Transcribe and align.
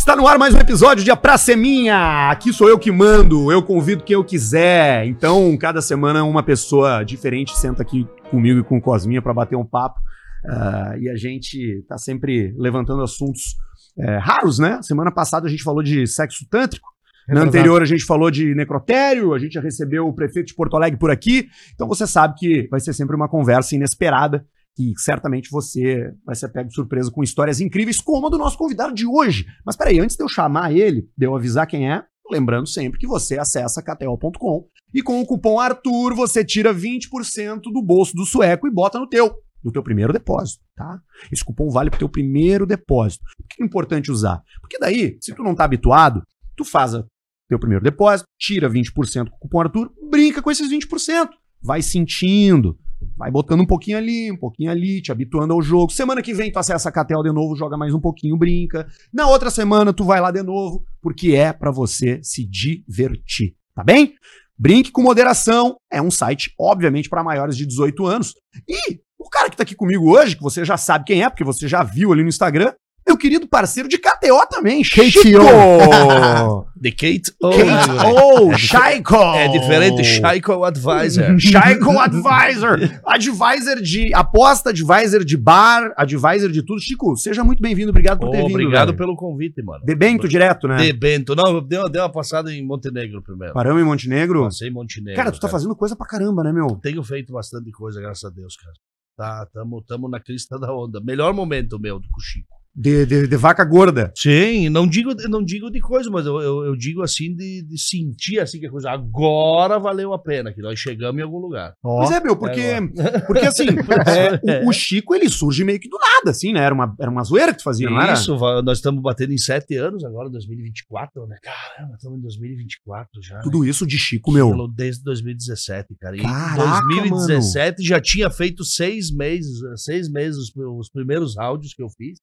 Está 0.00 0.16
no 0.16 0.26
ar 0.26 0.38
mais 0.38 0.54
um 0.54 0.58
episódio 0.58 1.04
de 1.04 1.10
A 1.10 1.14
Praça 1.14 1.52
é 1.52 1.56
Minha. 1.56 2.30
Aqui 2.30 2.54
sou 2.54 2.66
eu 2.66 2.78
que 2.78 2.90
mando, 2.90 3.52
eu 3.52 3.62
convido 3.62 4.02
quem 4.02 4.14
eu 4.14 4.24
quiser. 4.24 5.04
Então, 5.04 5.54
cada 5.58 5.82
semana 5.82 6.24
uma 6.24 6.42
pessoa 6.42 7.04
diferente 7.04 7.54
senta 7.54 7.82
aqui 7.82 8.08
comigo 8.30 8.60
e 8.60 8.64
com 8.64 8.78
o 8.78 8.80
Cosminha 8.80 9.20
para 9.20 9.34
bater 9.34 9.56
um 9.56 9.64
papo. 9.64 10.00
Uh, 10.42 10.96
e 11.00 11.10
a 11.10 11.16
gente 11.16 11.84
tá 11.86 11.98
sempre 11.98 12.54
levantando 12.56 13.02
assuntos 13.02 13.56
é, 13.98 14.16
raros, 14.16 14.58
né? 14.58 14.80
Semana 14.80 15.12
passada 15.12 15.46
a 15.46 15.50
gente 15.50 15.62
falou 15.62 15.82
de 15.82 16.06
sexo 16.06 16.46
tântrico. 16.48 16.88
Na 17.28 17.42
anterior 17.42 17.82
a 17.82 17.84
gente 17.84 18.06
falou 18.06 18.30
de 18.30 18.54
necrotério, 18.54 19.34
a 19.34 19.38
gente 19.38 19.52
já 19.52 19.60
recebeu 19.60 20.08
o 20.08 20.14
prefeito 20.14 20.46
de 20.46 20.54
Porto 20.54 20.76
Alegre 20.76 20.98
por 20.98 21.10
aqui. 21.10 21.46
Então 21.74 21.86
você 21.86 22.06
sabe 22.06 22.36
que 22.38 22.66
vai 22.70 22.80
ser 22.80 22.94
sempre 22.94 23.14
uma 23.14 23.28
conversa 23.28 23.76
inesperada 23.76 24.46
que 24.76 24.92
certamente 24.96 25.50
você 25.50 26.12
vai 26.24 26.34
ser 26.34 26.48
pego 26.48 26.68
de 26.68 26.74
surpresa 26.74 27.10
com 27.10 27.22
histórias 27.22 27.60
incríveis, 27.60 28.00
como 28.00 28.26
a 28.26 28.30
do 28.30 28.38
nosso 28.38 28.56
convidado 28.56 28.94
de 28.94 29.06
hoje. 29.06 29.46
Mas 29.64 29.76
peraí, 29.76 29.98
antes 29.98 30.16
de 30.16 30.22
eu 30.22 30.28
chamar 30.28 30.72
ele, 30.72 31.08
de 31.16 31.26
eu 31.26 31.34
avisar 31.34 31.66
quem 31.66 31.90
é, 31.90 32.04
lembrando 32.30 32.66
sempre 32.66 32.98
que 32.98 33.06
você 33.06 33.38
acessa 33.38 33.82
kto.com 33.82 34.66
e 34.94 35.02
com 35.02 35.20
o 35.20 35.26
cupom 35.26 35.58
ARTUR 35.58 36.14
você 36.14 36.44
tira 36.44 36.74
20% 36.74 37.62
do 37.72 37.82
bolso 37.82 38.14
do 38.14 38.24
sueco 38.24 38.66
e 38.66 38.70
bota 38.70 38.98
no 38.98 39.08
teu, 39.08 39.34
no 39.62 39.72
teu 39.72 39.82
primeiro 39.82 40.12
depósito, 40.12 40.62
tá? 40.76 41.00
Esse 41.30 41.44
cupom 41.44 41.68
vale 41.70 41.90
pro 41.90 41.98
teu 41.98 42.08
primeiro 42.08 42.66
depósito. 42.66 43.24
Por 43.36 43.46
que 43.48 43.62
é 43.62 43.66
importante 43.66 44.10
usar? 44.10 44.42
Porque 44.60 44.78
daí, 44.78 45.16
se 45.20 45.34
tu 45.34 45.42
não 45.42 45.54
tá 45.54 45.64
habituado, 45.64 46.22
tu 46.56 46.64
faz 46.64 46.94
o 46.94 47.04
teu 47.48 47.58
primeiro 47.58 47.82
depósito, 47.82 48.28
tira 48.38 48.70
20% 48.70 49.28
com 49.28 49.36
o 49.36 49.38
cupom 49.40 49.60
ARTUR, 49.60 49.90
brinca 50.10 50.40
com 50.40 50.50
esses 50.50 50.70
20%, 50.70 51.28
vai 51.62 51.82
sentindo, 51.82 52.78
Vai 53.16 53.30
botando 53.30 53.60
um 53.60 53.66
pouquinho 53.66 53.98
ali, 53.98 54.30
um 54.30 54.36
pouquinho 54.36 54.70
ali, 54.70 55.00
te 55.00 55.12
habituando 55.12 55.52
ao 55.52 55.62
jogo. 55.62 55.92
Semana 55.92 56.22
que 56.22 56.34
vem 56.34 56.50
tu 56.50 56.58
acessa 56.58 56.88
a 56.88 56.92
Catel 56.92 57.22
de 57.22 57.32
novo, 57.32 57.56
joga 57.56 57.76
mais 57.76 57.94
um 57.94 58.00
pouquinho, 58.00 58.36
brinca. 58.36 58.86
Na 59.12 59.28
outra 59.28 59.50
semana 59.50 59.92
tu 59.92 60.04
vai 60.04 60.20
lá 60.20 60.30
de 60.30 60.42
novo, 60.42 60.84
porque 61.00 61.32
é 61.32 61.52
para 61.52 61.70
você 61.70 62.20
se 62.22 62.44
divertir, 62.44 63.54
tá 63.74 63.82
bem? 63.84 64.14
Brinque 64.58 64.90
com 64.90 65.02
moderação, 65.02 65.76
é 65.90 66.02
um 66.02 66.10
site 66.10 66.52
obviamente 66.58 67.08
para 67.08 67.24
maiores 67.24 67.56
de 67.56 67.66
18 67.66 68.06
anos. 68.06 68.34
E 68.68 69.00
o 69.18 69.28
cara 69.28 69.48
que 69.48 69.56
tá 69.56 69.62
aqui 69.62 69.74
comigo 69.74 70.10
hoje, 70.10 70.36
que 70.36 70.42
você 70.42 70.64
já 70.64 70.76
sabe 70.76 71.04
quem 71.04 71.22
é, 71.22 71.28
porque 71.28 71.44
você 71.44 71.68
já 71.68 71.82
viu 71.82 72.12
ali 72.12 72.22
no 72.22 72.28
Instagram, 72.28 72.72
meu 73.10 73.16
querido 73.18 73.48
parceiro 73.48 73.88
de 73.88 73.98
KTO 73.98 74.46
também, 74.48 74.82
Kate 74.82 75.10
Chico! 75.10 75.42
De 76.80 76.90
Kate 76.92 77.32
O. 77.42 77.50
Kate 77.50 77.90
O, 78.06 78.56
Shaiko! 78.56 79.16
É 79.34 79.48
diferente, 79.48 80.02
Shaiko 80.04 80.64
Advisor. 80.64 81.36
Shaiko 81.38 81.90
Advisor! 81.98 82.78
Advisor 83.04 83.82
de 83.82 84.14
aposta, 84.14 84.70
advisor 84.70 85.24
de 85.24 85.36
bar, 85.36 85.92
advisor 85.96 86.50
de 86.50 86.64
tudo. 86.64 86.80
Chico, 86.80 87.14
seja 87.16 87.44
muito 87.44 87.60
bem-vindo, 87.60 87.90
obrigado 87.90 88.20
por 88.20 88.28
Oh, 88.28 88.30
ter 88.30 88.38
vindo. 88.38 88.50
obrigado 88.50 88.86
velho. 88.88 88.98
pelo 88.98 89.16
convite, 89.16 89.60
mano. 89.62 89.84
De 89.84 89.94
Bento 89.94 90.26
direto, 90.28 90.66
né? 90.68 90.76
De 90.78 90.92
Bento. 90.92 91.34
Não, 91.34 91.60
deu, 91.62 91.88
deu 91.88 92.02
uma 92.02 92.12
passada 92.12 92.50
em 92.52 92.64
Montenegro 92.64 93.20
primeiro. 93.22 93.52
Paramos 93.52 93.82
em 93.82 93.84
Montenegro. 93.84 94.44
Passei 94.44 94.68
em 94.68 94.72
Montenegro. 94.72 95.16
Cara, 95.16 95.32
tu 95.32 95.40
tá 95.40 95.48
fazendo 95.48 95.74
coisa 95.76 95.94
pra 95.96 96.06
caramba, 96.06 96.42
né, 96.42 96.52
meu? 96.52 96.78
Tenho 96.82 97.02
feito 97.02 97.32
bastante 97.32 97.70
coisa, 97.72 98.00
graças 98.00 98.24
a 98.24 98.30
Deus, 98.30 98.54
cara. 98.56 98.72
Tá, 99.18 99.46
tamo, 99.52 99.82
tamo 99.86 100.08
na 100.08 100.18
crista 100.18 100.58
da 100.58 100.72
onda. 100.72 100.98
Melhor 101.04 101.34
momento 101.34 101.78
meu 101.78 101.98
do 101.98 102.06
Chico. 102.22 102.59
De, 102.74 103.04
de, 103.04 103.26
de 103.26 103.36
vaca 103.36 103.64
gorda. 103.64 104.12
Sim, 104.16 104.68
não 104.68 104.86
digo, 104.86 105.10
não 105.28 105.44
digo 105.44 105.70
de 105.70 105.80
coisa, 105.80 106.08
mas 106.08 106.24
eu, 106.24 106.40
eu, 106.40 106.64
eu 106.66 106.76
digo 106.76 107.02
assim 107.02 107.34
de, 107.34 107.62
de 107.62 107.78
sentir 107.78 108.38
assim 108.38 108.60
que 108.60 108.66
a 108.66 108.70
coisa 108.70 108.90
agora 108.90 109.78
valeu 109.78 110.12
a 110.12 110.18
pena, 110.18 110.52
que 110.52 110.62
nós 110.62 110.78
chegamos 110.78 111.20
em 111.20 111.24
algum 111.24 111.38
lugar. 111.38 111.74
Pois 111.82 112.10
é, 112.10 112.20
meu, 112.20 112.36
porque, 112.36 112.76
porque 113.26 113.46
assim, 113.46 113.66
é, 114.46 114.64
o, 114.64 114.68
o 114.68 114.72
Chico, 114.72 115.14
ele 115.14 115.28
surge 115.28 115.64
meio 115.64 115.80
que 115.80 115.88
do 115.88 115.98
nada, 115.98 116.30
assim, 116.30 116.52
né? 116.52 116.60
Era 116.60 116.74
uma, 116.74 116.94
era 117.00 117.10
uma 117.10 117.24
zoeira 117.24 117.52
que 117.52 117.58
tu 117.58 117.64
fazia, 117.64 117.90
não 117.90 118.00
era? 118.00 118.12
Isso, 118.12 118.36
nós 118.62 118.78
estamos 118.78 119.02
batendo 119.02 119.32
em 119.32 119.38
sete 119.38 119.76
anos 119.76 120.04
agora, 120.04 120.30
2024, 120.30 121.26
né? 121.26 121.36
Caramba, 121.42 121.96
estamos 121.96 122.18
em 122.18 122.22
2024 122.22 123.22
já. 123.22 123.40
Tudo 123.40 123.64
isso 123.64 123.86
de 123.86 123.98
Chico, 123.98 124.32
né? 124.32 124.38
meu. 124.38 124.68
Desde 124.68 125.02
2017, 125.02 125.94
cara. 126.00 126.16
E 126.16 126.22
Caraca, 126.22 126.86
em 126.92 127.08
2017 127.08 127.82
já 127.82 128.00
tinha 128.00 128.30
feito 128.30 128.64
seis 128.64 129.10
meses, 129.10 129.60
seis 129.76 130.10
meses 130.10 130.38
os, 130.38 130.52
os 130.56 130.90
primeiros 130.90 131.36
áudios 131.36 131.74
que 131.74 131.82
eu 131.82 131.88
fiz. 131.88 132.18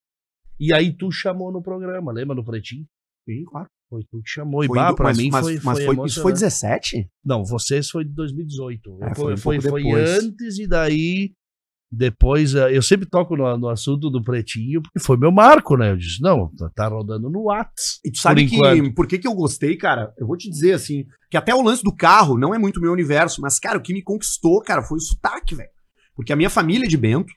E 0.59 0.73
aí 0.73 0.91
tu 0.95 1.11
chamou 1.11 1.51
no 1.51 1.61
programa, 1.61 2.11
lembra 2.11 2.35
no 2.35 2.43
Pretinho? 2.43 2.85
Sim, 3.27 3.43
claro. 3.45 3.67
Foi 3.89 4.03
tu 4.09 4.21
que 4.21 4.29
chamou. 4.29 4.63
E 4.63 4.67
Foi 4.67 4.77
bah, 4.77 4.93
pra 4.93 5.05
mas, 5.05 5.17
mim 5.17 5.29
mas, 5.31 5.45
foi, 5.45 5.53
mas 5.63 5.77
foi, 5.83 5.95
foi, 5.95 6.07
isso 6.07 6.21
foi 6.21 6.31
emocionante. 6.31 6.33
17? 6.33 7.09
Não, 7.23 7.45
vocês 7.45 7.89
foi 7.89 8.03
de 8.03 8.11
2018. 8.13 8.97
É, 9.03 9.15
foi 9.15 9.37
foi, 9.37 9.57
um 9.57 9.61
foi, 9.61 9.91
antes 9.91 10.59
e 10.59 10.67
daí 10.67 11.31
depois 11.89 12.53
eh, 12.53 12.75
eu 12.75 12.81
sempre 12.81 13.07
toco 13.07 13.37
no, 13.37 13.57
no 13.57 13.69
assunto 13.69 14.09
do 14.09 14.21
Pretinho 14.21 14.81
porque 14.81 14.99
foi 14.99 15.15
meu 15.15 15.31
marco, 15.31 15.77
né? 15.77 15.91
Eu 15.91 15.97
disse, 15.97 16.21
não, 16.21 16.53
tá- 16.55 16.69
tá 16.75 16.87
rodando 16.87 17.29
no 17.29 17.43
Whats. 17.45 17.99
E 18.03 18.11
tu 18.11 18.17
sabe 18.17 18.43
Por 18.43 18.49
que, 18.49 18.55
enquanto. 18.57 18.93
por 18.93 19.07
que 19.07 19.19
que 19.19 19.27
eu 19.27 19.33
gostei, 19.33 19.77
cara? 19.77 20.13
Eu 20.17 20.27
vou 20.27 20.35
te 20.35 20.49
dizer, 20.49 20.73
assim, 20.73 21.05
que 21.31 21.37
até 21.37 21.55
o 21.55 21.61
lance 21.61 21.83
do 21.83 21.95
carro 21.95 22.37
não 22.37 22.53
é 22.53 22.59
muito 22.59 22.81
meu 22.81 22.91
universo, 22.91 23.39
mas, 23.41 23.57
cara, 23.57 23.77
o 23.77 23.81
que 23.81 23.93
me 23.93 24.03
conquistou, 24.03 24.61
cara, 24.61 24.81
foi 24.83 24.97
o 24.97 25.01
sotaque, 25.01 25.55
velho. 25.55 25.69
Porque 26.13 26.33
a 26.33 26.35
minha 26.35 26.49
família 26.49 26.85
é 26.85 26.89
de 26.89 26.97
Bento, 26.97 27.31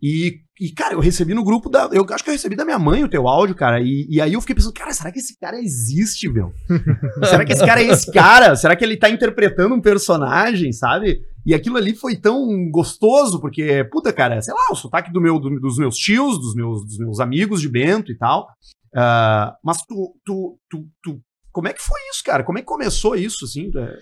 e, 0.00 0.40
e, 0.60 0.72
cara, 0.72 0.94
eu 0.94 1.00
recebi 1.00 1.34
no 1.34 1.44
grupo 1.44 1.68
da. 1.68 1.88
Eu 1.92 2.06
acho 2.10 2.24
que 2.24 2.30
eu 2.30 2.34
recebi 2.34 2.56
da 2.56 2.64
minha 2.64 2.78
mãe 2.78 3.04
o 3.04 3.08
teu 3.08 3.28
áudio, 3.28 3.54
cara. 3.54 3.80
E, 3.80 4.06
e 4.08 4.20
aí 4.20 4.32
eu 4.32 4.40
fiquei 4.40 4.54
pensando, 4.56 4.72
cara, 4.72 4.92
será 4.92 5.12
que 5.12 5.18
esse 5.18 5.38
cara 5.38 5.58
existe, 5.60 6.28
meu? 6.28 6.52
será 7.28 7.44
que 7.44 7.52
esse 7.52 7.64
cara 7.66 7.82
é 7.82 7.86
esse 7.88 8.10
cara? 8.10 8.56
Será 8.56 8.74
que 8.74 8.84
ele 8.84 8.96
tá 8.96 9.10
interpretando 9.10 9.74
um 9.74 9.80
personagem, 9.80 10.72
sabe? 10.72 11.20
E 11.44 11.54
aquilo 11.54 11.76
ali 11.76 11.94
foi 11.94 12.16
tão 12.16 12.68
gostoso, 12.70 13.40
porque, 13.40 13.84
puta, 13.92 14.12
cara, 14.12 14.40
sei 14.42 14.52
lá, 14.54 14.68
o 14.72 14.74
sotaque 14.74 15.12
do 15.12 15.20
meu, 15.20 15.38
do- 15.38 15.60
dos 15.60 15.78
meus 15.78 15.96
tios, 15.96 16.38
dos 16.40 16.54
meus, 16.54 16.84
dos 16.84 16.98
meus 16.98 17.20
amigos 17.20 17.60
de 17.60 17.68
Bento 17.68 18.10
e 18.10 18.16
tal. 18.16 18.48
Ah, 18.94 19.54
mas 19.62 19.78
tu, 19.86 20.14
tu, 20.24 20.58
tu, 20.70 20.86
tu- 21.02 21.20
Como 21.52 21.68
é 21.68 21.72
que 21.72 21.82
foi 21.82 22.00
isso, 22.10 22.24
cara? 22.24 22.42
Como 22.42 22.58
é 22.58 22.62
que 22.62 22.66
começou 22.66 23.14
isso, 23.14 23.44
assim? 23.44 23.70
É, 23.76 23.98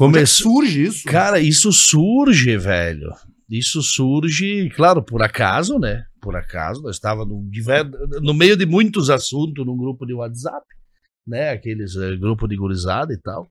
Onde 0.00 0.18
é 0.18 0.20
que 0.22 0.26
surge 0.28 0.82
isso? 0.84 1.04
Cara, 1.08 1.40
isso 1.40 1.72
surge, 1.72 2.56
velho. 2.56 3.10
Isso 3.48 3.82
surge, 3.82 4.68
claro, 4.76 5.02
por 5.02 5.22
acaso, 5.22 5.78
né? 5.78 6.04
Por 6.20 6.36
acaso, 6.36 6.82
nós 6.82 6.96
estávamos 6.96 7.34
no, 7.34 8.20
no 8.20 8.34
meio 8.34 8.56
de 8.56 8.66
muitos 8.66 9.08
assuntos 9.08 9.64
num 9.64 9.76
grupo 9.76 10.04
de 10.04 10.12
WhatsApp, 10.12 10.66
né? 11.26 11.50
Aqueles 11.50 11.96
eh, 11.96 12.16
grupo 12.16 12.46
de 12.46 12.56
gurizada 12.56 13.12
e 13.12 13.18
tal. 13.18 13.50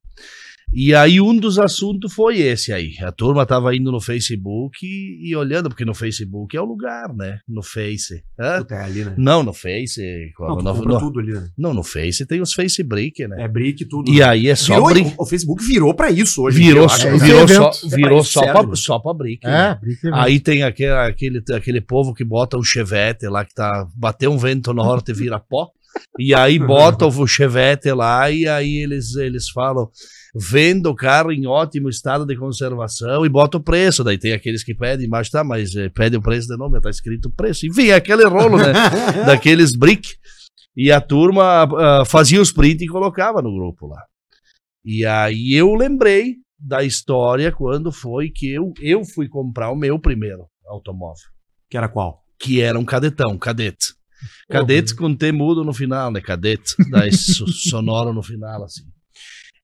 E 0.73 0.93
aí 0.93 1.21
um 1.21 1.35
dos 1.35 1.57
assuntos 1.57 2.13
foi 2.13 2.39
esse 2.39 2.73
aí. 2.73 2.93
A 3.01 3.11
turma 3.11 3.45
tava 3.45 3.73
indo 3.75 3.91
no 3.91 4.01
Facebook 4.01 4.85
e, 4.85 5.29
e 5.29 5.35
olhando, 5.35 5.69
porque 5.69 5.85
no 5.85 5.93
Facebook 5.93 6.55
é 6.55 6.61
o 6.61 6.65
lugar, 6.65 7.13
né? 7.15 7.39
No 7.47 7.63
Face. 7.63 8.21
Hã? 8.37 8.59
Puta, 8.59 8.75
é 8.75 8.83
ali, 8.83 9.05
né? 9.05 9.13
Não, 9.17 9.43
no 9.43 9.53
Face. 9.53 10.01
Não, 10.37 10.55
no, 10.57 10.73
no- 10.73 10.99
tudo 10.99 11.19
ali, 11.19 11.31
né? 11.31 11.49
não, 11.57 11.73
no 11.73 11.83
Face 11.83 12.25
tem 12.25 12.41
os 12.41 12.53
Facebook, 12.53 13.27
né? 13.27 13.43
É 13.43 13.47
brick 13.47 13.83
e 13.83 13.87
tudo. 13.87 14.11
E 14.11 14.21
aí 14.21 14.49
é 14.49 14.55
só 14.55 14.75
Virou, 14.87 15.13
o, 15.17 15.25
Facebook 15.25 15.65
virou 15.65 15.93
pra 15.93 16.11
isso 16.11 16.43
hoje. 16.43 16.57
Virou, 16.57 16.83
eu 16.83 16.89
só, 16.89 17.07
é, 17.07 17.17
virou, 17.17 17.47
só. 17.47 17.71
É 17.87 17.95
virou 17.95 18.23
só, 18.23 18.43
isso 18.43 18.51
pra, 18.51 18.75
só 18.75 18.99
pra 18.99 19.13
brick. 19.13 19.45
É, 19.47 19.49
né? 19.49 19.79
brinca 19.81 20.09
Aí 20.13 20.39
tem 20.39 20.63
aquele, 20.63 20.91
aquele, 20.91 21.43
aquele 21.55 21.81
povo 21.81 22.13
que 22.13 22.23
bota 22.25 22.57
um 22.57 22.63
chevette 22.63 23.25
lá, 23.27 23.45
que 23.45 23.53
tá. 23.55 23.87
Bateu 23.95 24.31
um 24.31 24.37
vento 24.37 24.73
norte 24.73 25.11
e 25.11 25.13
vira 25.13 25.39
pó. 25.39 25.69
E 26.19 26.33
aí 26.35 26.59
bota 26.59 27.05
o 27.05 27.27
chevette 27.27 27.91
lá 27.91 28.29
e 28.29 28.47
aí 28.47 28.77
eles, 28.83 29.15
eles 29.15 29.49
falam. 29.49 29.89
Venda 30.39 30.89
o 30.89 30.95
carro 30.95 31.31
em 31.31 31.47
ótimo 31.47 31.89
estado 31.89 32.25
de 32.25 32.35
conservação 32.35 33.25
e 33.25 33.29
bota 33.29 33.57
o 33.57 33.63
preço. 33.63 34.03
Daí 34.03 34.17
tem 34.17 34.33
aqueles 34.33 34.63
que 34.63 34.75
pedem, 34.75 35.07
mas 35.07 35.29
tá, 35.29 35.43
mas 35.43 35.75
eh, 35.75 35.89
pede 35.89 36.15
o 36.15 36.21
preço 36.21 36.47
de 36.47 36.55
nome, 36.57 36.79
tá 36.79 36.89
escrito 36.89 37.27
o 37.27 37.31
preço. 37.31 37.65
Enfim, 37.65 37.87
é 37.87 37.95
aquele 37.95 38.25
rolo, 38.25 38.57
né? 38.57 38.71
daqueles 39.25 39.75
brick. 39.75 40.15
E 40.75 40.91
a 40.91 41.01
turma 41.01 41.63
ah, 41.63 42.03
fazia 42.05 42.39
os 42.41 42.51
print 42.51 42.83
e 42.83 42.87
colocava 42.87 43.41
no 43.41 43.51
grupo 43.53 43.87
lá. 43.87 44.03
E 44.85 45.05
aí 45.05 45.53
eu 45.53 45.73
lembrei 45.73 46.35
da 46.59 46.83
história 46.83 47.51
quando 47.51 47.91
foi 47.91 48.29
que 48.29 48.51
eu, 48.51 48.73
eu 48.79 49.03
fui 49.03 49.27
comprar 49.27 49.71
o 49.71 49.75
meu 49.75 49.99
primeiro 49.99 50.45
automóvel, 50.67 51.25
Que 51.69 51.77
era 51.77 51.87
qual? 51.89 52.23
que 52.39 52.61
era 52.61 52.77
um 52.77 52.85
cadetão, 52.85 53.35
cadete. 53.39 53.95
Cadete 54.49 54.95
com 54.95 55.15
T 55.15 55.31
mudo 55.31 55.63
no 55.63 55.73
final, 55.73 56.11
né? 56.11 56.21
Cadete, 56.21 56.75
daí 56.91 57.11
so- 57.11 57.47
sonoro 57.47 58.13
no 58.13 58.21
final, 58.21 58.63
assim. 58.63 58.83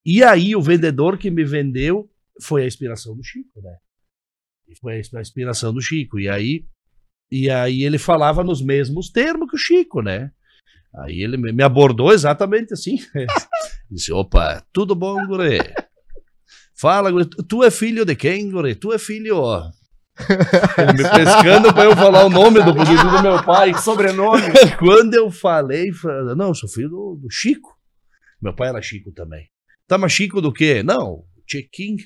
E 0.05 0.23
aí 0.23 0.55
o 0.55 0.61
vendedor 0.61 1.17
que 1.17 1.29
me 1.31 1.43
vendeu 1.43 2.09
foi 2.41 2.63
a 2.63 2.67
inspiração 2.67 3.15
do 3.15 3.23
Chico, 3.23 3.61
né? 3.61 3.75
Foi 4.81 4.95
a 4.95 4.99
insp- 4.99 5.15
a 5.15 5.21
inspiração 5.21 5.73
do 5.73 5.81
Chico. 5.81 6.19
E 6.19 6.27
aí, 6.27 6.65
e 7.31 7.49
aí 7.49 7.83
ele 7.83 7.97
falava 7.97 8.43
nos 8.43 8.61
mesmos 8.61 9.09
termos 9.09 9.49
que 9.49 9.55
o 9.55 9.59
Chico, 9.59 10.01
né? 10.01 10.31
Aí 10.95 11.21
ele 11.21 11.37
me 11.37 11.63
abordou 11.63 12.11
exatamente 12.11 12.73
assim. 12.73 12.97
Disse, 13.89 14.11
opa, 14.11 14.63
tudo 14.73 14.95
bom, 14.95 15.25
guri? 15.27 15.59
Fala, 16.75 17.11
guri, 17.11 17.25
tu 17.47 17.63
é 17.63 17.71
filho 17.71 18.03
de 18.05 18.15
quem, 18.15 18.49
guri? 18.49 18.75
Tu 18.75 18.91
é 18.93 18.99
filho... 18.99 19.37
ó." 19.37 19.69
Ele 20.77 20.93
me 20.93 21.09
pescando 21.09 21.73
pra 21.73 21.85
eu 21.85 21.95
falar 21.95 22.23
o 22.25 22.29
nome 22.29 22.61
do, 22.63 22.71
do, 22.71 22.83
do 22.83 23.23
meu 23.23 23.43
pai. 23.43 23.73
Sobrenome. 23.81 24.43
Quando 24.77 25.15
eu 25.15 25.31
falei, 25.31 25.91
falei, 25.91 26.35
não, 26.35 26.49
eu 26.49 26.55
sou 26.55 26.69
filho 26.69 26.89
do, 26.89 27.19
do 27.23 27.27
Chico. 27.31 27.75
Meu 28.39 28.53
pai 28.55 28.69
era 28.69 28.81
Chico 28.81 29.11
também. 29.11 29.47
Tá, 29.93 29.97
mas 29.99 30.11
Chico 30.11 30.41
do 30.41 30.51
quê? 30.51 30.81
Não, 30.81 31.23
Chiquinho. 31.45 32.03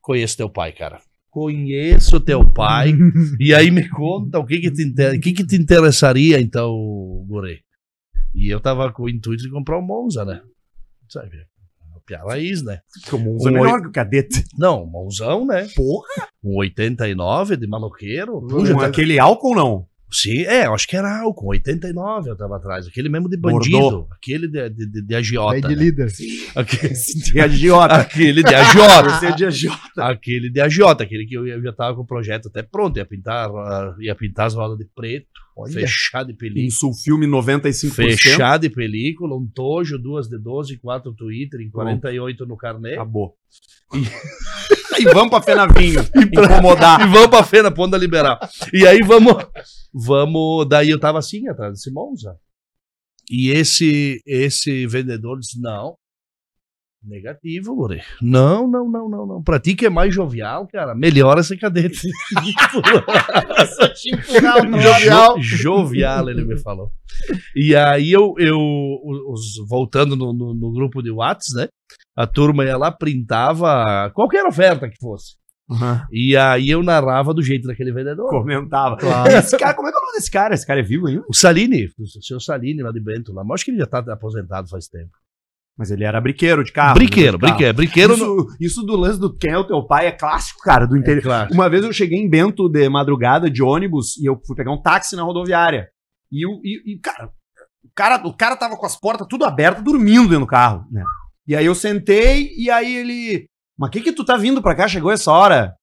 Conheço 0.00 0.36
teu 0.36 0.48
pai, 0.48 0.70
cara. 0.70 1.00
Conheço 1.28 2.20
teu 2.20 2.48
pai. 2.48 2.94
e 3.40 3.52
aí 3.52 3.72
me 3.72 3.88
conta 3.88 4.38
o 4.38 4.46
que 4.46 4.60
que 4.60 4.70
te, 4.70 4.84
inter... 4.84 5.16
o 5.16 5.20
que 5.20 5.32
que 5.32 5.44
te 5.44 5.56
interessaria, 5.56 6.40
então, 6.40 6.72
Guri. 7.26 7.58
E 8.32 8.48
eu 8.48 8.60
tava 8.60 8.92
com 8.92 9.02
o 9.02 9.08
intuito 9.08 9.42
de 9.42 9.50
comprar 9.50 9.80
um 9.80 9.82
Monza, 9.82 10.24
né? 10.24 10.40
Sabe? 11.08 11.44
A 12.14 12.24
raiz, 12.24 12.62
né? 12.62 12.78
Como 13.10 13.32
um 13.32 13.36
Um 13.36 13.50
menor 13.50 13.82
que 13.82 13.88
o 13.88 13.92
cadete. 13.92 14.44
Não, 14.56 14.84
um 14.84 14.86
Monzão, 14.86 15.44
né? 15.44 15.66
Porra! 15.74 16.28
Um 16.40 16.56
89 16.58 17.56
de 17.56 17.66
maloqueiro. 17.66 18.40
Puxa, 18.42 18.74
Puxa, 18.74 18.86
aquele 18.86 19.18
álcool 19.18 19.56
não. 19.56 19.87
Sim, 20.10 20.42
é, 20.42 20.66
eu 20.66 20.74
acho 20.74 20.88
que 20.88 20.96
era 20.96 21.20
álcool, 21.20 21.50
89 21.50 22.30
eu 22.30 22.36
tava 22.36 22.56
atrás. 22.56 22.86
Aquele 22.86 23.08
mesmo 23.08 23.28
de 23.28 23.36
bandido. 23.36 23.78
Bordeaux. 23.78 24.08
Aquele 24.10 24.48
de, 24.48 24.70
de, 24.70 24.86
de, 24.86 25.02
de 25.02 25.14
agiota. 25.14 25.68
de 25.68 25.76
né? 25.76 25.82
líder. 25.82 26.08
Aquele, 26.54 26.94
De 26.94 27.40
agiota. 27.40 27.94
aquele 27.94 28.42
de 28.42 28.54
agiota. 28.54 29.10
Você 29.10 29.26
é 29.26 29.32
de 29.32 29.44
agiota. 29.44 30.04
aquele 30.04 30.50
de 30.50 30.60
agiota, 30.60 31.04
aquele 31.04 31.26
que 31.26 31.34
eu 31.34 31.62
já 31.62 31.72
tava 31.72 31.94
com 31.96 32.02
o 32.02 32.06
projeto 32.06 32.48
até 32.48 32.62
pronto. 32.62 32.96
Ia 32.96 33.04
pintar, 33.04 33.50
ah, 33.50 33.94
ia 34.00 34.14
pintar 34.14 34.46
as 34.46 34.54
rodas 34.54 34.78
de 34.78 34.86
preto, 34.86 35.26
Olha. 35.54 35.72
fechar 35.72 36.24
de 36.24 36.32
película. 36.32 36.64
Em 36.64 36.70
Sulfilme 36.70 37.26
95%. 37.26 37.94
Fechar 37.94 38.58
de 38.58 38.70
película, 38.70 39.36
um 39.36 39.46
tojo, 39.46 39.98
duas 39.98 40.26
de 40.26 40.38
12, 40.38 40.78
quatro 40.78 41.12
Twitter, 41.12 41.60
em 41.60 41.70
48 41.70 42.46
no 42.46 42.56
carnê. 42.56 42.94
Acabou. 42.94 43.34
E 44.98 45.04
vamos 45.04 45.30
pra 45.30 45.40
Fenavinho. 45.40 46.00
incomodar. 46.32 47.00
E 47.00 47.10
vamos 47.10 47.28
pra 47.28 47.44
feira, 47.44 47.70
ponta 47.70 47.96
liberal. 47.96 48.36
E 48.72 48.84
aí 48.86 48.98
vamos, 49.06 49.32
vamos. 49.94 50.68
Daí 50.68 50.90
eu 50.90 50.98
tava 50.98 51.20
assim, 51.20 51.48
atrás 51.48 51.72
desse 51.74 51.92
Monza. 51.92 52.36
E 53.30 53.50
esse, 53.50 54.20
esse 54.26 54.86
vendedor 54.88 55.38
disse: 55.38 55.60
não. 55.60 55.96
Negativo, 57.04 57.74
Guri. 57.76 58.02
Não, 58.20 58.66
não, 58.68 58.90
não, 58.90 59.08
não, 59.08 59.26
não. 59.26 59.42
Pra 59.42 59.60
ti 59.60 59.74
que 59.74 59.86
é 59.86 59.90
mais 59.90 60.12
jovial, 60.14 60.66
cara, 60.66 60.94
melhora 60.94 61.40
esse 61.40 61.56
cadete. 61.56 62.08
Jovial. 64.80 65.38
Jo- 65.38 65.42
jovial, 65.42 66.28
ele 66.28 66.44
me 66.44 66.58
falou. 66.58 66.90
E 67.54 67.74
aí 67.74 68.10
eu, 68.10 68.34
eu 68.38 68.58
os- 69.28 69.56
voltando 69.68 70.16
no, 70.16 70.32
no- 70.32 70.54
no 70.54 70.72
grupo 70.72 71.02
de 71.02 71.10
Whats, 71.10 71.54
né? 71.54 71.68
A 72.16 72.26
turma 72.26 72.64
ia 72.64 72.76
lá, 72.76 72.90
printava 72.90 74.10
qualquer 74.14 74.44
oferta 74.44 74.88
que 74.88 74.96
fosse. 75.00 75.36
Aham. 75.70 76.06
E 76.10 76.36
aí 76.36 76.70
eu 76.70 76.82
narrava 76.82 77.34
do 77.34 77.42
jeito 77.42 77.68
daquele 77.68 77.92
vendedor. 77.92 78.28
Comentava. 78.30 78.96
Claro. 78.96 79.30
Esse 79.30 79.56
cara, 79.58 79.74
como 79.74 79.86
é 79.88 79.90
que 79.92 79.96
é 79.96 80.00
o 80.00 80.02
nome 80.04 80.14
desse 80.16 80.30
cara? 80.30 80.54
Esse 80.54 80.66
cara 80.66 80.80
é 80.80 80.82
vivo 80.82 81.06
ainda? 81.06 81.22
O 81.28 81.34
Salini, 81.34 81.90
o 81.98 82.22
seu 82.22 82.40
Salini 82.40 82.82
lá 82.82 82.90
de 82.90 83.00
Bento, 83.00 83.32
lá. 83.32 83.44
Mas 83.44 83.56
acho 83.56 83.66
que 83.66 83.70
ele 83.72 83.78
já 83.78 83.86
tá 83.86 83.98
aposentado 83.98 84.68
faz 84.68 84.88
tempo. 84.88 85.10
Mas 85.78 85.92
ele 85.92 86.02
era 86.02 86.20
briqueiro 86.20 86.64
de 86.64 86.72
carro. 86.72 86.94
brinqueiro, 86.94 87.38
de 87.38 87.42
carro. 87.42 87.54
brinquedo. 87.54 87.76
Brinquedo 87.76 88.16
no... 88.16 88.40
Isso, 88.40 88.56
isso 88.60 88.82
do 88.82 88.96
lance 88.96 89.20
do 89.20 89.32
quem 89.32 89.52
é 89.52 89.58
o 89.58 89.64
teu 89.64 89.86
pai 89.86 90.08
é 90.08 90.10
clássico, 90.10 90.60
cara, 90.60 90.86
do 90.86 90.96
interior. 90.96 91.22
Claro. 91.22 91.54
Uma 91.54 91.70
vez 91.70 91.84
eu 91.84 91.92
cheguei 91.92 92.18
em 92.18 92.28
Bento 92.28 92.68
de 92.68 92.88
madrugada 92.88 93.48
de 93.48 93.62
ônibus 93.62 94.16
e 94.16 94.26
eu 94.26 94.40
fui 94.44 94.56
pegar 94.56 94.72
um 94.72 94.82
táxi 94.82 95.14
na 95.14 95.22
rodoviária. 95.22 95.88
E, 96.32 96.44
o 96.44 96.60
e, 96.64 96.94
e, 96.94 96.98
cara, 96.98 97.30
o 97.84 97.90
cara, 97.94 98.26
o 98.26 98.36
cara 98.36 98.56
tava 98.56 98.76
com 98.76 98.86
as 98.86 98.98
portas 98.98 99.26
tudo 99.28 99.44
abertas, 99.44 99.84
dormindo 99.84 100.28
dentro 100.28 100.40
do 100.40 100.46
carro, 100.46 100.84
né? 100.90 101.04
E 101.46 101.54
aí 101.54 101.64
eu 101.64 101.74
sentei 101.74 102.52
e 102.58 102.68
aí 102.70 102.96
ele. 102.96 103.46
Mas 103.78 103.90
que 103.90 104.00
que 104.00 104.12
tu 104.12 104.24
tá 104.24 104.36
vindo 104.36 104.60
pra 104.60 104.74
cá? 104.74 104.88
Chegou 104.88 105.12
essa 105.12 105.30
hora? 105.30 105.74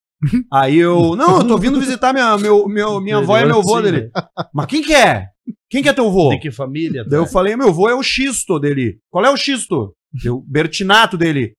Aí 0.51 0.77
eu. 0.77 1.15
Não, 1.15 1.37
eu 1.37 1.47
tô 1.47 1.57
vindo 1.57 1.79
visitar 1.79 2.13
minha, 2.13 2.37
meu, 2.37 2.67
meu, 2.67 3.01
minha 3.01 3.17
avó 3.17 3.37
e 3.37 3.45
meu 3.45 3.59
avô 3.59 3.77
Sim, 3.77 3.83
dele. 3.83 4.11
Mas 4.53 4.65
quem 4.67 4.81
que 4.81 4.93
é? 4.93 5.27
Quem 5.75 5.83
que 5.83 5.89
é 5.89 5.93
teu 5.93 6.07
avô? 6.07 6.29
De 6.29 6.39
que 6.39 6.51
família? 6.51 7.03
Daí 7.03 7.19
eu 7.19 7.25
tá? 7.25 7.31
falei, 7.33 7.53
meu 7.57 7.67
avô 7.67 7.89
é 7.89 7.93
o 7.93 8.01
Xisto 8.01 8.57
dele. 8.57 8.97
Qual 9.09 9.25
é 9.25 9.29
o 9.29 9.35
Xisto? 9.35 9.93
Deu 10.09 10.41
Bertinato 10.47 11.17
dele. 11.17 11.51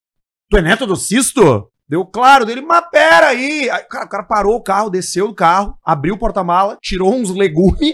Tu 0.48 0.56
é 0.56 0.62
neto 0.62 0.86
do 0.86 0.96
Xisto? 0.96 1.70
Deu 1.86 2.02
claro 2.02 2.46
dele, 2.46 2.62
mas 2.62 2.82
pera 2.90 3.26
aí. 3.26 3.68
Aí, 3.68 3.82
cara, 3.82 4.06
o 4.06 4.08
cara 4.08 4.22
parou 4.22 4.56
o 4.56 4.62
carro, 4.62 4.88
desceu 4.88 5.28
do 5.28 5.34
carro, 5.34 5.76
abriu 5.84 6.14
o 6.14 6.18
porta-mala, 6.18 6.78
tirou 6.80 7.14
uns 7.14 7.28
legumes 7.28 7.92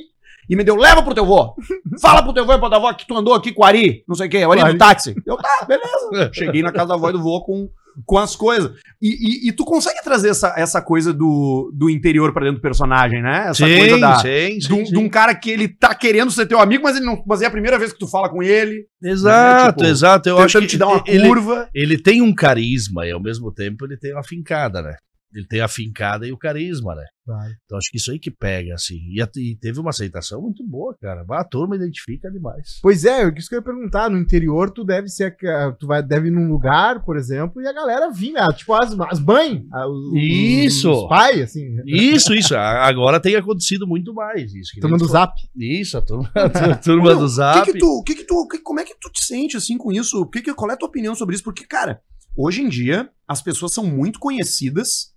e 0.48 0.54
me 0.54 0.62
deu, 0.62 0.76
leva 0.76 1.02
pro 1.02 1.12
teu 1.12 1.24
avô. 1.24 1.56
Fala 2.00 2.22
pro 2.22 2.32
teu 2.32 2.44
avô 2.44 2.52
e 2.52 2.58
pro 2.60 2.69
tua 2.69 2.78
avó 2.78 2.92
que 2.92 3.04
tu 3.04 3.16
andou 3.16 3.34
aqui 3.34 3.50
com 3.52 3.62
o 3.62 3.64
Ari, 3.64 4.04
não 4.06 4.14
sei 4.14 4.28
o 4.28 4.30
quê, 4.30 4.46
o 4.46 4.52
Ari 4.52 4.60
Ari. 4.60 4.72
do 4.74 4.78
táxi. 4.78 5.16
Eu, 5.26 5.36
tá, 5.36 5.66
beleza. 5.66 6.30
Cheguei 6.32 6.62
na 6.62 6.70
casa 6.70 6.90
da 6.90 6.94
avó 6.94 7.10
e 7.10 7.14
do 7.14 7.20
vô 7.20 7.42
com, 7.42 7.69
com 8.06 8.19
as 8.19 8.35
coisas. 8.37 8.73
E, 9.00 9.09
e- 9.09 9.49
e 9.49 9.53
tu 9.53 9.65
consegue 9.65 10.03
trazer 10.03 10.29
essa, 10.29 10.55
essa 10.56 10.81
coisa 10.81 11.12
do, 11.12 11.71
do 11.75 11.91
interior 11.91 12.33
pra 12.33 12.43
dentro 12.44 12.59
do 12.59 12.62
personagem, 12.62 13.21
né? 13.23 13.47
Essa 13.49 13.67
coisa 13.67 13.99
da... 13.99 14.19
sim, 14.21 14.59
De 14.59 14.73
um, 14.73 14.83
de 14.85 14.99
um 14.99 15.09
cara 15.09 15.35
que 15.35 15.50
ele 15.50 15.69
tá 15.69 15.94
querendo 15.94 16.31
ser 16.31 16.47
teu 16.47 16.61
amigo, 16.61 16.83
mas 16.85 16.97
ele 16.97 17.05
não. 17.06 17.23
Mas 17.27 17.43
é 17.43 17.47
a 17.47 17.50
primeira 17.50 17.79
vez 17.79 17.93
que 17.93 17.99
tu 17.99 18.06
fala 18.06 18.29
com 18.29 18.43
ele. 18.43 18.87
Exato, 19.03 19.65
Né, 19.65 19.73
tipo, 19.73 19.85
exato. 19.85 20.29
Eu 20.29 20.39
acho 20.39 20.61
que 20.61 20.67
te 20.67 20.79
dar 20.79 20.87
uma 20.89 21.03
ele, 21.06 21.27
curva. 21.27 21.69
ele 21.75 21.99
tem 22.00 22.23
um 22.23 22.35
carisma 22.35 23.06
e 23.06 23.11
ao 23.11 23.21
mesmo 23.21 23.53
tempo 23.53 23.85
ele 23.85 23.97
tem 23.97 24.12
uma 24.12 24.23
fincada, 24.25 24.81
né? 24.83 24.94
Ele 25.34 25.46
tem 25.46 25.61
a 25.61 25.69
fincada 25.69 26.26
e 26.26 26.32
o 26.32 26.37
carisma, 26.38 26.94
né? 26.94 27.05
Claro. 27.25 27.50
Então 27.64 27.79
acho 27.79 27.88
que 27.90 27.96
isso 27.99 28.11
aí 28.11 28.19
que 28.19 28.31
pega, 28.31 28.75
assim. 28.75 28.96
E, 28.96 29.23
e 29.38 29.56
teve 29.56 29.79
uma 29.79 29.90
aceitação 29.90 30.43
muito 30.43 30.67
boa, 30.67 30.94
cara. 31.00 31.25
A 31.31 31.44
turma 31.44 31.76
identifica 31.76 32.31
demais. 32.31 32.81
Pois 32.82 33.05
é, 33.05 33.23
isso 33.37 33.49
que 33.49 33.55
eu 33.55 33.61
ia 33.61 33.64
perguntar. 33.64 34.11
No 34.11 34.19
interior, 34.19 34.70
tu 34.70 34.84
deve 34.84 35.08
ser. 35.08 35.37
Tu 35.79 35.87
vai, 35.87 36.02
deve 36.02 36.29
ir 36.29 36.31
num 36.32 36.49
lugar, 36.49 37.05
por 37.05 37.17
exemplo, 37.17 37.62
e 37.62 37.67
a 37.67 37.73
galera 37.73 38.11
vinha, 38.11 38.44
ah, 38.44 38.52
tipo, 38.52 38.75
as, 38.75 38.93
as 39.08 39.20
mães. 39.20 39.62
ah, 39.73 39.87
os- 39.88 40.12
Isso. 40.17 40.90
Os 40.90 41.08
pais, 41.08 41.40
assim. 41.43 41.76
Isso, 41.87 42.34
isso. 42.34 42.55
Agora 42.56 43.20
tem 43.20 43.37
acontecido 43.37 43.87
muito 43.87 44.12
mais 44.12 44.52
isso. 44.52 44.73
Turma 44.81 44.99
do 44.99 45.06
zap. 45.06 45.32
Isso, 45.56 45.96
a 45.96 46.02
turma, 46.02 46.31
a 46.34 46.76
turma 46.76 47.05
Meu, 47.11 47.19
do 47.19 47.29
Zap. 47.29 47.64
que, 47.64 47.73
que 47.73 47.79
tu, 47.79 47.87
o 47.87 48.02
que 48.02 48.14
que 48.17 48.25
tu, 48.25 48.49
que- 48.49 48.58
como 48.58 48.81
é 48.81 48.84
que 48.84 48.94
tu 49.00 49.08
te 49.11 49.25
sente 49.25 49.56
assim 49.56 49.79
com 49.79 49.93
isso? 49.93 50.26
Que 50.26 50.43
que, 50.43 50.52
qual 50.55 50.70
é 50.70 50.75
a 50.75 50.76
tua 50.76 50.88
opinião 50.88 51.14
sobre 51.14 51.34
isso? 51.37 51.44
Porque, 51.44 51.64
cara, 51.64 52.00
hoje 52.37 52.62
em 52.62 52.69
dia 52.69 53.08
as 53.29 53.40
pessoas 53.40 53.73
são 53.73 53.87
muito 53.87 54.19
conhecidas. 54.19 55.12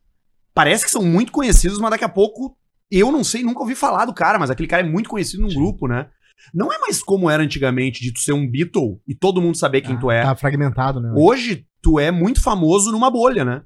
Parece 0.55 0.85
que 0.85 0.91
são 0.91 1.03
muito 1.03 1.31
conhecidas, 1.31 1.77
mas 1.77 1.91
daqui 1.91 2.05
a 2.05 2.09
pouco 2.09 2.57
eu 2.89 3.11
não 3.11 3.23
sei, 3.23 3.43
nunca 3.43 3.59
ouvi 3.59 3.75
falar 3.75 4.05
do 4.05 4.13
cara, 4.13 4.39
mas 4.39 4.49
aquele 4.49 4.67
cara 4.67 4.81
é 4.81 4.89
muito 4.89 5.09
conhecido 5.09 5.43
num 5.43 5.49
Sim. 5.49 5.57
grupo, 5.57 5.87
né? 5.87 6.07
Não 6.53 6.71
é 6.71 6.77
mais 6.79 7.01
como 7.03 7.29
era 7.29 7.43
antigamente 7.43 8.01
de 8.01 8.13
tu 8.13 8.19
ser 8.19 8.33
um 8.33 8.49
Beatle 8.49 8.99
e 9.07 9.13
todo 9.13 9.41
mundo 9.41 9.57
saber 9.57 9.81
quem 9.81 9.95
Ah, 9.95 9.99
tu 9.99 10.11
é. 10.11 10.23
Tá 10.23 10.35
fragmentado, 10.35 10.99
né? 10.99 11.13
Hoje 11.15 11.65
tu 11.81 11.99
é 11.99 12.11
muito 12.11 12.41
famoso 12.41 12.91
numa 12.91 13.11
bolha, 13.11 13.43
né? 13.43 13.63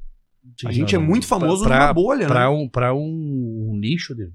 A 0.66 0.70
Sim, 0.70 0.74
gente 0.76 0.96
não, 0.96 1.02
é 1.04 1.06
muito 1.06 1.26
famoso 1.28 1.64
pra- 1.64 1.80
numa 1.80 1.94
bolha, 1.94 2.22
né? 2.22 2.28
Pra 2.28 2.50
um, 2.50 2.68
pra 2.70 2.94
um 2.94 3.78
nicho, 3.80 4.14
de, 4.16 4.30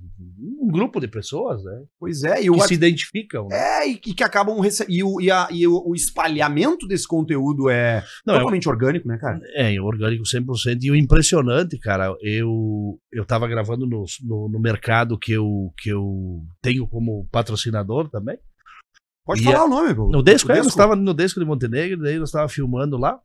um 0.61 0.69
grupo 0.69 1.00
de 1.00 1.08
pessoas, 1.08 1.62
né? 1.64 1.82
Pois 1.99 2.22
é, 2.25 2.43
e 2.44 2.50
o 2.50 2.55
Que 2.55 2.69
se 2.69 2.75
identificam. 2.75 3.49
Né? 3.49 3.56
É, 3.56 3.88
e, 3.88 3.96
que 3.96 4.22
acabam 4.25 4.58
recebendo. 4.61 4.94
E, 4.94 5.02
o, 5.02 5.20
e, 5.20 5.31
a- 5.31 5.49
e 5.50 5.66
o, 5.66 5.82
o 5.88 5.94
espalhamento 5.94 6.87
desse 6.87 7.06
conteúdo 7.06 7.69
é 7.69 8.02
Não, 8.26 8.34
é, 8.34 8.38
totalmente 8.38 8.69
orgânico, 8.69 9.06
né, 9.08 9.19
cara? 9.19 9.40
é 9.55 9.81
orgânico 9.81 10.25
100%. 10.25 10.78
E 10.82 10.90
o 10.90 10.96
impressionante, 10.96 11.78
cara, 11.78 12.14
eu, 12.22 12.99
eu 13.12 13.25
tava 13.25 13.46
gravando 13.46 13.87
no, 13.87 14.05
no, 14.22 14.49
no 14.49 14.61
mercado 14.61 15.19
que 15.19 15.32
eu, 15.32 15.72
que 15.78 15.90
eu 15.90 16.43
tenho 16.62 16.87
como 16.87 17.26
patrocinador 17.31 18.08
também. 18.08 18.38
Pode 19.26 19.40
E 19.40 19.44
falar 19.44 19.64
o 19.64 19.69
nome, 19.69 19.94
pô. 19.94 20.11
No 20.11 20.22
Desco, 20.22 20.50
O 20.50 20.52
é, 20.52 20.58
nós 20.58 20.66
estava 20.66 20.94
no 20.94 21.14
Desco 21.14 21.40
de 21.40 21.47
Montenegro, 21.47 22.02
daí 22.02 22.18
nós 22.18 22.28
estava 22.28 22.47
filmando 22.49 22.99
lá. 22.99 23.18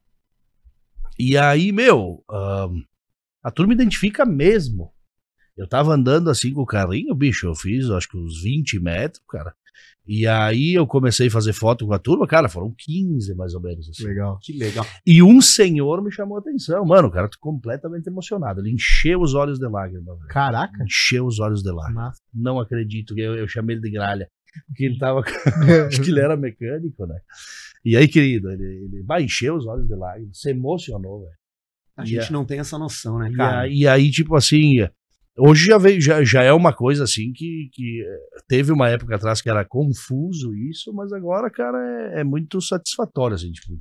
E 1.19 1.37
aí, 1.37 1.71
meu, 1.71 2.23
a 3.43 3.51
turma 3.51 3.73
identifica 3.73 4.25
mesmo. 4.25 4.91
Eu 5.57 5.67
tava 5.67 5.93
andando 5.93 6.29
assim 6.29 6.53
com 6.53 6.61
o 6.61 6.65
carrinho, 6.65 7.13
bicho, 7.13 7.45
eu 7.45 7.53
fiz 7.53 7.89
acho 7.89 8.07
que 8.07 8.17
uns 8.17 8.41
20 8.41 8.79
metros, 8.79 9.21
cara. 9.29 9.53
E 10.07 10.25
aí 10.25 10.73
eu 10.73 10.87
comecei 10.87 11.27
a 11.27 11.31
fazer 11.31 11.51
foto 11.51 11.85
com 11.85 11.93
a 11.93 11.99
turma, 11.99 12.25
cara, 12.25 12.47
foram 12.47 12.73
15 12.75 13.35
mais 13.35 13.53
ou 13.53 13.61
menos. 13.61 13.89
Assim. 13.89 14.05
Legal. 14.05 14.39
Que 14.41 14.53
legal. 14.53 14.85
E 15.05 15.21
um 15.21 15.41
senhor 15.41 16.01
me 16.01 16.11
chamou 16.11 16.37
a 16.37 16.39
atenção. 16.39 16.83
Mano, 16.85 17.09
o 17.09 17.11
cara 17.11 17.27
tá 17.27 17.37
completamente 17.39 18.07
emocionado. 18.07 18.61
Ele 18.61 18.71
encheu 18.71 19.21
os 19.21 19.35
olhos 19.35 19.59
de 19.59 19.67
lágrima, 19.67 20.15
velho. 20.15 20.27
Caraca. 20.29 20.83
Encheu 20.83 21.27
os 21.27 21.39
olhos 21.39 21.61
de 21.61 21.69
lágrima. 21.69 22.05
Massa. 22.05 22.21
Não 22.33 22.59
acredito, 22.59 23.13
eu, 23.19 23.35
eu 23.35 23.47
chamei 23.47 23.75
ele 23.75 23.83
de 23.83 23.91
gralha. 23.91 24.29
Porque 24.67 24.85
ele 24.85 24.97
tava 24.97 25.19
Acho 25.87 26.01
que 26.01 26.09
ele 26.09 26.21
era 26.21 26.35
mecânico, 26.35 27.05
né? 27.05 27.19
E 27.85 27.95
aí, 27.95 28.07
querido, 28.07 28.49
ele, 28.51 28.63
ele 28.63 29.03
vai 29.03 29.23
encher 29.23 29.51
os 29.53 29.65
olhos 29.65 29.87
de 29.87 29.95
lágrimas, 29.95 30.39
se 30.39 30.49
emocionou, 30.49 31.21
velho. 31.21 31.33
A 31.97 32.03
E 32.03 32.07
gente 32.07 32.29
a- 32.29 32.33
não 32.33 32.45
tem 32.45 32.59
essa 32.59 32.77
noção, 32.77 33.19
né, 33.19 33.29
E, 33.31 33.35
cara? 33.35 33.61
aí- 33.61 33.73
e 33.79 33.87
aí, 33.87 34.09
tipo 34.11 34.35
assim, 34.35 34.75
hoje 35.37 35.65
já, 35.65 35.77
veio, 35.77 35.99
já, 36.01 36.23
já 36.23 36.43
é 36.43 36.51
uma 36.53 36.73
coisa 36.73 37.03
assim 37.03 37.31
que, 37.33 37.69
que 37.73 38.01
eh, 38.05 38.39
teve 38.47 38.71
uma 38.71 38.89
época 38.89 39.15
atrás 39.15 39.41
que 39.41 39.49
era 39.49 39.65
confuso 39.65 40.53
isso, 40.55 40.93
mas 40.93 41.11
agora, 41.13 41.49
cara, 41.49 41.77
é, 42.15 42.21
é 42.21 42.23
muito 42.23 42.61
satisfatório, 42.61 43.35
assim, 43.35 43.51
tipo, 43.51 43.73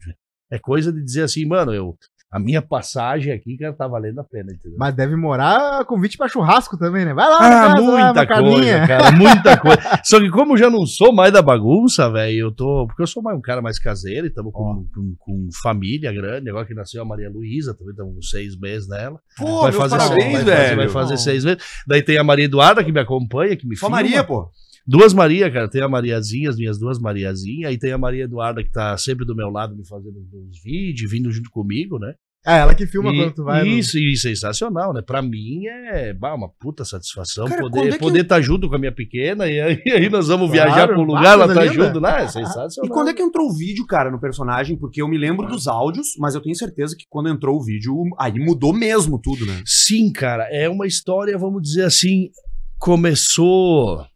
é 0.50 0.59
coisa 0.59 0.93
de 0.93 1.02
dizer 1.05 1.23
assim, 1.23 1.45
mano, 1.47 1.73
eu, 1.75 1.97
a 2.31 2.39
minha 2.39 2.61
passagem 2.61 3.33
aqui, 3.33 3.57
cara, 3.57 3.73
tá 3.73 3.89
valendo 3.89 4.21
a 4.21 4.25
pena, 4.25 4.53
entendeu? 4.53 4.77
Mas 4.79 4.95
deve 4.95 5.17
morar 5.17 5.83
convite 5.87 6.19
pra 6.19 6.29
churrasco 6.29 6.77
também, 6.77 7.05
né? 7.07 7.15
Vai 7.15 7.27
lá, 7.27 7.37
Ah, 7.37 7.41
casa, 7.41 7.81
lá, 7.81 7.81
muita 7.81 8.21
uma 8.21 8.27
coisa, 8.51 8.87
cara, 8.87 9.13
muita 9.13 9.57
coisa. 9.61 10.01
Só 10.05 10.21
que 10.21 10.29
como 10.31 10.53
eu 10.53 10.59
já 10.59 10.69
não 10.69 10.85
sou 10.85 11.13
mais 11.13 11.33
da 11.33 11.41
bagunça, 11.41 12.11
velho, 12.13 12.39
eu 12.39 12.53
tô. 12.53 12.87
Porque 12.87 13.03
eu 13.03 13.07
sou 13.07 13.23
mais 13.23 13.37
um 13.37 13.41
cara 13.41 13.63
mais 13.63 13.79
caseiro 13.79 14.27
e 14.27 14.29
estamos 14.29 14.53
com, 14.53 14.87
com, 14.95 15.15
com 15.19 15.49
família 15.63 16.13
grande. 16.13 16.51
Agora 16.51 16.67
que 16.67 16.75
nasceu 16.75 17.01
a 17.01 17.05
Maria 17.05 17.31
Luísa, 17.31 17.75
também 17.75 17.93
estamos 17.93 18.15
com 18.15 18.23
seis 18.23 18.59
meses 18.59 18.89
nela. 18.89 19.19
Pô, 19.39 19.63
vai 19.63 19.73
fazer, 19.73 19.97
parabéns, 19.97 20.33
vai 20.33 20.45
velho. 20.45 20.59
Fazer, 20.63 20.77
vai 20.77 20.89
fazer 20.89 21.17
seis 21.17 21.45
meses. 21.45 21.63
Daí 21.87 22.03
tem 22.03 22.19
a 22.19 22.25
Maria 22.25 22.45
Eduarda 22.45 22.85
que 22.85 22.93
me 22.93 23.01
acompanha, 23.01 23.57
que 23.57 23.67
me 23.67 23.75
Só 23.75 23.87
filma. 23.87 23.97
Maria, 23.97 24.23
pô. 24.23 24.51
Duas 24.88 25.12
Maria, 25.12 25.50
cara. 25.50 25.68
Tem 25.68 25.83
a 25.83 25.88
Mariazinha, 25.88 26.49
as 26.49 26.57
minhas 26.57 26.78
duas 26.78 26.99
Mariazinhas. 26.99 27.68
Aí 27.71 27.78
tem 27.78 27.92
a 27.92 27.99
Maria 27.99 28.25
Eduarda 28.25 28.64
que 28.64 28.71
tá 28.73 28.97
sempre 28.97 29.26
do 29.26 29.37
meu 29.37 29.50
lado 29.50 29.76
me 29.76 29.87
fazendo 29.87 30.16
uns 30.18 30.62
vídeos, 30.64 31.11
vindo 31.11 31.30
junto 31.30 31.50
comigo, 31.50 31.99
né? 31.99 32.14
É, 32.47 32.61
ela 32.61 32.73
que 32.75 32.87
filma 32.87 33.12
quando 33.12 33.35
tu 33.35 33.45
vai. 33.45 33.62
no- 33.64 33.66
Isso, 33.71 33.99
e 33.99 34.16
sensacional, 34.16 34.95
né? 34.95 35.02
Pra 35.02 35.21
mim 35.21 35.66
é 35.66 36.14
bah, 36.14 36.35
uma 36.35 36.49
puta 36.49 36.85
satisfação 36.85 37.47
Cara, 37.49 37.61
poder 37.61 37.88
é 37.88 37.92
que- 37.92 37.99
poder 37.99 38.23
estar 38.23 38.40
junto 38.40 38.66
com 38.68 38.76
a 38.76 38.78
minha 38.78 38.92
pequena 38.92 39.47
e 39.47 39.61
aí, 39.61 39.83
e 39.85 39.90
aí 39.90 40.09
nós 40.09 40.28
vamos 40.28 40.50
Claro, 40.50 40.71
viajar 40.71 40.87
para 40.88 40.99
um 40.99 41.04
lugar, 41.04 41.33
ela 41.35 41.52
tá 41.52 41.64
linda. 41.64 41.75
junto 41.87 41.99
lá, 41.99 42.23
é 42.23 42.25
E 42.25 42.28
sensacional. 42.30 42.90
quando 42.90 43.11
é 43.11 43.12
que 43.14 43.21
entrou 43.21 43.49
o 43.50 43.54
vídeo, 43.54 43.85
cara, 43.85 44.11
no 44.11 44.21
personagem? 44.21 44.78
Porque 44.78 45.02
eu 45.02 45.09
me 45.09 45.18
lembro 45.18 45.47
dos 45.49 45.66
áudios, 45.66 46.07
mas 46.18 46.35
eu 46.35 46.40
tenho 46.40 46.54
certeza 46.57 46.97
que 46.97 47.04
quando 47.11 47.28
entrou 47.28 47.57
o 47.59 47.62
vídeo, 47.64 47.92
aí 48.18 48.33
mudou 48.38 48.73
mesmo 48.73 49.21
tudo, 49.21 49.45
né? 49.45 49.61
Sim, 49.66 50.11
cara, 50.12 50.45
é 50.50 50.66
uma 50.68 50.87
história, 50.87 51.37
vamos 51.37 51.61
dizer 51.61 51.85
assim, 51.85 52.30
começou. 52.78 54.07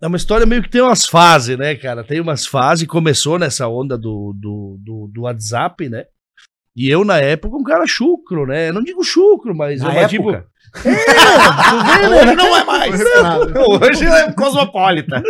É 0.00 0.06
uma 0.06 0.16
história 0.16 0.46
meio 0.46 0.62
que 0.62 0.70
tem 0.70 0.80
umas 0.80 1.04
fases, 1.06 1.58
né, 1.58 1.74
cara? 1.74 2.04
Tem 2.04 2.20
umas 2.20 2.46
fases, 2.46 2.86
começou 2.86 3.38
nessa 3.38 3.66
onda 3.66 3.98
do, 3.98 4.32
do, 4.36 4.76
do, 4.80 5.10
do 5.12 5.22
WhatsApp, 5.22 5.88
né? 5.88 6.04
E 6.76 6.88
eu, 6.88 7.04
na 7.04 7.18
época, 7.18 7.56
um 7.56 7.64
cara 7.64 7.84
chucro, 7.86 8.46
né? 8.46 8.68
Eu 8.68 8.74
não 8.74 8.82
digo 8.84 9.02
chucro, 9.02 9.54
mas 9.54 9.80
Na 9.80 9.88
eu 9.88 10.00
época. 10.00 10.08
tipo. 10.08 10.48
Vê, 10.74 10.90
né? 10.90 12.08
Hoje 12.08 12.34
não 12.34 12.56
é 12.56 12.64
mais. 12.64 13.00
Hoje 13.82 14.04
é 14.04 14.32
cosmopolita. 14.32 15.22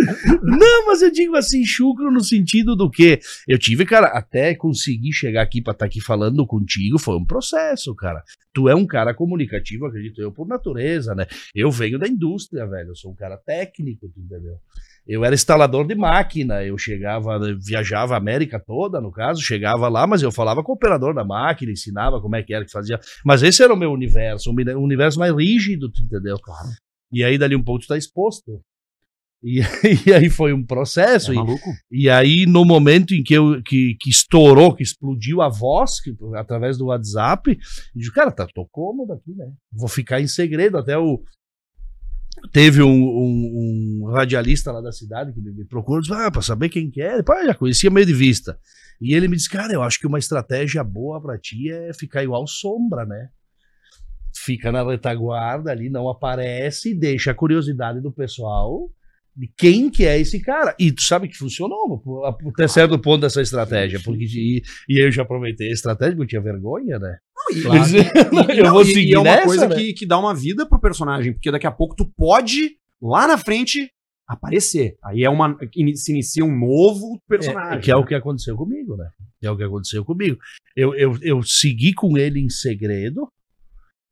Não, 0.43 0.87
mas 0.87 1.03
eu 1.03 1.11
digo 1.11 1.37
assim, 1.37 1.65
chucro 1.65 2.11
no 2.11 2.23
sentido 2.23 2.75
do 2.75 2.91
que 2.91 3.21
eu 3.47 3.59
tive, 3.59 3.85
cara, 3.85 4.09
até 4.09 4.55
conseguir 4.55 5.13
chegar 5.13 5.43
aqui 5.43 5.63
pra 5.63 5.73
estar 5.73 5.87
aqui 5.87 6.01
falando 6.01 6.47
contigo 6.47 6.99
foi 6.99 7.17
um 7.17 7.25
processo, 7.25 7.95
cara. 7.95 8.23
Tu 8.53 8.69
é 8.69 8.75
um 8.75 8.87
cara 8.87 9.15
comunicativo, 9.15 9.87
acredito 9.87 10.21
eu, 10.21 10.33
por 10.33 10.47
natureza, 10.47 11.15
né? 11.15 11.27
Eu 11.55 11.71
venho 11.71 11.99
da 11.99 12.09
indústria, 12.09 12.67
velho, 12.67 12.91
eu 12.91 12.97
sou 12.97 13.13
um 13.13 13.15
cara 13.15 13.37
técnico, 13.37 14.09
tu 14.09 14.21
entendeu? 14.21 14.57
Eu 15.09 15.25
era 15.25 15.35
instalador 15.35 15.87
de 15.87 15.95
máquina, 15.95 16.63
eu 16.63 16.77
chegava, 16.77 17.39
viajava 17.65 18.13
a 18.13 18.19
América 18.19 18.63
toda, 18.65 19.01
no 19.01 19.11
caso, 19.11 19.41
chegava 19.41 19.89
lá, 19.89 20.07
mas 20.07 20.23
eu 20.23 20.31
falava 20.31 20.63
com 20.63 20.73
o 20.73 20.75
operador 20.75 21.15
da 21.15 21.25
máquina, 21.25 21.73
ensinava 21.73 22.21
como 22.21 22.37
é 22.37 22.43
que 22.43 22.53
era 22.53 22.65
que 22.65 22.71
fazia. 22.71 23.01
Mas 23.25 23.43
esse 23.43 23.63
era 23.63 23.73
o 23.73 23.77
meu 23.77 23.91
universo, 23.91 24.51
uni- 24.51 24.75
um 24.75 24.83
universo 24.83 25.19
mais 25.19 25.35
rígido, 25.35 25.91
tu 25.91 26.03
entendeu? 26.03 26.37
Claro. 26.43 26.69
E 27.11 27.25
aí 27.25 27.39
dali 27.39 27.57
um 27.57 27.65
pouco 27.65 27.81
tu 27.81 27.89
tá 27.89 27.97
exposto. 27.97 28.61
E, 29.43 29.61
e 30.07 30.13
aí 30.13 30.29
foi 30.29 30.53
um 30.53 30.63
processo. 30.65 31.31
É 31.31 31.35
e, 31.35 31.37
maluco? 31.39 31.71
e 31.91 32.11
aí, 32.11 32.45
no 32.45 32.65
momento 32.65 33.15
em 33.15 33.23
que, 33.23 33.33
eu, 33.35 33.63
que, 33.63 33.97
que 34.01 34.11
estourou, 34.11 34.75
que 34.75 34.83
explodiu 34.83 35.41
a 35.41 35.49
voz, 35.49 36.01
que, 36.01 36.13
através 36.35 36.77
do 36.77 36.87
WhatsApp, 36.87 37.51
eu 37.53 37.57
disse, 37.95 38.13
cara, 38.13 38.31
tá, 38.31 38.47
tô 38.53 38.67
cômodo 38.71 39.13
aqui, 39.13 39.33
né? 39.35 39.51
Vou 39.73 39.89
ficar 39.89 40.21
em 40.21 40.27
segredo. 40.27 40.77
Até 40.77 40.99
o. 40.99 41.23
Teve 42.53 42.83
um, 42.83 42.89
um- 42.91 44.01
um 44.05 44.11
radialista 44.13 44.71
lá 44.73 44.81
da 44.81 44.93
cidade 44.93 45.33
que 45.33 45.41
me, 45.41 45.65
procurou, 45.65 46.01
disse, 46.01 46.13
ah, 46.15 46.31
pra 46.31 46.41
saber 46.43 46.69
quem 46.69 46.91
que 46.91 47.03
é. 47.03 47.19
Eu 47.19 47.47
já 47.47 47.55
conhecia 47.55 47.91
meio 47.91 48.07
de 48.07 48.15
vista. 48.15 48.59
E 49.01 49.15
ele 49.15 49.29
me 49.29 49.37
disse, 49.37 49.51
cara, 49.51 49.73
eu 49.73 49.83
acho 49.83 49.99
que 49.99 50.07
uma 50.07 50.19
estratégia 50.19 50.83
boa 50.83 51.21
pra 51.21 51.39
ti 51.39 51.71
é 51.71 51.93
ficar 51.93 52.23
igual 52.23 52.47
sombra, 52.47 53.05
né? 53.05 53.29
Fica 54.37 54.71
na 54.71 54.85
retaguarda 54.85 55.71
ali, 55.71 55.91
não 55.91 56.09
aparece, 56.09 56.95
deixa 56.95 57.33
a 57.33 57.35
curiosidade 57.35 58.01
do 58.01 58.13
pessoal 58.13 58.89
de 59.37 59.49
quem 59.57 59.89
que 59.91 60.05
é 60.05 60.19
esse 60.19 60.41
cara. 60.41 60.75
E 60.79 60.91
tu 60.93 61.03
sabe 61.03 61.29
que 61.29 61.37
funcionou 61.37 62.03
até 62.53 62.67
certo 62.69 62.99
ponto 62.99 63.21
dessa 63.21 63.41
estratégia. 63.43 64.01
Porque, 64.05 64.25
e, 64.25 64.63
e 64.89 65.05
eu 65.05 65.11
já 65.13 65.23
aproveitei 65.23 65.71
a 65.71 65.73
estratégia, 65.73 66.17
porque 66.17 66.37
eu 66.37 66.43
tinha 66.43 66.53
vergonha, 66.53 66.99
né? 66.99 67.19
E- 67.51 67.63
Claro. 67.63 67.83
e- 67.91 68.59
eu 68.59 68.65
não, 68.65 68.73
vou 68.73 68.83
e- 68.83 68.91
e 68.91 68.95
seguir 68.95 69.15
é 69.15 69.19
uma 69.19 69.25
nessa, 69.25 69.47
coisa 69.47 69.69
né? 69.69 69.75
que, 69.77 69.93
que 69.95 70.07
dá 70.07 70.19
uma 70.19 70.35
vida 70.35 70.67
pro 70.67 70.81
personagem, 70.81 71.33
porque 71.33 71.51
daqui 71.51 71.67
a 71.67 71.73
pouco 71.73 71.95
tu 71.97 72.05
pode, 72.17 72.77
lá 73.01 73.27
na 73.27 73.39
frente, 73.39 73.91
aparecer. 74.27 74.97
Aí 75.03 75.25
é 75.25 75.31
uma. 75.31 75.57
Se 75.95 76.13
inicia 76.13 76.45
um 76.45 76.55
novo 76.59 77.21
personagem. 77.29 77.79
É, 77.79 77.81
que 77.81 77.91
é 77.91 77.97
o 77.97 78.05
que 78.05 78.15
aconteceu 78.15 78.57
comigo, 78.57 78.97
né? 78.97 79.09
É 79.43 79.51
o 79.51 79.57
que 79.57 79.65
aconteceu 79.65 80.05
comigo. 80.05 80.37
Eu, 80.77 80.95
eu, 80.95 81.17
eu 81.23 81.43
segui 81.43 81.95
com 81.95 82.19
ele 82.19 82.41
em 82.41 82.51
segredo, 82.51 83.29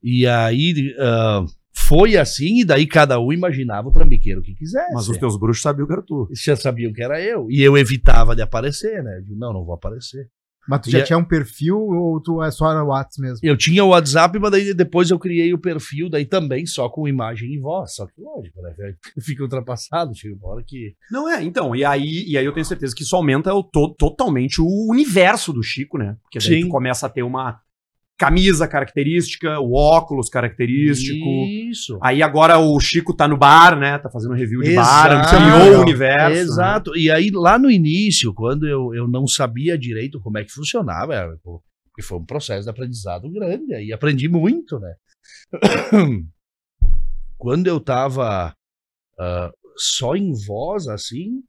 e 0.02 0.26
aí 0.26 0.94
ah, 0.98 1.44
foi 1.74 2.16
assim, 2.16 2.60
e 2.60 2.64
daí 2.64 2.86
cada 2.86 3.20
um 3.20 3.32
imaginava 3.32 3.88
o 3.88 3.92
trambiqueiro 3.92 4.40
que 4.40 4.54
quisesse. 4.54 4.94
Mas 4.94 5.08
os 5.08 5.18
teus 5.18 5.36
bruxos 5.38 5.62
sabiam 5.62 5.86
que 5.86 5.92
era 5.92 6.02
tu. 6.02 6.26
Eles 6.30 6.40
já 6.42 6.56
sabiam 6.56 6.92
que 6.92 7.02
era 7.02 7.20
eu. 7.20 7.48
E 7.50 7.60
eu 7.62 7.76
evitava 7.76 8.34
de 8.34 8.40
aparecer, 8.42 9.02
né? 9.04 9.18
Eu 9.18 9.22
digo, 9.22 9.36
não, 9.38 9.52
não 9.52 9.64
vou 9.64 9.74
aparecer. 9.74 10.28
Mas 10.68 10.80
tu 10.80 10.90
já 10.90 10.98
E 10.98 11.00
é- 11.00 11.04
tinha 11.04 11.18
um 11.18 11.24
perfil 11.24 11.76
ou 11.78 12.20
tu 12.20 12.42
é 12.42 12.50
só 12.50 12.74
no 12.74 12.86
WhatsApp 12.88 13.20
mesmo? 13.20 13.38
Eu 13.42 13.56
tinha 13.56 13.84
o 13.84 13.88
WhatsApp, 13.88 14.38
mas 14.38 14.50
daí 14.50 14.74
depois 14.74 15.10
eu 15.10 15.18
criei 15.18 15.52
o 15.54 15.58
perfil, 15.58 16.08
daí 16.08 16.24
também 16.24 16.66
só 16.66 16.88
com 16.88 17.06
imagem 17.08 17.52
e 17.52 17.58
voz. 17.58 17.94
Só 17.94 18.06
que, 18.06 18.20
lógico, 18.20 18.60
né? 18.62 18.74
Fica 19.20 19.42
ultrapassado, 19.42 20.14
chega 20.14 20.34
uma 20.34 20.48
hora 20.54 20.64
que. 20.66 20.94
Não 21.10 21.28
é, 21.28 21.42
então. 21.42 21.74
E 21.74 21.84
aí, 21.84 22.24
e 22.26 22.36
aí 22.36 22.44
eu 22.44 22.52
tenho 22.52 22.66
certeza 22.66 22.94
que 22.94 23.02
isso 23.02 23.14
aumenta 23.16 23.52
o 23.54 23.62
to- 23.62 23.94
totalmente 23.98 24.60
o 24.60 24.90
universo 24.90 25.52
do 25.52 25.62
Chico, 25.62 25.98
né? 25.98 26.16
Porque 26.22 26.38
daí 26.38 26.60
Sim. 26.60 26.66
tu 26.66 26.68
começa 26.68 27.06
a 27.06 27.08
ter 27.10 27.22
uma 27.22 27.60
camisa 28.18 28.66
característica, 28.66 29.60
o 29.60 29.74
óculos 29.74 30.28
característico. 30.28 31.26
Isso. 31.70 31.98
Aí 32.02 32.22
agora 32.22 32.58
o 32.58 32.78
Chico 32.80 33.14
tá 33.14 33.28
no 33.28 33.36
bar, 33.36 33.78
né? 33.78 33.98
Tá 33.98 34.10
fazendo 34.10 34.34
review 34.34 34.62
de 34.62 34.74
bar, 34.74 35.12
Exato. 35.12 35.36
ampliou 35.36 35.78
o 35.78 35.82
universo. 35.82 36.34
né? 36.34 36.40
Exato. 36.40 36.96
E 36.96 37.10
aí, 37.10 37.30
lá 37.30 37.58
no 37.58 37.70
início, 37.70 38.32
quando 38.32 38.66
eu, 38.66 38.94
eu 38.94 39.06
não 39.06 39.26
sabia 39.26 39.78
direito 39.78 40.20
como 40.20 40.38
é 40.38 40.44
que 40.44 40.52
funcionava, 40.52 41.38
que 41.94 42.02
foi 42.02 42.18
um 42.18 42.24
processo 42.24 42.64
de 42.64 42.70
aprendizado 42.70 43.30
grande, 43.30 43.74
aí 43.74 43.92
aprendi 43.92 44.28
muito, 44.28 44.78
né? 44.78 44.94
Quando 47.38 47.66
eu 47.66 47.78
tava 47.78 48.54
ah, 49.18 49.52
só 49.76 50.16
em 50.16 50.32
voz, 50.46 50.88
assim, 50.88 51.42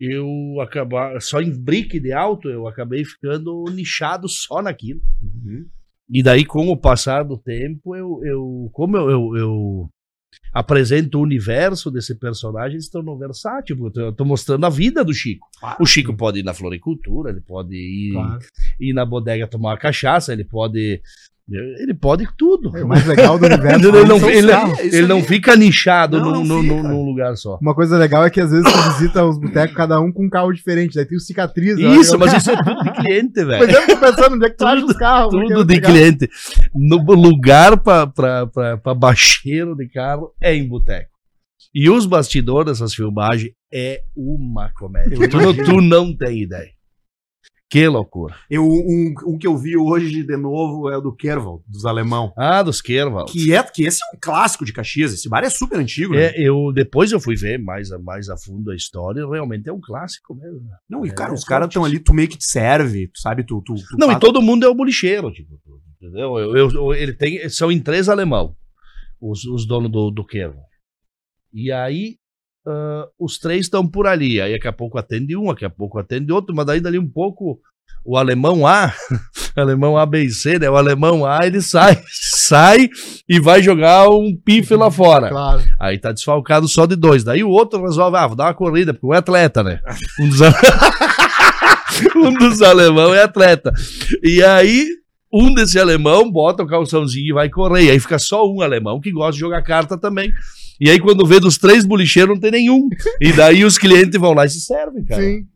eu 0.00 0.60
acabar 0.60 1.20
só 1.20 1.40
em 1.40 1.50
brick 1.50 1.98
de 1.98 2.12
alto, 2.12 2.48
eu 2.48 2.66
acabei 2.66 3.04
ficando 3.04 3.64
nichado 3.72 4.28
só 4.28 4.62
naquilo. 4.62 5.00
Uhum. 5.22 5.66
E 6.10 6.22
daí, 6.22 6.44
com 6.44 6.68
o 6.68 6.76
passar 6.76 7.22
do 7.22 7.36
tempo, 7.36 7.94
eu, 7.94 8.20
eu 8.24 8.70
como 8.72 8.96
eu, 8.96 9.10
eu, 9.10 9.36
eu 9.36 9.90
apresento 10.52 11.18
o 11.18 11.22
universo 11.22 11.90
desse 11.90 12.14
personagem, 12.14 12.80
se 12.80 12.90
tornou 12.90 13.18
versátil, 13.18 13.76
porque 13.76 14.00
eu 14.00 14.12
tô 14.12 14.24
mostrando 14.24 14.64
a 14.64 14.70
vida 14.70 15.04
do 15.04 15.12
Chico. 15.12 15.46
Claro. 15.58 15.76
O 15.80 15.86
Chico 15.86 16.16
pode 16.16 16.40
ir 16.40 16.42
na 16.42 16.54
floricultura, 16.54 17.30
ele 17.30 17.40
pode 17.40 17.74
ir, 17.74 18.12
Claro. 18.12 18.38
ir 18.80 18.92
na 18.92 19.04
bodega 19.04 19.46
tomar 19.46 19.70
uma 19.70 19.78
cachaça, 19.78 20.32
ele 20.32 20.44
pode. 20.44 21.02
Ele 21.50 21.94
pode 21.94 22.28
tudo. 22.36 22.76
É, 22.76 22.84
o 22.84 22.88
mais 22.88 23.06
legal 23.06 23.38
do 23.38 23.46
universo. 23.46 23.88
Ele 23.88 24.06
não, 24.06 24.28
ele- 24.28 24.96
ele 24.96 25.06
não 25.06 25.22
fica 25.22 25.56
nichado 25.56 26.20
Não, 26.20 26.26
num, 26.26 26.44
não 26.44 26.44
num- 26.44 26.62
fica. 26.62 26.74
num- 26.82 26.88
num 26.88 27.04
lugar 27.06 27.36
só. 27.36 27.58
Uma 27.62 27.74
coisa 27.74 27.96
legal 27.96 28.24
é 28.24 28.28
que 28.30 28.40
às 28.40 28.50
vezes 28.50 28.70
tu 28.70 28.90
visita 28.92 29.24
os 29.24 29.38
botecos, 29.38 29.74
cada 29.74 29.98
um 30.00 30.12
com 30.12 30.26
um 30.26 30.28
carro 30.28 30.52
diferente. 30.52 30.94
Daí 30.94 31.06
tem 31.06 31.16
o 31.16 31.20
cicatriz. 31.20 31.78
eu- 31.78 31.94
Isso, 32.00 32.14
eu- 32.14 32.18
mas 32.18 32.34
isso 32.34 32.50
é 32.50 32.56
tudo 32.62 32.82
de 32.82 32.92
cliente, 32.92 33.44
velho. 33.44 33.58
Pois 33.58 33.70
é, 33.74 33.82
eu 33.82 33.86
tô 33.86 33.96
pensando 33.96 34.34
onde 34.34 34.44
é 34.46 34.50
que 34.50 34.56
tu 34.56 34.66
acha 34.66 34.84
os 34.84 34.92
carros. 34.92 35.30
Tudo 35.30 35.64
de 35.64 35.74
legal. 35.74 35.90
cliente. 35.92 36.28
No 36.74 36.96
lugar 37.14 37.78
para 37.78 38.94
baixeiro 38.94 39.74
de 39.74 39.88
carro 39.88 40.32
é 40.42 40.54
em 40.54 40.68
boteco. 40.68 41.10
E 41.74 41.88
os 41.88 42.06
bastidores 42.06 42.72
dessas 42.72 42.94
filmagens 42.94 43.52
é 43.72 44.02
uma 44.16 44.70
comédia. 44.72 45.16
Tu 45.28 45.64
tu 45.64 45.80
não 45.80 46.14
tem 46.16 46.42
ideia. 46.42 46.70
Que 47.70 47.86
loucura. 47.86 48.34
Eu, 48.48 48.64
um, 48.64 49.14
um 49.26 49.36
que 49.38 49.46
eu 49.46 49.54
vi 49.56 49.76
hoje 49.76 50.22
de 50.24 50.36
novo 50.38 50.88
é 50.88 50.96
o 50.96 51.02
do 51.02 51.14
Kerval, 51.14 51.62
dos 51.66 51.84
alemão. 51.84 52.32
Ah, 52.34 52.62
dos 52.62 52.80
Kerval. 52.80 53.26
Que, 53.26 53.52
é, 53.52 53.62
que 53.62 53.84
esse 53.84 54.02
é 54.02 54.16
um 54.16 54.18
clássico 54.18 54.64
de 54.64 54.72
Caxias. 54.72 55.12
Esse 55.12 55.28
bar 55.28 55.44
é 55.44 55.50
super 55.50 55.78
antigo, 55.78 56.14
né? 56.14 56.28
É, 56.28 56.40
eu, 56.40 56.72
depois 56.72 57.12
eu 57.12 57.20
fui 57.20 57.36
ver 57.36 57.58
mais 57.58 57.92
a, 57.92 57.98
mais 57.98 58.30
a 58.30 58.38
fundo 58.38 58.70
a 58.70 58.74
história, 58.74 59.22
realmente 59.28 59.68
é 59.68 59.72
um 59.72 59.80
clássico 59.82 60.34
mesmo. 60.34 60.62
Não, 60.88 61.04
e 61.04 61.10
É, 61.10 61.12
cara, 61.12 61.30
é 61.32 61.34
os 61.34 61.44
caras 61.44 61.68
estão 61.68 61.84
ali, 61.84 61.98
tu 61.98 62.14
meio 62.14 62.28
que 62.28 62.38
te 62.38 62.46
serve, 62.46 63.08
tu 63.08 63.20
sabe? 63.20 63.44
Tu, 63.44 63.60
tu, 63.62 63.74
tu 63.74 63.98
Não, 63.98 64.06
faz- 64.08 64.16
e 64.16 64.20
todo 64.20 64.40
mundo 64.40 64.64
é 64.64 64.68
o 64.68 64.74
bolicheiro, 64.74 65.30
tipo, 65.30 65.60
entendeu? 66.00 66.38
Eu, 66.38 66.56
eu- 66.56 66.70
eu- 66.70 66.94
ele 66.94 67.12
tem, 67.12 67.46
são 67.50 67.70
em 67.70 67.80
três 67.80 68.08
alemão, 68.08 68.56
os, 69.20 69.44
os 69.44 69.66
donos 69.66 69.92
do, 69.92 70.10
do 70.10 70.24
Kerval. 70.24 70.64
E 71.52 71.70
aí, 71.70 72.16
ah, 72.68 73.08
os 73.18 73.38
três 73.38 73.62
estão 73.62 73.86
por 73.86 74.06
ali. 74.06 74.40
Aí 74.40 74.52
daqui 74.52 74.68
a 74.68 74.72
pouco 74.72 74.98
atende 74.98 75.34
um, 75.34 75.46
daqui 75.46 75.64
a 75.64 75.70
pouco 75.70 75.98
atende 75.98 76.30
outro, 76.30 76.54
mas 76.54 76.66
daí 76.66 76.80
dali 76.80 76.98
um 76.98 77.08
pouco 77.08 77.58
o 78.04 78.16
alemão 78.16 78.66
A, 78.66 78.92
o 79.56 79.60
alemão 79.60 79.96
A, 79.96 80.04
B 80.04 80.24
e 80.24 80.30
C, 80.30 80.58
né? 80.58 80.68
O 80.68 80.76
alemão 80.76 81.24
A, 81.24 81.46
ele 81.46 81.62
sai, 81.62 81.98
sai 82.12 82.90
e 83.26 83.40
vai 83.40 83.62
jogar 83.62 84.10
um 84.10 84.36
pife 84.36 84.74
lá 84.74 84.90
fora. 84.90 85.30
Claro. 85.30 85.62
Aí 85.80 85.98
tá 85.98 86.12
desfalcado 86.12 86.68
só 86.68 86.84
de 86.84 86.94
dois. 86.94 87.24
Daí 87.24 87.42
o 87.42 87.48
outro 87.48 87.82
resolve, 87.82 88.18
ah, 88.18 88.26
vou 88.26 88.36
dar 88.36 88.44
uma 88.44 88.54
corrida, 88.54 88.92
porque 88.92 89.06
um 89.06 89.14
é 89.14 89.18
atleta, 89.18 89.62
né? 89.62 89.80
Um 90.20 90.28
dos, 90.28 90.40
um 92.16 92.34
dos 92.34 92.62
alemão 92.62 93.14
é 93.14 93.22
atleta. 93.22 93.72
E 94.22 94.42
aí, 94.42 94.86
um 95.32 95.52
desse 95.54 95.78
alemão 95.78 96.30
bota 96.30 96.62
o 96.62 96.66
calçãozinho 96.66 97.28
e 97.28 97.32
vai 97.32 97.48
correr. 97.48 97.90
Aí 97.90 97.98
fica 97.98 98.18
só 98.18 98.46
um 98.46 98.60
alemão 98.60 99.00
que 99.00 99.10
gosta 99.10 99.32
de 99.32 99.38
jogar 99.38 99.62
carta 99.62 99.96
também. 99.98 100.32
E 100.80 100.88
aí, 100.90 100.98
quando 101.00 101.26
vê 101.26 101.40
dos 101.40 101.58
três 101.58 101.84
bolicheiros, 101.84 102.34
não 102.34 102.40
tem 102.40 102.50
nenhum. 102.52 102.88
E 103.20 103.32
daí 103.32 103.64
os 103.64 103.76
clientes 103.78 104.18
vão 104.20 104.32
lá 104.34 104.44
e 104.44 104.48
se 104.50 104.60
servem, 104.60 105.04
cara. 105.04 105.22
Sim. 105.22 105.46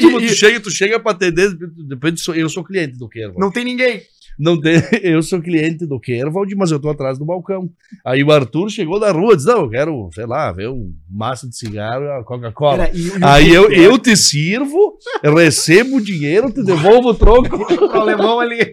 tipo, 0.00 0.20
tu 0.20 0.28
chega, 0.34 0.60
tu 0.60 0.70
chega 0.70 1.00
pra 1.00 1.12
atender, 1.12 1.50
depois 1.88 2.14
eu 2.34 2.48
sou 2.48 2.64
cliente 2.64 2.96
do 2.98 3.08
Kerval. 3.08 3.38
Não 3.40 3.50
tem 3.50 3.64
ninguém. 3.64 4.00
Não 4.38 4.60
tem, 4.60 4.74
eu 5.02 5.22
sou 5.22 5.40
cliente 5.40 5.86
do 5.86 6.00
Kervald, 6.00 6.52
mas 6.56 6.70
eu 6.72 6.80
tô 6.80 6.88
atrás 6.88 7.18
do 7.18 7.24
balcão. 7.24 7.70
Aí 8.04 8.24
o 8.24 8.32
Arthur 8.32 8.68
chegou 8.68 8.98
da 8.98 9.12
rua, 9.12 9.36
disse: 9.36 9.46
Não, 9.48 9.60
eu 9.62 9.70
quero, 9.70 10.08
sei 10.12 10.26
lá, 10.26 10.50
ver 10.50 10.68
um 10.70 10.92
massa 11.08 11.48
de 11.48 11.56
cigarro, 11.56 12.24
Coca-Cola. 12.24 12.90
E- 12.92 12.98
e 12.98 13.10
o 13.10 13.18
Aí 13.26 13.52
eu, 13.54 13.68
que- 13.68 13.74
eu 13.78 13.96
te 13.98 14.16
sirvo, 14.16 14.96
eu 15.22 15.34
recebo 15.36 15.96
o 15.96 16.00
dinheiro, 16.00 16.50
te 16.52 16.64
devolvo 16.64 17.10
o 17.10 17.14
troco. 17.14 17.56
o 17.80 17.90
alemão 18.00 18.40
ali. 18.40 18.72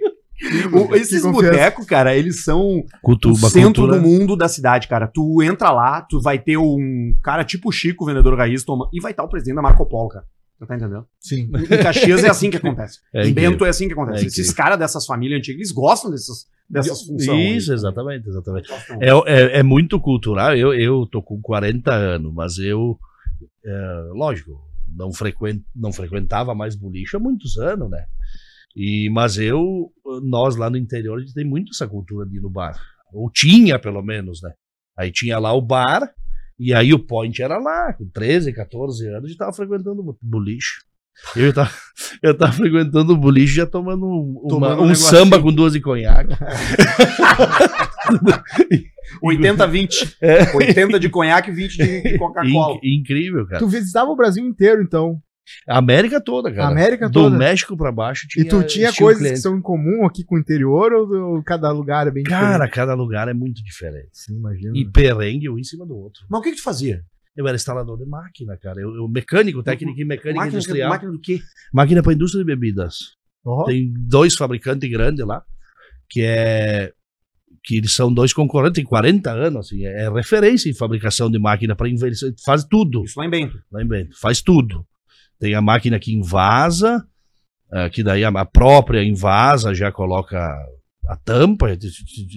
O- 0.73 0.95
esses 0.95 1.21
botecos, 1.23 1.85
cara, 1.85 2.15
eles 2.15 2.43
são 2.43 2.83
o 3.03 3.35
centro 3.49 3.83
cultura- 3.83 3.99
do 3.99 4.01
mundo 4.07 4.35
da 4.35 4.47
cidade, 4.47 4.87
cara. 4.87 5.07
Tu 5.07 5.41
entra 5.43 5.71
lá, 5.71 6.01
tu 6.01 6.19
vai 6.21 6.39
ter 6.39 6.57
um 6.57 7.13
cara 7.23 7.43
tipo 7.43 7.69
o 7.69 7.71
Chico, 7.71 8.05
vendedor 8.05 8.35
raiz, 8.37 8.63
toma, 8.63 8.89
e 8.93 8.99
vai 8.99 9.11
estar 9.11 9.23
o 9.23 9.29
presidente 9.29 9.55
da 9.55 9.61
Marco 9.61 9.85
Polo, 9.85 10.09
cara. 10.09 10.25
Tu 10.59 10.65
tá 10.67 10.75
entendendo? 10.75 11.05
Sim. 11.19 11.49
Em 11.55 11.77
Caxias 11.83 12.23
é 12.23 12.29
assim 12.29 12.49
que 12.51 12.57
acontece. 12.57 12.99
É 13.13 13.27
em. 13.27 13.33
Bento 13.33 13.65
é 13.65 13.69
assim 13.69 13.87
que 13.87 13.93
acontece. 13.93 14.25
É 14.25 14.27
Esses 14.27 14.51
caras 14.53 14.77
dessas 14.77 15.05
famílias 15.05 15.39
antigas, 15.39 15.57
eles 15.59 15.71
gostam 15.71 16.11
dessas, 16.11 16.45
dessas 16.69 17.01
funções. 17.01 17.57
Isso, 17.63 17.73
exatamente, 17.73 18.27
exatamente. 18.29 18.69
É, 18.99 19.09
é, 19.25 19.59
é 19.59 19.63
muito 19.63 19.99
cultural. 19.99 20.55
Eu, 20.55 20.71
eu 20.73 21.07
tô 21.11 21.21
com 21.21 21.41
40 21.41 21.91
anos, 21.91 22.31
mas 22.33 22.57
eu, 22.59 22.97
é, 23.65 24.03
lógico, 24.13 24.51
não, 24.95 25.11
frequen, 25.11 25.63
não 25.75 25.91
frequentava 25.91 26.53
mais 26.53 26.75
boliche 26.75 27.15
há 27.15 27.19
muitos 27.19 27.57
anos, 27.57 27.89
né? 27.89 28.03
E, 28.75 29.09
mas 29.11 29.37
eu, 29.37 29.91
nós 30.23 30.55
lá 30.55 30.69
no 30.69 30.77
interior, 30.77 31.17
a 31.17 31.21
gente 31.21 31.33
tem 31.33 31.45
muito 31.45 31.71
essa 31.73 31.87
cultura 31.87 32.25
de 32.27 32.37
ir 32.37 32.41
no 32.41 32.49
bar. 32.49 32.79
Ou 33.13 33.29
tinha, 33.29 33.77
pelo 33.77 34.01
menos, 34.01 34.41
né? 34.41 34.51
Aí 34.97 35.11
tinha 35.11 35.37
lá 35.39 35.51
o 35.53 35.61
bar, 35.61 36.09
e 36.59 36.73
aí 36.73 36.93
o 36.93 36.99
point 36.99 37.41
era 37.41 37.57
lá, 37.57 37.91
com 37.93 38.07
13, 38.09 38.53
14 38.53 39.07
anos, 39.07 39.25
a 39.25 39.27
gente 39.27 39.37
tava 39.37 39.51
frequentando 39.53 40.01
o 40.01 40.17
boliche. 40.21 40.81
Eu 41.35 41.51
tava, 41.53 41.69
eu 42.23 42.37
tava 42.37 42.53
frequentando 42.53 43.13
o 43.13 43.17
boliche 43.17 43.55
já 43.55 43.65
tomando 43.65 44.05
um, 44.05 44.39
uma- 44.41 44.49
Tomando 44.49 44.81
um 44.83 44.91
um 44.91 44.95
samba 44.95 45.41
com 45.41 45.51
duas 45.53 45.73
de 45.73 45.81
conhaque. 45.81 46.33
80-20. 49.23 50.15
É. 50.21 50.55
80 50.55 50.99
de 50.99 51.09
conhaque 51.09 51.51
e 51.51 51.53
20 51.53 51.77
de, 51.77 52.01
de 52.01 52.17
Coca-Cola. 52.17 52.75
Inc- 52.75 52.83
incrível, 53.01 53.45
cara. 53.45 53.59
Tu 53.59 53.67
visitava 53.67 54.09
o 54.09 54.15
Brasil 54.15 54.45
inteiro, 54.45 54.81
então. 54.81 55.19
A 55.67 55.77
América 55.77 56.21
toda, 56.21 56.51
cara. 56.51 56.67
A 56.67 56.71
América 56.71 57.07
Do 57.09 57.13
toda. 57.13 57.37
México 57.37 57.75
pra 57.75 57.91
baixo 57.91 58.27
tinha. 58.27 58.45
e 58.45 58.47
tu 58.47 58.63
tinha 58.63 58.93
coisas 58.93 59.19
cliente. 59.21 59.35
que 59.35 59.41
são 59.41 59.57
em 59.57 59.61
comum 59.61 60.05
aqui 60.05 60.23
com 60.23 60.35
o 60.35 60.39
interior 60.39 60.93
ou, 60.93 61.35
ou 61.35 61.43
cada 61.43 61.71
lugar 61.71 62.07
é 62.07 62.11
bem 62.11 62.23
Cara, 62.23 62.67
cada 62.69 62.93
lugar 62.93 63.27
é 63.27 63.33
muito 63.33 63.63
diferente. 63.63 64.09
Sim, 64.13 64.37
imagina. 64.37 64.71
E 64.77 64.85
perrengue 64.85 65.49
um 65.49 65.57
em 65.57 65.63
cima 65.63 65.85
do 65.85 65.95
outro. 65.95 66.23
Mas 66.29 66.39
o 66.39 66.43
que, 66.43 66.51
que 66.51 66.57
tu 66.57 66.63
fazia? 66.63 67.03
Eu 67.35 67.47
era 67.47 67.55
instalador 67.55 67.97
de 67.97 68.05
máquina, 68.05 68.57
cara. 68.57 68.79
Eu, 68.79 68.93
eu 68.95 69.07
mecânico, 69.07 69.63
técnico 69.63 69.99
em 69.99 70.05
mecânica 70.05 70.39
Máquina, 70.39 70.57
industrial. 70.57 70.89
Máquina, 70.89 71.11
máquina 71.11 71.11
do 71.11 71.95
quê? 71.95 72.01
para 72.03 72.13
indústria 72.13 72.43
de 72.43 72.45
bebidas. 72.45 72.95
Ó, 73.43 73.63
Tem 73.65 73.91
dois 73.97 74.35
fabricantes 74.35 74.89
grandes 74.89 75.25
lá, 75.25 75.43
que 76.09 76.21
é 76.21 76.91
que 77.63 77.77
eles 77.77 77.93
são 77.93 78.11
dois 78.11 78.33
concorrentes, 78.33 78.75
tem 78.75 78.83
40 78.83 79.31
anos, 79.31 79.67
assim, 79.67 79.85
é 79.85 80.09
referência 80.09 80.69
em 80.69 80.73
fabricação 80.73 81.29
de 81.29 81.37
máquina 81.37 81.75
para 81.75 81.87
inversão, 81.87 82.31
faz 82.43 82.63
tudo. 82.63 83.03
Isso 83.03 83.19
lá 83.19 83.25
em 83.25 83.29
Bento. 83.29 83.61
lá 83.71 83.83
em 83.83 83.87
Bento. 83.87 84.19
Faz 84.19 84.41
tudo. 84.41 84.85
Tem 85.41 85.55
a 85.55 85.61
máquina 85.61 85.99
que 85.99 86.13
invasa, 86.13 87.03
eh, 87.73 87.89
que 87.89 88.03
daí 88.03 88.23
a, 88.23 88.45
própria 88.45 89.03
invasa 89.03 89.73
já 89.73 89.91
coloca 89.91 90.37
a 91.07 91.15
tampa. 91.17 91.75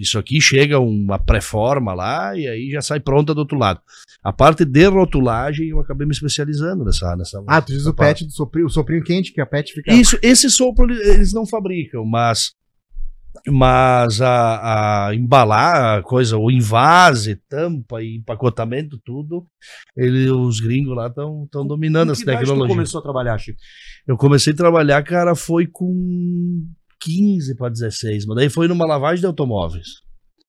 Isso 0.00 0.18
aqui 0.18 0.40
chega 0.40 0.80
uma 0.80 1.18
pré-forma 1.18 1.92
lá 1.92 2.34
e 2.34 2.48
aí 2.48 2.70
já 2.70 2.80
sai 2.80 2.98
pronta 3.00 3.34
do 3.34 3.40
outro 3.40 3.58
lado. 3.58 3.78
A 4.22 4.32
parte 4.32 4.64
de 4.64 4.86
rotulagem 4.86 5.68
eu 5.68 5.80
acabei 5.80 6.06
me 6.06 6.12
especializando 6.14 6.82
nessa. 6.82 7.14
nessa 7.14 7.44
Ah, 7.46 7.60
tu 7.60 7.72
diz 7.74 7.84
o 7.86 7.92
parte. 7.92 8.20
pet 8.20 8.26
do 8.26 8.32
soprinho, 8.32 8.66
o 8.66 8.70
soprinho 8.70 9.04
quente, 9.04 9.34
que 9.34 9.40
a 9.40 9.44
pet 9.46 9.70
fica. 9.74 9.92
Isso, 9.92 10.18
esse 10.22 10.48
sopro 10.48 10.90
ele- 10.90 10.98
eles 11.10 11.34
não 11.34 11.46
fabricam, 11.46 12.06
mas 12.06 12.52
mas 13.48 14.20
a, 14.20 15.08
a 15.08 15.14
embalar 15.14 15.98
a 15.98 16.02
coisa, 16.02 16.36
o 16.38 16.50
invase, 16.50 17.36
tampa 17.48 18.02
e 18.02 18.16
empacotamento, 18.16 18.98
tudo, 19.04 19.46
ele, 19.96 20.30
os 20.30 20.60
gringos 20.60 20.96
lá 20.96 21.08
estão 21.08 21.48
dominando 21.66 22.12
essa 22.12 22.24
tecnologia. 22.24 22.74
começou 22.74 23.00
a 23.00 23.02
trabalhar, 23.02 23.38
Chico? 23.38 23.58
Eu 24.06 24.16
comecei 24.16 24.52
a 24.52 24.56
trabalhar, 24.56 25.02
cara, 25.02 25.34
foi 25.34 25.66
com 25.66 26.64
15 27.00 27.56
para 27.56 27.70
16, 27.70 28.26
mas 28.26 28.36
daí 28.36 28.48
foi 28.48 28.68
numa 28.68 28.86
lavagem 28.86 29.20
de 29.20 29.26
automóveis, 29.26 29.88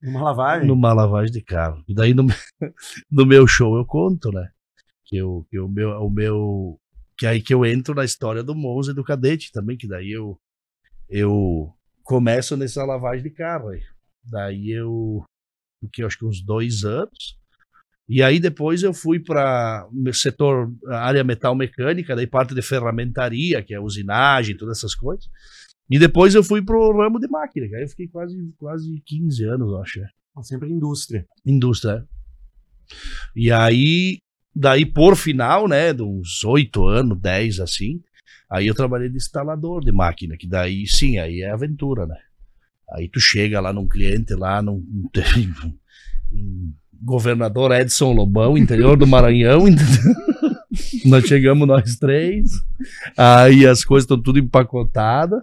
Numa 0.01 0.22
lavagem. 0.22 0.68
numa 0.68 0.94
lavagem 0.94 1.32
de 1.34 1.42
carro. 1.42 1.84
E 1.88 1.94
daí 1.94 2.13
no, 2.13 2.25
no 3.12 3.25
meu 3.25 3.48
show 3.48 3.75
eu 3.77 3.86
conto, 3.86 4.32
né? 4.32 4.48
Que, 5.06 5.18
eu, 5.18 5.46
que 5.50 5.60
o 5.60 5.68
meu, 5.68 5.89
o 6.01 6.10
meu 6.10 6.80
que 7.18 7.25
aí 7.27 7.42
que 7.42 7.54
eu 7.54 7.65
entro 7.65 7.94
na 7.96 8.04
história 8.04 8.44
do 8.44 8.56
Monza 8.56 8.92
e 8.92 8.96
do 8.96 9.04
Cadete 9.04 9.51
também, 9.51 9.77
que 9.77 9.88
daí 9.88 10.12
eu 10.12 10.38
eu 11.07 11.72
começo 12.05 12.55
nessa 12.55 12.85
lavagem 12.85 13.24
de 13.24 13.31
carro. 13.31 13.70
Aí. 13.70 13.81
Daí 14.24 14.72
eu 14.72 15.25
que 15.91 16.01
eu 16.01 16.07
acho 16.07 16.18
que 16.18 16.25
uns 16.25 16.41
dois 16.41 16.83
anos. 16.83 17.37
E 18.07 18.22
aí 18.24 18.39
depois 18.39 18.83
eu 18.83 18.94
fui 18.94 19.20
para 19.20 19.87
o 19.91 20.13
setor 20.13 20.72
área 20.87 21.24
metal 21.24 21.55
mecânica, 21.55 22.15
daí 22.15 22.27
parte 22.27 22.55
de 22.55 22.61
ferramentaria, 22.61 23.61
que 23.63 23.74
é 23.74 23.79
usinagem, 23.79 24.55
todas 24.55 24.77
essas 24.77 24.96
coisas. 24.96 25.27
E 25.89 26.00
depois 26.00 26.33
eu 26.33 26.44
fui 26.44 26.63
pro 26.63 26.96
ramo 26.96 27.20
de 27.20 27.27
máquina, 27.27 27.68
que 27.68 27.75
aí 27.75 27.83
eu 27.83 27.89
fiquei 27.89 28.07
quase 28.07 28.53
quase 28.57 29.01
15 29.05 29.44
anos, 29.46 29.68
eu 29.70 29.81
acho. 29.81 30.00
é. 30.00 30.07
Sempre 30.44 30.70
indústria. 30.70 31.25
Indústria. 31.46 31.94
é. 31.94 32.15
E 33.35 33.51
aí, 33.51 34.18
daí 34.55 34.85
por 34.85 35.15
final, 35.15 35.68
né, 35.68 35.94
de 35.94 36.03
uns 36.03 36.44
8 36.44 36.85
anos, 36.85 37.20
10 37.20 37.59
assim, 37.59 38.01
aí 38.50 38.68
eu 38.68 38.75
trabalhei 38.75 39.09
de 39.09 39.18
instalador 39.18 39.83
de 39.83 39.92
máquina, 39.92 40.38
que 40.38 40.48
daí 40.48 40.85
sim, 40.88 41.18
aí 41.18 41.42
é 41.42 41.51
aventura, 41.51 42.05
né? 42.05 42.18
Aí 42.94 43.09
tu 43.09 43.20
chega 43.20 43.59
lá 43.59 43.74
num 43.74 43.88
cliente 43.88 44.33
lá 44.35 44.61
num, 44.61 44.83
governador 47.01 47.72
Edson 47.72 48.14
Lobão, 48.14 48.57
interior 48.57 48.98
do 48.98 49.07
Maranhão, 49.07 49.68
entendeu? 49.68 50.16
nós 51.05 51.25
chegamos 51.25 51.68
nós 51.68 51.96
três, 51.96 52.51
aí 53.18 53.66
as 53.66 53.83
coisas 53.83 54.03
estão 54.03 54.22
tudo 54.22 54.40
empacotadas, 54.40 55.42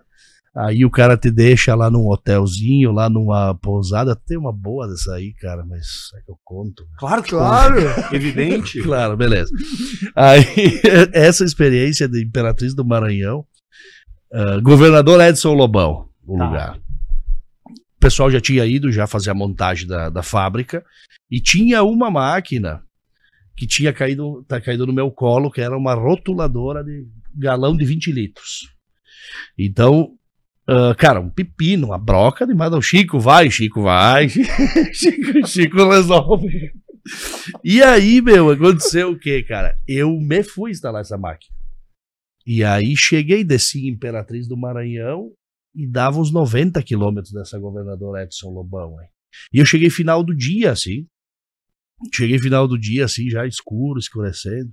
aí 0.54 0.84
o 0.84 0.90
cara 0.90 1.16
te 1.16 1.30
deixa 1.30 1.74
lá 1.74 1.90
num 1.90 2.08
hotelzinho, 2.08 2.92
lá 2.92 3.08
numa 3.08 3.54
pousada, 3.54 4.14
tem 4.14 4.36
uma 4.36 4.52
boa 4.52 4.86
dessa 4.88 5.14
aí, 5.14 5.32
cara, 5.34 5.64
mas 5.64 5.86
é 6.16 6.22
que 6.22 6.30
eu 6.30 6.38
conto. 6.44 6.84
Claro 6.98 7.22
que 7.22 7.30
Claro! 7.30 7.76
Evidente. 8.12 8.82
Claro, 8.82 9.16
beleza. 9.16 9.50
Aí, 10.14 10.44
essa 11.12 11.44
experiência 11.44 12.08
de 12.08 12.22
Imperatriz 12.22 12.74
do 12.74 12.84
Maranhão, 12.84 13.44
ah, 14.32 14.58
governador 14.60 15.20
Edson 15.20 15.54
Lobão, 15.54 16.08
o 16.26 16.36
Tá. 16.36 16.44
lugar. 16.46 16.78
O 17.68 18.00
pessoal 18.02 18.30
já 18.30 18.40
tinha 18.40 18.66
ido 18.66 18.90
já 18.90 19.06
fazer 19.06 19.30
a 19.30 19.34
montagem 19.34 19.86
da, 19.86 20.10
da 20.10 20.22
fábrica 20.22 20.84
e 21.30 21.40
tinha 21.40 21.82
uma 21.84 22.10
máquina 22.10 22.82
que 23.56 23.66
tinha 23.66 23.92
caído, 23.92 24.44
tá 24.48 24.60
caído 24.60 24.86
no 24.86 24.92
meu 24.92 25.10
colo, 25.10 25.50
que 25.50 25.60
era 25.60 25.76
uma 25.76 25.94
rotuladora 25.94 26.82
de 26.82 27.06
galão 27.34 27.76
de 27.76 27.84
20 27.84 28.10
litros. 28.10 28.68
Então, 29.56 30.14
ah, 30.72 30.94
cara, 30.94 31.20
um 31.20 31.28
pepino, 31.28 31.88
uma 31.88 31.98
broca 31.98 32.46
de 32.46 32.54
o 32.54 32.80
Chico 32.80 33.20
vai, 33.20 33.50
Chico 33.50 33.82
vai, 33.82 34.26
Chico, 34.94 35.46
Chico 35.46 35.90
resolve. 35.90 36.72
E 37.62 37.82
aí, 37.82 38.22
meu, 38.22 38.48
aconteceu 38.48 39.10
o 39.10 39.18
que, 39.18 39.42
cara? 39.42 39.76
Eu 39.86 40.10
me 40.18 40.42
fui 40.42 40.70
instalar 40.70 41.02
essa 41.02 41.18
máquina. 41.18 41.54
E 42.46 42.64
aí 42.64 42.96
cheguei, 42.96 43.44
desci 43.44 43.86
em 43.86 43.90
Imperatriz 43.90 44.48
do 44.48 44.56
Maranhão 44.56 45.30
e 45.74 45.86
dava 45.86 46.18
uns 46.18 46.32
90 46.32 46.82
quilômetros 46.82 47.34
dessa 47.34 47.58
governadora 47.58 48.22
Edson 48.22 48.48
Lobão. 48.48 48.98
Hein? 48.98 49.08
E 49.52 49.58
eu 49.58 49.66
cheguei 49.66 49.90
final 49.90 50.24
do 50.24 50.34
dia, 50.34 50.72
assim. 50.72 51.06
Cheguei 52.14 52.38
final 52.38 52.66
do 52.66 52.78
dia, 52.78 53.04
assim, 53.04 53.28
já 53.28 53.46
escuro, 53.46 53.98
escurecendo. 53.98 54.72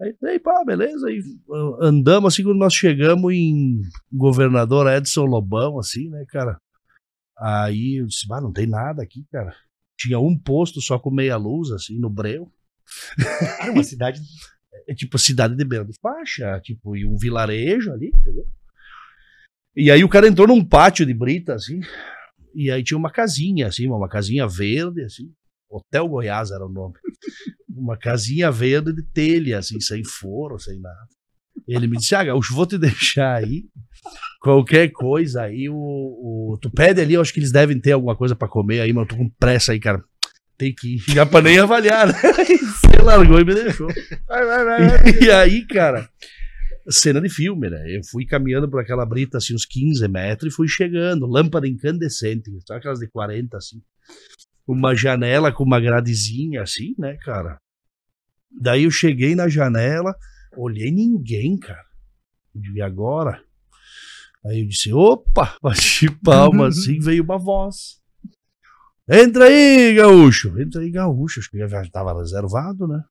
Aí, 0.00 0.14
aí 0.24 0.38
pá, 0.38 0.62
beleza. 0.64 1.08
Aí 1.08 1.20
ah, 1.50 1.86
andamos, 1.86 2.32
assim, 2.32 2.42
quando 2.42 2.58
nós 2.58 2.74
chegamos 2.74 3.32
em 3.32 3.80
governador 4.12 4.86
Edson 4.92 5.24
Lobão, 5.24 5.78
assim, 5.78 6.08
né, 6.08 6.24
cara? 6.28 6.58
Aí 7.38 8.00
eu 8.00 8.06
disse, 8.06 8.26
bah, 8.26 8.40
não 8.40 8.52
tem 8.52 8.66
nada 8.66 9.02
aqui, 9.02 9.24
cara. 9.30 9.54
Tinha 9.98 10.18
um 10.18 10.38
posto 10.38 10.80
só 10.80 10.98
com 10.98 11.10
meia 11.10 11.36
luz, 11.36 11.70
assim, 11.70 11.98
no 11.98 12.10
breu. 12.10 12.50
Cara, 13.18 13.72
uma 13.72 13.82
cidade. 13.82 14.20
É 14.88 14.94
tipo 14.94 15.18
cidade 15.18 15.56
de 15.56 15.64
beira 15.64 15.84
de 15.84 15.98
faixa, 16.00 16.60
tipo, 16.60 16.94
e 16.94 17.04
um 17.04 17.16
vilarejo 17.16 17.92
ali, 17.92 18.12
entendeu? 18.14 18.46
E 19.74 19.90
aí 19.90 20.04
o 20.04 20.08
cara 20.08 20.28
entrou 20.28 20.46
num 20.46 20.64
pátio 20.64 21.04
de 21.04 21.12
brita, 21.12 21.54
assim, 21.54 21.80
e 22.54 22.70
aí 22.70 22.84
tinha 22.84 22.96
uma 22.96 23.10
casinha, 23.10 23.66
assim, 23.66 23.88
uma 23.88 24.08
casinha 24.08 24.46
verde, 24.46 25.02
assim, 25.02 25.32
Hotel 25.68 26.08
Goiás 26.08 26.50
era 26.50 26.64
o 26.64 26.68
nome. 26.68 26.94
Uma 27.76 27.96
casinha 27.96 28.50
verde 28.50 28.92
de 28.92 29.02
telha, 29.02 29.58
assim, 29.58 29.78
sem 29.80 30.02
forro, 30.04 30.58
sem 30.58 30.80
nada. 30.80 31.06
Ele 31.68 31.86
me 31.86 31.96
disse, 31.96 32.14
ah, 32.14 32.24
Gaúcho, 32.24 32.54
vou 32.54 32.66
te 32.66 32.76
deixar 32.78 33.36
aí, 33.36 33.64
qualquer 34.40 34.90
coisa 34.92 35.42
aí, 35.42 35.68
o, 35.68 35.74
o- 35.74 36.58
tu 36.60 36.70
pede 36.70 37.00
ali, 37.00 37.14
eu 37.14 37.20
acho 37.20 37.32
que 37.32 37.40
eles 37.40 37.52
devem 37.52 37.80
ter 37.80 37.92
alguma 37.92 38.16
coisa 38.16 38.34
pra 38.36 38.48
comer 38.48 38.80
aí, 38.80 38.92
mas 38.92 39.02
eu 39.02 39.08
tô 39.08 39.16
com 39.16 39.28
pressa 39.38 39.72
aí, 39.72 39.80
cara. 39.80 40.02
Tem 40.58 40.74
que 40.74 40.94
ir, 40.96 40.98
já 41.12 41.26
pra 41.26 41.42
nem 41.42 41.58
avaliar, 41.58 42.06
né? 42.06 42.14
Você 42.16 43.02
largou 43.02 43.38
e 43.38 43.44
me 43.44 43.54
deixou. 43.54 43.88
Vai, 44.26 44.44
vai, 44.46 44.64
vai. 44.64 44.88
vai. 44.88 45.22
E 45.22 45.30
aí, 45.32 45.66
cara, 45.66 46.08
cena 46.88 47.20
de 47.20 47.28
filme, 47.28 47.68
né? 47.68 47.84
Eu 47.94 48.00
fui 48.10 48.24
caminhando 48.24 48.66
por 48.70 48.80
aquela 48.80 49.04
brita, 49.04 49.36
assim, 49.36 49.54
uns 49.54 49.66
15 49.66 50.08
metros 50.08 50.52
e 50.52 50.56
fui 50.56 50.66
chegando. 50.66 51.26
Lâmpada 51.26 51.68
incandescente, 51.68 52.50
sabe 52.66 52.78
aquelas 52.78 53.00
de 53.00 53.06
40, 53.08 53.54
assim. 53.58 53.82
Uma 54.66 54.94
janela 54.94 55.52
com 55.52 55.62
uma 55.62 55.78
gradezinha, 55.78 56.62
assim, 56.62 56.94
né, 56.98 57.16
cara? 57.22 57.58
Daí 58.50 58.84
eu 58.84 58.90
cheguei 58.90 59.34
na 59.34 59.48
janela, 59.48 60.14
olhei 60.56 60.90
ninguém, 60.90 61.58
cara. 61.58 61.84
E 62.54 62.80
agora? 62.80 63.42
Aí 64.44 64.60
eu 64.60 64.66
disse, 64.68 64.92
opa, 64.92 65.56
bati 65.62 66.10
palma 66.10 66.68
assim, 66.68 66.98
veio 67.00 67.22
uma 67.24 67.38
voz. 67.38 68.00
Entra 69.08 69.44
aí, 69.46 69.94
gaúcho. 69.94 70.58
Entra 70.60 70.80
aí, 70.80 70.90
gaúcho. 70.90 71.40
Acho 71.40 71.50
que 71.50 71.58
já 71.68 71.82
estava 71.82 72.18
reservado, 72.18 72.88
né? 72.88 73.02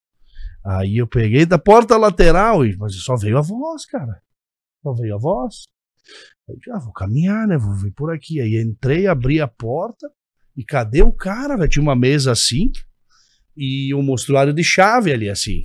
Aí 0.66 0.98
eu 0.98 1.08
peguei 1.08 1.46
da 1.46 1.58
porta 1.60 1.96
lateral, 1.96 2.66
e- 2.66 2.76
mas 2.78 2.96
só 2.96 3.16
veio 3.16 3.38
a 3.38 3.42
voz, 3.42 3.86
cara. 3.86 4.22
Só 4.82 4.94
veio 4.94 5.16
a 5.16 5.20
voz. 5.20 5.66
Aí, 6.50 6.58
já 6.66 6.78
vou 6.80 6.92
caminhar, 6.92 7.48
né? 7.48 7.58
Vou 7.58 7.74
vir 7.76 7.92
por 7.92 8.12
aqui. 8.14 8.42
Aí 8.42 8.60
entrei, 8.62 9.08
abri 9.08 9.40
a 9.40 9.48
porta 9.48 10.08
e 10.58 10.64
cadê 10.66 11.02
o 11.02 11.12
cara, 11.12 11.56
velho? 11.56 11.70
Tinha 11.70 11.84
uma 11.84 11.96
mesa 11.96 12.32
assim 12.32 12.72
e 13.58 13.94
um 13.94 14.02
mostruário 14.02 14.54
de 14.54 14.64
chave 14.64 15.12
ali 15.12 15.30
assim. 15.30 15.64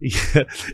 E, 0.00 0.10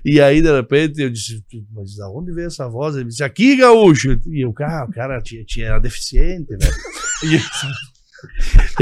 e 0.17 0.21
aí, 0.21 0.41
de 0.41 0.53
repente, 0.53 1.03
eu 1.03 1.11
disse, 1.11 1.43
mas 1.73 1.97
da 1.97 2.09
onde 2.11 2.33
veio 2.33 2.47
essa 2.47 2.69
voz? 2.69 2.95
Ele 2.95 3.07
disse, 3.07 3.25
aqui, 3.25 3.57
gaúcho. 3.57 4.21
E 4.27 4.45
eu, 4.45 4.53
cara, 4.53 4.87
o 4.87 4.93
cara 4.93 5.21
tinha, 5.21 5.45
tinha, 5.45 5.67
era 5.67 5.79
deficiente, 5.79 6.57
velho. 6.57 6.75
E 7.25 7.41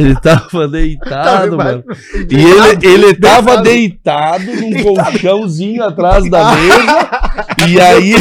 ele 0.01 0.15
tava 0.21 0.69
deitado, 0.69 1.57
Tá, 1.57 1.65
mano. 1.65 1.85
E 2.31 2.35
ele, 2.35 2.87
ele 2.87 3.15
tava 3.15 3.61
deitado 3.63 4.45
num 4.45 4.83
colchãozinho 4.83 5.83
atrás 5.83 6.29
da 6.31 6.55
mesa. 6.55 7.11
E 7.69 7.81
aí. 7.81 8.13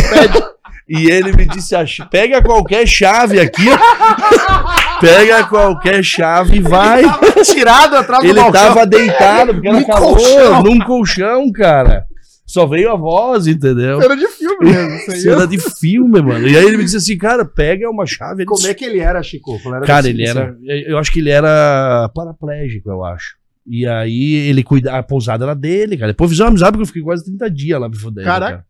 E 0.87 1.09
ele 1.09 1.31
me 1.31 1.45
disse: 1.45 1.75
"Ach- 1.75 2.07
pega 2.11 2.41
qualquer 2.41 2.85
chave 2.87 3.39
aqui. 3.39 3.63
Pega 4.99 5.43
qualquer 5.45 6.03
chave 6.03 6.57
e 6.57 6.61
vai. 6.61 7.03
Tirado 7.43 7.95
atrás 7.97 8.23
do 8.23 8.29
Ele 8.29 8.51
tava 8.51 8.85
deitado, 8.85 9.53
porque 9.53 9.67
era 9.67 9.83
calor, 9.83 10.15
colchão. 10.15 10.63
num 10.63 10.79
colchão, 10.79 11.51
cara. 11.51 12.05
Só 12.45 12.65
veio 12.65 12.91
a 12.91 12.95
voz, 12.95 13.47
entendeu? 13.47 14.01
Era 14.01 14.15
de 14.15 14.27
filme 14.27 14.57
mesmo. 14.71 14.95
Isso 14.95 15.11
aí. 15.11 15.17
Isso 15.17 15.29
era 15.29 15.47
de 15.47 15.57
filme, 15.79 16.21
mano. 16.21 16.47
E 16.47 16.55
aí 16.55 16.65
ele 16.65 16.77
me 16.77 16.83
disse 16.83 16.97
assim, 16.97 17.17
cara, 17.17 17.43
pega 17.43 17.89
uma 17.89 18.05
chave. 18.05 18.43
Ele 18.43 18.45
Como 18.45 18.65
é 18.67 18.73
que 18.73 18.85
ele 18.85 18.99
era, 18.99 19.21
Chico? 19.23 19.59
Era 19.65 19.81
Cara, 19.81 20.07
ele 20.07 20.25
era. 20.25 20.55
Eu 20.87 20.97
acho 20.97 21.11
que 21.11 21.19
ele 21.19 21.31
era 21.31 22.09
paraplégico, 22.13 22.89
eu 22.89 23.03
acho. 23.03 23.35
E 23.65 23.87
aí 23.87 24.35
ele 24.49 24.63
cuida, 24.63 24.93
a 24.97 25.01
pousada 25.01 25.45
era 25.45 25.55
dele, 25.55 25.97
cara. 25.97 26.11
Depois 26.11 26.29
fizemos 26.29 26.49
amizade 26.51 26.71
porque 26.73 26.83
eu 26.83 26.87
fiquei 26.87 27.01
quase 27.01 27.25
30 27.25 27.49
dias 27.49 27.79
lá 27.79 27.89
me 27.89 27.97
fudendo. 27.97 28.25
Caraca. 28.25 28.51
Cara. 28.57 28.65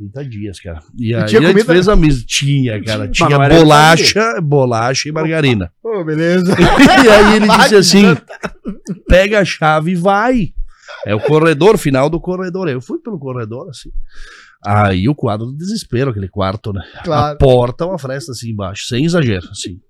30 0.00 0.24
dias, 0.24 0.60
cara. 0.60 0.80
E, 0.98 1.14
aí 1.14 1.24
tinha 1.26 1.40
a 1.40 1.44
comida? 1.46 1.64
fez 1.72 1.88
amizade. 1.88 2.26
Tinha, 2.26 2.82
cara. 2.82 3.08
Tinha 3.08 3.36
era 3.36 3.54
bolacha, 3.58 4.40
bolacha 4.42 5.08
e 5.08 5.12
margarina. 5.12 5.70
Pô, 5.82 6.02
beleza. 6.04 6.54
e 6.58 7.08
aí 7.08 7.36
ele 7.36 7.48
disse 7.48 7.76
assim: 7.76 8.04
pega 9.08 9.40
a 9.40 9.44
chave 9.44 9.92
e 9.92 9.96
vai. 9.96 10.52
É 11.06 11.14
o 11.14 11.20
corredor, 11.20 11.78
final 11.78 12.10
do 12.10 12.20
corredor. 12.20 12.68
Eu 12.68 12.80
fui 12.80 12.98
pelo 12.98 13.18
corredor, 13.18 13.68
assim. 13.70 13.90
Aí 14.64 15.08
o 15.08 15.14
quadro 15.14 15.46
do 15.46 15.56
desespero, 15.56 16.10
aquele 16.10 16.28
quarto, 16.28 16.72
né? 16.72 16.82
A 16.96 17.02
Claro. 17.02 17.38
porta, 17.38 17.86
uma 17.86 17.98
fresta 17.98 18.32
assim 18.32 18.50
embaixo, 18.50 18.86
sem 18.86 19.04
exagero, 19.04 19.48
assim. 19.50 19.80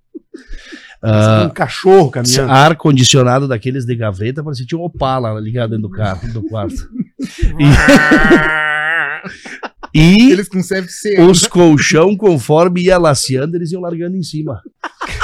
Um 1.03 1.09
Ah, 1.09 1.51
cachorro 1.55 2.11
caminhando. 2.11 2.53
ar 2.53 2.77
condicionado 2.77 3.49
daqueles 3.49 3.87
de 3.87 3.97
gaveta, 3.97 4.45
parecia 4.45 4.65
que 4.65 4.69
tinha 4.69 4.79
um 4.79 4.85
Opala 4.85 5.41
ligado 5.41 5.71
dentro 5.71 5.89
do 5.89 5.91
carro, 5.91 6.31
do 6.33 6.43
quarto. 6.43 6.77
E, 7.21 7.65
e 9.95 10.31
Eles 10.31 10.49
com 10.49 10.63
CFC. 10.63 11.21
os 11.23 11.47
colchão, 11.47 12.17
conforme 12.17 12.83
ia 12.83 12.99
laceando, 12.99 13.57
eles 13.57 13.73
iam 13.73 13.83
largando 13.83 14.17
em 14.17 14.23
cima. 14.23 14.63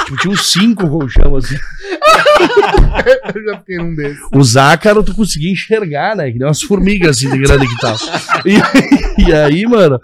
Tipo, 0.05 0.17
tinha 0.17 0.33
uns 0.33 0.51
cinco 0.51 0.87
colchão 0.89 1.35
assim. 1.35 1.55
Eu 3.35 3.43
já 3.43 3.59
fiquei 3.59 3.77
num 3.77 3.95
desses. 3.95 4.19
Os 4.33 4.57
ácaros 4.57 5.05
tu 5.05 5.13
conseguia 5.15 5.51
enxergar, 5.51 6.15
né? 6.15 6.31
Que 6.31 6.37
nem 6.37 6.47
umas 6.47 6.61
formigas 6.61 7.17
assim 7.17 7.29
de 7.29 7.37
grande 7.37 7.67
que 7.67 7.77
tava. 7.81 7.97
E, 8.45 9.23
e 9.29 9.33
aí, 9.33 9.65
mano. 9.65 9.99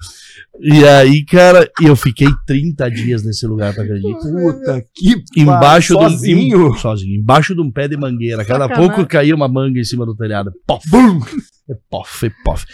E 0.62 0.86
aí, 0.86 1.26
cara, 1.26 1.68
eu 1.82 1.96
fiquei 1.96 2.28
30 2.46 2.90
dias 2.92 3.26
nesse 3.26 3.46
lugar, 3.48 3.74
tu 3.74 3.82
acredita? 3.82 4.20
Puta 4.20 4.86
que 4.94 5.16
Embaixo 5.36 5.96
pariu. 5.96 6.10
do 6.10 6.14
sozinho. 6.16 6.76
sozinho, 6.76 7.20
embaixo 7.20 7.56
de 7.56 7.62
um 7.62 7.72
pé 7.72 7.88
de 7.88 7.98
mangueira. 7.98 8.46
Cada 8.46 8.66
Sacanagem. 8.68 8.92
pouco 8.96 9.10
caía 9.10 9.34
uma 9.36 9.48
manga 9.48 9.80
em 9.80 9.84
cima 9.84 10.06
do 10.06 10.16
telhado. 10.16 10.52
Pof, 10.68 10.86
e 10.88 11.74
pof, 11.90 12.26
e 12.28 12.32
pof. 12.46 12.66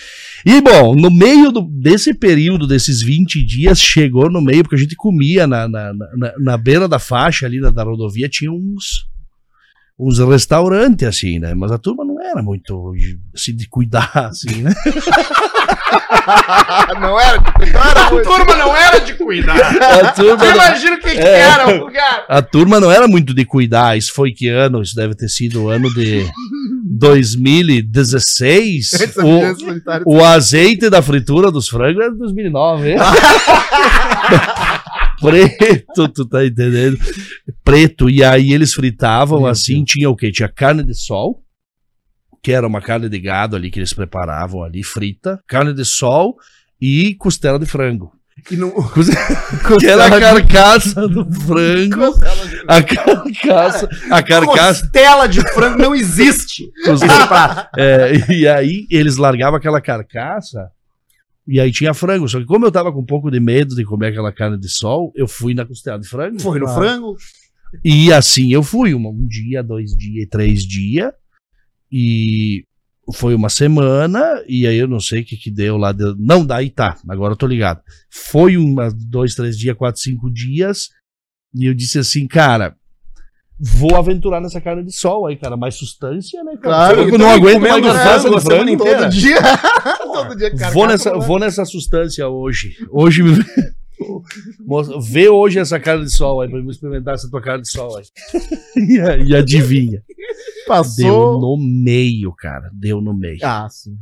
E 0.46 0.60
bom, 0.62 0.94
no 0.94 1.10
meio 1.10 1.54
do- 1.54 1.62
desse 1.72 2.14
período, 2.14 2.68
desses 2.68 3.02
20 3.02 3.42
dias, 3.46 3.80
chegou 3.80 4.30
no 4.30 4.42
meio, 4.42 4.64
porque 4.64 4.76
a 4.76 4.80
gente 4.80 4.96
comia 4.98 5.48
na, 5.48 5.68
na, 5.70 5.94
na, 5.94 6.34
na 6.38 6.58
beira 6.58 6.86
da 6.86 7.00
faixa 7.00 7.46
ali 7.46 7.62
da, 7.62 7.70
da 7.70 7.84
rodovia, 7.84 8.28
tinha 8.28 8.52
uns 8.52 9.08
uns 10.00 10.20
restaurantes 10.20 11.08
assim, 11.08 11.40
né? 11.40 11.54
Mas 11.54 11.72
a 11.72 11.78
turma 11.78 12.04
não 12.06 12.22
era 12.22 12.42
muito 12.42 12.94
assim 13.36 13.54
de 13.56 13.68
cuidar 13.68 14.10
assim, 14.16 14.62
né? 14.62 14.74
não 17.02 17.20
era, 17.20 17.38
não 17.40 17.84
era 17.84 18.08
A 18.08 18.12
muito. 18.12 18.30
turma 18.30 18.56
não 18.56 18.76
era 18.76 19.00
de 19.00 19.14
cuidar. 19.16 19.58
A 19.60 20.12
turma 20.14 20.46
não- 20.46 20.56
Imagina 20.56 20.96
o 20.96 21.00
que, 21.00 21.12
que 21.12 21.18
É. 21.20 21.40
era 21.40 21.68
o 21.68 21.80
lugar. 21.86 22.26
A 22.30 22.42
turma 22.42 22.80
não 22.80 22.90
era 22.92 23.08
muito 23.08 23.34
de 23.34 23.44
cuidar. 23.46 23.98
Isso 23.98 24.14
foi 24.14 24.32
que 24.32 24.48
ano? 24.48 24.82
Isso 24.82 24.96
deve 24.96 25.16
ter 25.16 25.28
sido 25.28 25.64
o 25.64 25.70
ano 25.70 25.92
de 25.94 26.26
2016. 26.86 28.94
Antes 29.02 29.16
da 29.16 29.24
O, 30.06 30.18
o 30.18 30.24
azeite 30.26 30.90
da 30.90 31.02
fritura 31.02 31.52
dos 31.52 31.68
frangos 31.68 32.02
era 32.02 32.12
de 32.12 32.18
2009, 32.20 32.92
hein? 32.92 32.98
Preto, 35.22 36.08
tu 36.10 36.28
tá 36.28 36.46
entendendo? 36.46 36.98
Preto. 37.64 38.10
E 38.10 38.24
aí 38.24 38.54
eles 38.54 38.74
fritavam 38.74 39.40
Meu 39.42 39.48
assim. 39.48 39.84
Tinha 39.84 40.10
o 40.10 40.16
quê? 40.16 40.32
Tinha 40.32 40.50
carne 40.50 40.84
de 40.84 40.94
sol, 40.94 41.44
que 42.42 42.52
era 42.52 42.68
uma 42.68 42.82
carne 42.82 43.10
de 43.10 43.20
gado 43.20 43.56
ali 43.56 43.70
que 43.70 43.80
eles 43.80 43.94
preparavam 43.94 44.64
ali, 44.64 44.84
frita. 44.84 45.40
Carne 45.48 45.74
de 45.74 45.86
sol 45.86 46.36
e 46.82 47.16
costela 47.16 47.60
de 47.60 47.66
frango. 47.66 48.12
E 48.50 48.56
não... 48.56 48.72
Que 49.80 49.88
era 49.88 50.06
a 50.06 50.20
carcaça 50.20 51.08
do 51.08 51.30
frango. 51.46 52.16
A 52.68 52.82
carcaça. 52.82 53.90
A 54.10 54.24
carcaça. 54.24 54.82
Costela 54.84 55.28
de 55.28 55.42
frango 55.54 55.78
não 55.78 55.96
existe. 55.96 56.70
É, 57.78 58.12
e 58.30 58.48
aí 58.48 58.88
eles 58.90 59.18
largavam 59.18 59.58
aquela 59.58 59.82
carcaça. 59.82 60.70
E 61.50 61.60
aí 61.60 61.72
tinha 61.72 61.94
frango. 61.94 62.28
Só 62.28 62.40
que 62.40 62.46
como 62.46 62.66
eu 62.66 62.72
tava 62.72 62.92
com 62.94 63.00
um 63.02 63.06
pouco 63.06 63.32
de 63.32 63.40
medo 63.40 63.76
de 63.76 63.84
comer 63.84 64.08
aquela 64.08 64.32
carne 64.32 64.60
de 64.60 64.70
sol, 64.70 65.12
eu 65.16 65.28
fui 65.28 65.54
na 65.54 65.66
costela 65.66 66.00
de 66.00 66.08
frango. 66.08 66.40
Foi 66.40 66.60
no 66.60 66.68
Ah. 66.68 66.76
frango. 66.76 67.16
E 67.84 68.12
assim 68.14 68.52
eu 68.54 68.62
fui. 68.64 68.94
Um, 68.94 69.08
um 69.08 69.28
dia, 69.28 69.64
dois 69.64 69.92
dias, 69.96 70.28
três 70.30 70.64
dias. 70.64 71.12
E 71.92 72.64
foi 73.16 73.34
uma 73.34 73.50
semana. 73.50 74.44
E 74.48 74.68
aí 74.68 74.78
eu 74.78 74.88
não 74.88 75.00
sei 75.00 75.22
o 75.22 75.26
que 75.26 75.36
que 75.38 75.50
deu 75.52 75.78
lá. 75.78 75.92
deu- 75.92 76.16
Não, 76.18 76.46
daí 76.46 76.70
tá. 76.70 76.98
Agora 77.08 77.34
eu 77.34 77.38
tô 77.38 77.48
ligado. 77.48 77.82
Foi 78.12 78.56
uma, 78.58 78.90
dois, 78.92 79.34
três 79.36 79.58
dias, 79.58 79.76
quatro, 79.76 80.02
cinco 80.02 80.30
dias. 80.32 80.90
E 81.56 81.66
eu 81.66 81.74
disse 81.74 81.98
assim, 81.98 82.28
cara. 82.28 82.76
Vou 83.60 83.96
aventurar 83.98 84.40
nessa 84.40 84.62
carne 84.62 84.86
de 84.86 84.92
sol 84.96 85.28
aí, 85.28 85.36
cara. 85.36 85.58
Mais 85.58 85.76
substância, 85.76 86.42
né, 86.46 86.52
cara? 86.52 86.96
Claro, 86.96 87.10
eu 87.10 87.18
não 87.18 87.30
aguento 87.30 87.60
mais 87.62 88.22
frango 88.22 88.40
frango. 88.40 88.70
inteira. 88.70 89.02
Todo 89.02 89.10
dia. 89.12 89.38
Todo 90.14 90.36
dia, 90.38 90.56
cara. 90.56 90.74
Vou 90.74 90.88
nessa, 90.88 91.18
vou 91.18 91.40
nessa 91.40 91.66
substância 91.66 92.28
hoje. 92.30 92.76
Hoje 92.90 93.22
me. 93.22 93.36
Vê 95.02 95.28
hoje 95.28 95.60
essa 95.60 95.78
cara 95.78 96.02
de 96.02 96.10
sol 96.10 96.40
aí, 96.40 96.50
pra 96.50 96.58
eu 96.58 96.70
experimentar 96.70 97.16
essa 97.16 97.30
tua 97.30 97.42
cara 97.42 97.62
de 97.62 97.70
sol 97.70 97.98
aí. 97.98 98.06
e, 98.78 99.30
e 99.30 99.36
adivinha. 99.36 100.02
Deu 100.08 100.68
Passou. 100.68 101.42
no 101.42 101.58
meio, 101.58 102.32
cara. 102.32 102.70
Deu 102.74 103.02
no 103.02 103.14
meio. 103.14 103.40
Ah, 103.44 103.68
sim. 103.70 103.98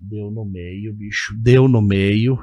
Deu 0.00 0.32
no 0.32 0.44
meio, 0.44 0.92
bicho. 0.92 1.32
Deu 1.38 1.68
no 1.68 1.80
meio. 1.80 2.38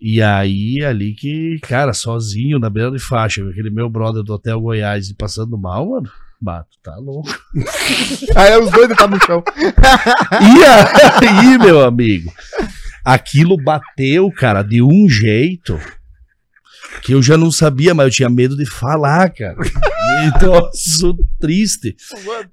E 0.00 0.20
aí, 0.20 0.84
ali 0.84 1.14
que, 1.14 1.58
cara, 1.62 1.92
sozinho 1.92 2.58
na 2.58 2.68
beira 2.68 2.90
de 2.90 2.98
faixa, 2.98 3.48
aquele 3.48 3.70
meu 3.70 3.88
brother 3.88 4.22
do 4.22 4.34
Hotel 4.34 4.60
Goiás 4.60 5.08
e 5.08 5.14
passando 5.14 5.56
mal, 5.56 5.88
mano. 5.88 6.10
Bato, 6.40 6.76
tá 6.82 6.94
louco. 6.96 7.30
Aí 8.36 8.60
os 8.60 8.70
dois 8.70 8.90
estavam 8.90 9.16
no 9.16 9.24
chão. 9.24 9.42
E 10.42 10.64
aí, 11.26 11.58
meu 11.58 11.82
amigo, 11.82 12.30
aquilo 13.02 13.56
bateu, 13.56 14.30
cara, 14.30 14.62
de 14.62 14.82
um 14.82 15.08
jeito 15.08 15.80
que 17.02 17.12
eu 17.12 17.22
já 17.22 17.38
não 17.38 17.50
sabia, 17.50 17.94
mas 17.94 18.06
eu 18.06 18.12
tinha 18.12 18.28
medo 18.28 18.56
de 18.56 18.66
falar, 18.66 19.30
cara. 19.30 19.56
Então, 20.26 20.70
sou 20.72 21.16
triste. 21.40 21.96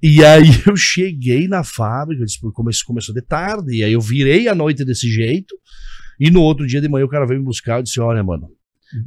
E 0.02 0.24
aí 0.24 0.62
eu 0.66 0.76
cheguei 0.76 1.46
na 1.46 1.62
fábrica, 1.62 2.24
disse, 2.24 2.40
"Pô, 2.40 2.50
começou, 2.50 2.86
começou 2.86 3.14
de 3.14 3.22
tarde, 3.22 3.76
e 3.76 3.84
aí 3.84 3.92
eu 3.92 4.00
virei 4.00 4.48
a 4.48 4.54
noite 4.54 4.84
desse 4.84 5.10
jeito, 5.10 5.54
e 6.20 6.30
no 6.30 6.40
outro 6.42 6.66
dia 6.66 6.80
de 6.80 6.88
manhã 6.88 7.04
o 7.04 7.08
cara 7.08 7.26
veio 7.26 7.40
me 7.40 7.46
buscar, 7.46 7.78
eu 7.78 7.82
disse, 7.82 8.00
olha, 8.00 8.22
mano, 8.22 8.48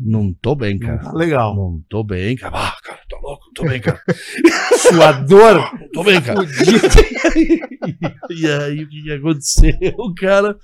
não 0.01 0.33
tô 0.33 0.55
bem, 0.55 0.79
cara. 0.79 0.97
Tá 0.97 1.13
legal. 1.13 1.55
Não 1.55 1.81
tô 1.87 2.03
bem, 2.03 2.35
cara. 2.35 2.55
Ah, 2.57 2.75
cara, 2.83 2.99
tô 3.07 3.17
louco, 3.21 3.45
não 3.45 3.53
tô 3.53 3.63
bem, 3.69 3.79
cara. 3.79 4.01
Suador. 4.79 5.79
Não 5.79 5.89
tô 5.91 6.03
bem, 6.03 6.21
cara. 6.21 6.39
E 8.31 8.47
aí, 8.47 8.83
o 8.83 8.89
que, 8.89 9.03
que 9.03 9.11
aconteceu, 9.11 10.13
cara? 10.17 10.57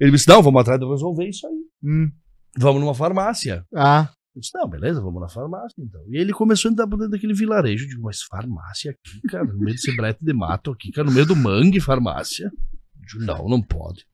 Ele 0.00 0.10
me 0.10 0.16
disse: 0.16 0.28
Não, 0.28 0.42
vamos 0.42 0.60
atrás 0.62 0.80
de 0.80 0.86
resolver 0.86 1.28
isso 1.28 1.46
aí. 1.46 1.52
Hum. 1.82 2.10
Vamos 2.58 2.80
numa 2.80 2.94
farmácia. 2.94 3.64
Ah, 3.74 4.08
Eu 4.34 4.40
disse: 4.40 4.52
Não, 4.56 4.68
beleza, 4.68 5.00
vamos 5.02 5.20
na 5.20 5.28
farmácia 5.28 5.74
então. 5.78 6.00
E 6.08 6.16
ele 6.16 6.32
começou 6.32 6.68
a 6.70 6.72
entrar 6.72 6.86
por 6.86 6.96
dentro 6.96 7.10
daquele 7.12 7.34
vilarejo. 7.34 7.84
Eu 7.84 7.88
digo: 7.88 8.02
Mas 8.02 8.22
farmácia 8.22 8.92
aqui, 8.92 9.20
cara, 9.28 9.44
no 9.44 9.58
meio 9.58 9.74
desse 9.76 9.94
brete 9.94 10.24
de 10.24 10.32
mato 10.32 10.70
aqui, 10.70 10.90
cara, 10.90 11.06
no 11.06 11.12
meio 11.12 11.26
do 11.26 11.36
mangue, 11.36 11.80
farmácia. 11.80 12.46
Eu 12.46 13.06
digo: 13.20 13.24
Não, 13.24 13.46
não 13.48 13.60
pode. 13.60 14.06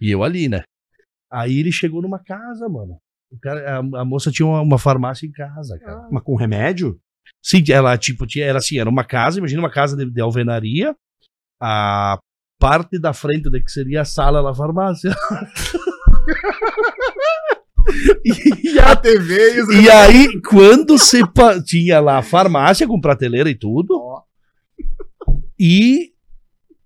E 0.00 0.10
eu 0.10 0.22
ali, 0.22 0.48
né? 0.48 0.62
Aí 1.30 1.58
ele 1.58 1.72
chegou 1.72 2.02
numa 2.02 2.18
casa, 2.18 2.68
mano. 2.68 2.98
O 3.30 3.38
cara, 3.38 3.76
a, 3.78 4.00
a 4.00 4.04
moça 4.04 4.30
tinha 4.30 4.46
uma, 4.46 4.60
uma 4.60 4.78
farmácia 4.78 5.26
em 5.26 5.30
casa, 5.32 5.78
cara. 5.78 6.08
Mas 6.10 6.22
com 6.24 6.34
remédio? 6.34 6.98
Sim, 7.42 7.62
ela, 7.70 7.96
tipo, 7.96 8.26
tinha, 8.26 8.44
era 8.44 8.58
assim, 8.58 8.78
era 8.78 8.90
uma 8.90 9.04
casa, 9.04 9.38
imagina 9.38 9.60
uma 9.62 9.70
casa 9.70 9.96
de, 9.96 10.10
de 10.10 10.20
alvenaria, 10.20 10.94
a 11.60 12.18
parte 12.58 12.98
da 12.98 13.12
frente 13.12 13.48
da 13.48 13.60
que 13.60 13.70
seria 13.70 14.02
a 14.02 14.04
sala 14.04 14.42
da 14.42 14.52
farmácia. 14.54 15.14
e, 18.24 18.78
A 18.78 18.96
TV 18.96 19.54
e 19.56 19.62
os... 19.62 19.68
e 19.84 19.90
aí, 19.90 20.40
quando 20.42 20.96
pa- 21.32 21.60
tinha 21.62 22.00
lá 22.00 22.18
a 22.18 22.22
farmácia 22.22 22.86
com 22.86 23.00
prateleira 23.00 23.50
e 23.50 23.54
tudo, 23.54 23.94
e 25.58 26.12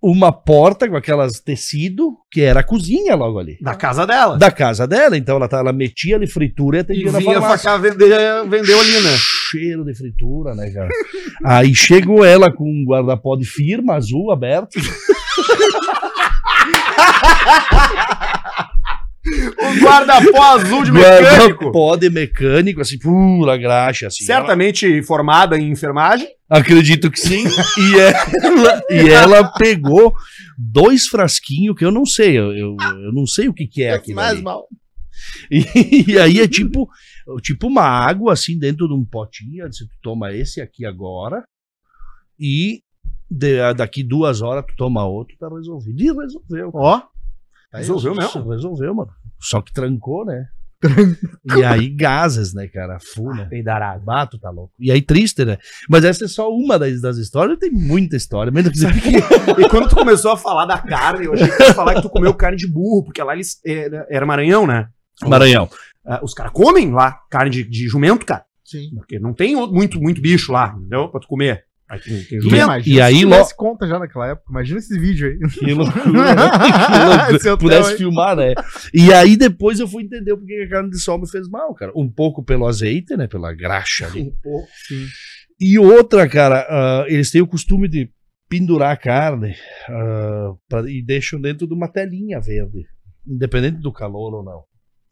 uma 0.07 0.31
porta 0.31 0.87
com 0.87 0.97
aquelas 0.97 1.41
tecido, 1.41 2.13
que 2.31 2.43
era 2.43 2.61
a 2.61 2.63
cozinha 2.63 3.15
logo 3.15 3.39
ali. 3.39 3.57
Da 3.59 3.75
casa 3.75 4.07
dela. 4.07 4.37
Da 4.37 4.51
casa 4.51 4.87
dela, 4.87 5.17
então 5.17 5.37
ela, 5.37 5.49
tá, 5.49 5.61
ela 5.61 5.73
metia 5.73 6.17
ali 6.17 6.27
fritura 6.27 6.77
e 6.77 6.79
E 6.79 6.81
atendia 6.83 7.13
na 7.13 7.19
vinha 7.19 7.41
farmácia. 7.41 7.71
cá 7.71 7.79
vender, 7.79 8.47
vender 8.47 8.75
olina. 8.75 9.11
Cheiro 9.51 9.83
de 9.83 9.95
fritura, 9.95 10.55
né, 10.55 10.71
cara? 10.71 10.91
Aí 11.43 11.75
chegou 11.75 12.23
ela 12.23 12.53
com 12.53 12.65
um 12.65 12.85
guarda-pó 12.87 13.35
de 13.35 13.47
firma 13.47 13.95
azul 13.95 14.31
aberto. 14.31 14.79
Um 19.27 19.81
guarda-pó 19.81 20.43
azul 20.43 20.85
de 20.85 20.93
mecânico. 20.93 21.65
Guarda-pó 21.65 21.97
de 21.97 22.11
mecânico, 22.11 22.81
assim, 22.83 22.99
pura 22.99 23.57
graxa, 23.57 24.09
assim. 24.09 24.25
Certamente 24.25 25.03
formada 25.03 25.57
em 25.59 25.71
enfermagem. 25.71 26.29
Acredito 26.59 27.11
que 27.11 27.19
sim. 27.21 27.45
E 27.79 27.99
ela, 27.99 28.83
e 28.91 29.09
ela 29.11 29.53
pegou 29.53 30.15
dois 30.59 31.07
frasquinhos 31.07 31.77
que 31.77 31.85
eu 31.85 31.91
não 31.91 32.05
sei, 32.07 32.39
eu, 32.39 32.53
eu, 32.53 32.77
eu 32.81 33.13
não 33.13 33.27
sei 33.27 33.49
o 33.49 33.55
que, 33.55 33.67
que 33.67 33.83
é 33.83 33.93
aquilo 33.95 34.17
mais 34.17 34.33
ali. 34.35 34.43
mal. 34.43 34.67
E, 35.51 36.13
e 36.13 36.19
aí 36.19 36.41
é 36.41 36.49
tipo, 36.49 36.89
tipo 37.43 37.67
uma 37.67 37.83
água 37.83 38.33
assim 38.33 38.59
dentro 38.59 38.87
de 38.89 38.95
um 38.95 39.05
potinho. 39.05 39.67
Você 39.67 39.85
toma 40.03 40.33
esse 40.33 40.61
aqui 40.61 40.85
agora 40.85 41.45
e 42.39 42.81
de- 43.31 43.75
daqui 43.75 44.03
duas 44.05 44.43
horas 44.43 44.65
tu 44.67 44.75
toma 44.77 45.05
outro, 45.07 45.37
tá 45.39 45.49
resolvido. 45.49 46.01
E 46.03 46.13
resolveu. 46.13 46.71
Ó. 46.75 47.03
Resolveu 47.73 48.15
mesmo? 48.15 48.51
Resolveu, 48.51 48.95
mano. 48.95 49.11
Só 49.41 49.61
que 49.61 49.73
trancou, 49.73 50.25
né? 50.25 50.47
E 51.57 51.65
aí 51.65 51.89
gases, 51.89 52.53
né, 52.55 52.69
cara? 52.69 52.99
Funa. 53.01 53.47
Peidarado. 53.47 54.05
Bato, 54.05 54.39
tá 54.39 54.51
louco. 54.51 54.73
E 54.79 54.91
aí 54.91 55.01
triste, 55.01 55.45
né? 55.45 55.59
Mas 55.89 56.05
essa 56.05 56.25
é 56.25 56.29
só 56.29 56.51
uma 56.51 56.79
das, 56.79 57.01
das 57.01 57.17
histórias. 57.17 57.59
Tem 57.59 57.71
muita 57.71 58.17
história. 58.17 58.53
Mesmo 58.53 58.71
que 58.71 58.79
E 59.61 59.69
quando 59.69 59.89
tu 59.89 59.97
começou 59.97 60.33
a 60.33 60.37
falar 60.37 60.67
da 60.67 60.79
carne, 60.79 61.27
eu 61.27 61.33
achei 61.33 61.49
que 61.49 61.57
tu 61.57 61.63
ia 61.63 61.75
falar 61.75 61.95
que 61.95 62.03
tu 62.03 62.11
comeu 62.11 62.35
carne 62.35 62.57
de 62.57 62.67
burro, 62.67 63.05
porque 63.05 63.23
lá 63.23 63.35
eles. 63.35 63.61
Era, 63.65 64.07
era 64.11 64.27
Maranhão, 64.27 64.67
né? 64.67 64.89
Maranhão. 65.23 65.69
Ah, 66.07 66.21
os 66.23 66.35
caras 66.35 66.53
comem 66.53 66.93
lá 66.93 67.19
carne 67.31 67.51
de, 67.51 67.65
de 67.65 67.89
jumento, 67.89 68.27
cara. 68.27 68.45
Sim. 68.65 68.91
Porque 68.95 69.19
não 69.19 69.33
tem 69.33 69.55
muito, 69.55 70.01
muito 70.01 70.21
bicho 70.21 70.53
lá, 70.53 70.75
entendeu? 70.77 71.09
Pra 71.09 71.21
tu 71.21 71.29
comer. 71.29 71.65
E- 72.87 72.91
e 72.95 73.01
aí, 73.01 73.17
se 73.19 73.25
lo- 73.25 73.31
tivesse 73.33 73.57
conta 73.57 73.87
já 73.87 73.99
naquela 73.99 74.29
época. 74.29 74.47
Imagina 74.51 74.79
esse 74.79 74.99
vídeo 74.99 75.29
aí. 75.29 75.39
Que 75.51 75.75
loucura, 75.75 76.03
né? 76.35 77.29
Que 77.29 77.35
hotel, 77.35 77.59
Pudesse 77.59 77.91
hein? 77.93 77.97
filmar, 77.99 78.37
né? 78.37 78.55
E 78.93 79.13
aí 79.13 79.37
depois 79.37 79.79
eu 79.79 79.87
fui 79.87 80.03
entender 80.05 80.33
o 80.33 80.39
porquê 80.39 80.57
que 80.57 80.63
a 80.65 80.69
carne 80.71 80.91
de 80.91 80.99
sol 80.99 81.19
me 81.21 81.29
fez 81.31 81.49
mal, 81.49 81.75
cara. 81.75 81.93
Um 81.95 82.11
pouco 82.11 82.43
pelo 82.43 82.67
azeite, 82.67 83.17
né? 83.17 83.27
Pela 83.27 83.53
graxa 83.53 84.07
ali. 84.07 84.33
Pô, 84.43 84.65
sim. 84.89 85.07
E 85.61 85.79
outra, 85.79 86.29
cara, 86.29 86.67
ah, 86.69 87.05
eles 87.07 87.31
têm 87.31 87.41
o 87.43 87.47
costume 87.47 87.87
de 87.89 88.11
pendurar 88.49 88.93
a 88.93 88.97
carne 88.97 89.55
ah, 89.89 90.53
pra- 90.69 90.91
e 90.91 91.03
deixam 91.03 91.41
dentro 91.41 91.67
de 91.67 91.75
uma 91.75 91.89
telinha 91.89 92.41
verde, 92.41 92.87
independente 93.27 93.79
do 93.81 93.93
calor 93.93 94.35
ou 94.35 94.43
não. 94.45 94.63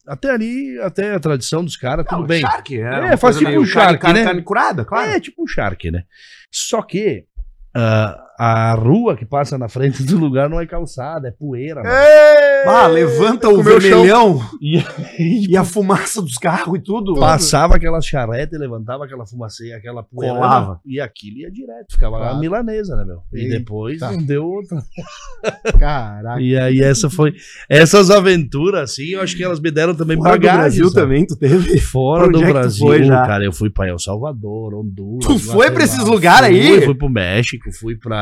Até 0.06 0.30
ali, 0.30 0.80
até 0.80 1.14
a 1.14 1.20
tradição 1.20 1.64
dos 1.64 1.76
caras, 1.76 2.04
tudo 2.08 2.24
bem. 2.24 2.40
Charque, 2.40 2.80
é, 2.80 3.12
É, 3.12 3.16
faz 3.16 3.36
tipo 3.36 3.48
meio 3.48 3.62
um 3.62 3.66
charque, 3.66 3.98
carne, 3.98 4.18
né? 4.18 4.24
Carne 4.24 4.42
curada, 4.42 4.84
claro. 4.84 5.10
É 5.10 5.20
tipo 5.20 5.42
um 5.42 5.46
charque, 5.46 5.90
né? 5.90 6.04
Só 6.50 6.82
que 6.82 7.24
ah, 7.74 8.18
a 8.38 8.74
rua 8.74 9.16
que 9.16 9.24
passa 9.24 9.56
na 9.58 9.68
frente 9.68 10.02
do 10.02 10.16
lugar 10.18 10.48
não 10.48 10.60
é 10.60 10.66
calçada, 10.66 11.28
é 11.28 11.30
poeira. 11.30 11.82
mano. 11.82 11.94
Ah, 12.66 12.86
levanta 12.86 13.48
o 13.48 13.60
vermelhão 13.62 14.40
E, 14.62 15.48
e 15.50 15.56
a 15.56 15.64
fumaça 15.64 16.22
dos 16.22 16.36
carros 16.38 16.78
e 16.78 16.82
tudo. 16.82 17.14
Passava 17.14 17.74
aquela 17.76 18.00
charreta 18.00 18.54
e 18.54 18.58
levantava 18.58 19.04
aquela 19.04 19.26
fumaceia, 19.26 19.76
aquela 19.76 20.02
poeira. 20.02 20.34
Colava. 20.36 20.80
E 20.86 21.00
aquilo 21.00 21.38
ia 21.38 21.50
direto, 21.50 21.92
ficava 21.92 22.16
lá 22.16 22.22
Claro. 22.22 22.36
a 22.36 22.40
milanesa, 22.40 22.96
né, 22.96 23.04
meu? 23.04 23.18
E 23.34 23.44
Eita. 23.44 23.58
depois 23.58 24.00
não 24.00 24.16
deu 24.22 24.44
outra. 24.46 24.78
Caraca. 25.78 26.40
E 26.40 26.56
aí 26.56 26.80
essa 26.80 27.10
foi. 27.10 27.34
Essas 27.68 28.10
aventuras, 28.10 28.90
assim, 28.92 29.08
eu 29.10 29.20
acho 29.20 29.36
que 29.36 29.42
elas 29.44 29.60
me 29.60 29.70
deram 29.70 29.94
também 29.94 30.16
Fora 30.16 30.30
do 30.30 30.40
bagagem. 30.40 30.60
Brasil 30.60 30.88
sabe? 30.88 30.94
também, 31.00 31.26
tu 31.26 31.36
teve. 31.36 31.78
Fora 31.80 32.28
do 32.30 32.42
é 32.42 32.46
Brasil, 32.46 32.86
foi 32.86 33.02
já? 33.04 33.26
cara, 33.26 33.44
eu 33.44 33.52
fui 33.52 33.70
pra 33.70 33.88
El 33.88 33.98
Salvador, 33.98 34.74
Honduras. 34.74 35.26
Tu 35.26 35.38
foi 35.38 35.70
pra 35.70 35.84
esses 35.84 36.04
lugares 36.04 36.48
aí? 36.48 36.76
Fui, 36.76 36.80
fui 36.86 36.94
pro 36.94 37.08
México, 37.10 37.70
fui 37.72 37.96
pra. 37.96 38.21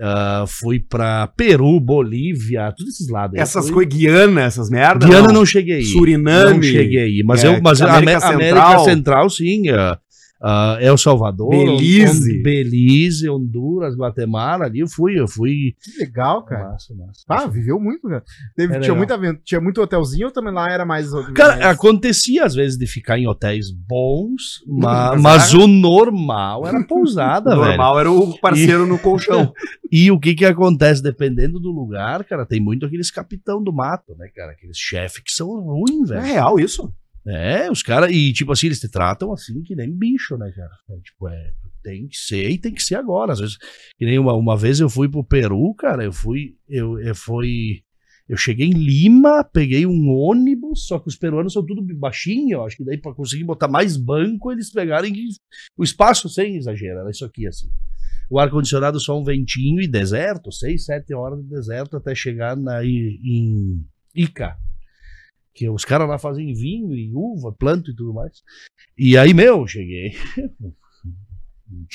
Ah, 0.00 0.44
fui 0.48 0.80
pra 0.80 1.26
Peru, 1.36 1.78
Bolívia, 1.78 2.72
todos 2.76 2.94
esses 2.94 3.08
lados. 3.08 3.38
Essas 3.38 3.66
Fui- 3.66 3.74
coisas, 3.74 3.94
Guiana, 3.94 4.42
essas 4.42 4.68
merdas. 4.70 5.08
Guiana 5.08 5.32
não 5.32 5.46
cheguei 5.46 5.76
aí. 5.76 5.84
Suriname. 5.84 6.54
Não 6.56 6.62
cheguei 6.62 6.98
aí. 7.00 7.22
Mas, 7.24 7.44
É, 7.44 7.48
eu, 7.48 7.60
mas 7.62 7.80
América 7.80 7.98
América, 8.02 8.20
Central. 8.20 8.62
América 8.66 8.84
Central, 8.84 9.30
sim. 9.30 9.68
ah, 9.70 9.98
ah, 10.42 10.76
El 10.80 10.98
Salvador, 10.98 11.50
Belize. 11.50 12.42
Belize, 12.42 13.28
Honduras, 13.28 13.94
Guatemala, 13.96 14.64
ali 14.64 14.80
eu 14.80 14.88
fui, 14.88 15.18
eu 15.18 15.28
fui. 15.28 15.74
Que 15.82 15.98
legal, 16.00 16.44
cara. 16.44 16.70
Massa, 16.70 16.94
massa. 16.94 17.20
Ah, 17.28 17.46
viveu 17.46 17.78
muito, 17.78 18.08
cara. 18.08 18.24
Teve, 18.56 18.74
É 18.76 18.80
tinha, 18.80 18.94
muita, 18.94 19.18
tinha 19.44 19.60
muito 19.60 19.80
hotelzinho 19.80 20.26
ou 20.26 20.32
também 20.32 20.52
lá 20.52 20.70
era 20.70 20.84
mais. 20.84 21.10
Cara, 21.34 21.56
mais... 21.56 21.66
acontecia 21.66 22.44
às 22.44 22.54
vezes 22.54 22.76
de 22.76 22.86
ficar 22.86 23.18
em 23.18 23.26
hotéis 23.26 23.70
bons, 23.70 24.62
ma- 24.66 25.12
mas 25.16 25.22
mas, 25.22 25.54
o 25.54 25.66
normal 25.66 26.66
era 26.66 26.82
pousada, 26.84 27.50
velho. 27.56 27.68
Normal 27.68 28.00
era 28.00 28.10
o 28.10 28.38
parceiro 28.40 28.86
no 28.86 28.98
colchão. 29.00 29.52
E 29.90 30.10
o 30.10 30.18
que 30.18 30.34
que 30.34 30.44
acontece, 30.44 31.02
dependendo 31.02 31.60
do 31.60 31.70
lugar, 31.70 32.24
cara, 32.24 32.46
tem 32.46 32.60
muito 32.60 32.86
aqueles 32.86 33.10
capitão 33.10 33.62
do 33.62 33.72
mato, 33.72 34.14
né, 34.16 34.28
cara? 34.34 34.52
Aqueles 34.52 34.78
chefes 34.78 35.22
que 35.22 35.30
são 35.32 35.48
ruins, 35.60 36.10
É 36.10 36.14
velho. 36.14 36.26
real 36.26 36.58
isso. 36.58 36.92
É, 37.26 37.70
os 37.70 37.82
caras, 37.82 38.10
e 38.10 38.32
tipo 38.32 38.50
assim, 38.50 38.66
eles 38.66 38.80
te 38.80 38.88
tratam 38.88 39.32
assim 39.32 39.62
que 39.62 39.76
nem 39.76 39.90
bicho, 39.90 40.36
né, 40.36 40.50
cara? 40.50 40.72
É, 40.90 41.00
tipo, 41.00 41.28
é, 41.28 41.52
tem 41.82 42.08
que 42.08 42.16
ser 42.16 42.50
e 42.50 42.58
tem 42.58 42.72
que 42.72 42.82
ser 42.82 42.96
agora. 42.96 43.32
Às 43.32 43.40
vezes, 43.40 43.58
que 43.96 44.04
nem 44.04 44.18
uma, 44.18 44.34
uma 44.34 44.56
vez 44.56 44.80
eu 44.80 44.88
fui 44.88 45.08
pro 45.08 45.24
Peru, 45.24 45.72
cara, 45.74 46.04
eu 46.04 46.12
fui, 46.12 46.56
eu, 46.68 46.98
eu 46.98 47.14
fui, 47.14 47.82
eu 48.28 48.36
cheguei 48.36 48.66
em 48.66 48.72
Lima, 48.72 49.44
peguei 49.44 49.86
um 49.86 50.08
ônibus, 50.10 50.86
só 50.86 50.98
que 50.98 51.08
os 51.08 51.16
peruanos 51.16 51.52
são 51.52 51.64
tudo 51.64 51.82
baixinho, 51.96 52.64
acho 52.64 52.76
que 52.76 52.84
daí 52.84 52.98
pra 52.98 53.14
conseguir 53.14 53.44
botar 53.44 53.68
mais 53.68 53.96
banco, 53.96 54.50
eles 54.50 54.72
pegarem 54.72 55.14
o 55.76 55.84
espaço 55.84 56.28
sem 56.28 56.56
exagero, 56.56 57.00
era 57.00 57.10
isso 57.10 57.24
aqui, 57.24 57.46
assim. 57.46 57.70
O 58.28 58.38
ar-condicionado 58.38 58.98
só 58.98 59.20
um 59.20 59.24
ventinho 59.24 59.80
e 59.80 59.86
deserto, 59.86 60.50
seis, 60.50 60.86
sete 60.86 61.14
horas 61.14 61.40
de 61.40 61.48
deserto 61.50 61.96
até 61.96 62.14
chegar 62.14 62.56
na, 62.56 62.84
em 62.84 63.84
Ica. 64.14 64.56
Que 65.54 65.68
os 65.68 65.84
caras 65.84 66.08
lá 66.08 66.18
fazem 66.18 66.52
vinho 66.54 66.94
e 66.94 67.12
uva, 67.14 67.52
planta 67.52 67.90
e 67.90 67.94
tudo 67.94 68.14
mais. 68.14 68.42
E 68.96 69.16
aí, 69.18 69.34
meu, 69.34 69.66
cheguei. 69.66 70.12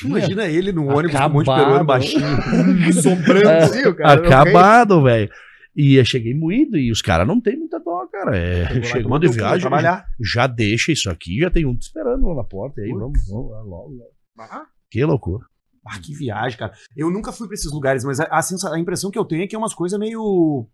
Imagina 0.03 0.45
ele 0.47 0.71
no 0.71 0.87
ônibus 0.87 1.17
com 1.19 1.25
um 1.25 1.29
monte 1.29 1.45
de 1.45 1.55
peruano 1.55 1.85
baixinho. 1.85 2.21
Sombranzinho, 3.01 3.95
cara. 3.95 4.25
Acabado, 4.25 5.03
velho. 5.03 5.29
E 5.75 5.95
eu 5.95 6.05
cheguei 6.05 6.33
moído 6.33 6.75
e 6.77 6.91
os 6.91 7.03
caras 7.03 7.27
não 7.27 7.39
tem 7.39 7.55
muita 7.55 7.79
dó, 7.79 8.07
cara. 8.11 8.35
É, 8.35 8.81
Chegou 8.81 9.03
tomou 9.03 9.19
de 9.19 9.27
viagem, 9.27 9.59
trabalhar. 9.59 10.07
já 10.19 10.47
deixa 10.47 10.91
isso 10.91 11.07
aqui, 11.07 11.39
já 11.39 11.51
tem 11.51 11.67
um 11.67 11.77
te 11.77 11.83
esperando 11.83 12.25
lá 12.27 12.35
na 12.35 12.43
porta. 12.43 12.81
E 12.81 12.85
aí, 12.85 12.91
vamos, 12.91 13.27
vamos 13.29 13.51
lá 13.51 13.61
logo. 13.61 13.93
Ah, 14.39 14.65
Que 14.89 15.05
loucura. 15.05 15.45
Ah, 15.85 15.99
que 15.99 16.15
viagem, 16.15 16.57
cara. 16.57 16.73
Eu 16.95 17.11
nunca 17.11 17.31
fui 17.31 17.47
pra 17.47 17.53
esses 17.53 17.71
lugares, 17.71 18.03
mas 18.03 18.19
a, 18.19 18.23
a, 18.25 18.39
a 18.73 18.79
impressão 18.79 19.11
que 19.11 19.19
eu 19.19 19.23
tenho 19.25 19.43
é 19.43 19.47
que 19.47 19.55
é 19.55 19.59
umas 19.59 19.73
coisas 19.75 19.99
meio. 19.99 20.67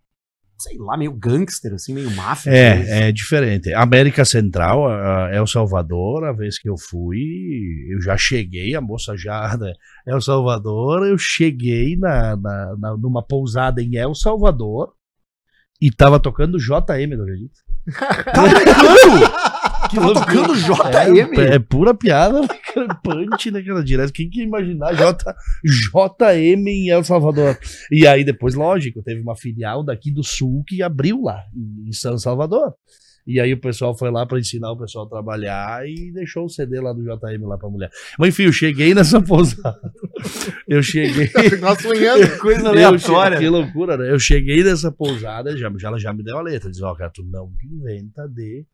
Sei 0.58 0.78
lá, 0.78 0.96
meio 0.96 1.12
gangster, 1.12 1.74
assim, 1.74 1.94
meio 1.94 2.10
máfia. 2.12 2.50
É, 2.52 3.08
é 3.08 3.12
diferente. 3.12 3.74
América 3.74 4.24
Central, 4.24 4.86
El 5.32 5.46
Salvador, 5.46 6.24
a 6.24 6.32
vez 6.32 6.58
que 6.58 6.70
eu 6.70 6.78
fui, 6.78 7.20
eu 7.92 8.02
já 8.02 8.16
cheguei, 8.16 8.74
a 8.76 8.80
moça 8.82 9.18
já, 9.18 9.56
né? 9.60 9.74
El 10.08 10.22
Salvador, 10.22 11.06
eu 11.06 11.18
cheguei 11.18 11.98
na, 11.98 12.36
na, 12.38 12.76
na- 12.78 12.98
numa 12.98 13.22
pousada 13.22 13.82
em 13.82 13.96
El 13.98 14.16
Salvador 14.16 14.94
e 15.82 15.92
tava 15.92 16.20
tocando 16.20 16.58
JM, 16.58 17.16
não 17.18 17.24
acredito? 17.24 17.60
Tá 18.34 18.44
brincando? 18.44 19.63
Tava 19.94 20.14
tocando 20.14 20.56
JM. 20.56 21.40
É, 21.40 21.56
é 21.56 21.60
pura 21.60 21.94
piada, 21.94 22.48
cara, 22.74 22.96
punch, 23.04 23.52
né, 23.52 23.62
cara? 23.62 23.84
Direto. 23.84 24.14
Quem 24.14 24.30
que 24.30 24.40
ia 24.40 24.46
imaginar 24.46 24.94
J, 24.96 25.36
JM 25.64 26.68
em 26.68 26.90
El 26.90 27.04
Salvador? 27.04 27.58
E 27.92 28.06
aí, 28.08 28.24
depois, 28.24 28.54
lógico, 28.56 29.02
teve 29.04 29.22
uma 29.22 29.36
filial 29.36 29.84
daqui 29.84 30.12
do 30.12 30.24
Sul 30.24 30.64
que 30.68 30.82
abriu 30.82 31.22
lá, 31.24 31.42
em 31.88 31.92
São 31.92 32.18
Salvador. 32.18 32.74
E 33.26 33.40
aí 33.40 33.54
o 33.54 33.58
pessoal 33.62 33.98
foi 33.98 34.12
lá 34.12 34.26
pra 34.26 34.38
ensinar 34.38 34.70
o 34.74 34.78
pessoal 34.78 35.06
a 35.06 35.10
trabalhar 35.10 35.88
e 35.88 36.12
deixou 36.12 36.44
o 36.44 36.50
CD 36.50 36.82
lá 36.82 36.92
do 36.92 37.02
JM 37.02 37.42
lá 37.48 37.58
pra 37.58 37.70
mulher. 37.70 37.90
Mas 38.20 38.30
enfim, 38.30 38.44
eu 38.44 38.52
cheguei 38.52 38.94
nessa 38.94 39.22
pousada. 39.22 39.80
Eu 40.68 40.84
cheguei. 40.84 41.30
Nós 41.62 41.82
sonhando. 41.82 42.38
Coisa 42.40 42.64
Eu 42.64 42.68
aleatória. 42.68 43.38
che- 43.38 43.44
que 43.46 43.50
loucura, 43.50 43.96
né? 43.96 44.12
Eu 44.12 44.20
cheguei 44.20 44.62
nessa 44.62 44.92
pousada, 44.92 45.56
já, 45.58 45.72
já, 45.78 45.88
ela 45.88 45.98
já 45.98 46.12
me 46.14 46.22
deu 46.22 46.38
a 46.38 46.42
letra. 46.42 46.70
Diz, 46.70 46.82
ó, 46.82 46.94
cara, 46.96 47.12
tu 47.16 47.24
não 47.24 47.50
inventa 47.64 48.28
de 48.28 48.66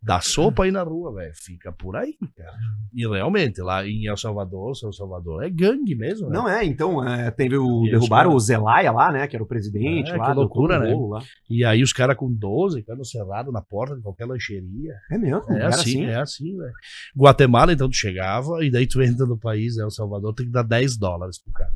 Dá 0.00 0.20
sopa 0.20 0.62
aí 0.62 0.70
na 0.70 0.82
rua, 0.82 1.12
velho. 1.12 1.32
Fica 1.34 1.72
por 1.72 1.96
aí, 1.96 2.14
cara. 2.36 2.56
E 2.94 3.06
realmente, 3.06 3.60
lá 3.60 3.84
em 3.84 4.06
El 4.06 4.16
Salvador, 4.16 4.76
São 4.76 4.92
Salvador, 4.92 5.42
é 5.44 5.50
gangue 5.50 5.96
mesmo, 5.96 6.28
né? 6.28 6.36
Não 6.36 6.48
é, 6.48 6.64
então, 6.64 7.06
é, 7.06 7.30
teve 7.32 7.56
o. 7.58 7.84
E 7.84 7.90
derrubaram 7.90 8.32
o 8.32 8.38
Zelaya 8.38 8.92
lá, 8.92 9.10
né? 9.10 9.26
Que 9.26 9.34
era 9.34 9.42
o 9.42 9.46
presidente 9.46 10.12
É, 10.12 10.16
lá. 10.16 10.26
que 10.26 10.34
loucura, 10.34 10.78
né? 10.78 10.94
lá. 10.94 11.20
E 11.50 11.64
aí 11.64 11.82
os 11.82 11.92
caras 11.92 12.16
com 12.16 12.32
12, 12.32 12.82
cano 12.84 13.04
cerrado 13.04 13.50
na 13.50 13.60
porta 13.60 13.96
de 13.96 14.02
qualquer 14.02 14.26
lancheria. 14.26 14.94
É 15.10 15.18
mesmo? 15.18 15.42
É 15.50 15.56
Era 15.56 15.68
assim, 15.68 16.04
é 16.04 16.16
assim, 16.16 16.56
velho. 16.56 16.72
Guatemala, 17.16 17.72
então, 17.72 17.88
tu 17.88 17.96
chegava 17.96 18.64
e 18.64 18.70
daí 18.70 18.86
tu 18.86 19.02
entra 19.02 19.26
no 19.26 19.36
país, 19.36 19.76
El 19.78 19.90
Salvador, 19.90 20.32
tem 20.32 20.46
que 20.46 20.52
dar 20.52 20.62
10 20.62 20.96
dólares 20.96 21.42
pro 21.42 21.52
cara. 21.52 21.72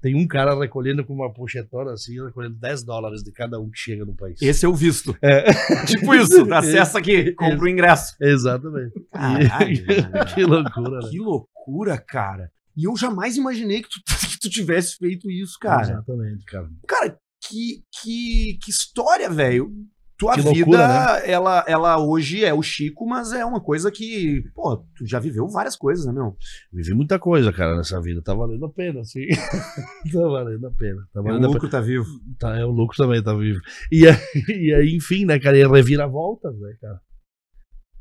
Tem 0.00 0.14
um 0.14 0.26
cara 0.26 0.58
recolhendo 0.58 1.04
com 1.04 1.14
uma 1.14 1.32
pochetona 1.32 1.92
assim, 1.92 2.22
recolhendo 2.22 2.56
10 2.56 2.84
dólares 2.84 3.22
de 3.22 3.32
cada 3.32 3.58
um 3.58 3.70
que 3.70 3.78
chega 3.78 4.04
no 4.04 4.14
país. 4.14 4.40
Esse 4.40 4.66
é 4.66 4.68
o 4.68 4.74
visto. 4.74 5.16
É. 5.22 5.52
tipo 5.86 6.14
isso, 6.14 6.52
acessa 6.52 6.98
aqui, 6.98 7.32
compra 7.32 7.64
o 7.64 7.68
ingresso. 7.68 8.14
Exatamente. 8.20 8.92
Caralho, 9.10 9.86
que 10.34 10.44
loucura, 10.44 11.00
né? 11.00 11.08
Que 11.10 11.18
loucura, 11.18 11.98
cara. 11.98 12.50
E 12.76 12.84
eu 12.84 12.96
jamais 12.96 13.36
imaginei 13.36 13.82
que 13.82 13.88
tu, 13.88 14.00
que 14.28 14.38
tu 14.38 14.50
tivesse 14.50 14.96
feito 14.96 15.30
isso, 15.30 15.58
cara. 15.58 15.82
Exatamente, 15.82 16.44
cara. 16.44 16.68
Cara, 16.86 17.18
que, 17.48 17.82
que, 18.02 18.58
que 18.62 18.70
história, 18.70 19.30
velho. 19.30 19.72
Tua 20.18 20.32
Que 20.34 20.40
vida, 20.40 20.54
loucura, 20.56 20.88
né? 20.88 21.30
ela, 21.30 21.64
ela 21.68 21.98
hoje 22.02 22.42
é 22.42 22.54
o 22.54 22.62
Chico, 22.62 23.06
mas 23.06 23.32
é 23.34 23.44
uma 23.44 23.60
coisa 23.60 23.90
que, 23.92 24.42
pô, 24.54 24.78
tu 24.96 25.06
já 25.06 25.18
viveu 25.20 25.46
várias 25.46 25.76
coisas, 25.76 26.06
né, 26.06 26.12
meu? 26.12 26.34
Vivi 26.72 26.94
muita 26.94 27.18
coisa, 27.18 27.52
cara, 27.52 27.76
nessa 27.76 28.00
vida. 28.00 28.22
Tá 28.22 28.32
valendo 28.32 28.64
a 28.64 28.70
pena, 28.70 29.04
sim. 29.04 29.26
tá 30.10 30.20
valendo 30.20 30.66
a 30.66 30.70
pena. 30.70 31.06
Tá 31.12 31.20
O 31.20 31.24
valendo 31.24 31.44
a 31.44 31.48
pena. 31.48 31.52
lucro 31.52 31.68
tá 31.68 31.80
vivo. 31.82 32.06
Tá, 32.38 32.56
é, 32.56 32.64
o 32.64 32.70
lucro 32.70 32.96
também 32.96 33.22
tá 33.22 33.34
vivo. 33.34 33.60
E 33.92 34.06
aí, 34.08 34.16
e 34.48 34.74
aí, 34.74 34.96
enfim, 34.96 35.26
né, 35.26 35.38
cara, 35.38 35.58
e 35.58 35.66
reviravoltas, 35.66 36.58
né, 36.58 36.74
cara? 36.80 36.98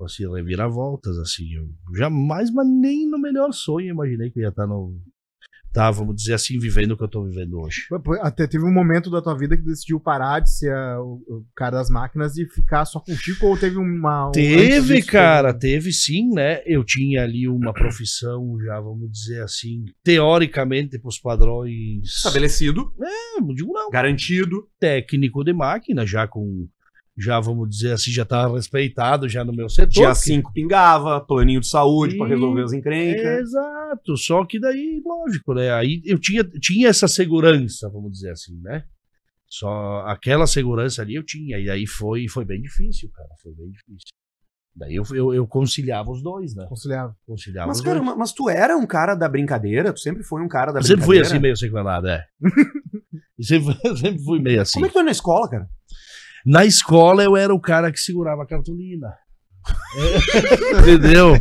Assim, 0.01 0.29
reviravoltas, 0.33 1.17
assim. 1.17 1.45
Eu 1.53 1.67
jamais, 1.97 2.49
mas 2.51 2.67
nem 2.67 3.09
no 3.09 3.17
melhor 3.19 3.51
sonho 3.51 3.89
imaginei 3.89 4.29
que 4.29 4.39
eu 4.39 4.43
ia 4.43 4.49
estar 4.49 4.67
no. 4.67 4.97
Tá, 5.75 5.91
vamos 5.91 6.15
dizer 6.15 6.33
assim, 6.35 6.57
vivendo 6.57 6.91
o 6.93 6.97
que 6.97 7.03
eu 7.03 7.07
tô 7.09 7.23
vivendo 7.25 7.59
hoje. 7.59 7.81
Até 8.21 8.47
teve 8.47 8.63
um 8.63 8.73
momento 8.73 9.11
da 9.11 9.21
tua 9.21 9.37
vida 9.37 9.57
que 9.57 9.61
decidiu 9.63 9.99
parar 9.99 10.39
de 10.39 10.49
ser 10.49 10.71
a- 10.73 11.01
o, 11.01 11.15
o 11.27 11.45
cara 11.53 11.77
das 11.77 11.89
máquinas 11.89 12.37
e 12.37 12.45
ficar 12.47 12.85
só 12.85 12.99
com 13.01 13.11
o 13.11 13.15
Chico, 13.17 13.45
ou 13.45 13.57
teve 13.57 13.75
uma. 13.77 14.29
um 14.29 14.31
Teve, 14.31 15.01
cara, 15.01 15.53
teve- 15.53 15.73
teve 15.75 15.91
sim, 15.91 16.29
né? 16.33 16.61
Eu 16.65 16.81
tinha 16.83 17.23
ali 17.23 17.45
uma 17.47 17.73
profissão, 17.73 18.57
já 18.65 18.79
vamos 18.79 19.11
dizer 19.11 19.41
assim, 19.43 19.83
teoricamente, 20.01 20.97
pros 20.97 21.19
padrões. 21.19 22.05
Estabelecido, 22.05 22.93
É, 23.01 23.41
não 23.41 23.53
digo 23.53 23.73
não, 23.73 23.89
garantido. 23.89 24.67
técnico 24.79 25.43
de 25.43 25.51
máquina, 25.53 26.05
já 26.05 26.25
com. 26.27 26.67
Já 27.17 27.39
vamos 27.39 27.69
dizer 27.69 27.93
assim, 27.93 28.11
já 28.11 28.25
tá 28.25 28.45
respeitado 28.47 29.29
já 29.29 29.43
no 29.45 29.53
meu 29.53 29.69
setor. 29.69 29.87
Dia 29.89 30.09
que- 30.09 30.15
5 30.15 30.51
pingava, 30.51 31.21
planinho 31.21 31.61
de 31.61 31.67
saúde 31.67 32.17
pra 32.17 32.25
Sim. 32.27 32.33
resolver 32.33 32.63
as 32.63 32.73
encrencas. 32.73 33.39
Exato, 33.39 34.17
só 34.17 34.43
que 34.45 34.59
daí, 34.59 35.01
lógico, 35.05 35.53
né? 35.53 35.71
Aí 35.71 36.01
eu 36.05 36.19
tinha, 36.19 36.43
tinha 36.43 36.89
essa 36.89 37.07
segurança, 37.07 37.89
vamos 37.89 38.11
dizer 38.11 38.31
assim, 38.31 38.59
né? 38.61 38.83
Só 39.47 40.03
aquela 40.07 40.45
segurança 40.45 41.01
ali 41.01 41.15
eu 41.15 41.23
tinha, 41.23 41.57
e 41.57 41.69
aí 41.69 41.87
foi, 41.87 42.27
foi 42.27 42.43
bem 42.43 42.61
difícil, 42.61 43.09
cara, 43.13 43.29
foi 43.41 43.53
bem 43.53 43.69
difícil. 43.69 44.09
Daí 44.75 44.95
eu, 44.95 45.03
eu, 45.13 45.33
eu 45.33 45.47
conciliava 45.47 46.11
os 46.11 46.21
dois, 46.21 46.53
né? 46.53 46.65
Conciliava. 46.67 47.15
Conciliava 47.25 47.67
Mas, 47.69 47.77
os 47.77 47.83
cara, 47.83 47.99
dois. 47.99 48.05
ma- 48.09 48.17
mas 48.17 48.33
tu 48.33 48.49
era 48.49 48.75
um 48.75 48.85
cara 48.85 49.15
da 49.15 49.29
brincadeira? 49.29 49.93
Tu 49.93 50.01
sempre 50.01 50.21
foi 50.21 50.41
um 50.41 50.49
cara 50.49 50.73
da 50.73 50.79
Eu 50.79 50.83
sempre 50.83 51.05
fui 51.05 51.15
brincadeira? 51.15 51.27
assim, 51.27 51.41
meio 51.41 51.55
sequelado, 51.55 52.07
é. 52.09 52.25
E 53.39 53.45
sempre, 53.45 53.73
sempre 53.97 54.19
fui 54.23 54.39
meio 54.41 54.61
assim. 54.61 54.73
Como 54.73 54.85
é 54.85 54.89
que 54.89 54.93
tu 54.93 54.99
era 54.99 55.05
na 55.05 55.11
escola, 55.11 55.49
cara? 55.49 55.69
Na 56.45 56.63
escola 56.65 57.23
eu 57.23 57.35
era 57.35 57.53
o 57.53 57.59
cara 57.59 57.91
que 57.91 57.99
segurava 57.99 58.43
a 58.43 58.47
cartolina. 58.47 59.07
Entendeu? 60.79 61.33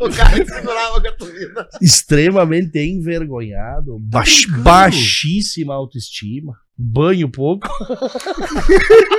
O 0.00 0.08
cara 0.10 0.42
que 0.42 0.50
segurava 0.50 0.96
a 0.96 1.00
gasolina. 1.00 1.68
Extremamente 1.82 2.78
envergonhado, 2.78 3.98
baix- 3.98 4.44
brincando? 4.46 4.62
baixíssima 4.64 5.74
autoestima, 5.74 6.54
banho 6.78 7.30
pouco. 7.30 7.68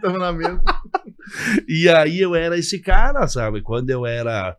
Tamo 0.00 0.18
na 0.18 0.32
mesa. 0.32 0.60
E 1.68 1.88
aí 1.88 2.20
eu 2.20 2.34
era 2.34 2.58
esse 2.58 2.78
cara, 2.80 3.26
sabe? 3.26 3.60
Quando 3.62 3.90
eu 3.90 4.06
era. 4.06 4.56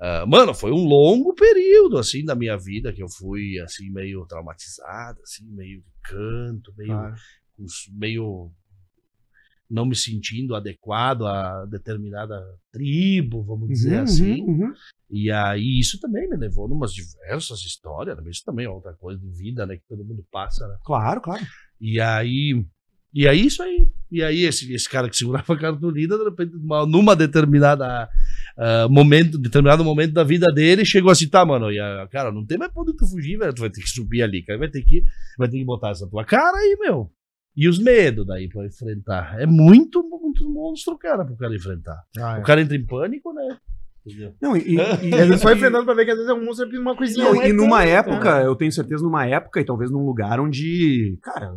ah, 0.00 0.24
mano, 0.26 0.54
foi 0.54 0.70
um 0.70 0.84
longo 0.86 1.34
período, 1.34 1.98
assim, 1.98 2.24
da 2.24 2.34
minha 2.34 2.56
vida 2.56 2.92
que 2.92 3.02
eu 3.02 3.08
fui, 3.08 3.58
assim, 3.60 3.90
meio 3.90 4.24
traumatizado, 4.26 5.20
assim, 5.22 5.44
meio 5.50 5.80
de 5.80 5.92
canto, 6.04 6.72
meio, 6.76 6.90
Claro. 6.92 7.14
Meio 7.92 8.50
não 9.70 9.86
me 9.86 9.96
sentindo 9.96 10.54
adequado 10.54 11.26
a 11.26 11.64
determinada 11.66 12.40
tribo, 12.70 13.42
vamos 13.42 13.68
dizer 13.68 13.96
Uhum, 13.96 14.02
assim. 14.02 14.42
uhum, 14.42 14.66
uhum. 14.66 14.72
E 15.10 15.30
aí 15.30 15.78
isso 15.80 15.98
também 15.98 16.28
me 16.28 16.36
levou 16.36 16.68
numas 16.68 16.92
diversas 16.92 17.60
histórias, 17.60 18.16
isso 18.26 18.42
também 18.44 18.66
é 18.66 18.68
outra 18.70 18.92
coisa 18.94 19.20
de 19.20 19.30
vida, 19.30 19.66
né? 19.66 19.76
Que 19.76 19.82
todo 19.88 20.04
mundo 20.04 20.24
passa, 20.30 20.66
né? 20.68 20.76
Claro, 20.84 21.20
claro. 21.20 21.44
E 21.80 22.00
aí. 22.00 22.64
E 23.12 23.28
aí, 23.28 23.46
isso 23.46 23.62
aí. 23.62 23.88
E 24.10 24.22
aí, 24.24 24.40
esse, 24.42 24.72
esse 24.74 24.88
cara 24.88 25.08
que 25.08 25.16
segurava 25.16 25.54
a 25.54 25.58
cartolina, 25.58 26.18
de 26.18 26.24
repente, 26.24 26.52
numa, 26.56 26.84
numa 26.84 27.14
determinada 27.16 28.08
ah, 28.56 28.88
momento, 28.90 29.38
determinado 29.38 29.84
momento 29.84 30.12
da 30.12 30.24
vida 30.24 30.52
dele, 30.52 30.84
chegou 30.84 31.10
assim, 31.12 31.28
tá, 31.28 31.44
mano, 31.46 31.70
e, 31.70 31.78
ah, 31.78 32.08
cara, 32.10 32.32
não 32.32 32.44
tem 32.44 32.58
mais 32.58 32.72
pra 32.72 32.82
onde 32.82 32.96
tu 32.96 33.06
fugir, 33.06 33.38
velho. 33.38 33.54
Tu 33.54 33.60
vai 33.60 33.70
ter 33.70 33.82
que 33.82 33.88
subir 33.90 34.22
ali, 34.22 34.42
cara. 34.42 34.58
Vai 34.58 34.68
ter 34.68 34.82
que, 34.82 35.04
vai 35.38 35.48
ter 35.48 35.58
que 35.58 35.64
botar 35.64 35.90
essa 35.90 36.08
tua 36.08 36.24
cara 36.24 36.56
aí, 36.56 36.76
meu. 36.80 37.08
E 37.56 37.68
os 37.68 37.78
medos 37.78 38.26
daí 38.26 38.48
pra 38.48 38.66
enfrentar. 38.66 39.40
É 39.40 39.46
muito, 39.46 40.02
muito 40.02 40.48
monstro, 40.50 40.98
cara, 40.98 41.24
pro 41.24 41.36
cara 41.36 41.54
enfrentar. 41.54 42.02
Ah, 42.18 42.38
é. 42.38 42.40
O 42.40 42.42
cara 42.42 42.60
entra 42.60 42.76
em 42.76 42.84
pânico, 42.84 43.32
né? 43.32 43.58
Entendeu? 44.04 44.34
Não, 44.40 44.56
e, 44.56 44.76
Ele 45.02 45.38
só 45.38 45.52
enfrentando 45.52 45.84
pra 45.84 45.94
ver 45.94 46.04
que 46.04 46.10
às 46.10 46.16
vezes 46.16 46.30
é 46.30 46.34
um 46.34 46.44
monstro 46.44 46.66
pedindo 46.66 46.82
uma 46.82 46.96
coisinha. 46.96 47.24
Não, 47.24 47.40
é 47.40 47.48
e 47.48 47.52
numa 47.52 47.78
tanto, 47.78 47.88
época, 47.88 48.38
né? 48.38 48.46
eu 48.46 48.56
tenho 48.56 48.72
certeza, 48.72 49.02
numa 49.02 49.26
época 49.26 49.60
e 49.60 49.64
talvez 49.64 49.90
num 49.90 50.04
lugar 50.04 50.40
onde, 50.40 51.16
cara, 51.22 51.52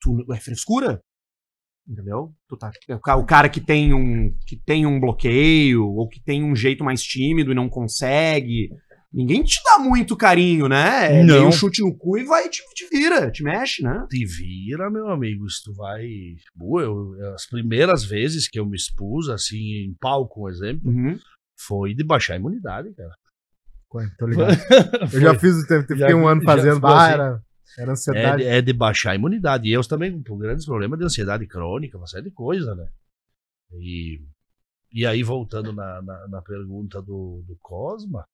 tu 0.00 0.24
é 0.32 0.36
frescura. 0.38 1.02
Entendeu? 1.86 2.32
Tu 2.48 2.56
tá, 2.56 2.70
é 2.88 3.14
o 3.14 3.26
cara 3.26 3.48
que 3.48 3.60
tem 3.60 3.92
um 3.92 4.32
que 4.46 4.56
tem 4.56 4.86
um 4.86 5.00
bloqueio 5.00 5.84
ou 5.84 6.08
que 6.08 6.22
tem 6.22 6.44
um 6.44 6.54
jeito 6.54 6.84
mais 6.84 7.02
tímido 7.02 7.50
e 7.50 7.54
não 7.56 7.68
consegue. 7.68 8.70
Ninguém 9.12 9.42
te 9.44 9.60
dá 9.64 9.78
muito 9.78 10.16
carinho, 10.16 10.68
né? 10.68 11.20
É 11.20 11.24
Não. 11.24 11.48
um 11.48 11.52
chute 11.52 11.82
no 11.82 11.94
cu 11.94 12.16
e 12.16 12.24
vai 12.24 12.48
te, 12.48 12.62
te 12.74 12.88
vira, 12.88 13.30
te 13.30 13.42
mexe, 13.42 13.82
né? 13.82 14.06
Te 14.10 14.24
vira, 14.24 14.88
meu 14.90 15.08
amigo, 15.10 15.48
se 15.50 15.62
tu 15.64 15.74
vai. 15.74 16.06
Boa, 16.54 16.82
eu- 16.82 17.34
as 17.34 17.46
primeiras 17.46 18.04
vezes 18.04 18.48
que 18.48 18.58
eu 18.58 18.64
me 18.64 18.74
expus, 18.76 19.28
assim, 19.28 19.84
em 19.84 19.94
palco, 20.00 20.44
um 20.44 20.48
exemplo, 20.48 20.90
Uhum. 20.90 21.18
foi 21.60 21.94
de 21.94 22.02
baixar 22.02 22.34
a 22.34 22.36
imunidade, 22.36 22.94
cara. 22.94 23.12
Ué, 23.94 24.08
Tô 24.18 24.26
ligado. 24.26 24.52
Eu 25.12 25.20
já 25.20 25.38
fiz 25.38 25.56
o 25.56 25.66
tempo, 25.66 25.82
fiquei 25.82 25.98
Já- 25.98 26.16
um 26.16 26.26
ano 26.26 26.42
fazendo. 26.42 26.86
Ah, 26.86 27.04
assim. 27.04 27.12
era, 27.12 27.42
era 27.78 27.88
É 27.88 27.92
ansiedade. 27.92 28.42
de, 28.42 28.48
é 28.48 28.62
de 28.62 28.72
baixar 28.72 29.10
a 29.10 29.14
imunidade. 29.14 29.68
E 29.68 29.72
eu 29.72 29.82
também 29.86 30.22
com 30.22 30.38
grandes 30.38 30.64
problemas 30.64 30.98
de 30.98 31.04
ansiedade 31.04 31.46
crônica, 31.46 31.98
uma 31.98 32.06
série 32.06 32.24
de 32.24 32.30
coisas, 32.30 32.74
né? 32.74 32.86
E, 33.74 34.20
e 34.90 35.04
aí, 35.06 35.22
voltando 35.22 35.72
na, 35.74 36.00
na, 36.00 36.28
na 36.28 36.40
pergunta 36.42 37.02
do, 37.02 37.42
do 37.46 37.56
Cosma, 37.60 38.24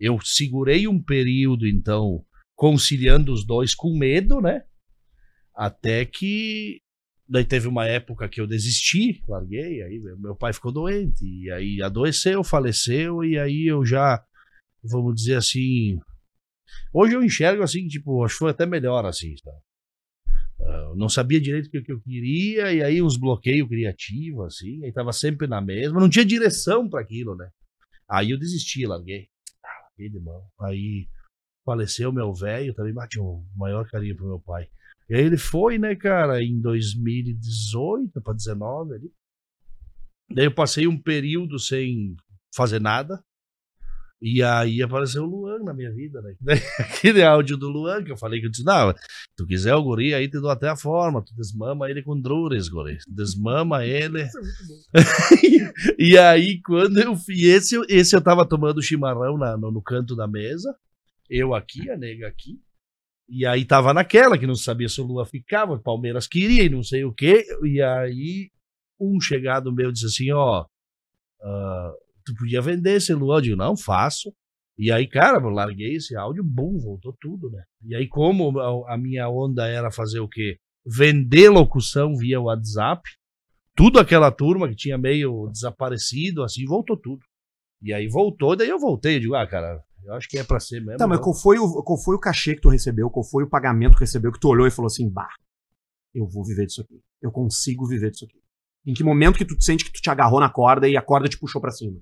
eu 0.00 0.18
segurei 0.22 0.88
um 0.88 1.00
período, 1.02 1.66
então, 1.66 2.24
conciliando 2.56 3.32
os 3.32 3.46
dois 3.46 3.74
com 3.74 3.96
medo, 3.96 4.40
né? 4.40 4.64
Até 5.54 6.04
que. 6.04 6.80
Daí 7.28 7.44
teve 7.44 7.68
uma 7.68 7.86
época 7.86 8.28
que 8.28 8.40
eu 8.40 8.46
desisti, 8.46 9.22
larguei, 9.28 9.82
aí 9.82 10.00
meu- 10.18 10.34
pai 10.34 10.52
ficou 10.52 10.72
doente, 10.72 11.24
e 11.24 11.48
aí 11.52 11.80
adoeceu, 11.80 12.42
faleceu, 12.42 13.22
e 13.22 13.38
aí 13.38 13.68
eu 13.68 13.86
já, 13.86 14.20
vamos 14.82 15.14
dizer 15.14 15.36
assim, 15.36 16.00
Hoje 16.92 17.14
eu 17.14 17.22
enxergo 17.22 17.62
assim, 17.62 17.86
tipo, 17.86 18.24
acho 18.24 18.34
que 18.34 18.38
foi 18.40 18.50
até 18.50 18.66
melhor 18.66 19.04
assim, 19.06 19.34
sabe? 19.36 19.56
Ah, 20.60 20.88
eu 20.90 20.96
não 20.96 21.08
sabia 21.08 21.40
direito 21.40 21.66
o 21.66 21.70
que, 21.70 21.82
que 21.82 21.92
eu 21.92 22.00
queria, 22.00 22.72
e 22.72 22.82
aí 22.82 23.02
uns 23.02 23.16
bloqueios 23.16 23.68
criativos, 23.68 24.46
assim, 24.46 24.84
aí 24.84 24.92
tava 24.92 25.12
sempre 25.12 25.46
na 25.46 25.60
mesma, 25.60 26.00
não 26.00 26.10
tinha 26.10 26.24
direção 26.24 26.88
para 26.88 27.00
aquilo, 27.00 27.34
né? 27.36 27.48
Aí 28.08 28.30
eu 28.30 28.38
desisti, 28.38 28.84
larguei. 28.86 29.28
De 30.08 30.20
mão. 30.20 30.42
Aí 30.60 31.08
faleceu 31.64 32.12
meu 32.12 32.32
velho, 32.32 32.74
também 32.74 32.92
bati 32.92 33.20
um 33.20 33.44
maior 33.54 33.88
carinho 33.88 34.16
pro 34.16 34.26
meu 34.26 34.40
pai. 34.40 34.68
E 35.08 35.14
aí 35.14 35.24
ele 35.24 35.36
foi, 35.36 35.78
né, 35.78 35.94
cara, 35.94 36.42
em 36.42 36.60
2018 36.60 38.20
para 38.22 38.32
19 38.32 38.94
ali. 38.94 39.12
Daí 40.30 40.44
eu 40.44 40.54
passei 40.54 40.86
um 40.86 41.00
período 41.00 41.58
sem 41.58 42.16
fazer 42.54 42.80
nada. 42.80 43.22
E 44.22 44.42
aí 44.42 44.82
apareceu 44.82 45.22
o 45.22 45.26
Luan 45.26 45.60
na 45.64 45.72
minha 45.72 45.90
vida, 45.90 46.20
né? 46.20 46.34
Aquele 46.78 47.22
áudio 47.22 47.56
do 47.56 47.68
Luan 47.70 48.04
que 48.04 48.12
eu 48.12 48.16
falei 48.18 48.38
que 48.38 48.46
eu 48.46 48.50
disse, 48.50 48.62
não, 48.64 48.92
tu 49.34 49.46
quiser 49.46 49.74
o 49.74 49.82
guri, 49.82 50.12
aí 50.12 50.28
te 50.28 50.38
dou 50.38 50.50
até 50.50 50.68
a 50.68 50.76
forma, 50.76 51.24
tu 51.24 51.34
desmama 51.34 51.88
ele 51.90 52.02
com 52.02 52.20
drures, 52.20 52.68
guri. 52.68 52.98
Desmama 53.08 53.82
ele. 53.86 54.26
e 55.98 56.18
aí, 56.18 56.60
quando 56.62 56.98
eu 57.00 57.16
fiz 57.16 57.42
esse, 57.44 57.74
eu- 57.76 57.84
esse 57.88 58.14
eu 58.14 58.20
tava 58.20 58.46
tomando 58.46 58.82
chimarrão 58.82 59.38
na- 59.38 59.56
no, 59.56 59.70
no 59.70 59.82
canto 59.82 60.14
da 60.14 60.28
mesa, 60.28 60.74
eu 61.28 61.54
aqui, 61.54 61.88
a 61.90 61.96
nega 61.96 62.26
aqui. 62.28 62.60
E 63.28 63.46
aí 63.46 63.64
tava 63.64 63.94
naquela 63.94 64.36
que 64.36 64.46
não 64.46 64.56
sabia 64.56 64.88
se 64.88 65.00
o 65.00 65.04
Lua 65.06 65.24
ficava, 65.24 65.74
o 65.74 65.78
Palmeiras 65.82 66.26
queria 66.26 66.64
e 66.64 66.68
não 66.68 66.82
sei 66.82 67.04
o 67.04 67.12
quê. 67.14 67.46
E 67.64 67.80
aí 67.80 68.50
um 69.00 69.20
chegado 69.20 69.72
meu 69.72 69.92
disse 69.92 70.06
assim, 70.06 70.32
ó, 70.32 70.66
ah, 71.42 71.92
tu 72.32 72.38
podia 72.38 72.60
vender 72.62 72.96
esse 72.96 73.12
Luan? 73.14 73.36
Eu 73.36 73.40
digo, 73.40 73.56
não, 73.56 73.76
faço. 73.76 74.32
E 74.78 74.90
aí, 74.90 75.06
cara, 75.06 75.38
eu 75.38 75.48
larguei 75.50 75.96
esse 75.96 76.16
áudio, 76.16 76.42
bum, 76.42 76.78
voltou 76.78 77.14
tudo, 77.20 77.50
né? 77.50 77.62
E 77.84 77.94
aí, 77.94 78.08
como 78.08 78.58
a, 78.58 78.94
a 78.94 78.98
minha 78.98 79.28
onda 79.28 79.66
era 79.66 79.90
fazer 79.90 80.20
o 80.20 80.28
quê? 80.28 80.56
Vender 80.86 81.50
locução 81.50 82.16
via 82.16 82.40
WhatsApp, 82.40 83.02
tudo 83.76 83.98
aquela 83.98 84.30
turma 84.30 84.68
que 84.68 84.74
tinha 84.76 84.96
meio 84.96 85.48
desaparecido, 85.52 86.42
assim, 86.42 86.64
voltou 86.64 86.96
tudo. 86.96 87.20
E 87.82 87.92
aí 87.92 88.08
voltou, 88.08 88.56
daí 88.56 88.68
eu 88.68 88.78
voltei, 88.78 89.16
eu 89.16 89.20
digo, 89.20 89.34
ah, 89.34 89.46
cara, 89.46 89.82
eu 90.04 90.14
acho 90.14 90.28
que 90.28 90.38
é 90.38 90.44
pra 90.44 90.58
ser 90.60 90.80
mesmo. 90.80 90.98
Tá, 90.98 91.06
mas 91.06 91.18
eu- 91.18 91.24
qual 91.24 91.34
foi, 91.34 91.58
o, 91.58 91.82
qual 91.82 91.98
foi 92.02 92.16
o 92.16 92.20
cachê 92.20 92.54
que 92.54 92.60
tu 92.62 92.68
recebeu? 92.70 93.10
Qual 93.10 93.24
foi 93.24 93.44
o 93.44 93.48
pagamento 93.50 93.94
que 93.94 94.00
recebeu 94.00 94.32
que 94.32 94.40
tu 94.40 94.48
olhou 94.48 94.66
e 94.66 94.70
falou 94.70 94.86
assim, 94.86 95.08
bah, 95.10 95.28
eu 96.14 96.26
vou 96.26 96.44
viver 96.44 96.66
disso 96.66 96.80
aqui. 96.82 97.00
Eu 97.20 97.30
consigo 97.30 97.86
viver 97.86 98.10
disso 98.10 98.24
aqui. 98.24 98.38
Em 98.86 98.94
que 98.94 99.04
momento 99.04 99.36
que 99.36 99.44
tu 99.44 99.60
sente 99.62 99.84
que 99.84 99.92
tu 99.92 100.00
te 100.00 100.08
agarrou 100.10 100.40
na 100.40 100.48
corda 100.48 100.88
e 100.88 100.96
a 100.96 101.02
corda 101.02 101.28
te 101.28 101.38
puxou 101.38 101.60
pra 101.60 101.70
cima? 101.70 101.98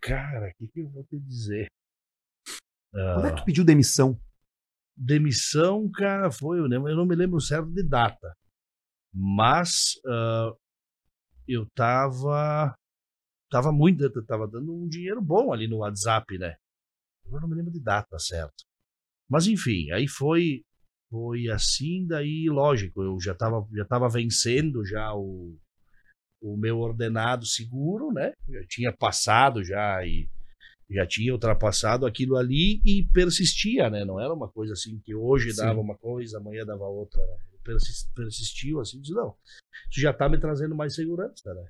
Cara, 0.00 0.48
o 0.48 0.54
que, 0.58 0.68
que 0.68 0.80
eu 0.80 0.88
vou 0.88 1.04
te 1.04 1.18
dizer? 1.18 1.66
Ah, 2.94 3.14
Quando 3.14 3.26
é 3.26 3.30
que 3.30 3.36
tu 3.36 3.44
pediu 3.44 3.64
demissão? 3.64 4.18
demissão, 4.96 5.90
cara, 5.90 6.30
foi, 6.30 6.58
eu 6.58 6.68
não 6.68 7.04
me 7.06 7.14
lembro 7.14 7.40
certo 7.40 7.70
de 7.70 7.82
data. 7.82 8.34
Mas 9.12 10.00
ah, 10.06 10.52
eu 11.46 11.66
tava. 11.74 12.74
Tava 13.50 13.72
muito. 13.72 14.10
Tava 14.24 14.48
dando 14.48 14.74
um 14.74 14.88
dinheiro 14.88 15.20
bom 15.20 15.52
ali 15.52 15.68
no 15.68 15.78
WhatsApp, 15.78 16.38
né? 16.38 16.56
Eu 17.26 17.40
não 17.40 17.48
me 17.48 17.54
lembro 17.54 17.72
de 17.72 17.80
data 17.80 18.18
certo. 18.18 18.64
Mas 19.28 19.46
enfim, 19.46 19.90
aí 19.92 20.08
foi. 20.08 20.62
Foi 21.08 21.48
assim, 21.48 22.04
daí, 22.04 22.48
lógico, 22.48 23.00
eu 23.00 23.16
já 23.20 23.32
tava, 23.32 23.64
já 23.72 23.84
tava 23.84 24.08
vencendo 24.08 24.84
já 24.84 25.14
o, 25.14 25.56
o 26.40 26.56
meu 26.56 26.78
ordenado 26.78 27.46
seguro, 27.46 28.12
né? 28.12 28.32
Já 28.48 28.60
tinha 28.68 28.92
passado 28.92 29.64
já 29.64 30.04
e 30.04 30.28
já 30.88 31.04
tinha 31.06 31.32
ultrapassado 31.32 32.06
aquilo 32.06 32.36
ali 32.36 32.80
e 32.84 33.02
persistia, 33.12 33.90
né? 33.90 34.04
Não 34.04 34.20
era 34.20 34.32
uma 34.32 34.48
coisa 34.48 34.74
assim 34.74 35.00
que 35.04 35.14
hoje 35.14 35.50
Sim. 35.50 35.56
dava 35.62 35.80
uma 35.80 35.96
coisa, 35.96 36.38
amanhã 36.38 36.64
dava 36.64 36.84
outra, 36.84 37.20
né? 37.20 37.36
Persis- 37.64 38.08
Persistiu 38.14 38.80
assim, 38.80 39.00
disse, 39.00 39.12
não, 39.12 39.34
isso 39.90 40.00
já 40.00 40.12
tá 40.12 40.28
me 40.28 40.38
trazendo 40.38 40.76
mais 40.76 40.94
segurança, 40.94 41.52
né? 41.52 41.66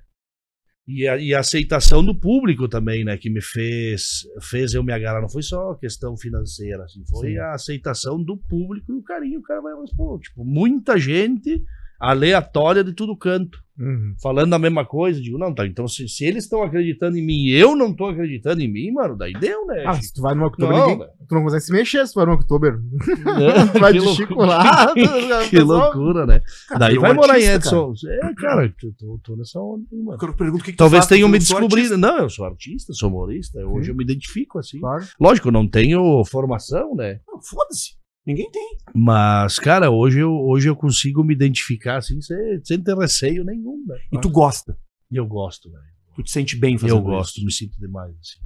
E 0.87 1.05
a, 1.05 1.17
e 1.17 1.33
a 1.33 1.39
aceitação 1.39 2.05
do 2.05 2.17
público 2.17 2.69
também, 2.69 3.03
né? 3.03 3.17
Que 3.17 3.29
me 3.29 3.41
fez, 3.41 4.21
fez 4.41 4.73
eu 4.73 4.81
me 4.83 4.93
agarrar. 4.93 5.19
Não 5.21 5.27
foi 5.27 5.41
só 5.41 5.73
questão 5.75 6.15
financeira, 6.15 6.85
assim, 6.85 7.03
foi 7.05 7.31
Sim. 7.31 7.37
a 7.39 7.53
aceitação 7.53 8.23
do 8.23 8.37
público 8.37 8.93
e 8.93 8.95
o 8.95 9.03
carinho. 9.03 9.39
O 9.39 9.43
cara 9.43 9.59
vai, 9.59 9.73
mas, 9.73 9.91
pô, 9.93 10.17
tipo, 10.17 10.45
muita 10.45 10.97
gente 10.97 11.61
aleatória 11.99 12.83
de 12.83 12.93
tudo 12.93 13.15
canto 13.15 13.65
Uhum. 13.79 14.15
falando 14.19 14.51
a 14.55 14.57
mesma 14.57 14.83
coisa, 14.83 15.21
digo, 15.21 15.37
não, 15.37 15.53
tá, 15.53 15.63
então 15.67 15.87
se, 15.87 16.09
se 16.09 16.25
eles 16.25 16.45
estão 16.45 16.63
acreditando 16.63 17.15
em 17.15 17.23
mim 17.23 17.43
e 17.43 17.53
eu 17.53 17.75
não 17.75 17.93
tô 17.93 18.07
acreditando 18.07 18.59
em 18.59 18.67
mim, 18.67 18.89
mano, 18.91 19.15
daí 19.15 19.33
deu, 19.33 19.67
né? 19.67 19.83
Ah, 19.85 19.93
se 19.93 20.11
tu 20.11 20.19
vai 20.19 20.33
no 20.33 20.47
October, 20.47 20.75
Não, 20.75 20.87
ninguém, 20.89 21.07
tu 21.29 21.35
não 21.35 21.43
consegue 21.43 21.61
se 21.63 21.71
mexer 21.71 22.07
se 22.07 22.13
tu 22.13 22.15
vai 22.15 22.25
no 22.25 22.33
October. 22.33 22.73
Né? 22.75 23.65
vai 23.79 23.93
de 23.93 23.99
loucura. 23.99 24.27
Chico 24.27 24.43
lá. 24.43 24.93
Que 25.51 25.59
loucura, 25.59 26.25
né? 26.25 26.41
Cara, 26.67 26.79
daí 26.79 26.97
vai 26.97 27.13
morar 27.13 27.39
em 27.39 27.43
Edson. 27.43 27.93
É, 28.23 28.33
cara, 28.33 28.65
eu 28.65 28.93
tô, 28.97 29.19
tô 29.23 29.35
nessa 29.35 29.59
onda, 29.59 29.85
mano. 29.91 30.17
cara. 30.17 30.31
Eu 30.31 30.35
pergunto 30.35 30.61
o 30.63 30.65
que 30.65 30.71
que 30.71 30.77
Talvez 30.77 31.01
faz, 31.03 31.09
tenham 31.09 31.29
me 31.29 31.37
descobrido. 31.37 31.75
artista. 31.75 31.97
Não, 31.97 32.17
eu 32.17 32.29
sou 32.31 32.45
artista, 32.45 32.93
sou 32.93 33.09
humorista. 33.09 33.59
Hoje 33.59 33.85
Sim. 33.85 33.91
eu 33.91 33.95
me 33.95 34.03
identifico 34.03 34.57
assim. 34.57 34.79
Claro. 34.79 35.03
Lógico, 35.19 35.49
eu 35.49 35.51
não 35.51 35.67
tenho 35.67 36.23
formação, 36.25 36.95
né? 36.95 37.19
Não, 37.27 37.39
Foda-se. 37.43 37.96
Ninguém 38.27 38.51
tem. 38.51 38.77
Mas, 38.93 39.57
cara, 39.57 39.89
hoje 39.89 40.19
eu, 40.19 40.33
hoje 40.33 40.67
eu 40.67 40.75
consigo 40.75 41.23
me 41.23 41.33
identificar 41.33 41.95
assim, 41.95 42.19
sem, 42.19 42.61
sem 42.61 42.83
ter 42.83 42.97
receio 42.97 43.45
nenhum, 43.45 43.85
né? 43.87 43.97
E 44.11 44.19
tu 44.19 44.29
gosta. 44.29 44.77
E 45.09 45.15
eu 45.15 45.25
gosto, 45.25 45.71
velho. 45.71 45.83
Tu 46.13 46.23
te 46.23 46.31
sente 46.31 46.57
bem 46.57 46.77
fazendo 46.77 46.97
Eu 46.97 47.01
gosto, 47.01 47.37
isso. 47.37 47.45
me 47.45 47.53
sinto 47.53 47.79
demais, 47.79 48.13
assim. 48.19 48.45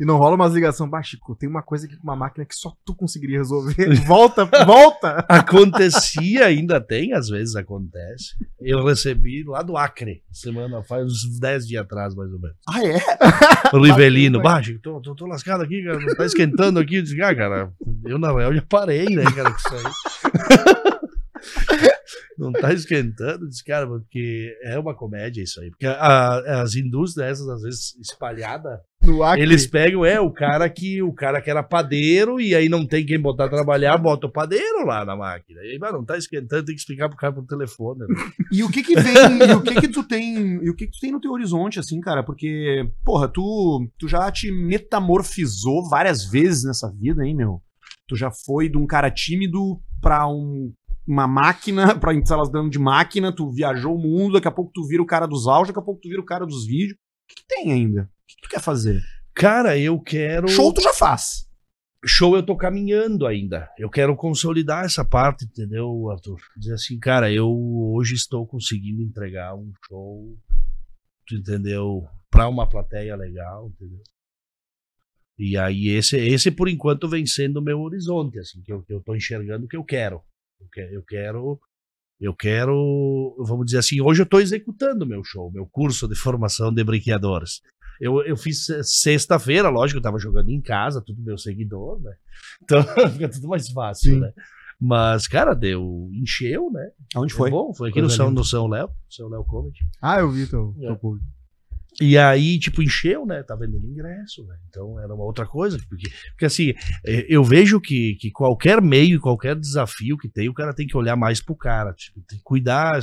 E 0.00 0.04
não 0.04 0.16
rola 0.16 0.34
umas 0.34 0.52
ligações. 0.54 0.90
Bah, 0.90 1.02
Chico, 1.02 1.36
tem 1.36 1.48
uma 1.48 1.62
coisa 1.62 1.86
aqui 1.86 1.96
com 1.96 2.02
uma 2.02 2.16
máquina 2.16 2.44
que 2.44 2.54
só 2.54 2.72
tu 2.84 2.94
conseguiria 2.94 3.38
resolver. 3.38 3.94
Volta, 4.06 4.44
volta! 4.64 5.24
Acontecia, 5.28 6.46
ainda 6.46 6.80
tem, 6.80 7.12
às 7.12 7.28
vezes 7.28 7.54
acontece. 7.54 8.34
Eu 8.60 8.84
recebi 8.84 9.44
lá 9.44 9.62
do 9.62 9.76
Acre, 9.76 10.22
semana, 10.32 10.82
faz 10.82 11.04
uns 11.04 11.38
10 11.38 11.66
dias 11.68 11.82
atrás, 11.82 12.14
mais 12.14 12.32
ou 12.32 12.40
menos. 12.40 12.56
Ah, 12.68 12.84
é? 12.84 13.76
O 13.76 13.82
Rivelino, 13.82 14.40
baixo, 14.42 14.78
tô, 14.80 15.00
tô, 15.00 15.14
tô 15.14 15.26
lascado 15.26 15.62
aqui, 15.62 15.84
cara, 15.84 16.16
tá 16.16 16.24
esquentando 16.24 16.80
aqui. 16.80 16.96
Eu 16.96 17.02
disse, 17.02 17.20
ah, 17.22 17.34
cara, 17.34 17.72
eu 18.04 18.18
na 18.18 18.32
real 18.32 18.54
já 18.54 18.62
parei, 18.62 19.06
né, 19.06 19.24
cara, 19.24 19.50
com 19.50 19.56
isso 19.56 19.74
aí. 19.74 20.82
Não 22.38 22.52
tá 22.52 22.72
esquentando, 22.72 23.48
disse, 23.48 23.62
cara, 23.64 23.86
porque 23.86 24.56
é 24.62 24.78
uma 24.78 24.94
comédia 24.94 25.42
isso 25.42 25.60
aí. 25.60 25.70
Porque 25.70 25.86
a- 25.86 26.62
as 26.62 26.74
indústrias, 26.74 27.28
essas, 27.32 27.48
às 27.48 27.62
vezes, 27.62 27.94
espalhadas, 28.00 28.78
eles 29.42 29.66
pegam, 29.66 30.04
é, 30.04 30.20
o 30.20 30.30
cara 30.30 30.68
que 30.70 31.02
o 31.02 31.12
cara 31.12 31.42
que 31.42 31.50
era 31.50 31.62
padeiro 31.62 32.40
e 32.40 32.54
aí 32.54 32.68
não 32.68 32.86
tem 32.86 33.04
quem 33.04 33.20
botar 33.20 33.48
trabalhar, 33.48 33.98
bota 33.98 34.26
o 34.28 34.32
padeiro 34.32 34.86
lá 34.86 35.04
na 35.04 35.16
máquina. 35.16 35.60
E 35.62 35.72
aí, 35.72 35.78
mas 35.78 35.92
não 35.92 36.04
tá 36.04 36.16
esquentando, 36.16 36.64
tem 36.64 36.74
que 36.74 36.80
explicar 36.80 37.08
pro 37.08 37.18
cara 37.18 37.32
por 37.32 37.44
telefone. 37.44 38.00
né? 38.00 38.06
E 38.52 38.62
o 38.62 38.70
que 38.70 38.82
que 38.82 38.94
vem, 38.94 39.52
o 39.56 39.60
que 39.62 39.80
que 39.80 39.88
tu 39.88 40.04
tem, 40.04 40.62
e 40.64 40.70
o 40.70 40.74
que 40.76 40.86
que 40.86 40.92
tu 40.92 41.00
tem 41.00 41.10
no 41.12 41.20
teu 41.20 41.32
horizonte, 41.32 41.78
assim, 41.80 42.00
cara? 42.00 42.22
Porque, 42.22 42.88
porra, 43.04 43.26
tu, 43.28 43.88
tu 43.98 44.06
já 44.08 44.30
te 44.30 44.50
metamorfizou 44.52 45.88
várias 45.88 46.24
vezes 46.24 46.64
nessa 46.64 46.90
vida, 46.90 47.24
hein, 47.26 47.34
meu? 47.34 47.60
Tu 48.08 48.16
já 48.16 48.30
foi 48.30 48.68
de 48.68 48.76
um 48.78 48.86
cara 48.86 49.10
tímido 49.10 49.80
pra 50.00 50.26
um, 50.28 50.72
uma 51.06 51.26
máquina, 51.26 51.94
pra 51.98 52.12
elas 52.12 52.50
dando 52.50 52.70
de 52.70 52.78
máquina, 52.78 53.34
tu 53.34 53.50
viajou 53.50 53.94
o 53.94 53.98
mundo, 53.98 54.34
daqui 54.34 54.48
a 54.48 54.52
pouco 54.52 54.70
tu 54.72 54.86
vira 54.86 55.02
o 55.02 55.06
cara 55.06 55.26
dos 55.26 55.46
áudios, 55.46 55.68
daqui 55.68 55.80
a 55.80 55.84
pouco 55.84 56.00
tu 56.00 56.08
vira 56.08 56.20
o 56.20 56.26
cara 56.26 56.46
dos 56.46 56.66
vídeos. 56.66 56.92
O 56.92 57.28
que, 57.28 57.34
que 57.36 57.46
tem 57.46 57.72
ainda? 57.72 58.02
O 58.02 58.26
que, 58.26 58.36
que 58.36 58.42
tu 58.42 58.48
quer 58.48 58.60
fazer? 58.60 59.02
Cara, 59.34 59.78
eu 59.78 59.98
quero. 60.00 60.48
Show 60.48 60.72
tu 60.72 60.82
já 60.82 60.92
faz. 60.92 61.48
show 62.04 62.36
eu 62.36 62.42
tô 62.44 62.56
caminhando 62.56 63.26
ainda. 63.26 63.70
Eu 63.78 63.88
quero 63.88 64.14
consolidar 64.14 64.84
essa 64.84 65.04
parte, 65.04 65.44
entendeu, 65.44 66.10
Arthur? 66.10 66.38
Dizer 66.56 66.74
assim, 66.74 66.98
cara, 66.98 67.32
eu 67.32 67.50
hoje 67.94 68.14
estou 68.14 68.46
conseguindo 68.46 69.02
entregar 69.02 69.54
um 69.54 69.72
show, 69.86 70.36
tu 71.26 71.36
entendeu? 71.36 72.06
Pra 72.30 72.48
uma 72.48 72.68
plateia 72.68 73.16
legal, 73.16 73.68
entendeu? 73.68 74.02
E 75.38 75.56
aí 75.56 75.88
esse, 75.88 76.16
esse 76.18 76.50
por 76.50 76.68
enquanto 76.68 77.08
vem 77.08 77.26
sendo 77.26 77.58
o 77.58 77.62
meu 77.62 77.80
horizonte, 77.80 78.38
assim, 78.38 78.62
que 78.62 78.72
eu, 78.72 78.82
que 78.82 78.92
eu 78.92 79.00
tô 79.00 79.14
enxergando 79.14 79.64
o 79.64 79.68
que 79.68 79.76
eu 79.76 79.84
quero. 79.84 80.22
Eu 80.92 81.02
quero, 81.02 81.60
eu 82.20 82.34
quero, 82.34 83.36
vamos 83.46 83.66
dizer 83.66 83.78
assim, 83.78 84.00
hoje 84.00 84.22
eu 84.22 84.26
tô 84.26 84.40
executando 84.40 85.06
meu 85.06 85.22
show, 85.24 85.50
meu 85.50 85.66
curso 85.66 86.08
de 86.08 86.14
formação 86.14 86.72
de 86.72 86.82
brinqueadores. 86.84 87.60
Eu, 88.00 88.22
eu 88.24 88.36
fiz 88.36 88.64
se- 88.66 88.82
sexta-feira, 88.84 89.68
lógico, 89.68 89.98
eu 89.98 90.02
tava 90.02 90.18
jogando 90.18 90.50
em 90.50 90.60
casa, 90.60 91.00
tudo 91.04 91.22
meu 91.22 91.36
seguidor, 91.38 92.00
né? 92.00 92.14
Então 92.62 92.82
fica 93.10 93.28
tudo 93.28 93.48
mais 93.48 93.68
fácil, 93.70 94.14
Sim. 94.14 94.20
né? 94.20 94.32
Mas, 94.80 95.28
cara, 95.28 95.54
deu, 95.54 96.08
encheu, 96.12 96.68
né? 96.72 96.90
Aonde 97.14 97.32
Foi 97.32 97.48
foi? 97.48 97.50
bom, 97.50 97.72
foi 97.72 97.90
aqui 97.90 98.00
Coisa 98.00 98.08
no 98.08 98.16
São, 98.16 98.28
linda. 98.28 98.40
no 98.40 98.44
São 98.44 98.66
Léo, 98.66 98.90
São 99.08 99.28
Léo 99.28 99.44
Comedy. 99.44 99.78
Ah, 100.00 100.18
eu 100.18 100.30
vi 100.30 100.46
teu, 100.48 100.74
É. 100.80 100.86
teu 100.86 100.96
público. 100.96 101.24
E 102.00 102.16
aí, 102.16 102.58
tipo, 102.58 102.82
encheu, 102.82 103.26
né? 103.26 103.42
Tá 103.42 103.54
vendendo 103.54 103.86
ingresso, 103.86 104.44
né? 104.46 104.56
Então 104.68 104.98
era 104.98 105.14
uma 105.14 105.24
outra 105.24 105.46
coisa. 105.46 105.78
Porque, 105.88 106.08
porque 106.30 106.46
assim, 106.46 106.70
eh, 107.06 107.26
eu 107.28 107.44
vejo 107.44 107.80
que, 107.80 108.14
que 108.18 108.30
qualquer 108.30 108.80
meio, 108.80 109.20
qualquer 109.20 109.54
desafio 109.54 110.16
que 110.16 110.28
tem, 110.28 110.48
o 110.48 110.54
cara 110.54 110.72
tem 110.74 110.86
que 110.86 110.96
olhar 110.96 111.16
mais 111.16 111.40
pro 111.42 111.54
cara. 111.56 111.92
Tipo, 111.92 112.20
tem 112.26 112.38
que 112.38 112.44
cuidar. 112.44 112.98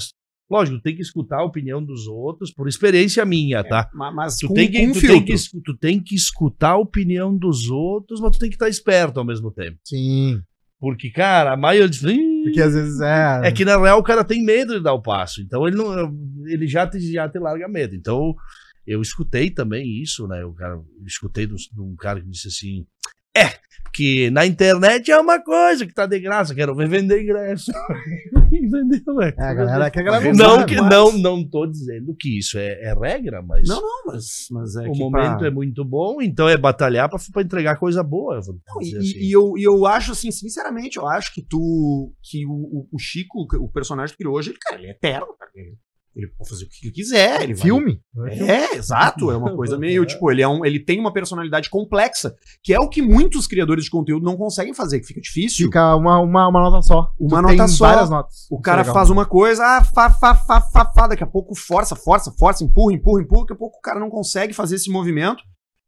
Lógico, 0.50 0.82
tem 0.82 0.96
que 0.96 1.04
escutar 1.04 1.38
a 1.42 1.46
opinião 1.46 1.84
dos 1.84 2.08
outros, 2.08 2.52
por 2.52 2.68
experiência 2.68 3.24
minha, 3.24 3.64
tá? 3.64 3.88
Ma- 3.94 4.12
Mas 4.12 4.38
Tu 4.38 4.48
com, 4.48 4.56
tem, 4.56 4.72
que, 4.72 4.88
um 4.88 4.92
tu, 4.94 5.02
tem 5.02 5.24
que, 5.24 5.36
tu 5.64 5.78
tem 5.78 6.02
que 6.04 6.16
escutar 6.16 6.72
a 6.72 6.78
opinião 6.78 7.38
dos 7.38 7.70
outros, 7.70 8.20
mas 8.20 8.32
tu 8.32 8.40
tem 8.40 8.50
que 8.50 8.56
estar 8.56 8.68
esperto 8.68 9.20
ao 9.20 9.26
mesmo 9.26 9.52
tempo. 9.52 9.78
Sim. 9.86 10.42
Porque, 10.80 11.12
cara, 11.12 11.54
a 11.54 11.58
maioria 11.58 11.88
diz, 11.90 12.02
"Ih, 12.02 12.44
Porque 12.46 12.62
às 12.62 12.74
vezes 12.74 13.00
é. 13.02 13.42
é 13.44 13.52
que 13.52 13.64
na 13.66 13.78
real 13.78 14.00
o 14.00 14.04
cara 14.04 14.24
tem 14.24 14.44
medo 14.44 14.74
de 14.76 14.82
dar 14.84 14.94
o 14.94 15.02
passo. 15.02 15.40
Então 15.42 15.68
ele 15.68 15.76
não. 15.78 16.12
Ele 16.48 16.66
já 16.66 16.88
te, 16.88 17.00
já 17.00 17.28
te 17.30 17.38
larga 17.38 17.68
medo. 17.68 17.94
Então 17.96 18.34
eu 18.92 19.02
escutei 19.02 19.50
também 19.50 20.02
isso, 20.02 20.28
né? 20.28 20.44
O 20.46 20.54
cara, 20.54 20.74
eu 20.76 20.86
escutei 21.06 21.46
de 21.48 21.54
um- 21.78 21.96
cara 21.96 22.22
que 22.22 22.30
disse 22.30 22.48
assim. 22.48 22.86
É, 23.38 23.60
que 23.94 24.30
na 24.32 24.46
internet 24.46 25.12
é 25.12 25.20
uma 25.20 25.40
coisa 25.42 25.86
que 25.86 25.94
tá 25.94 26.06
de 26.06 26.20
graça, 26.20 26.54
quero 26.56 26.76
ver 26.76 26.88
vender 26.90 27.22
ingresso. 27.24 27.72
E 28.52 28.68
vendeu, 28.68 29.16
velho. 29.16 29.36
É, 29.38 29.44
a 29.44 29.54
galera, 29.54 29.92
que 29.92 30.00
a 30.00 30.02
galera 30.02 30.34
Não, 30.34 30.66
que, 30.66 30.76
mas- 30.82 30.90
não, 30.90 31.12
não 31.20 31.48
tô 31.48 31.68
dizendo 31.68 32.16
que 32.20 32.40
isso 32.40 32.58
é, 32.58 32.82
é 32.82 32.94
regra, 33.00 33.44
mas 33.44 33.68
Não, 33.68 33.80
não, 33.80 34.06
mas, 34.08 34.48
mas 34.50 34.76
é 34.76 34.88
o 34.90 34.96
momento 34.96 35.38
pra- 35.38 35.48
é 35.48 35.52
muito 35.52 35.86
bom, 35.86 36.20
então 36.20 36.50
é 36.50 36.58
batalhar 36.58 37.08
pra, 37.08 37.20
pra 37.32 37.44
entregar 37.44 37.78
coisa 37.78 38.02
boa. 38.02 38.38
Eu 38.38 38.60
Não, 38.68 38.82
e, 38.82 38.98
assim. 38.98 39.18
e 39.20 39.32
eu, 39.32 39.54
e 39.56 39.62
eu 39.64 39.86
acho 39.86 40.14
assim, 40.14 40.32
sinceramente, 40.32 40.98
eu 40.98 41.08
acho 41.08 41.32
que 41.32 41.44
tu. 41.44 42.12
que 42.24 42.44
o, 42.48 42.88
o- 42.92 42.98
Chico, 43.00 43.46
o 43.60 43.70
personagem 43.72 44.14
que 44.14 44.24
criou 44.24 44.36
hoje, 44.36 44.50
ele, 44.50 44.58
cara, 44.60 44.78
ele 44.82 44.88
é 44.88 44.92
eterno, 44.94 45.28
cara. 45.38 45.52
Ele, 45.54 45.78
Ele 46.20 46.28
pode 46.38 46.50
fazer 46.50 46.66
o 46.66 46.70
que 46.70 46.86
ele 46.88 46.94
quiser. 46.94 47.42
Ele 47.42 47.54
vai- 47.54 47.64
Filme? 47.64 48.02
É, 48.30 48.76
exato. 48.76 49.32
É 49.32 49.38
uma 49.38 49.56
coisa 49.56 49.78
meio, 49.80 50.06
tipo, 50.06 50.30
ele, 50.32 50.42
é 50.42 50.48
um, 50.48 50.64
ele 50.66 50.80
tem 50.80 51.00
uma 51.00 51.12
personalidade 51.14 51.70
complexa, 51.70 52.36
que 52.64 52.74
é 52.74 52.80
o 52.80 52.88
que 52.90 53.02
muitos 53.02 53.48
criadores 53.48 53.86
de 53.86 53.90
conteúdo 53.90 54.24
não 54.26 54.38
conseguem 54.38 54.74
fazer, 54.74 55.00
que 55.00 55.08
fica 55.08 55.22
difícil. 55.22 55.66
Fica 55.68 55.96
uma, 55.96 56.20
uma, 56.20 56.48
uma 56.48 56.60
nota 56.70 56.82
só. 56.82 57.12
Uma 57.20 57.38
Tu 57.40 57.42
nota 57.44 57.56
tem 57.58 57.68
só. 57.68 57.88
várias 57.88 58.10
notas. 58.10 58.48
O 58.52 58.60
cara 58.60 58.82
é 58.82 58.84
legal. 58.84 58.94
faz 58.96 59.10
uma 59.10 59.26
coisa, 59.26 59.64
ah, 59.66 59.84
fa, 59.84 60.10
fa, 60.10 60.36
fa, 60.36 60.62
fa, 60.62 60.86
fa, 60.94 61.08
daqui 61.08 61.24
a 61.24 61.28
pouco 61.28 61.56
força, 61.56 61.96
força, 61.96 62.32
força, 62.38 62.64
empurra, 62.64 62.94
empurra, 62.94 63.22
empurra, 63.22 63.42
daqui 63.42 63.54
a 63.54 63.58
pouco 63.58 63.78
o 63.78 63.82
cara 63.82 64.00
não 64.00 64.10
consegue 64.10 64.54
fazer 64.54 64.76
esse 64.76 64.90
movimento, 64.92 65.44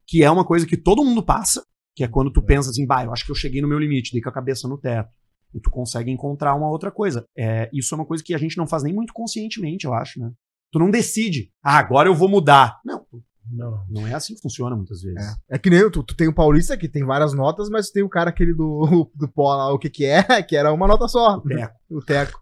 que 0.06 0.22
é 0.22 0.30
uma 0.30 0.44
coisa 0.44 0.66
que 0.66 0.76
todo 0.76 1.04
mundo 1.04 1.22
passa, 1.22 1.64
que 1.94 2.02
é 2.02 2.08
quando 2.08 2.32
tu 2.32 2.42
pensa 2.42 2.70
assim, 2.70 2.86
bah, 2.86 3.04
eu 3.04 3.12
acho 3.12 3.24
que 3.24 3.30
eu 3.30 3.36
cheguei 3.36 3.60
no 3.60 3.68
meu 3.68 3.78
limite, 3.78 4.12
dei 4.12 4.20
com 4.22 4.28
a 4.28 4.32
cabeça 4.32 4.66
no 4.66 4.78
teto. 4.78 5.08
E 5.54 5.60
tu 5.60 5.70
consegue 5.70 6.10
encontrar 6.10 6.54
uma 6.54 6.68
outra 6.68 6.90
coisa. 6.90 7.26
É, 7.36 7.68
isso 7.72 7.94
é 7.94 7.96
uma 7.96 8.06
coisa 8.06 8.22
que 8.24 8.34
a 8.34 8.38
gente 8.38 8.56
não 8.56 8.66
faz 8.66 8.82
nem 8.82 8.92
muito 8.92 9.12
conscientemente, 9.12 9.84
eu 9.84 9.92
acho, 9.94 10.18
né? 10.20 10.30
Tu 10.70 10.78
não 10.78 10.90
decide, 10.90 11.50
ah, 11.62 11.78
agora 11.78 12.08
eu 12.08 12.14
vou 12.14 12.28
mudar. 12.28 12.80
Não, 12.84 13.04
Não. 13.50 13.84
não 13.90 14.06
é 14.06 14.14
assim 14.14 14.34
que 14.34 14.40
funciona 14.40 14.74
muitas 14.74 15.02
vezes. 15.02 15.36
É 15.50 15.58
que 15.58 15.68
nem 15.68 15.90
tu, 15.90 16.02
tu 16.02 16.16
tem 16.16 16.28
o 16.28 16.34
Paulista 16.34 16.76
que 16.78 16.88
tem 16.88 17.04
várias 17.04 17.34
notas, 17.34 17.68
mas 17.68 17.88
tu 17.88 17.92
tem 17.92 18.02
o 18.02 18.08
cara 18.08 18.30
aquele 18.30 18.54
do, 18.54 19.10
do 19.14 19.28
pó 19.28 19.54
lá, 19.54 19.72
o 19.72 19.78
que 19.78 19.90
que 19.90 20.06
é, 20.06 20.22
que 20.42 20.56
era 20.56 20.72
uma 20.72 20.88
nota 20.88 21.06
só. 21.08 21.36
O 21.36 21.42
Teco. 21.42 21.74
O 21.90 22.00
Teco. 22.00 22.40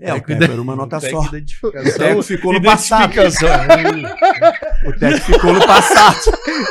É, 0.00 0.14
o 0.14 0.22
Teco 0.22 0.44
era 0.44 0.62
uma 0.62 0.76
nota 0.76 0.98
só. 1.00 1.20
O. 1.20 1.30
Teco 1.98 2.22
ficou 2.22 2.52
no 2.54 2.62
passado. 2.62 3.12
O 4.86 4.92
Teco 4.92 5.18
ficou 5.20 5.52
no 5.52 5.66
passado. 5.66 6.18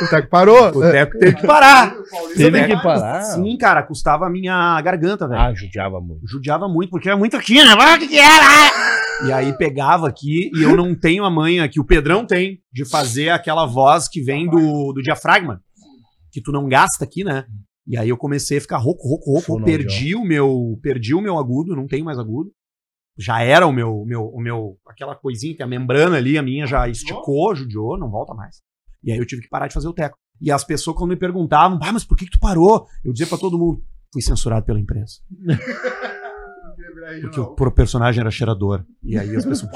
O 0.02 0.08
Teco 0.08 0.28
parou. 0.28 0.68
O 0.68 0.80
Teco 0.80 1.18
teve 1.18 1.36
que 1.36 1.46
parar. 1.46 1.94
Teve 2.36 2.66
que 2.66 2.76
parar. 2.82 3.22
Sim, 3.22 3.56
cara, 3.58 3.82
custava 3.82 4.26
a 4.26 4.30
minha 4.30 4.80
garganta, 4.80 5.28
velho. 5.28 5.40
Ah, 5.40 5.54
judiava 5.54 6.00
muito. 6.00 6.20
Judiava 6.26 6.68
muito, 6.68 6.90
porque 6.90 7.08
era 7.08 7.16
muito 7.16 7.36
aqui, 7.36 7.62
né? 7.62 7.74
O 7.74 7.98
que 7.98 8.08
que 8.08 8.18
era? 8.18 8.70
E 9.26 9.32
aí 9.32 9.52
pegava 9.58 10.08
aqui, 10.08 10.50
e 10.54 10.62
eu 10.62 10.76
não 10.76 10.94
tenho 10.94 11.24
a 11.24 11.30
manha 11.30 11.68
que 11.68 11.80
o 11.80 11.84
Pedrão 11.84 12.24
tem 12.24 12.58
de 12.72 12.84
fazer 12.84 13.30
aquela 13.30 13.66
voz 13.66 14.08
que 14.08 14.22
vem 14.22 14.48
do, 14.48 14.92
do 14.92 15.02
diafragma, 15.02 15.60
que 16.30 16.40
tu 16.40 16.52
não 16.52 16.68
gasta 16.68 17.04
aqui, 17.04 17.24
né? 17.24 17.44
E 17.86 17.96
aí 17.96 18.10
eu 18.10 18.16
comecei 18.16 18.58
a 18.58 18.60
ficar 18.60 18.76
rouco, 18.76 19.08
rouco, 19.08 19.32
rouco, 19.32 19.64
perdi 19.64 20.14
o 20.14 20.22
meu, 20.22 20.78
perdi 20.82 21.14
o 21.14 21.20
meu 21.20 21.36
agudo, 21.38 21.74
não 21.74 21.86
tenho 21.86 22.04
mais 22.04 22.18
agudo. 22.18 22.50
Já 23.18 23.42
era 23.42 23.66
o 23.66 23.72
meu, 23.72 24.04
meu, 24.06 24.26
o 24.26 24.40
meu, 24.40 24.78
aquela 24.86 25.14
coisinha 25.16 25.56
que 25.56 25.62
a 25.62 25.66
membrana 25.66 26.16
ali, 26.16 26.38
a 26.38 26.42
minha 26.42 26.66
já 26.66 26.88
esticou, 26.88 27.54
judiou, 27.54 27.98
não 27.98 28.10
volta 28.10 28.32
mais. 28.32 28.62
E 29.02 29.10
aí 29.10 29.18
eu 29.18 29.26
tive 29.26 29.42
que 29.42 29.48
parar 29.48 29.66
de 29.66 29.74
fazer 29.74 29.88
o 29.88 29.92
teco. 29.92 30.16
E 30.40 30.52
as 30.52 30.62
pessoas 30.62 30.96
quando 30.96 31.10
me 31.10 31.16
perguntavam, 31.16 31.78
ah, 31.82 31.92
mas 31.92 32.04
por 32.04 32.16
que, 32.16 32.26
que 32.26 32.30
tu 32.32 32.38
parou? 32.40 32.86
Eu 33.04 33.12
dizia 33.12 33.26
pra 33.26 33.36
todo 33.36 33.58
mundo, 33.58 33.82
fui 34.12 34.22
censurado 34.22 34.64
pela 34.64 34.78
empresa. 34.78 35.14
Porque 37.22 37.40
o 37.40 37.70
personagem 37.70 38.20
era 38.20 38.30
cheirador. 38.30 38.84
E 39.02 39.18
aí 39.18 39.34
as 39.34 39.44
pessoas. 39.44 39.72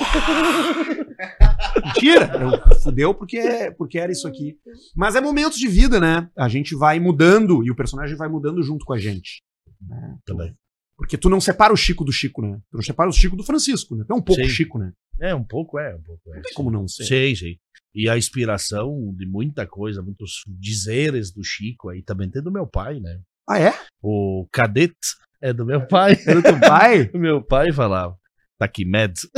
Mentira! 1.85 2.31
Eu 2.37 2.81
fudeu 2.81 3.15
porque, 3.15 3.75
porque 3.79 3.99
era 3.99 4.13
isso 4.13 4.29
aqui. 4.29 4.57
Mas 4.95 5.15
é 5.15 5.21
momentos 5.21 5.59
de 5.59 5.67
vida, 5.67 5.99
né? 5.99 6.29
A 6.37 6.49
gente 6.49 6.77
vai 6.77 7.01
mudando 7.01 7.65
e 7.65 7.71
o 7.71 7.75
personagem 7.75 8.17
vai 8.17 8.29
mudando 8.29 8.63
junto 8.63 8.85
com 8.85 8.93
a 8.93 8.99
gente. 8.99 9.43
né? 9.81 10.17
Também. 10.27 10.55
Porque 11.03 11.19
tu 11.19 11.29
não 11.29 11.41
separa 11.41 11.73
o 11.73 11.77
Chico 11.77 12.05
do 12.05 12.13
Chico, 12.13 12.41
né? 12.41 12.61
Tu 12.71 12.77
não 12.77 12.83
separa 12.83 13.11
o 13.11 13.13
Chico 13.13 13.35
do 13.35 13.43
Francisco, 13.43 13.97
né? 13.97 14.05
Tu 14.07 14.13
é 14.13 14.17
um 14.17 14.23
pouco 14.23 14.41
Sim. 14.41 14.49
Chico, 14.49 14.79
né? 14.79 14.93
É, 15.21 15.35
um 15.35 15.43
pouco 15.43 15.77
é, 15.77 15.97
um 15.97 16.01
pouco 16.01 16.33
é. 16.33 16.37
Não 16.37 16.43
tem 16.43 16.55
como 16.55 16.71
não 16.71 16.87
ser. 16.87 17.03
Sei, 17.03 17.35
sei. 17.35 17.59
E 17.93 18.09
a 18.09 18.17
inspiração 18.17 19.13
de 19.17 19.27
muita 19.27 19.67
coisa, 19.67 20.01
muitos 20.01 20.45
dizeres 20.47 21.33
do 21.33 21.43
Chico 21.43 21.89
aí 21.89 22.03
também 22.05 22.31
tem 22.31 22.41
do 22.41 22.53
meu 22.53 22.69
pai, 22.69 23.01
né? 23.01 23.19
Ah, 23.49 23.59
é? 23.59 23.75
O 24.01 24.47
cadete 24.53 24.95
é 25.41 25.53
do 25.53 25.67
meu 25.67 25.85
pai. 25.89 26.17
Era 26.25 26.39
o 26.39 26.43
teu 26.43 26.61
pai? 26.61 27.11
O 27.13 27.19
meu 27.19 27.43
pai 27.43 27.73
falava, 27.73 28.17
Taquimed. 28.57 29.15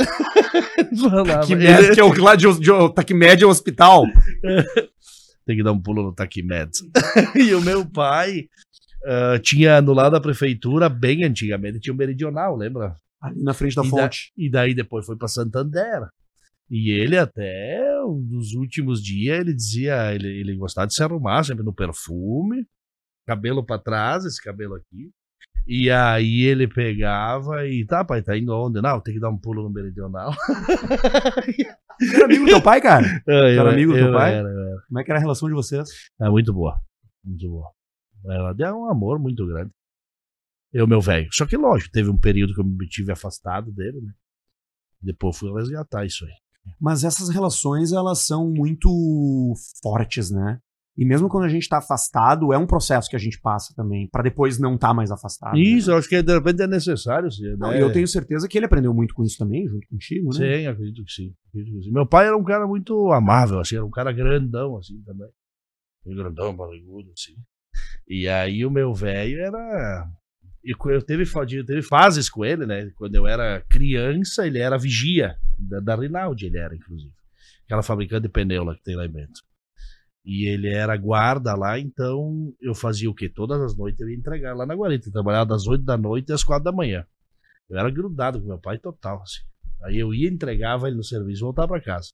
Taquimed, 1.25 1.95
que 1.95 1.99
é 1.99 2.03
o 2.03 2.13
lá 2.21 2.35
de, 2.35 2.45
de 2.59 2.69
Taquimed 2.93 3.43
é 3.43 3.47
o 3.47 3.49
hospital. 3.49 4.05
tem 5.47 5.57
que 5.57 5.63
dar 5.63 5.71
um 5.71 5.81
pulo 5.81 6.03
no 6.03 6.13
Taquimed. 6.13 6.69
e 7.33 7.55
o 7.55 7.61
meu 7.61 7.83
pai 7.89 8.47
ah, 9.05 9.39
tinha 9.41 9.81
no 9.81 9.93
lado 9.93 10.13
da 10.13 10.21
prefeitura, 10.21 10.89
bem 10.89 11.23
antigamente, 11.23 11.79
tinha 11.79 11.93
o 11.93 11.97
Meridional, 11.97 12.55
lembra? 12.55 12.95
Ali 13.21 13.41
na 13.43 13.53
frente 13.53 13.75
da 13.75 13.81
E 13.81 13.85
da- 13.85 13.89
fonte. 13.89 14.31
E 14.37 14.49
daí 14.49 14.73
depois 14.73 15.05
foi 15.05 15.15
pra 15.15 15.27
Santander. 15.27 16.07
E 16.69 16.91
ele 16.91 17.17
até 17.17 17.79
nos 18.29 18.53
últimos 18.53 19.01
dias 19.03 19.39
ele 19.39 19.53
dizia, 19.53 20.13
ele, 20.13 20.27
ele 20.27 20.55
gostava 20.55 20.87
de 20.87 20.95
se 20.95 21.03
arrumar 21.03 21.43
sempre 21.43 21.63
no 21.63 21.73
perfume, 21.73 22.65
cabelo 23.27 23.63
pra 23.63 23.77
trás, 23.77 24.25
esse 24.25 24.41
cabelo 24.43 24.75
aqui. 24.75 25.11
E 25.67 25.89
aí 25.89 26.43
ele 26.43 26.67
pegava 26.67 27.65
e 27.67 27.83
tá, 27.85 28.03
pai, 28.05 28.21
tá 28.21 28.37
indo 28.37 28.51
onde? 28.53 28.79
Não, 28.81 28.99
tem 28.99 29.15
que 29.15 29.19
dar 29.19 29.29
um 29.29 29.37
pulo 29.37 29.63
no 29.63 29.69
meridional. 29.71 30.31
Era 32.13 32.25
amigo 32.25 32.45
do 32.45 32.49
teu 32.51 32.61
pai, 32.61 32.81
cara? 32.81 33.05
Era 33.27 33.71
amigo 33.71 33.93
do 33.93 33.97
teu 33.97 34.11
pai? 34.11 34.33
Era, 34.33 34.49
era. 34.49 34.81
Como 34.87 34.99
é 34.99 35.03
que 35.03 35.11
era 35.11 35.19
a 35.19 35.21
relação 35.21 35.47
de 35.47 35.55
vocês? 35.55 35.87
É 36.19 36.29
muito 36.29 36.53
boa. 36.53 36.79
Muito 37.23 37.47
boa. 37.49 37.71
Ela 38.25 38.53
deu 38.53 38.75
um 38.75 38.89
amor 38.89 39.19
muito 39.19 39.45
grande. 39.45 39.71
Eu, 40.73 40.87
meu 40.87 40.99
velho. 40.99 41.29
Só 41.31 41.45
que, 41.45 41.55
lógico, 41.55 41.91
teve 41.91 42.09
um 42.09 42.17
período 42.17 42.53
que 42.53 42.59
eu 42.59 42.65
me 42.65 42.87
tive 42.87 43.11
afastado 43.11 43.71
dele, 43.71 44.01
né? 44.01 44.13
Depois 45.01 45.37
fui 45.37 45.53
resgatar 45.53 46.05
isso 46.05 46.25
aí. 46.25 46.33
Mas 46.79 47.03
essas 47.03 47.29
relações, 47.29 47.91
elas 47.91 48.25
são 48.25 48.49
muito 48.49 49.53
fortes, 49.81 50.31
né? 50.31 50.59
E 50.97 51.05
mesmo 51.05 51.27
quando 51.27 51.43
a 51.43 51.49
gente 51.49 51.67
tá 51.67 51.77
afastado, 51.77 52.53
é 52.53 52.57
um 52.57 52.65
processo 52.65 53.09
que 53.09 53.17
a 53.17 53.19
gente 53.19 53.39
passa 53.39 53.73
também, 53.75 54.07
pra 54.07 54.23
depois 54.23 54.57
não 54.57 54.75
estar 54.75 54.93
mais 54.93 55.11
afastado. 55.11 55.57
Isso, 55.57 55.89
né? 55.89 55.93
eu 55.93 55.99
acho 55.99 56.07
que 56.07 56.21
de 56.21 56.33
repente 56.33 56.61
é 56.61 56.67
necessário. 56.67 57.29
Sim, 57.29 57.55
né? 57.57 57.77
e 57.77 57.81
eu 57.81 57.91
tenho 57.91 58.07
certeza 58.07 58.47
que 58.47 58.57
ele 58.57 58.65
aprendeu 58.65 58.93
muito 58.93 59.13
com 59.13 59.23
isso 59.23 59.37
também, 59.37 59.67
junto 59.67 59.85
contigo, 59.89 60.29
né? 60.29 60.57
Sim, 60.57 60.67
acredito 60.67 61.03
que 61.03 61.11
sim. 61.11 61.35
acredito 61.49 61.77
que 61.77 61.83
sim. 61.83 61.91
Meu 61.91 62.05
pai 62.05 62.27
era 62.27 62.37
um 62.37 62.43
cara 62.43 62.65
muito 62.65 63.11
amável, 63.11 63.59
assim, 63.59 63.75
era 63.75 63.85
um 63.85 63.91
cara 63.91 64.11
grandão, 64.13 64.77
assim, 64.77 65.01
também. 65.01 65.29
Grandão, 66.05 66.55
barrigudo, 66.55 67.11
assim. 67.11 67.35
E 68.07 68.27
aí 68.27 68.65
o 68.65 68.71
meu 68.71 68.93
velho 68.93 69.39
era. 69.39 70.07
Eu 70.63 71.01
teve, 71.03 71.25
teve 71.63 71.81
fases 71.83 72.29
com 72.29 72.43
ele, 72.43 72.65
né? 72.65 72.89
Quando 72.95 73.15
eu 73.15 73.27
era 73.27 73.61
criança, 73.69 74.47
ele 74.47 74.57
era 74.57 74.77
vigia 74.77 75.37
da, 75.57 75.79
da 75.79 75.95
Rinaldi, 75.95 76.47
ele 76.47 76.57
era, 76.57 76.75
inclusive. 76.75 77.13
Aquela 77.65 77.83
fabricante 77.83 78.23
de 78.23 78.29
pneu 78.29 78.63
lá 78.63 78.75
que 78.75 78.83
tem 78.83 78.95
lá 78.95 79.05
em 79.05 79.11
Bento. 79.11 79.41
E 80.23 80.47
ele 80.47 80.69
era 80.69 80.97
guarda 80.97 81.55
lá, 81.55 81.79
então 81.79 82.51
eu 82.59 82.73
fazia 82.73 83.09
o 83.09 83.13
quê? 83.13 83.29
Todas 83.29 83.61
as 83.61 83.77
noites 83.77 84.01
eu 84.01 84.09
ia 84.09 84.17
entregar 84.17 84.55
lá 84.55 84.65
na 84.65 84.73
guarita. 84.73 85.07
Eu 85.07 85.13
trabalhava 85.13 85.45
das 85.45 85.67
8 85.67 85.83
da 85.83 85.95
noite 85.95 86.33
às 86.33 86.43
4 86.43 86.63
da 86.63 86.71
manhã. 86.71 87.05
Eu 87.69 87.77
era 87.77 87.91
grudado 87.91 88.41
com 88.41 88.47
meu 88.47 88.59
pai 88.59 88.79
total, 88.79 89.21
assim. 89.21 89.41
Aí 89.83 89.99
eu 89.99 90.13
ia, 90.13 90.27
entregava 90.27 90.87
ele 90.87 90.97
no 90.97 91.03
serviço 91.03 91.41
e 91.41 91.45
voltava 91.45 91.67
pra 91.67 91.81
casa. 91.81 92.09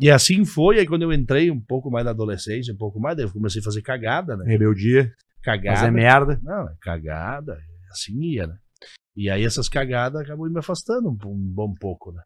E 0.00 0.10
assim 0.10 0.46
foi, 0.46 0.78
aí 0.78 0.86
quando 0.86 1.02
eu 1.02 1.12
entrei 1.12 1.50
um 1.50 1.60
pouco 1.60 1.90
mais 1.90 2.06
na 2.06 2.12
adolescência, 2.12 2.72
um 2.72 2.76
pouco 2.78 2.98
mais, 2.98 3.16
daí 3.16 3.26
eu 3.26 3.32
comecei 3.32 3.60
a 3.60 3.64
fazer 3.64 3.82
cagada, 3.82 4.34
né? 4.34 4.46
Rebeldia, 4.46 5.12
Cagada. 5.42 5.76
fazer 5.76 5.90
merda. 5.90 6.40
Não, 6.42 6.68
é 6.70 6.74
cagada, 6.80 7.60
assim 7.90 8.18
ia, 8.18 8.46
né? 8.46 8.56
E 9.14 9.28
aí 9.28 9.44
essas 9.44 9.68
cagadas 9.68 10.22
acabou 10.22 10.48
me 10.48 10.58
afastando 10.58 11.10
um, 11.10 11.18
um 11.28 11.52
bom 11.52 11.74
pouco, 11.74 12.12
né? 12.12 12.22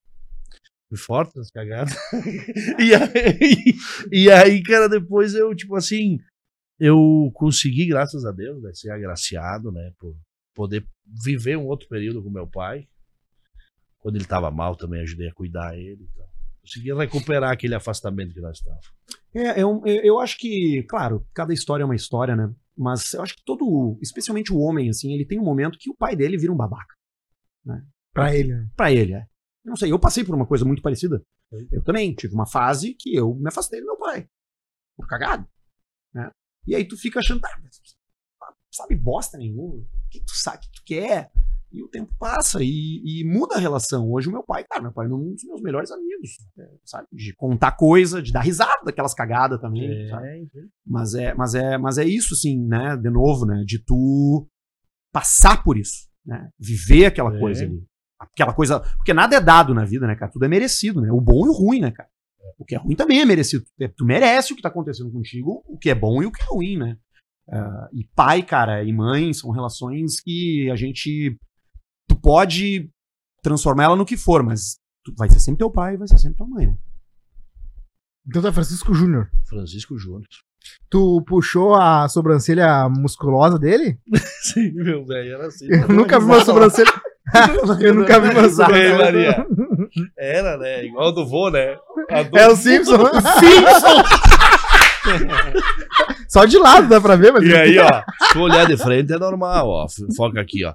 Fui 0.88 0.98
forte 0.98 1.36
nas 1.36 1.50
cagadas. 1.50 1.92
e, 2.78 2.94
aí, 2.94 3.74
e 4.12 4.30
aí, 4.30 4.62
cara, 4.62 4.88
depois 4.88 5.34
eu, 5.34 5.52
tipo 5.52 5.74
assim, 5.74 6.20
eu 6.78 7.30
consegui, 7.34 7.88
graças 7.88 8.24
a 8.24 8.30
Deus, 8.30 8.62
né, 8.62 8.70
ser 8.72 8.90
agraciado, 8.90 9.72
né? 9.72 9.90
Por 9.98 10.14
poder 10.54 10.86
viver 11.24 11.56
um 11.56 11.66
outro 11.66 11.88
período 11.88 12.22
com 12.22 12.30
meu 12.30 12.46
pai. 12.46 12.86
Quando 13.98 14.14
ele 14.14 14.26
tava 14.26 14.48
mal, 14.52 14.76
também 14.76 15.00
ajudei 15.00 15.28
a 15.28 15.34
cuidar 15.34 15.76
ele. 15.76 16.06
Então. 16.12 16.33
Consegui 16.64 16.94
recuperar 16.94 17.52
aquele 17.52 17.74
afastamento 17.74 18.32
que 18.32 18.40
nós 18.40 18.56
estávamos. 18.58 18.86
É, 19.34 19.60
é 19.60 19.66
um- 19.66 19.84
eu, 19.86 20.02
eu 20.02 20.20
acho 20.20 20.38
que, 20.38 20.82
claro, 20.88 21.26
cada 21.34 21.52
história 21.52 21.82
é 21.82 21.84
uma 21.84 21.94
história, 21.94 22.34
né? 22.34 22.50
Mas 22.76 23.12
eu 23.12 23.22
acho 23.22 23.36
que 23.36 23.44
todo, 23.44 23.98
especialmente 24.00 24.52
o 24.52 24.58
homem, 24.58 24.88
assim, 24.88 25.12
ele 25.12 25.26
tem 25.26 25.38
um 25.38 25.44
momento 25.44 25.78
que 25.78 25.90
o 25.90 25.94
pai 25.96 26.16
dele 26.16 26.38
vira 26.38 26.52
um 26.52 26.56
babaca. 26.56 26.94
Pra 28.12 28.34
ele, 28.34 28.54
né? 28.54 28.68
Pra 28.76 28.92
ele, 28.92 29.12
é. 29.12 29.26
Não 29.64 29.76
sei, 29.76 29.92
eu 29.92 29.98
passei 29.98 30.24
por 30.24 30.34
uma 30.34 30.46
coisa 30.46 30.64
muito 30.64 30.82
parecida. 30.82 31.22
Eu 31.70 31.82
também 31.82 32.14
tive 32.14 32.34
uma 32.34 32.46
fase 32.46 32.94
que 32.94 33.14
eu 33.14 33.34
me 33.34 33.48
afastei 33.48 33.80
do 33.80 33.86
meu 33.86 33.96
pai. 33.98 34.26
Por 34.96 35.06
cagado. 35.06 35.46
Né? 36.14 36.30
E 36.66 36.74
aí 36.74 36.84
tu 36.86 36.96
fica 36.96 37.18
achando, 37.20 37.44
ah, 37.44 37.60
mas 37.62 37.78
sabe 38.72 38.96
bosta 38.96 39.36
nenhuma. 39.38 39.74
O 39.76 40.08
que 40.10 40.20
tu 40.20 40.34
sabe, 40.34 40.58
o 40.58 40.60
que 40.60 40.70
tu 40.72 40.82
quer? 40.84 41.30
E 41.76 41.82
o 41.82 41.88
tempo 41.88 42.14
passa 42.20 42.60
e, 42.62 43.02
e 43.04 43.24
muda 43.26 43.56
a 43.56 43.58
relação. 43.58 44.08
Hoje 44.12 44.28
o 44.28 44.32
meu 44.32 44.44
pai, 44.44 44.62
cara, 44.64 44.80
meu 44.82 44.92
pai 44.92 45.06
é 45.06 45.08
um 45.12 45.32
dos 45.34 45.42
meus 45.44 45.60
melhores 45.60 45.90
amigos. 45.90 46.30
é, 46.56 46.68
sabe? 46.84 47.08
De 47.12 47.34
contar 47.34 47.72
coisa, 47.72 48.22
de 48.22 48.30
dar 48.32 48.42
risada 48.42 48.84
daquelas 48.84 49.12
cagadas 49.12 49.60
também. 49.60 50.08
sabe? 50.08 50.48
Mas 50.86 51.14
é, 51.14 51.34
mas 51.34 51.54
é, 51.54 51.76
mas 51.76 51.98
é 51.98 52.04
isso, 52.04 52.34
assim, 52.34 52.64
né? 52.64 52.96
De 52.96 53.10
novo, 53.10 53.44
né? 53.44 53.64
De 53.66 53.78
tu 53.84 54.46
passar 55.12 55.62
por 55.64 55.76
isso, 55.76 56.08
né? 56.24 56.48
Viver 56.58 57.06
aquela 57.06 57.34
É. 57.34 57.40
coisa 57.40 57.64
ali. 57.64 57.82
Aquela 58.20 58.54
coisa. 58.54 58.80
Porque 58.96 59.12
nada 59.12 59.34
é 59.36 59.40
dado 59.40 59.74
na 59.74 59.84
vida, 59.84 60.06
né, 60.06 60.14
cara? 60.14 60.30
Tudo 60.30 60.44
é 60.44 60.48
merecido, 60.48 61.00
né? 61.00 61.10
O 61.12 61.20
bom 61.20 61.44
e 61.46 61.48
o 61.48 61.52
ruim, 61.52 61.80
né, 61.80 61.90
cara? 61.90 62.08
O 62.58 62.64
que 62.64 62.74
é 62.74 62.78
ruim 62.78 62.94
também 62.94 63.20
é 63.20 63.24
merecido. 63.24 63.64
Tu- 63.76 63.88
Tu 63.96 64.04
merece 64.04 64.52
o 64.52 64.56
que 64.56 64.62
tá 64.62 64.68
acontecendo 64.68 65.10
contigo, 65.10 65.62
o 65.66 65.76
que 65.76 65.90
é 65.90 65.94
bom 65.94 66.22
e 66.22 66.26
o 66.26 66.30
que 66.32 66.40
é 66.42 66.46
ruim, 66.46 66.76
né? 66.76 66.96
Ah, 67.50 67.88
e 67.92 68.06
pai, 68.14 68.42
cara, 68.42 68.82
e 68.84 68.92
mãe 68.92 69.32
são 69.32 69.50
relações 69.50 70.20
que 70.20 70.70
a 70.70 70.76
gente. 70.76 71.36
Pode 72.24 72.88
transformar 73.42 73.84
ela 73.84 73.96
no 73.96 74.06
que 74.06 74.16
for, 74.16 74.42
mas 74.42 74.78
tu- 75.04 75.12
vai 75.18 75.28
ser 75.28 75.38
sempre 75.40 75.58
teu 75.58 75.70
pai, 75.70 75.98
vai 75.98 76.08
ser 76.08 76.16
sempre 76.18 76.38
tua 76.38 76.46
mãe, 76.48 76.66
né? 76.68 76.74
Então 78.26 78.40
tu 78.40 78.48
é 78.48 78.52
Francisco 78.52 78.94
Júnior. 78.94 79.28
Francisco 79.46 79.98
Júnior. 79.98 80.26
Tu 80.88 81.22
puxou 81.28 81.74
a 81.74 82.08
sobrancelha 82.08 82.88
musculosa 82.88 83.58
dele? 83.58 83.98
Sim, 84.42 84.72
meu 84.72 85.04
velho, 85.04 85.34
era 85.34 85.46
assim. 85.48 85.66
Eu 85.68 85.86
nunca 85.88 86.18
vi 86.18 86.24
uma 86.24 86.42
sobrancelha. 86.42 86.90
Eu 87.80 87.94
nunca 87.94 88.18
vi 88.20 88.28
uma 88.30 88.48
sobrancelha. 88.48 88.96
Maria. 88.98 89.46
Era, 90.16 90.56
né? 90.56 90.86
Igual 90.86 91.12
do 91.12 91.26
vô, 91.26 91.50
né? 91.50 91.76
A 92.10 92.22
do- 92.22 92.38
É 92.38 92.48
o 92.48 92.56
Simpson. 92.56 92.96
Simpson! 93.38 94.02
Só 96.28 96.44
de 96.44 96.56
lado 96.58 96.88
dá 96.88 97.00
pra 97.00 97.16
ver, 97.16 97.32
mas. 97.32 97.44
E 97.44 97.54
aí, 97.54 97.78
ó, 97.78 98.02
se 98.26 98.32
tu 98.32 98.40
olhar 98.40 98.66
de 98.66 98.76
frente 98.76 99.12
é 99.12 99.18
normal, 99.18 99.68
ó. 99.68 99.86
Foca 100.16 100.40
aqui, 100.40 100.64
ó. 100.64 100.74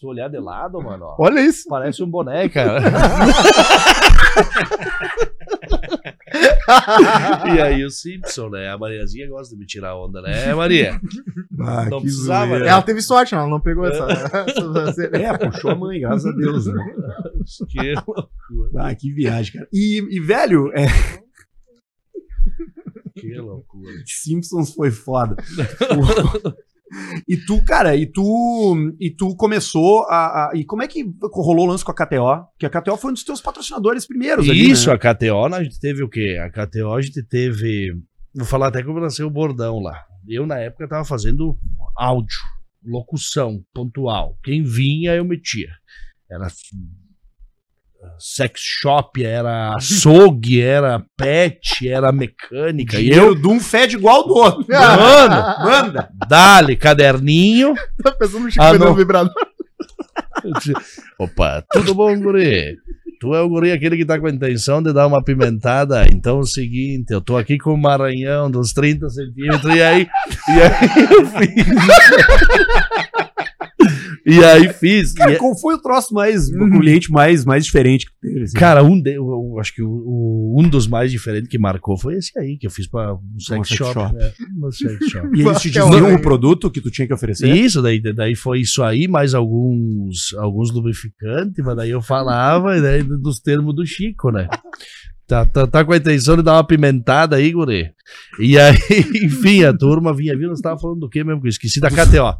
Tu 0.00 0.06
olhar 0.08 0.28
de 0.28 0.38
lado, 0.38 0.82
mano, 0.82 1.04
ó. 1.06 1.16
Olha 1.18 1.40
isso. 1.40 1.68
Parece 1.68 2.02
um 2.02 2.10
boné, 2.10 2.48
cara. 2.48 2.80
e 7.54 7.60
aí 7.60 7.84
o 7.84 7.90
Simpson, 7.90 8.48
né? 8.50 8.68
A 8.70 8.78
Mariazinha 8.78 9.28
gosta 9.28 9.54
de 9.54 9.60
me 9.60 9.66
tirar 9.66 9.96
onda, 9.96 10.20
né, 10.22 10.54
Maria? 10.54 11.00
Ah, 11.60 11.86
Não 11.88 11.98
que 11.98 12.04
precisava, 12.06 12.58
né? 12.58 12.66
Ela 12.68 12.82
teve 12.82 13.00
sorte, 13.02 13.34
ela 13.34 13.46
não 13.48 13.60
pegou 13.60 13.86
essa. 13.86 14.06
É, 15.12 15.38
puxou 15.50 15.70
a 15.70 15.74
mãe, 15.74 16.00
graças 16.00 16.26
a 16.26 16.32
Deus, 16.36 16.66
né? 16.66 16.84
Que 17.68 17.94
loucura. 17.94 18.30
Ah, 18.78 18.94
que 18.94 19.12
viagem, 19.12 19.52
cara. 19.54 19.68
E, 19.72 19.98
e, 20.10 20.20
velho, 20.20 20.72
é, 20.74 20.86
Que 23.16 23.34
loucura. 23.38 23.92
Simpsons 24.06 24.74
foi 24.74 24.90
foda. 24.90 25.36
E 27.28 27.36
tu, 27.36 27.64
cara, 27.64 27.94
e 27.96 28.04
tu, 28.06 28.94
e 28.98 29.10
tu 29.10 29.34
começou 29.36 30.04
a, 30.08 30.48
a- 30.48 30.52
E 30.54 30.64
como 30.64 30.82
é 30.82 30.88
que 30.88 31.04
rolou 31.32 31.66
o 31.66 31.70
lance 31.70 31.84
com 31.84 31.92
a 31.92 31.94
KTO? 31.94 32.44
Porque 32.52 32.66
a 32.66 32.70
KTO 32.70 32.96
foi 32.96 33.10
um 33.10 33.14
dos 33.14 33.24
teus 33.24 33.40
patrocinadores 33.40 34.06
primeiros 34.06 34.48
ali, 34.48 34.70
Isso, 34.70 34.88
né? 34.88 34.94
a 34.94 34.98
KTO, 34.98 35.46
a 35.54 35.62
gente 35.62 35.78
teve 35.78 36.02
o 36.02 36.08
quê? 36.08 36.36
A 36.42 36.50
KTO 36.50 36.92
a 36.92 37.00
gente 37.00 37.22
teve. 37.22 37.92
Vou 38.34 38.44
falar 38.46 38.68
até 38.68 38.82
como 38.82 38.98
nasceu 39.00 39.26
o 39.26 39.30
bordão 39.30 39.78
lá. 39.80 40.04
Eu, 40.28 40.46
na 40.46 40.58
época, 40.58 40.88
tava 40.88 41.04
fazendo 41.04 41.58
áudio, 41.96 42.36
locução 42.84 43.62
pontual. 43.72 44.36
Quem 44.42 44.62
vinha, 44.62 45.14
eu 45.14 45.24
metia. 45.24 45.68
Era 46.30 46.48
sex 48.18 48.60
shop, 48.60 49.24
era 49.24 49.74
açougue, 49.74 50.60
era 50.60 51.02
pet, 51.16 51.88
era 51.88 52.12
mecânica. 52.12 53.00
E 53.00 53.10
eu, 53.10 53.34
de 53.34 53.46
um 53.48 53.58
fede 53.60 53.96
igual 53.96 54.26
do 54.26 54.34
outro. 54.34 54.66
mano, 54.68 55.64
Manda! 55.64 56.10
dale, 56.28 56.76
caderninho. 56.76 57.74
Tá 58.02 58.12
pensando 58.12 58.44
no 58.44 58.50
Chico 58.50 58.62
Ah, 58.62 58.70
ah, 58.70 58.78
não. 58.78 58.94
vibrador. 58.94 59.32
Opa, 61.18 61.62
tudo 61.70 61.94
bom, 61.94 62.18
guri? 62.18 62.78
Tu 63.20 63.34
é 63.34 63.40
o 63.42 63.48
guri 63.50 63.72
aquele 63.72 63.98
que 63.98 64.06
tá 64.06 64.18
com 64.18 64.26
a 64.26 64.30
intenção 64.30 64.82
de 64.82 64.92
dar 64.94 65.06
uma 65.06 65.22
pimentada. 65.22 66.06
Então 66.10 66.38
é 66.38 66.40
o 66.40 66.46
seguinte, 66.46 67.12
eu 67.12 67.20
tô 67.20 67.36
aqui 67.36 67.58
com 67.58 67.74
um 67.74 67.76
maranhão 67.76 68.50
uns 68.54 68.72
30 68.72 69.10
centímetros, 69.10 69.74
e 69.74 69.82
aí, 69.82 70.08
e 70.48 70.52
aí 70.52 71.04
eu 71.10 71.26
fiz. 71.26 71.66
E 74.26 74.44
aí 74.44 74.72
fiz. 74.72 75.12
Cara, 75.12 75.32
e- 75.32 75.36
qual 75.36 75.58
foi 75.58 75.74
o 75.74 75.78
troço 75.82 76.12
mais. 76.14 76.48
O 76.50 76.70
cliente 76.80 77.10
mais, 77.10 77.44
mais 77.44 77.64
diferente 77.64 78.06
que 78.06 78.12
teve? 78.20 78.42
assim? 78.42 78.56
Cara, 78.58 78.82
um 78.82 79.00
de, 79.00 79.14
eu, 79.14 79.28
eu 79.28 79.58
acho 79.60 79.74
que 79.74 79.82
o, 79.82 79.88
o- 79.90 80.56
um 80.60 80.68
dos 80.68 80.86
mais 80.86 81.10
diferentes 81.10 81.48
que 81.48 81.58
marcou 81.58 81.96
foi 81.96 82.16
esse 82.16 82.36
aí, 82.38 82.56
que 82.58 82.66
eu 82.66 82.70
fiz 82.70 82.86
pra 82.88 83.14
um 83.14 83.40
sex, 83.40 83.68
sex 83.68 83.78
shop. 83.78 83.92
shop. 83.94 84.14
né? 84.14 84.32
Um 84.62 84.70
sex 84.70 84.98
shop. 85.10 85.28
E 85.34 85.40
eles 85.40 85.60
te 85.60 85.68
é 85.68 85.82
diziam 85.82 86.14
o 86.14 86.20
produto 86.20 86.70
que 86.70 86.80
tu 86.80 86.90
tinha 86.90 87.06
que 87.06 87.14
oferecer? 87.14 87.48
Isso, 87.54 87.80
daí, 87.82 88.00
daí 88.00 88.34
foi 88.34 88.60
isso 88.60 88.82
aí, 88.82 89.06
mais 89.08 89.34
alguns, 89.34 90.34
alguns 90.38 90.72
lubrificantes, 90.72 91.64
mas 91.64 91.76
daí 91.76 91.90
eu 91.90 92.02
falava 92.02 92.76
e 92.76 92.80
daí 92.82 93.02
dos 93.02 93.40
termos 93.40 93.74
do 93.74 93.84
Chico, 93.86 94.30
né? 94.30 94.48
Tá, 95.30 95.46
tá, 95.46 95.64
tá 95.64 95.84
com 95.84 95.92
a 95.92 95.96
intenção 95.96 96.36
de 96.36 96.42
dar 96.42 96.54
uma 96.54 96.66
pimentada 96.66 97.36
aí, 97.36 97.52
guri. 97.52 97.94
E 98.40 98.58
aí, 98.58 98.74
enfim, 99.22 99.62
a 99.62 99.72
turma 99.72 100.12
vinha 100.12 100.36
vindo, 100.36 100.48
nós 100.48 100.60
tava 100.60 100.80
falando 100.80 100.98
do 100.98 101.08
que 101.08 101.22
mesmo? 101.22 101.40
que 101.40 101.46
eu 101.46 101.50
Esqueci 101.50 101.78
da 101.78 101.88
KTO. 101.88 102.36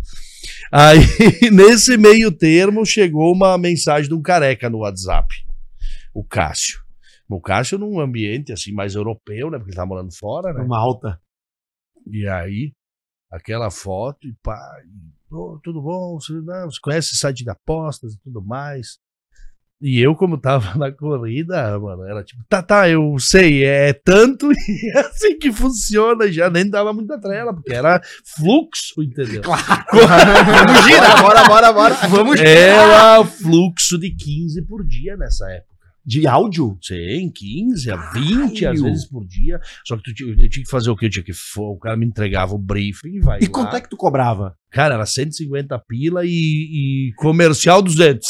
Aí, 0.72 0.98
nesse 1.54 1.96
meio 1.96 2.32
termo, 2.32 2.84
chegou 2.84 3.32
uma 3.32 3.56
mensagem 3.56 4.08
de 4.08 4.14
um 4.16 4.20
careca 4.20 4.68
no 4.68 4.78
WhatsApp. 4.78 5.32
O 6.12 6.24
Cássio. 6.24 6.80
O 7.28 7.40
Cássio 7.40 7.78
num 7.78 8.00
ambiente 8.00 8.52
assim 8.52 8.72
mais 8.72 8.96
europeu, 8.96 9.52
né? 9.52 9.58
Porque 9.58 9.70
ele 9.70 9.76
tá 9.76 9.86
morando 9.86 10.12
fora, 10.12 10.52
né? 10.52 10.60
Uma 10.60 10.80
alta. 10.80 11.20
E 12.10 12.26
aí, 12.26 12.72
aquela 13.30 13.70
foto 13.70 14.26
e 14.26 14.34
pá, 14.42 14.58
"Ô, 15.30 15.60
tudo 15.62 15.80
bom? 15.80 16.18
Você, 16.18 16.32
não, 16.32 16.68
você 16.68 16.80
conhece 16.82 17.12
o 17.12 17.16
site 17.16 17.44
de 17.44 17.50
apostas 17.50 18.14
e 18.14 18.18
tudo 18.18 18.42
mais? 18.42 18.98
E 19.82 19.98
eu, 19.98 20.14
como 20.14 20.36
tava 20.36 20.74
na 20.78 20.92
corrida, 20.92 21.78
mano, 21.78 22.04
era 22.04 22.22
tipo, 22.22 22.42
tá, 22.48 22.62
tá, 22.62 22.88
eu 22.88 23.16
sei, 23.18 23.64
é 23.64 23.92
tanto 23.94 24.52
e 24.52 24.90
é 24.94 25.00
assim 25.00 25.38
que 25.38 25.50
funciona, 25.50 26.30
já 26.30 26.50
nem 26.50 26.68
dava 26.68 26.92
muita 26.92 27.18
trela, 27.18 27.54
porque 27.54 27.72
era 27.72 28.00
fluxo, 28.36 29.02
entendeu? 29.02 29.40
Vamos 29.90 30.84
girar, 30.84 31.22
bora, 31.22 31.44
bora, 31.44 31.72
bora. 31.72 31.94
Vamos 32.08 32.40
Era 32.40 33.24
fluxo 33.24 33.98
de 33.98 34.10
15 34.10 34.62
por 34.66 34.84
dia 34.86 35.16
nessa 35.16 35.50
época. 35.50 35.70
De 36.04 36.26
áudio? 36.26 36.78
Sim, 36.82 37.30
15 37.30 37.90
a 37.90 37.96
20 37.96 38.66
às 38.66 38.80
vezes 38.80 39.06
por 39.06 39.24
dia. 39.26 39.60
Só 39.86 39.96
que 39.96 40.02
tu, 40.02 40.14
tinha- 40.14 40.30
eu 40.30 40.48
tinha 40.48 40.64
que 40.64 40.70
fazer 40.70 40.90
o 40.90 40.96
quê? 40.96 41.06
Eu 41.06 41.10
tinha 41.10 41.22
que 41.22 41.32
o 41.58 41.76
cara 41.76 41.96
me 41.96 42.06
entregava 42.06 42.54
o 42.54 42.58
briefing 42.58 43.16
e 43.16 43.20
vai. 43.20 43.38
E 43.40 43.44
lá. 43.44 43.50
quanto 43.50 43.76
é 43.76 43.80
que 43.80 43.88
tu 43.88 43.96
cobrava? 43.98 44.56
Cara, 44.70 44.94
era 44.94 45.04
150 45.06 45.78
pila 45.86 46.24
e, 46.24 46.28
e 47.08 47.12
comercial 47.16 47.82
200. 47.82 48.28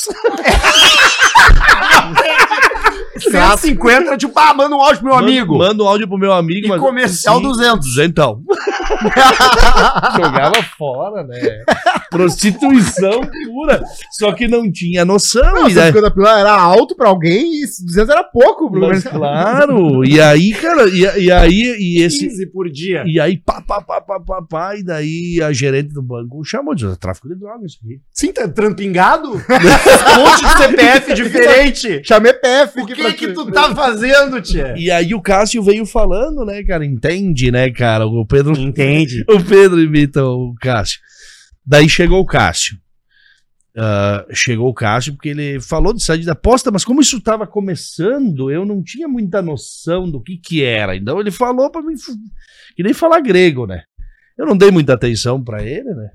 150 3.20 4.06
era 4.08 4.16
tipo, 4.16 4.38
ah, 4.38 4.54
manda 4.54 4.74
um 4.74 4.80
áudio 4.80 5.00
pro 5.00 5.08
meu 5.10 5.18
amigo. 5.18 5.52
Manda, 5.54 5.68
manda 5.68 5.82
um 5.84 5.88
áudio 5.88 6.08
pro 6.08 6.18
meu 6.18 6.32
amigo. 6.32 6.74
E 6.74 6.78
comercial 6.78 7.40
200. 7.40 7.86
200. 7.86 8.24
Jogava 10.16 10.62
fora, 10.76 11.22
né? 11.24 11.62
Prostituição 12.10 13.20
pura. 13.44 13.82
Só 14.12 14.32
que 14.32 14.48
não 14.48 14.70
tinha 14.70 15.04
noção. 15.04 15.42
Não, 15.54 15.68
e 15.68 15.74
daí- 15.74 15.92
150 15.92 16.10
pila 16.14 16.38
era 16.40 16.52
alto 16.52 16.94
pra 16.96 17.08
alguém 17.08 17.62
e 17.62 17.66
200 17.84 18.08
era 18.08 18.24
pouco. 18.24 18.70
Pro 18.70 18.80
mas 18.80 19.04
claro. 19.04 20.04
E 20.04 20.20
aí, 20.20 20.52
cara, 20.52 20.88
e, 20.88 21.24
e 21.24 21.32
aí, 21.32 21.76
e 21.78 22.02
esse. 22.02 22.28
15 22.28 22.46
por 22.46 22.68
dia. 22.68 23.04
E 23.06 23.18
aí, 23.20 23.36
pá, 23.36 23.60
pá, 23.60 23.80
pá, 23.80 24.00
pá, 24.00 24.20
pá, 24.20 24.42
pá, 24.42 24.76
e 24.76 24.82
daí 24.82 25.40
a 25.42 25.52
gerente 25.52 25.92
do 25.92 26.02
banco 26.02 26.44
chamou 26.44 26.74
de 26.74 26.96
tráfico 26.98 27.28
de 27.28 27.34
drogas 27.34 27.72
isso 27.72 27.78
aqui. 27.84 28.00
Sim, 28.12 28.32
tá 28.32 28.48
trampingado? 28.48 29.30
um 29.30 30.22
monte 30.24 30.44
de 30.44 30.56
CPF 30.58 31.14
diferente. 31.14 32.02
Chamei 32.04 32.32
PF 32.32 32.80
O 32.80 32.84
aqui 32.84 32.94
que 32.94 33.02
que 33.12 33.28
te- 33.28 33.34
tu 33.34 33.50
tá 33.50 33.74
fazendo, 33.74 34.40
tia? 34.40 34.74
E 34.76 34.90
aí 34.90 35.14
o 35.14 35.20
Cássio 35.20 35.62
veio 35.62 35.84
falando, 35.86 36.44
né, 36.44 36.62
cara? 36.64 36.84
Entende, 36.84 37.50
né, 37.50 37.70
cara? 37.70 38.06
O 38.06 38.26
Pedro, 38.26 38.52
Entende. 38.58 39.24
o 39.28 39.42
Pedro 39.42 39.80
imita 39.80 40.24
o 40.24 40.54
Cássio. 40.60 40.98
Daí 41.64 41.88
chegou 41.88 42.20
o 42.20 42.26
Cássio. 42.26 42.76
Ah, 43.76 44.26
chegou 44.32 44.68
o 44.68 44.74
Cássio 44.74 45.14
porque 45.14 45.28
ele 45.28 45.60
falou 45.60 45.94
de 45.94 46.02
site 46.02 46.24
da 46.24 46.32
aposta, 46.32 46.70
mas 46.70 46.84
como 46.84 47.00
isso 47.00 47.20
tava 47.20 47.46
começando, 47.46 48.50
eu 48.50 48.66
não 48.66 48.82
tinha 48.82 49.06
muita 49.06 49.40
noção 49.40 50.10
do 50.10 50.20
que 50.20 50.36
que 50.36 50.62
era. 50.62 50.96
Então 50.96 51.20
ele 51.20 51.30
falou 51.30 51.70
pra 51.70 51.80
mim, 51.80 51.94
que 52.76 52.82
nem 52.82 52.92
falar 52.92 53.20
grego, 53.20 53.66
né? 53.66 53.82
Eu 54.36 54.46
não 54.46 54.56
dei 54.56 54.70
muita 54.70 54.94
atenção 54.94 55.42
pra 55.42 55.62
ele, 55.62 55.88
né? 55.94 56.10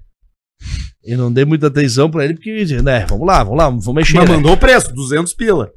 Eu 1.04 1.18
não 1.18 1.32
dei 1.32 1.46
muita 1.46 1.68
atenção 1.68 2.10
pra 2.10 2.26
ele 2.26 2.34
porque, 2.34 2.66
né, 2.84 3.06
vamos 3.08 3.28
lá, 3.28 3.44
vamos 3.44 3.58
lá, 3.58 3.70
vamos 3.70 3.94
mexer. 3.94 4.18
Mas 4.18 4.30
né? 4.30 4.36
mandou 4.36 4.54
o 4.54 4.58
preço, 4.58 4.94
200 4.94 5.34
pila. 5.34 5.72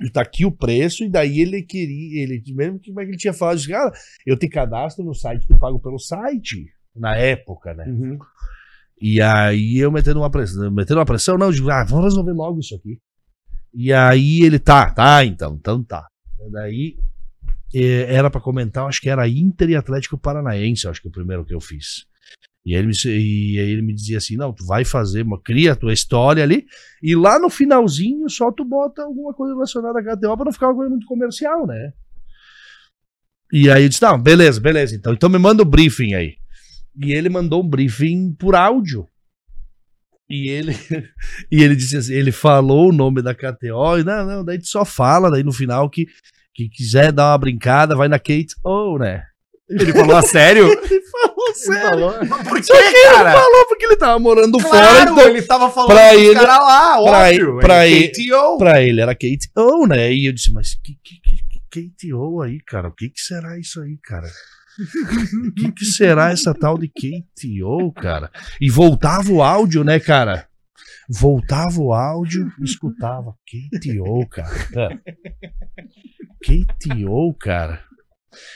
E 0.00 0.10
tá 0.10 0.22
aqui 0.22 0.44
o 0.44 0.50
preço, 0.50 1.04
e 1.04 1.08
daí 1.08 1.40
ele 1.40 1.62
queria, 1.62 2.22
ele, 2.24 2.42
mesmo 2.48 2.80
que 2.80 2.90
como 2.90 3.00
é 3.00 3.04
que 3.04 3.10
ele 3.12 3.18
tinha 3.18 3.32
falado, 3.32 3.56
disse, 3.56 3.68
cara, 3.68 3.92
eu 4.26 4.36
te 4.36 4.48
cadastro 4.48 5.04
no 5.04 5.14
site, 5.14 5.46
tu 5.46 5.56
pago 5.56 5.78
pelo 5.78 5.98
site, 5.98 6.66
na 6.94 7.16
época, 7.16 7.74
né? 7.74 7.84
E 9.00 9.20
aí 9.20 9.78
eu 9.78 9.92
metendo 9.92 10.20
uma 10.20 10.30
pressão, 10.30 10.70
metendo 10.70 10.98
uma 10.98 11.06
pressão, 11.06 11.38
não, 11.38 11.46
eu 11.46 11.52
digo, 11.52 11.70
ah, 11.70 11.84
vamos 11.84 12.04
resolver 12.06 12.32
logo 12.32 12.58
isso 12.58 12.74
aqui. 12.74 12.98
E 13.72 13.92
aí 13.92 14.42
ele, 14.42 14.58
tá, 14.58 14.90
tá, 14.90 15.24
então, 15.24 15.54
então 15.54 15.82
tá. 15.82 16.06
E 16.40 16.50
daí 16.50 16.96
eh, 17.74 18.06
era 18.12 18.30
pra 18.30 18.40
comentar, 18.40 18.86
acho 18.86 19.00
que 19.00 19.10
era 19.10 19.28
Inter 19.28 19.70
e 19.70 19.76
Atlético 19.76 20.18
Paranaense, 20.18 20.88
acho 20.88 21.00
que 21.00 21.08
é 21.08 21.10
o 21.10 21.12
primeiro 21.12 21.44
que 21.44 21.54
eu 21.54 21.60
fiz. 21.60 22.06
E 22.64 22.74
aí, 22.74 22.80
ele 22.80 22.88
me, 22.88 22.94
e 23.04 23.60
aí 23.60 23.70
ele 23.70 23.82
me 23.82 23.94
dizia 23.94 24.16
assim, 24.16 24.36
não, 24.36 24.52
tu 24.52 24.64
vai 24.64 24.84
fazer, 24.84 25.22
uma, 25.22 25.40
cria 25.40 25.72
a 25.72 25.76
tua 25.76 25.92
história 25.92 26.42
ali, 26.42 26.64
e 27.02 27.14
lá 27.14 27.38
no 27.38 27.50
finalzinho 27.50 28.28
só 28.30 28.50
tu 28.50 28.64
bota 28.64 29.02
alguma 29.02 29.34
coisa 29.34 29.52
relacionada 29.52 29.98
a 29.98 30.02
KTO 30.02 30.34
pra 30.34 30.46
não 30.46 30.52
ficar 30.52 30.68
uma 30.68 30.74
coisa 30.74 30.90
muito 30.90 31.06
comercial, 31.06 31.66
né? 31.66 31.92
E 33.52 33.70
aí 33.70 33.82
eu 33.82 33.88
disse, 33.88 34.02
não, 34.02 34.20
beleza, 34.20 34.60
beleza, 34.60 34.96
então, 34.96 35.12
então 35.12 35.28
me 35.28 35.38
manda 35.38 35.62
o 35.62 35.66
briefing 35.66 36.14
aí. 36.14 36.36
E 36.96 37.12
ele 37.12 37.28
mandou 37.28 37.62
um 37.62 37.68
briefing 37.68 38.34
por 38.34 38.54
áudio. 38.54 39.06
E 40.28 40.48
ele, 40.48 40.72
e 41.52 41.62
ele 41.62 41.76
disse 41.76 41.98
assim, 41.98 42.14
ele 42.14 42.32
falou 42.32 42.88
o 42.88 42.94
nome 42.94 43.20
da 43.20 43.34
KTO, 43.34 43.98
e 43.98 44.04
não, 44.04 44.26
não, 44.26 44.44
daí 44.44 44.58
tu 44.58 44.68
só 44.68 44.86
fala, 44.86 45.30
daí 45.30 45.42
no 45.42 45.52
final 45.52 45.90
que, 45.90 46.06
que 46.54 46.70
quiser 46.70 47.12
dar 47.12 47.32
uma 47.32 47.38
brincada, 47.38 47.94
vai 47.94 48.08
na 48.08 48.18
Kate 48.18 48.54
O, 48.64 48.98
né? 48.98 49.22
Ele 49.68 49.92
falou 49.92 50.16
a 50.16 50.22
sério? 50.22 50.66
Ele 50.70 51.00
falou 51.02 51.34
Ele 51.48 51.80
falou. 51.80 52.12
Por 52.44 52.60
que 52.60 52.72
ele 52.72 53.08
falou 53.08 53.66
porque 53.68 53.84
ele 53.86 53.96
tava 53.96 54.18
morando 54.18 54.58
fora, 54.60 54.78
Claro, 54.88 55.12
então 55.12 55.28
ele 55.28 55.42
tava 55.42 55.70
falando 55.70 55.90
pra 55.90 56.14
ele- 56.14 56.34
caras 56.34 56.58
lá, 56.58 56.92
pra 56.92 57.00
óbvio. 57.00 57.50
ele- 57.52 57.60
pra 57.60 57.86
ele- 57.86 58.08
KTO. 58.08 58.58
pra 58.58 58.82
ele 58.82 59.00
era 59.00 59.14
Kate 59.14 59.48
O, 59.56 59.86
né? 59.86 60.12
E 60.12 60.26
eu 60.26 60.32
disse, 60.32 60.52
mas 60.52 60.74
que, 60.74 60.94
que, 61.02 61.20
que, 61.20 61.36
que 61.70 61.90
KTO 62.08 62.42
aí, 62.42 62.60
cara? 62.66 62.88
O 62.88 62.92
que, 62.92 63.08
que 63.08 63.20
será 63.20 63.58
isso 63.58 63.80
aí, 63.80 63.96
cara? 64.02 64.26
O 64.76 65.52
que, 65.54 65.72
que 65.72 65.84
será 65.84 66.30
essa 66.32 66.52
tal 66.52 66.76
de 66.76 66.88
KTO, 66.88 67.92
cara? 67.92 68.30
E 68.60 68.68
voltava 68.68 69.30
o 69.32 69.42
áudio, 69.42 69.84
né, 69.84 69.98
cara? 70.00 70.46
Voltava 71.08 71.80
o 71.80 71.92
áudio, 71.92 72.50
escutava 72.62 73.34
KTO, 73.46 74.26
cara. 74.28 75.00
KTO, 76.42 77.34
cara. 77.38 77.82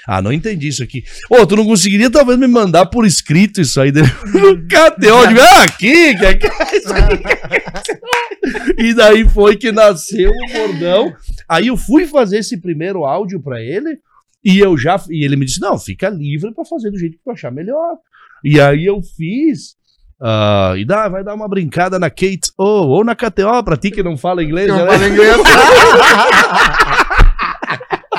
Ah, 0.07 0.23
não 0.23 0.33
entendi 0.33 0.69
isso 0.69 0.83
aqui. 0.83 1.05
Ô, 1.31 1.47
tu 1.47 1.57
não 1.57 1.67
conseguiria 1.67 2.11
talvez 2.11 2.39
me 2.39 2.47
mandar 2.47 2.87
por 2.87 3.07
escrito 3.07 3.61
isso 3.61 3.81
aí? 3.81 3.93
KTO, 3.93 5.07
eu 5.07 5.27
digo, 5.29 5.41
ah, 5.41 5.63
aqui, 5.63 6.17
que 6.17 6.25
é 6.25 6.33
é? 6.33 6.39
E 8.79 8.95
daí 8.95 9.29
foi 9.29 9.57
que 9.57 9.73
nasceu 9.73 10.31
o 10.31 10.53
bordão. 10.53 11.13
Aí 11.49 11.67
eu 11.67 11.77
fui 11.77 12.07
fazer 12.07 12.39
esse 12.39 12.61
primeiro 12.61 13.05
áudio 13.05 13.41
pra 13.41 13.61
ele 13.61 13.99
e 14.45 14.59
eu 14.59 14.77
já 14.79 15.01
e 15.11 15.25
ele 15.25 15.37
me 15.37 15.45
disse: 15.45 15.61
"Não, 15.61 15.79
fica 15.79 16.09
livre 16.09 16.53
pra 16.55 16.65
fazer 16.65 16.91
do 16.91 16.99
jeito 16.99 17.19
que 17.19 17.25
tu 17.25 17.31
achar 17.31 17.51
melhor". 17.51 17.97
E 18.45 18.61
aí 18.61 18.87
eu 18.87 19.01
fiz 19.17 19.77
ah, 20.21 20.75
e 20.77 20.85
dá, 20.85 21.09
vai 21.09 21.23
dar 21.23 21.35
uma 21.35 21.49
brincada 21.49 21.99
na 21.99 22.11
Kate 22.11 22.51
O 22.59 22.65
ou 22.65 23.05
na 23.05 23.15
KTO 23.15 23.63
pra 23.65 23.77
ti 23.77 23.91
que 23.91 24.03
não 24.03 24.17
fala 24.17 24.43
inglês, 24.43 24.69
Não 24.69 24.79
né? 24.79 24.87
fala 24.87 25.09
inglês. 25.09 25.37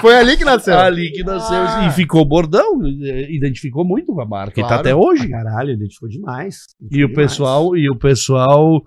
Foi 0.01 0.15
ali 0.15 0.37
que 0.37 0.45
nasceu. 0.45 0.77
Ali 0.77 1.11
que 1.11 1.23
nasceu 1.23 1.57
Ah. 1.57 1.87
e 1.87 1.91
ficou 1.91 2.23
bordão, 2.25 2.81
eh, 3.03 3.31
identificou 3.31 3.83
muito 3.85 4.13
com 4.13 4.21
a 4.21 4.25
marca 4.25 4.59
e 4.59 4.63
tá 4.63 4.69
Claro. 4.69 4.81
até 4.81 4.95
hoje. 4.95 5.27
Caralho, 5.29 5.71
ele 5.71 5.87
foi 5.99 6.09
demais. 6.09 6.67
E 6.91 7.03
o 7.03 7.13
pessoal, 7.13 7.75
e 7.75 7.89
o 7.89 7.95
pessoal 7.95 8.81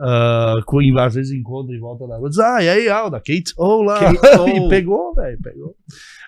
ah, 0.00 0.54
com- 0.64 0.78
às 1.00 1.14
vezes 1.16 1.32
encontra 1.32 1.74
em 1.74 1.80
volta 1.80 2.06
da 2.06 2.16
rua, 2.18 2.28
diz, 2.28 2.38
ah, 2.38 2.62
e 2.62 2.68
aí, 2.68 2.88
Alda, 2.88 3.18
Kate, 3.18 3.52
olá. 3.56 3.98
Kate 3.98 4.18
O. 4.40 4.48
e 4.48 4.68
pegou, 4.68 5.12
velho, 5.12 5.36
pegou. 5.42 5.74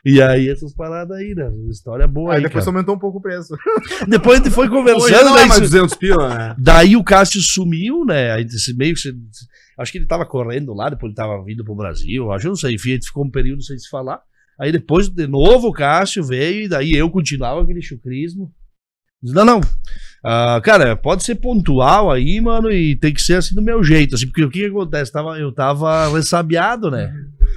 E 0.04 0.20
aí 0.20 0.48
essas 0.48 0.74
paradas 0.74 1.16
aí, 1.16 1.34
né? 1.36 1.48
História 1.70 2.08
boa 2.08 2.30
Aí 2.32 2.38
aí, 2.38 2.42
depois 2.42 2.64
cara. 2.64 2.74
aumentou 2.76 2.96
um 2.96 2.98
pouco 2.98 3.18
o 3.18 3.20
preço. 3.20 3.54
Depois 4.08 4.40
a 4.40 4.42
gente 4.42 4.52
foi 4.52 4.68
conversando, 4.68 5.24
não 5.24 5.34
daí, 5.34 5.44
é 5.44 5.46
mais 5.46 5.60
isso- 5.60 5.70
200 5.70 5.94
pila, 5.94 6.28
né? 6.34 6.54
daí 6.58 6.96
o 6.96 7.04
Cássio 7.04 7.40
sumiu, 7.40 8.04
né? 8.04 8.32
Aí 8.32 8.44
meio 8.76 8.94
que... 8.94 9.00
Acho 9.78 9.92
que 9.92 9.98
ele 9.98 10.06
tava 10.06 10.26
correndo 10.26 10.74
lá, 10.74 10.88
depois 10.90 11.10
ele 11.10 11.16
tava 11.16 11.40
vindo 11.44 11.62
pro 11.64 11.74
Brasil, 11.76 12.32
acho, 12.32 12.46
eu 12.46 12.50
não 12.50 12.56
sei, 12.56 12.74
enfim, 12.74 12.90
a 12.90 12.94
gente 12.94 13.06
ficou 13.06 13.24
um 13.24 13.30
período 13.30 13.62
sem 13.62 13.78
se 13.78 13.88
falar. 13.88 14.20
Aí 14.60 14.70
depois, 14.70 15.08
de 15.08 15.26
novo, 15.26 15.68
o 15.68 15.72
Cássio 15.72 16.22
veio, 16.22 16.64
e 16.64 16.68
daí 16.68 16.92
eu 16.92 17.08
continuava 17.08 17.62
aquele 17.62 17.80
chucrismo. 17.80 18.52
Não, 19.22 19.44
não. 19.44 19.60
Ah, 20.22 20.60
cara, 20.62 20.94
pode 20.94 21.24
ser 21.24 21.36
pontual 21.36 22.10
aí, 22.10 22.40
mano, 22.42 22.70
e 22.70 22.94
tem 22.94 23.12
que 23.12 23.22
ser 23.22 23.36
assim 23.36 23.54
do 23.54 23.62
meu 23.62 23.82
jeito, 23.82 24.14
assim, 24.14 24.26
porque 24.26 24.44
o 24.44 24.50
que, 24.50 24.60
que 24.60 24.66
acontece? 24.66 25.10
Tava, 25.10 25.38
eu 25.38 25.50
tava 25.50 26.08
ressabiado, 26.14 26.90
né? 26.90 27.10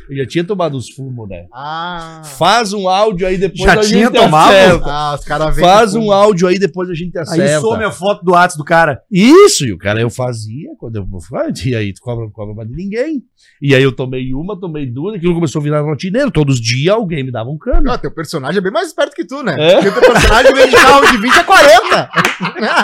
Eu 0.10 0.18
já 0.18 0.26
tinha 0.26 0.44
tomado 0.44 0.76
os 0.76 0.90
fumos, 0.90 1.30
né? 1.30 1.46
Ah. 1.54 2.22
Faz 2.38 2.74
um 2.74 2.88
áudio 2.88 3.26
aí 3.28 3.38
depois 3.38 3.64
Já 3.64 3.74
a 3.74 3.78
tinha 3.78 4.06
gente 4.08 4.14
tomado? 4.14 4.50
acerta. 4.52 4.86
Ah, 4.92 5.16
os 5.16 5.26
caras 5.26 5.56
vêm. 5.56 5.66
Faz 5.66 5.96
um 5.96 6.12
áudio 6.12 6.48
aí 6.48 6.60
depois 6.60 6.90
a 6.90 6.94
gente 6.94 7.18
Aí 7.18 7.24
acerta. 7.24 7.62
some 7.62 7.84
a 7.84 7.92
foto 7.92 8.24
do 8.24 8.32
WhatsApp 8.32 8.58
do 8.58 8.66
cara. 8.66 9.02
Isso, 9.12 9.66
e 9.66 9.72
o 9.74 9.78
cara 9.78 10.02
eu 10.02 10.10
fazia, 10.10 10.70
quando 10.78 10.96
eu 10.98 11.08
ah, 11.36 11.48
e 11.66 11.76
aí 11.76 11.94
tu 11.94 12.02
cobra, 12.02 12.30
cobra 12.32 12.54
mais 12.54 12.70
de 12.70 12.76
ninguém. 12.76 13.24
E 13.62 13.74
aí 13.74 13.82
eu 13.84 13.92
tomei 13.92 14.34
uma, 14.34 14.60
tomei 14.60 14.86
duas, 14.86 15.16
aquilo 15.16 15.34
começou 15.34 15.60
a 15.60 15.64
virar 15.64 15.82
rotineiro. 15.82 16.32
Todos 16.32 16.56
os 16.56 16.62
dias 16.62 16.94
alguém 16.94 17.24
me 17.24 17.32
dava 17.32 17.50
um 17.50 17.58
cano. 17.58 17.90
Ah, 17.92 17.98
teu 17.98 18.12
personagem 18.12 18.58
é 18.60 18.62
bem 18.62 18.72
mais 18.72 18.88
esperto 18.88 19.16
que 19.16 19.26
tu, 19.26 19.42
né? 19.44 19.56
É? 19.58 19.82
Porque 19.82 19.92
teu 20.00 20.12
personagem 20.12 20.54
vem 20.54 20.70
de 20.70 20.76
carro 20.76 21.12
de 21.12 21.18
20 21.18 21.32
a 21.34 21.44
40. 21.44 22.10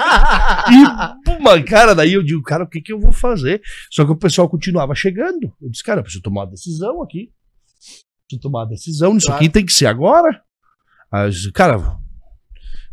E, 0.70 1.26
puma, 1.26 1.62
cara, 1.64 1.94
daí 1.96 2.14
eu 2.14 2.24
digo, 2.24 2.42
cara, 2.44 2.64
o 2.64 2.68
que 2.68 2.82
que 2.82 2.94
eu 2.94 3.00
vou 3.00 3.12
fazer? 3.12 3.62
Só 3.90 4.06
que 4.06 4.12
o 4.12 4.16
pessoal 4.16 4.48
continuava 4.48 4.94
chegando. 4.94 5.52
Eu 5.62 5.70
disse, 5.70 5.84
cara, 5.84 6.00
eu 6.00 6.04
preciso 6.04 6.22
tomar 6.24 6.42
uma 6.42 6.52
decisão 6.52 6.99
aqui. 7.04 7.32
Preciso 8.28 8.42
tomar 8.42 8.66
decisão, 8.66 9.18
isso 9.18 9.26
Claro. 9.28 9.42
aqui 9.44 9.50
tem 9.52 9.66
que 9.66 9.74
ser 9.74 9.88
agora. 9.88 10.42
Aí 11.12 11.26
eu 11.26 11.30
disse, 11.32 11.52
cara, 11.52 11.98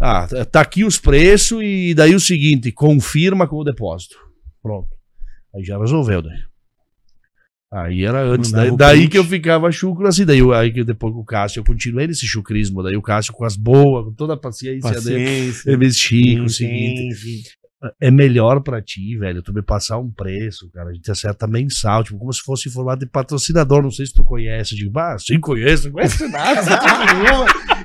ah, 0.01 0.27
tá 0.51 0.61
aqui 0.61 0.85
os 0.85 0.99
preços 0.99 1.63
e 1.63 1.95
daí 1.95 2.15
o 2.15 2.21
seguinte, 2.21 2.73
confirma 2.73 3.47
com 3.47 3.57
o 3.57 3.65
depósito. 3.65 4.17
Pronto. 4.63 4.89
Aí 5.55 5.63
já 5.65 5.79
resolveu, 5.79 6.23
daí. 6.23 6.39
Aí 7.73 8.05
era 8.05 8.23
antes, 8.23 8.53
daí, 8.53 8.75
daí 8.77 9.09
que 9.09 9.19
eu 9.19 9.25
ficava 9.25 9.71
chucro 9.73 10.07
assim, 10.07 10.25
daí 10.25 10.39
eu, 10.39 10.53
aí 10.53 10.73
que 10.73 10.85
depois 10.85 11.13
com 11.13 11.21
o 11.21 11.25
Cássio 11.25 11.61
eu 11.61 11.65
continuei 11.65 12.07
nesse 12.07 12.25
chucrismo, 12.27 12.83
daí 12.83 12.97
o 12.97 13.03
Cássio 13.03 13.33
com 13.33 13.45
as 13.45 13.57
boas, 13.57 14.05
com 14.07 14.13
toda 14.13 14.35
a 14.35 14.37
paciência 14.37 14.89
dele, 14.93 15.25
Paciência. 15.25 15.69
ele 15.71 15.77
me 15.77 15.87
disse, 15.89 15.99
Chico, 15.99 16.45
o 16.45 16.49
seguinte. 16.49 17.43
É 18.01 18.11
melhor 18.11 18.61
pra 18.61 18.81
ti, 18.81 19.17
velho, 19.19 19.43
tu 19.43 19.53
me 19.53 19.63
passar 19.63 19.99
um 19.99 20.11
preço, 20.11 20.71
cara. 20.73 20.91
A 20.91 20.93
gente 20.95 21.11
acerta 21.11 21.47
mensal, 21.47 22.03
tipo, 22.03 22.19
como 22.19 22.33
se 22.33 22.41
fosse 22.41 22.69
em 22.69 22.73
formato 22.73 23.01
de 23.05 23.11
patrocinador. 23.11 23.83
Não 23.83 23.91
sei 23.91 24.07
se 24.07 24.15
tu 24.15 24.25
conhece. 24.25 24.75
Eu 24.75 24.79
digo, 24.79 24.99
ah, 24.99 25.17
sim, 25.19 25.39
conheço, 25.39 25.87
não 25.87 25.93
conheço 25.93 26.27
nada. 26.31 26.63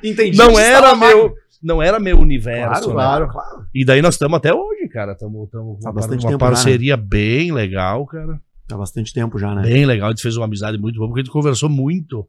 Entendi. 0.03 0.37
não 0.37 0.57
era 0.59 0.95
meu. 0.95 1.33
Não 1.61 1.79
era 1.81 1.99
meu 1.99 2.17
universo, 2.19 2.89
Claro, 2.91 3.27
né? 3.27 3.31
claro, 3.31 3.49
claro. 3.51 3.65
E 3.71 3.85
daí 3.85 4.01
nós 4.01 4.15
estamos 4.15 4.35
até 4.35 4.51
hoje, 4.51 4.87
cara. 4.87 5.11
Estamos 5.11 5.47
com 5.51 5.57
Há 5.57 5.89
uma, 5.89 5.93
bastante 5.93 6.25
uma 6.25 6.31
tempo 6.31 6.39
já, 6.43 6.47
né? 6.49 6.51
parceria 6.55 6.97
bem 6.97 7.51
legal, 7.51 8.03
cara. 8.07 8.41
Há 8.71 8.77
bastante 8.77 9.13
tempo 9.13 9.37
já, 9.37 9.53
né? 9.53 9.61
Bem 9.61 9.85
legal. 9.85 10.07
A 10.07 10.11
gente 10.11 10.23
fez 10.23 10.35
uma 10.37 10.45
amizade 10.45 10.79
muito 10.79 10.95
boa, 10.95 11.07
porque 11.07 11.21
a 11.21 11.23
gente 11.23 11.31
conversou 11.31 11.69
muito. 11.69 12.27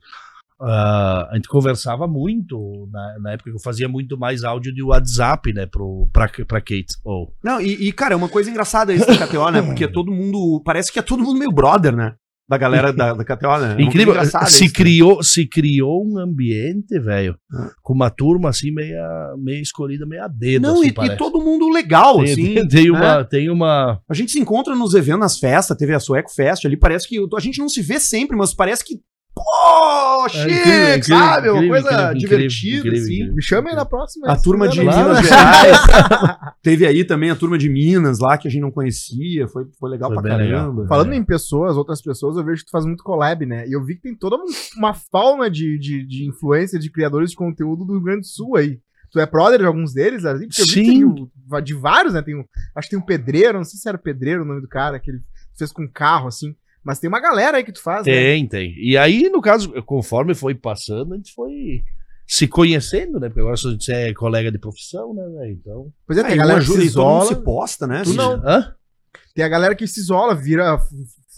Ah, 0.62 1.28
a 1.30 1.34
gente 1.36 1.48
conversava 1.48 2.06
muito 2.06 2.88
na, 2.92 3.18
na 3.20 3.32
época 3.32 3.50
que 3.50 3.56
eu 3.56 3.62
fazia 3.62 3.88
muito 3.88 4.16
mais 4.18 4.44
áudio 4.44 4.72
de 4.74 4.82
WhatsApp, 4.82 5.52
né, 5.52 5.66
pro, 5.66 6.08
pra, 6.12 6.28
pra 6.46 6.60
Kate. 6.60 6.86
Ou 7.04 7.32
Não, 7.42 7.60
e, 7.60 7.88
e, 7.88 7.92
cara, 7.92 8.14
é 8.14 8.16
uma 8.16 8.28
coisa 8.28 8.48
engraçada 8.50 8.92
isso 8.94 9.06
da 9.06 9.26
KTO, 9.26 9.50
né? 9.50 9.62
Porque 9.62 9.88
todo 9.88 10.12
mundo. 10.12 10.62
Parece 10.64 10.92
que 10.92 10.98
é 10.98 11.02
todo 11.02 11.22
mundo 11.22 11.38
meio 11.38 11.50
brother, 11.52 11.94
né? 11.96 12.14
Da 12.48 12.58
galera 12.58 12.92
da, 12.92 13.14
da 13.14 13.24
KTO, 13.24 13.56
né? 13.58 13.76
É 13.78 13.82
Incrível, 13.82 14.14
se 14.24 14.36
isso, 14.44 14.64
né? 14.64 14.70
criou, 14.74 15.22
se 15.22 15.46
criou 15.46 16.04
um 16.06 16.18
ambiente, 16.18 16.98
velho, 17.00 17.36
Ah. 17.50 17.70
com 17.82 17.94
uma 17.94 18.10
turma 18.10 18.50
assim 18.50 18.70
meia, 18.70 19.32
meia 19.38 19.60
escolhida, 19.62 20.04
meia 20.04 20.28
dedo, 20.28 20.62
Não, 20.62 20.80
assim, 20.80 20.92
e, 21.00 21.06
e 21.06 21.16
todo 21.16 21.40
mundo 21.40 21.68
legal, 21.70 22.16
tem, 22.16 22.32
assim. 22.32 22.54
tem, 22.54 22.68
tem 22.68 22.90
né? 22.92 22.98
uma, 22.98 23.24
tem 23.24 23.48
uma, 23.48 24.00
A 24.08 24.12
gente 24.12 24.32
se 24.32 24.40
encontra 24.40 24.74
nos 24.74 24.92
eventos, 24.92 25.20
nas 25.20 25.38
festas, 25.38 25.76
teve 25.78 25.94
a 25.94 26.00
Sueco 26.00 26.30
Fest 26.34 26.66
ali, 26.66 26.76
parece 26.76 27.08
que 27.08 27.16
a 27.18 27.40
gente 27.40 27.58
não 27.58 27.68
se 27.68 27.80
vê 27.80 27.98
sempre, 27.98 28.36
mas 28.36 28.52
parece 28.52 28.84
que. 28.84 29.00
Pô, 29.35 30.28
chique, 30.28 30.51
É 30.53 30.97
incrível, 30.97 30.97
incrível, 30.97 31.18
sabe? 31.18 31.49
Uma 31.51 31.68
coisa 31.68 31.91
incrível, 32.12 32.14
divertida, 32.18 32.93
assim. 32.93 33.33
Me 33.33 33.43
chame 33.43 33.70
aí 33.70 33.74
na 33.76 33.85
próxima. 33.87 34.28
A 34.30 34.37
turma 34.37 34.68
de 34.68 34.80
Claro. 34.83 35.09
Minas 35.09 35.26
Gerais. 35.26 35.78
teve 36.62 36.87
aí 36.87 37.05
também 37.05 37.30
a 37.30 37.37
turma 37.37 37.57
de 37.57 37.68
Minas 37.68 38.18
lá, 38.18 38.37
que 38.37 38.47
a 38.47 38.51
gente 38.51 38.61
não 38.61 38.70
conhecia. 38.70 39.49
Foi, 39.49 39.64
foi 39.78 39.91
legal 39.91 40.12
Foi 40.12 40.20
pra 40.22 40.30
caramba. 40.37 40.87
Falando 40.87 41.14
em 41.14 41.24
pessoas, 41.24 41.76
outras 41.76 42.03
pessoas, 42.03 42.37
eu 42.37 42.45
vejo 42.45 42.61
que 42.61 42.66
tu 42.66 42.70
faz 42.72 42.85
muito 42.85 43.03
collab, 43.03 43.45
né? 43.47 43.66
E 43.66 43.72
eu 43.72 43.83
vi 43.83 43.95
que 43.97 44.03
tem 44.03 44.14
toda 44.14 44.37
um- 44.37 44.45
uma 44.76 44.93
fauna 44.95 45.51
de, 45.51 45.78
de, 45.78 46.07
de 46.07 46.28
influência 46.28 46.78
de 46.78 46.91
criadores 46.91 47.30
de 47.30 47.37
conteúdo 47.37 47.85
do 47.85 47.93
Rio 47.95 48.03
Grande 48.03 48.20
do 48.20 48.26
Sul 48.26 48.57
aí. 48.57 48.78
Tu 49.11 49.18
é 49.20 49.26
brother 49.26 49.59
de 49.61 49.66
alguns 49.66 49.93
deles? 49.93 50.24
assim? 50.24 50.47
Porque 50.47 50.62
eu 50.62 50.66
vi 50.66 50.72
que 50.85 50.91
Sim. 50.91 51.05
o- 51.05 51.61
de 51.61 51.74
vários, 51.74 52.14
né? 52.14 52.22
Tem 52.22 52.35
o- 52.35 52.45
acho 52.76 52.89
que 52.89 52.97
tem 52.97 53.03
um 53.03 53.07
pedreiro, 53.07 53.59
não 53.59 53.64
sei 53.64 53.78
se 53.78 53.89
era 53.89 53.99
pedreiro 53.99 54.43
o 54.43 54.45
nome 54.47 54.61
do 54.61 54.68
cara, 54.68 54.99
que 54.99 55.11
ele 55.11 55.20
fez 55.59 55.72
com 55.72 55.87
carro, 55.89 56.28
assim. 56.28 56.55
Mas 56.85 56.99
tem 56.99 57.09
uma 57.09 57.20
galera 57.20 57.59
aí 57.59 57.64
que 57.64 57.72
tu 57.72 57.83
faz, 57.83 58.05
né? 58.07 58.12
Tem, 58.12 58.47
tem. 58.47 58.74
E 58.76 58.97
aí, 58.97 59.28
no 59.30 59.41
caso, 59.41 59.70
conforme 59.85 60.35
foi 60.35 60.55
passando, 60.55 61.14
a 61.14 61.16
gente 61.16 61.33
foi 61.33 61.80
se 62.26 62.49
conhecendo, 62.49 63.20
né? 63.20 63.28
Porque 63.28 63.41
agora 63.41 63.55
a 63.55 63.70
gente 63.70 63.93
é 63.93 64.12
colega 64.14 64.51
de 64.51 64.59
profissão, 64.59 65.12
né, 65.14 65.22
velho? 65.39 65.53
Então. 65.53 65.93
Pois 66.07 66.18
é, 66.18 66.22
Ah, 66.22 66.24
tem 66.24 66.37
e 66.37 66.41
a 66.41 66.43
galera 66.43 66.61
que 66.61 66.66
se 66.66 66.80
e 66.80 66.85
isola. 66.85 67.24
se 67.26 67.37
posta, 67.37 67.87
né? 67.87 68.03
Tu 68.05 68.14
não. 68.14 68.33
Hã? 68.45 68.74
Tem 69.35 69.45
a 69.45 69.49
galera 69.49 69.74
que 69.74 69.87
se 69.87 70.01
isola, 70.01 70.35
vira, 70.35 70.78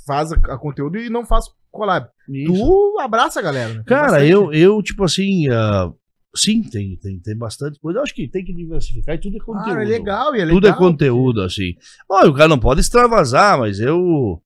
faz 0.07 0.33
a, 0.33 0.37
a 0.37 0.59
conteúdo 0.59 0.99
e 0.99 1.11
não 1.11 1.25
faz 1.27 1.47
collab. 1.71 2.09
Isso. 2.29 2.53
Tu 2.53 2.99
abraça 3.01 3.41
a 3.41 3.43
galera, 3.43 3.69
né? 3.69 3.75
Tem 3.77 3.85
Cara, 3.85 4.13
bastante. 4.13 4.31
eu, 4.31 4.53
eu, 4.53 4.83
tipo 4.83 5.05
assim, 5.05 5.49
ah, 5.51 5.91
sim, 6.35 6.63
tem, 6.63 6.97
tem, 6.97 7.19
tem 7.21 7.37
bastante 7.37 7.79
coisa. 7.81 7.99
Eu 7.99 8.03
acho 8.03 8.15
que 8.15 8.29
tem 8.29 8.45
que 8.45 8.55
diversificar 8.55 9.15
e 9.17 9.19
tudo 9.21 9.37
é 9.37 9.41
conteúdo. 9.41 9.67
Cara, 9.67 9.83
é 9.83 9.87
legal, 9.87 10.35
e 10.35 10.41
é 10.41 10.45
legal. 10.45 10.55
Tudo 10.57 10.69
é 10.69 10.73
conteúdo, 10.73 11.43
assim. 11.43 11.75
Olha, 12.09 12.31
o 12.31 12.35
cara 12.35 12.49
não 12.49 12.59
pode 12.59 12.81
extravasar, 12.81 13.59
mas 13.59 13.79
eu 13.81 14.41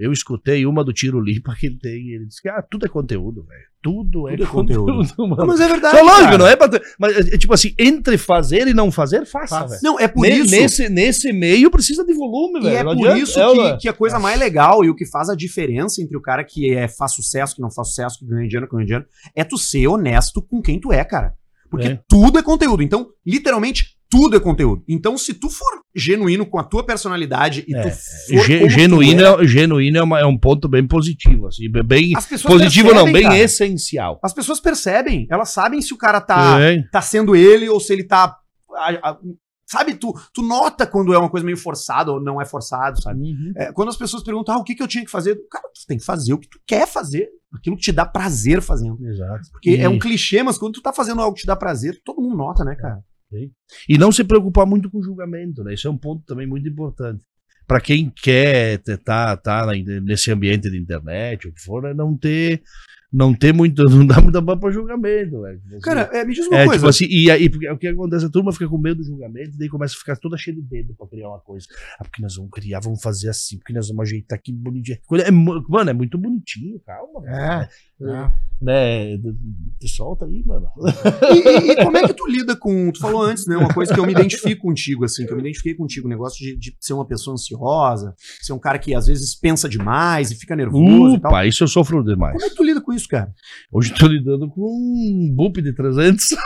eu 0.00 0.12
escutei 0.12 0.64
uma 0.66 0.82
do 0.82 0.92
Tiro 0.92 1.20
Limpa 1.20 1.54
que 1.58 1.66
ele 1.66 1.78
tem. 1.78 2.08
Ele 2.10 2.26
disse 2.26 2.40
que 2.42 2.48
ah, 2.48 2.62
tudo 2.68 2.86
é 2.86 2.88
conteúdo, 2.88 3.44
velho. 3.44 3.70
Tudo, 3.82 4.28
é, 4.28 4.32
Tudo 4.32 4.42
é 4.44 4.46
conteúdo, 4.46 4.92
conteúdo. 4.96 5.36
Não, 5.38 5.46
mas 5.46 5.58
é 5.60 5.66
verdade. 5.68 5.96
Só 5.96 6.04
lógico, 6.04 6.24
cara. 6.24 6.38
não 6.38 6.46
é 6.46 6.54
pra 6.54 6.68
ter, 6.68 6.82
Mas, 6.98 7.16
é, 7.32 7.38
tipo 7.38 7.54
assim, 7.54 7.74
entre 7.78 8.18
fazer 8.18 8.68
e 8.68 8.74
não 8.74 8.92
fazer, 8.92 9.24
faça, 9.24 9.66
velho. 9.66 9.80
Não, 9.82 9.98
é 9.98 10.06
por 10.06 10.20
Ne- 10.22 10.30
isso. 10.40 10.50
Nesse, 10.50 10.88
nesse 10.90 11.32
meio 11.32 11.70
precisa 11.70 12.04
de 12.04 12.12
volume, 12.12 12.58
E 12.60 12.62
velho. 12.64 12.76
é 12.76 12.84
Não 12.84 12.94
por 12.94 13.08
adianta, 13.08 13.22
isso 13.22 13.40
é 13.40 13.52
que, 13.52 13.60
é? 13.60 13.76
que 13.78 13.88
a 13.88 13.92
coisa 13.94 14.18
mais 14.18 14.38
legal 14.38 14.84
e 14.84 14.90
o 14.90 14.94
que 14.94 15.06
faz 15.06 15.30
a 15.30 15.34
diferença 15.34 16.02
entre 16.02 16.14
o 16.14 16.20
cara 16.20 16.44
que 16.44 16.74
é, 16.74 16.88
faz 16.88 17.14
sucesso, 17.14 17.54
que 17.56 17.62
não 17.62 17.70
faz 17.70 17.88
sucesso, 17.88 18.18
que 18.18 18.26
ganha 18.26 18.46
dinheiro, 18.46 18.68
que 18.68 18.74
ganha 18.74 18.84
dinheiro, 18.86 19.06
é 19.34 19.44
tu 19.44 19.56
ser 19.56 19.86
honesto 19.86 20.42
com 20.42 20.60
quem 20.60 20.78
tu 20.78 20.92
é, 20.92 21.02
cara. 21.02 21.32
Porque 21.70 21.86
É. 21.88 22.00
tudo 22.06 22.38
é 22.38 22.42
conteúdo. 22.42 22.82
Então, 22.82 23.08
literalmente, 23.26 23.96
Tudo 24.10 24.36
é 24.36 24.40
conteúdo. 24.40 24.82
Então, 24.88 25.16
se 25.16 25.32
tu 25.34 25.48
for 25.48 25.82
genuíno 25.94 26.44
com 26.44 26.58
a 26.58 26.64
tua 26.64 26.84
personalidade 26.84 27.64
e 27.68 27.74
É, 27.74 27.82
tu 27.82 27.90
for 27.90 28.44
Ge- 28.44 28.58
como 28.58 28.68
tu 28.68 28.74
genuíno, 28.74 29.22
é, 29.22 29.44
é, 29.44 29.46
genuíno 29.46 29.98
é, 29.98 30.02
uma- 30.02 30.18
é 30.20 30.26
um 30.26 30.36
ponto 30.36 30.68
bem 30.68 30.84
positivo, 30.86 31.46
assim, 31.46 31.70
bem 31.70 32.12
positivo 32.44 32.92
não, 32.92 33.10
bem 33.12 33.22
cara. 33.22 33.38
essencial. 33.38 34.18
As 34.22 34.32
pessoas 34.34 34.58
percebem, 34.58 35.26
elas 35.30 35.50
sabem 35.50 35.80
se 35.80 35.94
o 35.94 35.96
cara 35.96 36.20
tá, 36.20 36.60
É. 36.60 36.82
tá 36.90 37.00
sendo 37.00 37.36
ele 37.36 37.68
ou 37.68 37.78
se 37.78 37.92
ele 37.92 38.04
tá. 38.04 38.36
a- 38.76 39.10
a- 39.10 39.18
sabe, 39.66 39.94
tu, 39.94 40.12
tu 40.34 40.42
nota 40.42 40.84
quando 40.86 41.12
é 41.14 41.18
uma 41.18 41.28
coisa 41.30 41.44
meio 41.46 41.56
forçada 41.56 42.10
ou 42.10 42.20
não 42.20 42.40
é 42.40 42.44
forçado, 42.44 43.00
sabe? 43.00 43.20
Uhum. 43.20 43.52
É, 43.56 43.72
quando 43.72 43.88
as 43.90 43.96
pessoas 43.96 44.22
perguntam, 44.24 44.54
ah, 44.56 44.58
o 44.58 44.64
que, 44.64 44.74
que 44.74 44.82
eu 44.82 44.88
tinha 44.88 45.04
que 45.04 45.10
fazer? 45.10 45.36
Cara, 45.50 45.64
tu 45.72 45.86
tem 45.86 45.98
que 45.98 46.04
fazer 46.04 46.32
o 46.32 46.38
que 46.38 46.48
tu 46.48 46.58
quer 46.66 46.86
fazer, 46.88 47.28
aquilo 47.54 47.76
que 47.76 47.82
te 47.82 47.92
dá 47.92 48.04
prazer 48.04 48.60
fazendo. 48.60 48.98
Exato. 49.06 49.42
Porque 49.52 49.70
E- 49.70 49.80
é 49.80 49.88
um 49.88 49.98
clichê, 50.00 50.42
mas 50.42 50.58
quando 50.58 50.74
tu 50.74 50.82
tá 50.82 50.92
fazendo 50.92 51.20
algo 51.20 51.34
que 51.34 51.42
te 51.42 51.46
dá 51.46 51.54
prazer, 51.54 52.00
todo 52.04 52.20
mundo 52.20 52.36
nota, 52.36 52.64
né, 52.64 52.74
cara? 52.74 52.98
E 53.88 53.98
não 53.98 54.10
se 54.10 54.24
preocupar 54.24 54.66
muito 54.66 54.90
com 54.90 54.98
o 54.98 55.02
julgamento, 55.02 55.62
né? 55.62 55.74
Isso 55.74 55.88
é 55.88 55.90
um 55.90 55.96
ponto 55.96 56.24
também 56.24 56.46
muito 56.46 56.68
importante. 56.68 57.22
Para 57.66 57.80
quem 57.80 58.10
quer 58.10 58.80
estar 58.80 59.36
tá, 59.36 59.36
tá 59.36 59.66
nesse 60.02 60.30
ambiente 60.32 60.68
de 60.68 60.76
internet, 60.76 61.46
o 61.46 61.52
que 61.52 61.60
for, 61.60 61.84
é 61.84 61.94
não 61.94 62.16
ter, 62.16 62.62
não 63.12 63.34
ter 63.34 63.52
muito, 63.52 63.82
não 63.90 64.06
dá 64.06 64.20
muita 64.20 64.40
bola 64.40 64.58
para 64.58 64.70
julgamento. 64.70 65.40
Né? 65.40 65.58
Assim, 65.68 65.80
Cara, 65.80 66.08
é, 66.12 66.24
me 66.24 66.32
diz 66.34 66.46
uma 66.46 66.56
é, 66.58 66.64
coisa. 66.64 66.78
tipo 66.78 66.88
assim, 66.88 67.06
e 67.08 67.30
aí 67.30 67.48
porque, 67.48 67.68
o 67.70 67.78
que 67.78 67.88
acontece? 67.88 68.26
A 68.26 68.30
turma 68.30 68.52
fica 68.52 68.68
com 68.68 68.78
medo 68.78 68.98
do 68.98 69.04
julgamento, 69.04 69.54
e 69.54 69.58
daí 69.58 69.68
começa 69.68 69.94
a 69.94 69.98
ficar 69.98 70.16
toda 70.16 70.36
cheia 70.36 70.54
de 70.56 70.62
dedo 70.62 70.94
pra 70.94 71.06
criar 71.06 71.28
uma 71.28 71.40
coisa. 71.40 71.66
Ah, 71.98 72.04
porque 72.04 72.22
nós 72.22 72.36
vamos 72.36 72.50
criar, 72.50 72.80
vamos 72.80 73.00
fazer 73.02 73.28
assim, 73.28 73.58
porque 73.58 73.72
nós 73.72 73.88
vamos 73.88 74.02
ajeitar 74.02 74.38
aqui 74.38 74.52
bonitinho. 74.52 74.98
É, 75.24 75.30
mano, 75.30 75.90
é 75.90 75.92
muito 75.92 76.16
bonitinho, 76.18 76.80
calma. 76.86 77.22
É. 77.28 77.68
mano. 78.00 78.32
Né? 78.60 79.18
Te 79.78 79.88
solta 79.88 80.26
aí, 80.26 80.42
mano. 80.44 80.66
E, 81.32 81.48
e- 81.48 81.72
e 81.72 81.84
como 81.84 81.96
é 81.96 82.06
que 82.06 82.12
tu 82.12 82.26
lida 82.26 82.54
com. 82.54 82.90
Tu 82.92 83.00
falou 83.00 83.22
antes, 83.22 83.46
né? 83.46 83.56
Uma 83.56 83.72
coisa 83.72 83.92
que 83.94 83.98
eu 83.98 84.04
me 84.06 84.12
identifico 84.12 84.62
contigo, 84.62 85.04
assim, 85.04 85.24
que 85.26 85.32
eu 85.32 85.36
me 85.36 85.42
identifiquei 85.42 85.74
contigo, 85.74 86.06
o 86.06 86.10
negócio 86.10 86.38
de, 86.44 86.56
de 86.56 86.76
ser 86.78 86.92
uma 86.92 87.06
pessoa 87.06 87.34
ansiosa, 87.34 88.14
ser 88.40 88.52
um 88.52 88.58
cara 88.58 88.78
que 88.78 88.94
às 88.94 89.06
vezes 89.06 89.34
pensa 89.34 89.68
demais 89.68 90.30
e 90.30 90.34
fica 90.34 90.54
nervoso 90.54 91.16
e 91.16 91.20
tal. 91.20 91.30
Opa, 91.30 91.46
isso 91.46 91.64
eu 91.64 91.68
sofro 91.68 92.04
demais. 92.04 92.34
Como 92.34 92.44
é 92.44 92.48
que 92.50 92.54
tu 92.54 92.64
lida 92.64 92.80
com 92.80 92.92
isso, 92.92 92.99
cara? 93.08 93.32
Hoje 93.70 93.94
tô 93.94 94.06
lidando 94.06 94.48
com 94.50 94.60
um 94.62 95.32
bump 95.34 95.60
de 95.60 95.72
300. 95.72 96.24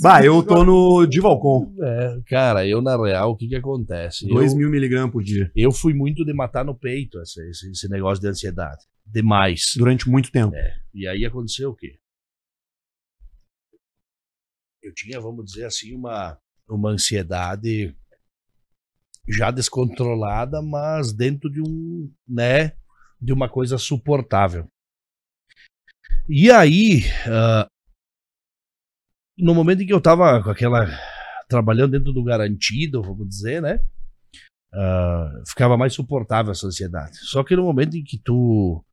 Bah, 0.00 0.24
eu 0.24 0.42
tô 0.42 0.64
no 0.64 1.06
Divalcon. 1.06 1.74
É, 1.82 2.20
cara, 2.26 2.66
eu 2.66 2.80
na 2.82 2.96
real, 2.96 3.30
o 3.32 3.36
que 3.36 3.48
que 3.48 3.56
acontece? 3.56 4.26
2 4.26 4.52
Eu, 4.52 4.58
mil 4.58 4.70
miligramas 4.70 5.10
por 5.12 5.22
dia. 5.22 5.50
eu 5.54 5.72
fui 5.72 5.94
muito 5.94 6.24
de 6.24 6.32
matar 6.32 6.64
no 6.64 6.74
peito 6.74 7.20
esse, 7.20 7.40
esse, 7.48 7.70
esse 7.70 7.88
negócio 7.88 8.20
de 8.20 8.28
ansiedade. 8.28 8.84
Demais. 9.04 9.72
Durante 9.76 10.08
muito 10.08 10.30
tempo. 10.30 10.54
E 10.94 11.06
aí 11.06 11.24
aconteceu 11.24 11.70
o 11.70 11.74
quê? 11.76 11.98
Eu 14.82 14.92
tinha, 14.94 15.20
vamos 15.20 15.44
dizer 15.46 15.64
assim, 15.66 15.94
uma, 15.94 16.38
uma 16.68 16.90
ansiedade 16.90 17.94
já 19.28 19.50
descontrolada, 19.50 20.62
mas 20.62 21.12
dentro 21.12 21.50
de 21.50 21.60
um, 21.60 22.10
né, 22.28 22.72
de 23.20 23.32
uma 23.32 23.48
coisa 23.48 23.78
suportável. 23.78 24.68
E 26.28 26.50
aí, 26.50 27.02
ah, 27.26 27.66
no 29.38 29.54
momento 29.54 29.82
em 29.82 29.86
que 29.86 29.92
eu 29.92 30.00
tava 30.00 30.42
com 30.42 30.50
aquela 30.50 30.86
trabalhando 31.48 31.92
dentro 31.92 32.12
do 32.12 32.24
garantido, 32.24 33.02
vamos 33.02 33.28
dizer, 33.28 33.62
né? 33.62 33.80
ah, 34.76 35.42
ficava 35.46 35.76
mais 35.76 35.94
suportável 35.94 36.52
essa 36.52 36.66
ansiedade. 36.66 37.16
Só 37.18 37.42
que 37.42 37.56
no 37.56 37.64
momento 37.64 37.96
em 37.96 38.04
que 38.04 38.18
tu 38.18 38.84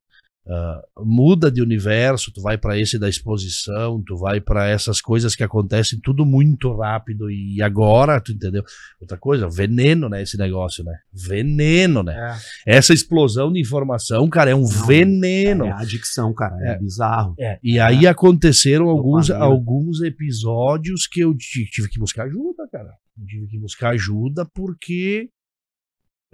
ah, 0.46 0.82
muda 1.00 1.50
de 1.50 1.62
universo, 1.62 2.32
tu 2.34 2.42
vai 2.42 2.58
para 2.58 2.78
esse 2.78 3.00
da 3.00 3.08
exposição, 3.08 4.04
tu 4.06 4.18
vai 4.18 4.42
para 4.42 4.68
essas 4.68 5.00
coisas 5.00 5.36
que 5.36 5.44
acontecem 5.44 6.00
tudo 6.04 6.26
muito 6.26 6.76
rápido 6.76 7.32
e 7.32 7.62
agora, 7.62 8.20
tu 8.20 8.34
entendeu? 8.34 8.62
Outra 9.00 9.18
coisa, 9.18 9.48
veneno, 9.50 10.10
né, 10.10 10.22
esse 10.22 10.38
negócio, 10.38 10.84
né? 10.84 10.94
Veneno, 11.14 12.04
né? 12.04 12.38
É. 12.66 12.76
Essa 12.78 12.94
explosão 12.94 13.54
de 13.54 13.60
informação, 13.62 14.28
cara, 14.30 14.52
é 14.52 14.56
um 14.56 14.62
Não, 14.64 14.86
veneno. 14.86 15.66
É 15.66 15.72
adicção, 15.72 16.34
cara. 16.34 16.56
É, 16.62 16.72
É. 16.74 16.78
bizarro. 16.80 17.36
É, 17.40 17.58
e 17.64 17.80
aí 17.80 18.06
aconteceram 18.06 18.90
alguns, 18.90 19.30
alguns 19.32 20.02
episódios 20.02 21.08
que 21.08 21.22
eu 21.22 21.34
ti- 21.36 21.66
tive 21.72 21.88
que 21.90 22.00
buscar 22.00 22.26
ajuda, 22.26 22.68
cara. 22.70 22.94
Eu 23.18 23.26
tive 23.26 23.48
que 23.48 23.60
buscar 23.60 23.92
ajuda 23.92 24.46
porque 24.54 25.30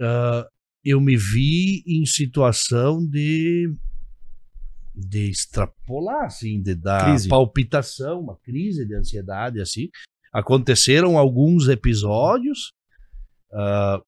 ah, 0.00 0.46
eu 0.84 1.00
me 1.00 1.16
vi 1.16 1.82
em 1.86 2.04
situação 2.06 3.06
de 3.06 3.72
de 5.00 5.30
extrapolar, 5.30 6.26
assim, 6.26 6.60
de 6.62 6.74
dar 6.74 7.06
Crise. 7.06 7.28
palpitação, 7.28 8.20
uma 8.20 8.36
crise 8.36 8.86
de 8.86 8.94
ansiedade, 8.94 9.60
assim. 9.60 9.88
Aconteceram 10.32 11.16
alguns 11.18 11.68
episódios 11.68 12.72
ah, 13.52 14.00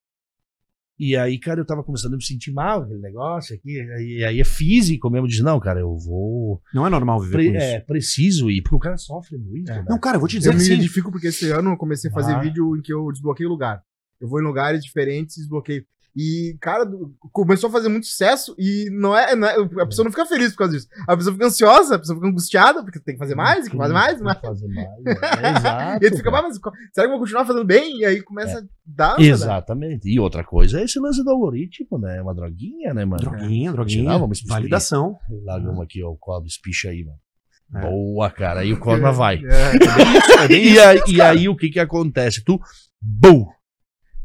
e 0.98 1.16
aí, 1.16 1.36
cara, 1.38 1.58
eu 1.60 1.64
tava 1.64 1.82
começando 1.82 2.14
a 2.14 2.16
me 2.16 2.22
sentir 2.24 2.52
mal, 2.52 2.82
aquele 2.82 3.00
negócio 3.00 3.56
aqui, 3.56 3.82
e 3.98 4.22
aí 4.24 4.40
é 4.40 4.44
físico 4.44 5.10
mesmo, 5.10 5.26
eu 5.26 5.30
disse, 5.30 5.42
não, 5.42 5.58
cara, 5.58 5.80
eu 5.80 5.96
vou 5.98 6.62
Não 6.72 6.86
é 6.86 6.90
normal 6.90 7.18
viver 7.20 7.32
Pre- 7.32 7.50
com 7.50 7.56
isso. 7.56 7.64
é, 7.66 7.80
preciso 7.80 8.50
ir, 8.50 8.62
porque 8.62 8.76
o 8.76 8.78
cara 8.78 8.96
sofre 8.96 9.36
muito. 9.36 9.72
É. 9.72 9.76
né? 9.78 9.84
Não, 9.88 9.98
cara, 9.98 10.16
eu 10.16 10.20
vou 10.20 10.28
te 10.28 10.38
dizer 10.38 10.50
Eu 10.50 10.58
me 10.58 10.64
identifico 10.64 11.10
porque 11.10 11.26
esse 11.28 11.50
ano 11.50 11.70
eu 11.70 11.76
comecei 11.76 12.08
a 12.08 12.12
fazer 12.14 12.34
Ah. 12.34 12.40
vídeo 12.40 12.76
em 12.76 12.82
que 12.82 12.92
eu 12.92 13.10
desbloqueio 13.10 13.48
lugar. 13.48 13.82
Eu 14.20 14.28
vou 14.28 14.40
em 14.40 14.44
lugares 14.44 14.84
diferentes 14.84 15.36
e 15.36 15.40
desbloqueio. 15.40 15.84
E, 16.14 16.56
cara, 16.60 16.84
começou 17.32 17.68
a 17.68 17.72
fazer 17.72 17.88
muito 17.88 18.06
sucesso 18.06 18.54
e 18.58 18.90
não 18.92 19.16
é, 19.16 19.34
não 19.34 19.48
é- 19.48 19.56
A 19.82 19.86
pessoa 19.86 20.04
não 20.04 20.10
fica 20.10 20.26
feliz 20.26 20.50
por 20.52 20.58
causa 20.58 20.74
disso. 20.74 20.86
A 21.08 21.16
pessoa 21.16 21.32
fica 21.32 21.46
ansiosa, 21.46 21.94
a 21.94 21.98
pessoa 21.98 22.16
fica 22.16 22.28
angustiada, 22.28 22.82
porque 22.82 23.00
tem 23.00 23.14
que 23.14 23.18
fazer 23.18 23.34
mais, 23.34 23.62
tem 23.62 23.70
que 23.70 23.76
fazer 23.78 23.94
mais, 23.94 24.14
Tem 24.16 24.22
mais. 24.24 24.38
que 24.38 24.46
fazer 24.46 24.68
mais. 24.68 24.88
é, 25.06 25.50
Exato. 25.58 26.02
E 26.02 26.04
aí 26.06 26.10
tu 26.10 26.16
fica. 26.18 26.28
"Ah, 26.30 26.42
mas 26.42 26.56
será 26.56 26.70
que 26.94 27.00
eu 27.00 27.08
vou 27.10 27.18
continuar 27.20 27.46
fazendo 27.46 27.64
bem? 27.64 27.98
E 28.00 28.04
aí 28.04 28.20
começa 28.20 28.58
a 28.58 28.62
dar. 28.84 29.12
ansiedade. 29.14 29.24
Exatamente. 29.42 30.08
E 30.08 30.20
outra 30.20 30.44
coisa 30.44 30.80
é 30.80 30.84
esse 30.84 30.98
lance 31.00 31.24
do 31.24 31.30
algoritmo, 31.30 31.98
né? 31.98 32.18
É 32.18 32.22
uma 32.22 32.34
droguinha, 32.34 32.92
né, 32.92 33.04
mano? 33.06 33.22
Droguinha, 33.22 33.72
droguinha. 33.72 34.04
Não, 34.10 34.18
vamos. 34.20 34.42
Validação. 34.46 35.16
Largamos 35.44 35.80
aqui, 35.80 36.02
ó, 36.04 36.10
o 36.10 36.16
Cosmo 36.18 36.46
espicha 36.46 36.90
aí, 36.90 37.04
mano. 37.04 37.18
É. 37.74 37.80
Boa, 37.90 38.30
cara. 38.30 38.60
Aí 38.60 38.72
o 38.74 38.78
Cosma 38.78 39.12
vai. 39.12 39.36
É. 39.36 39.72
e, 40.52 40.78
aí, 40.78 41.00
e 41.08 41.20
aí 41.22 41.48
o 41.48 41.56
que 41.56 41.70
que 41.70 41.80
acontece? 41.80 42.44
Tu, 42.44 42.60
bum! 43.00 43.46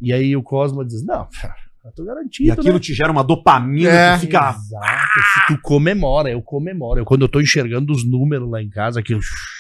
E 0.02 0.12
aí 0.12 0.36
o 0.36 0.44
Cosma 0.44 0.86
diz, 0.86 1.04
não, 1.06 1.28
cara, 1.42 1.56
tô 1.96 2.04
garantido, 2.06 2.48
E 2.50 2.52
aquilo 2.52 2.74
né? 2.76 2.80
te 2.80 2.94
gera 2.94 3.12
uma 3.12 3.24
dopamina 3.24 3.90
É. 3.90 4.14
que 4.16 4.22
fica. 4.22 4.50
Exato. 4.50 5.20
Se 5.34 5.48
tu 5.56 5.62
comemora, 5.62 6.30
eu 6.30 6.42
comemoro. 6.42 7.00
Eu, 7.00 7.06
quando 7.06 7.22
eu 7.24 7.30
tô 7.30 7.40
enxergando 7.42 7.92
os 7.94 8.04
números 8.10 8.50
lá 8.50 8.62
em 8.62 8.70
casa, 8.70 9.00
aquilo 9.00 9.20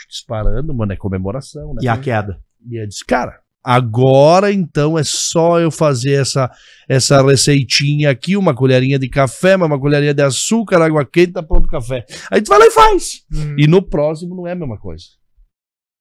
disparando, 0.09 0.73
mano, 0.73 0.93
é 0.93 0.95
comemoração, 0.95 1.73
né? 1.73 1.82
E 1.84 1.88
a 1.88 1.97
queda. 1.97 2.39
E 2.69 2.82
eu 2.82 2.88
disse, 2.88 3.05
cara, 3.05 3.39
agora 3.63 4.51
então 4.51 4.97
é 4.97 5.03
só 5.03 5.59
eu 5.59 5.69
fazer 5.69 6.13
essa, 6.13 6.49
essa 6.88 7.21
receitinha 7.21 8.09
aqui, 8.09 8.36
uma 8.38 8.53
colherinha 8.55 8.97
de 8.97 9.09
café, 9.09 9.55
uma 9.55 9.80
colherinha 9.80 10.13
de 10.13 10.21
açúcar, 10.23 10.82
água 10.82 11.05
quente, 11.05 11.34
tá 11.34 11.43
pronto 11.43 11.65
o 11.65 11.69
café. 11.69 12.05
Aí 12.32 12.41
tu 12.41 12.47
vai 12.49 12.59
lá 12.59 12.65
e 12.65 12.71
faz. 12.71 13.21
Hum. 13.34 13.55
E 13.57 13.67
no 13.67 13.82
próximo 13.82 14.36
não 14.36 14.47
é 14.47 14.53
a 14.53 14.55
mesma 14.55 14.78
coisa. 14.78 15.05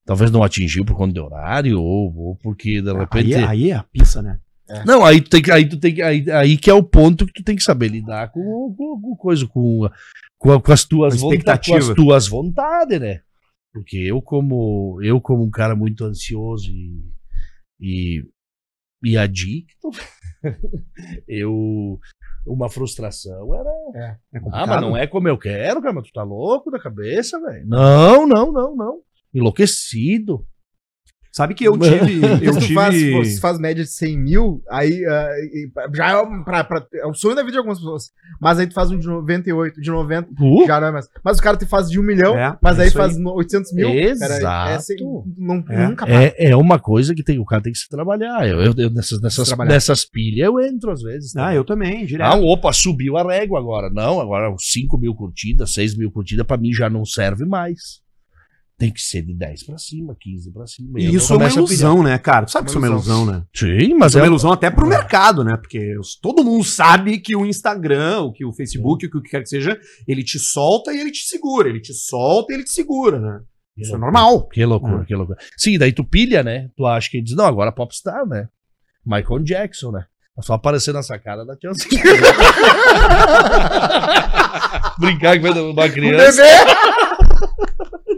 Talvez 0.04 0.30
não 0.30 0.42
atingiu 0.44 0.84
por 0.84 0.96
conta 0.96 1.12
de 1.14 1.20
horário, 1.20 1.80
ou, 1.80 2.14
ou 2.16 2.36
porque 2.36 2.80
de 2.80 2.92
repente. 2.92 3.34
Aí, 3.34 3.42
é- 3.42 3.44
aí 3.46 3.70
é 3.70 3.74
a 3.74 3.82
pizza, 3.82 4.22
né? 4.22 4.38
Não, 4.84 5.04
aí 5.04 5.20
tu 5.20 5.30
tem 5.30 5.42
que, 5.42 5.50
aí 5.50 5.68
tu 5.68 5.78
tem 5.78 5.94
que, 5.94 6.02
aí, 6.02 6.30
aí 6.30 6.56
que 6.56 6.70
é 6.70 6.74
o 6.74 6.82
ponto 6.82 7.26
que 7.26 7.32
tu 7.32 7.42
tem 7.42 7.56
que 7.56 7.62
saber 7.62 7.88
lidar 7.88 8.30
com, 8.32 8.74
com, 8.76 9.00
com 9.00 9.16
coisa, 9.16 9.46
com, 9.46 9.88
com, 10.38 10.60
com 10.60 10.72
as 10.72 10.84
tuas 10.84 11.20
vontades, 11.20 11.68
com 11.68 11.76
as 11.76 11.88
tuas 11.88 12.28
vontades, 12.28 13.00
né? 13.00 13.20
Porque 13.72 13.98
eu 13.98 14.22
como 14.22 14.98
eu 15.02 15.20
como 15.20 15.44
um 15.44 15.50
cara 15.50 15.76
muito 15.76 16.04
ansioso 16.04 16.70
e 16.70 17.16
e, 17.80 18.24
e 19.04 19.16
adicto, 19.16 19.90
eu 21.28 22.00
uma 22.46 22.68
frustração 22.68 23.54
era 23.54 23.70
É 23.94 24.36
ah, 24.36 24.40
complicado. 24.40 24.68
mas 24.68 24.80
não 24.80 24.96
é 24.96 25.06
como 25.06 25.28
eu 25.28 25.36
quero, 25.36 25.82
cara, 25.82 25.94
mas 25.94 26.06
tu 26.06 26.12
tá 26.12 26.22
louco 26.22 26.70
da 26.70 26.78
cabeça, 26.78 27.40
velho. 27.40 27.66
Não, 27.66 28.26
não, 28.26 28.52
não, 28.52 28.76
não. 28.76 29.00
Enlouquecido. 29.34 30.46
Sabe 31.37 31.53
que 31.53 31.64
eu 31.68 31.76
tive. 31.78 32.20
Eu 32.41 32.55
Se 32.55 32.68
tu 32.68 32.72
faz, 32.74 32.95
tive. 32.95 33.12
pô, 33.12 33.22
se 33.24 33.39
faz 33.41 33.59
média 33.59 33.84
de 33.84 33.91
100 33.91 34.18
mil, 34.18 34.62
aí 34.70 35.05
ah, 35.05 35.28
e- 35.53 35.70
já 35.95 36.12
é, 36.12 36.22
um- 36.22 36.43
pra, 36.43 36.64
pra- 36.64 36.87
é 36.95 37.07
o 37.07 37.12
sonho 37.12 37.34
da 37.34 37.43
vida 37.43 37.53
de 37.53 37.59
algumas 37.59 37.78
pessoas. 37.78 38.11
Mas 38.41 38.59
aí 38.59 38.66
tu 38.66 38.72
faz 38.72 38.91
um 38.91 38.99
de 38.99 39.07
98, 39.07 39.78
de 39.78 39.91
90, 39.91 40.30
Uh, 40.41 40.66
já 40.66 40.80
não 40.80 40.89
é 40.89 40.93
mais. 40.93 41.07
Mas 41.22 41.39
o 41.39 41.43
cara 41.43 41.59
te 41.59 41.66
faz 41.66 41.91
de 41.91 42.01
um 42.01 42.03
milhão, 42.03 42.34
É, 42.39 42.57
mas 42.62 42.78
é 42.78 42.84
aí 42.84 42.91
faz 42.91 43.16
aí. 43.16 43.22
no- 43.22 43.34
800 43.34 43.72
mil. 43.74 43.91
Exato. 43.91 44.41
Cara, 44.41 44.70
é 44.70 44.78
sem- 44.78 44.97
não, 45.37 45.62
É. 45.68 45.87
Nunca 45.89 46.07
para. 46.07 46.24
É, 46.24 46.34
é 46.39 46.57
uma 46.57 46.78
coisa 46.78 47.14
que 47.14 47.22
tem, 47.22 47.39
o 47.39 47.45
cara 47.45 47.61
tem 47.62 47.72
que 47.72 47.78
se 47.80 47.89
trabalhar. 47.91 48.49
Eu, 48.49 48.62
eu, 48.62 48.72
eu 48.74 48.89
nessas, 48.91 49.20
nessas, 49.20 49.47
trabalhar. 49.49 49.72
nessas 49.72 50.07
pilhas 50.07 50.47
eu 50.47 50.59
entro 50.59 50.91
às 50.91 51.03
vezes. 51.03 51.37
Ah, 51.37 51.41
também. 51.43 51.57
eu 51.57 51.64
também, 51.64 52.07
direto. 52.07 52.32
Ah, 52.32 52.37
opa, 52.37 52.72
subiu 52.72 53.16
a 53.18 53.22
régua 53.30 53.59
agora. 53.59 53.91
Não, 53.91 54.20
agora 54.22 54.55
5 54.59 54.97
mil 54.97 55.14
curtidas, 55.14 55.74
6 55.74 55.95
mil 55.97 56.11
curtidas, 56.11 56.47
pra 56.47 56.57
mim 56.57 56.72
já 56.72 56.89
não 56.89 57.05
serve 57.05 57.45
mais. 57.45 58.01
Tem 58.78 58.92
que 58.92 59.00
ser 59.00 59.22
de 59.22 59.32
10 59.32 59.64
pra 59.64 59.78
cima, 59.78 60.14
15 60.20 60.52
pra 60.52 60.66
cima. 60.66 61.00
E 61.00 61.06
Eu 61.06 61.12
isso 61.14 61.32
é 61.32 61.36
uma 61.36 61.48
começo 61.48 61.60
a 61.60 61.62
pilhar. 61.66 61.80
ilusão, 61.80 62.02
né, 62.02 62.18
cara? 62.18 62.44
Tu 62.44 62.50
sabe 62.52 62.66
que 62.66 62.70
isso 62.70 62.76
é 62.78 62.80
uma 62.80 62.88
Uma 62.88 62.94
ilusão, 62.94 63.24
né? 63.24 63.42
Sim, 63.54 63.94
mas 63.94 64.12
Isso 64.12 64.18
é 64.18 64.20
é 64.20 64.22
uma 64.22 64.28
ilusão 64.28 64.52
até 64.52 64.70
pro 64.70 64.86
mercado, 64.86 65.42
né? 65.42 65.56
Porque 65.56 65.94
todo 66.20 66.44
mundo 66.44 66.62
sabe 66.62 67.18
que 67.18 67.34
o 67.34 67.46
Instagram, 67.46 68.20
o 68.20 68.32
que 68.32 68.44
o 68.44 68.52
Facebook, 68.52 69.06
o 69.06 69.10
que 69.10 69.16
o 69.16 69.22
que 69.22 69.30
quer 69.30 69.42
que 69.42 69.48
seja, 69.48 69.78
ele 70.06 70.22
te 70.22 70.38
solta 70.38 70.92
e 70.92 71.00
ele 71.00 71.10
te 71.10 71.22
segura. 71.26 71.70
Ele 71.70 71.80
te 71.80 71.94
solta 71.94 72.52
e 72.52 72.56
ele 72.56 72.64
te 72.64 72.70
segura, 72.72 73.18
né? 73.18 73.40
Isso 73.78 73.94
é 73.94 73.98
normal. 73.98 74.46
Que 74.48 74.62
loucura, 74.66 75.04
que 75.06 75.14
loucura. 75.14 75.38
Sim, 75.56 75.78
daí 75.78 75.92
tu 75.92 76.04
pilha, 76.04 76.42
né? 76.42 76.68
Tu 76.76 76.84
acha 76.86 77.08
que 77.10 77.22
diz, 77.22 77.34
não, 77.34 77.46
agora 77.46 77.72
popstar, 77.72 78.26
né? 78.26 78.48
Michael 79.06 79.42
Jackson, 79.42 79.90
né? 79.90 80.04
É 80.38 80.42
só 80.42 80.52
aparecer 80.52 80.92
na 80.92 81.02
sacada 81.02 81.46
da 81.46 81.56
Chelsea. 81.58 81.88
Brincar 84.98 85.36
que 85.36 85.42
vai 85.42 85.54
dar 85.54 85.62
uma 85.62 85.88
criança. 85.88 86.42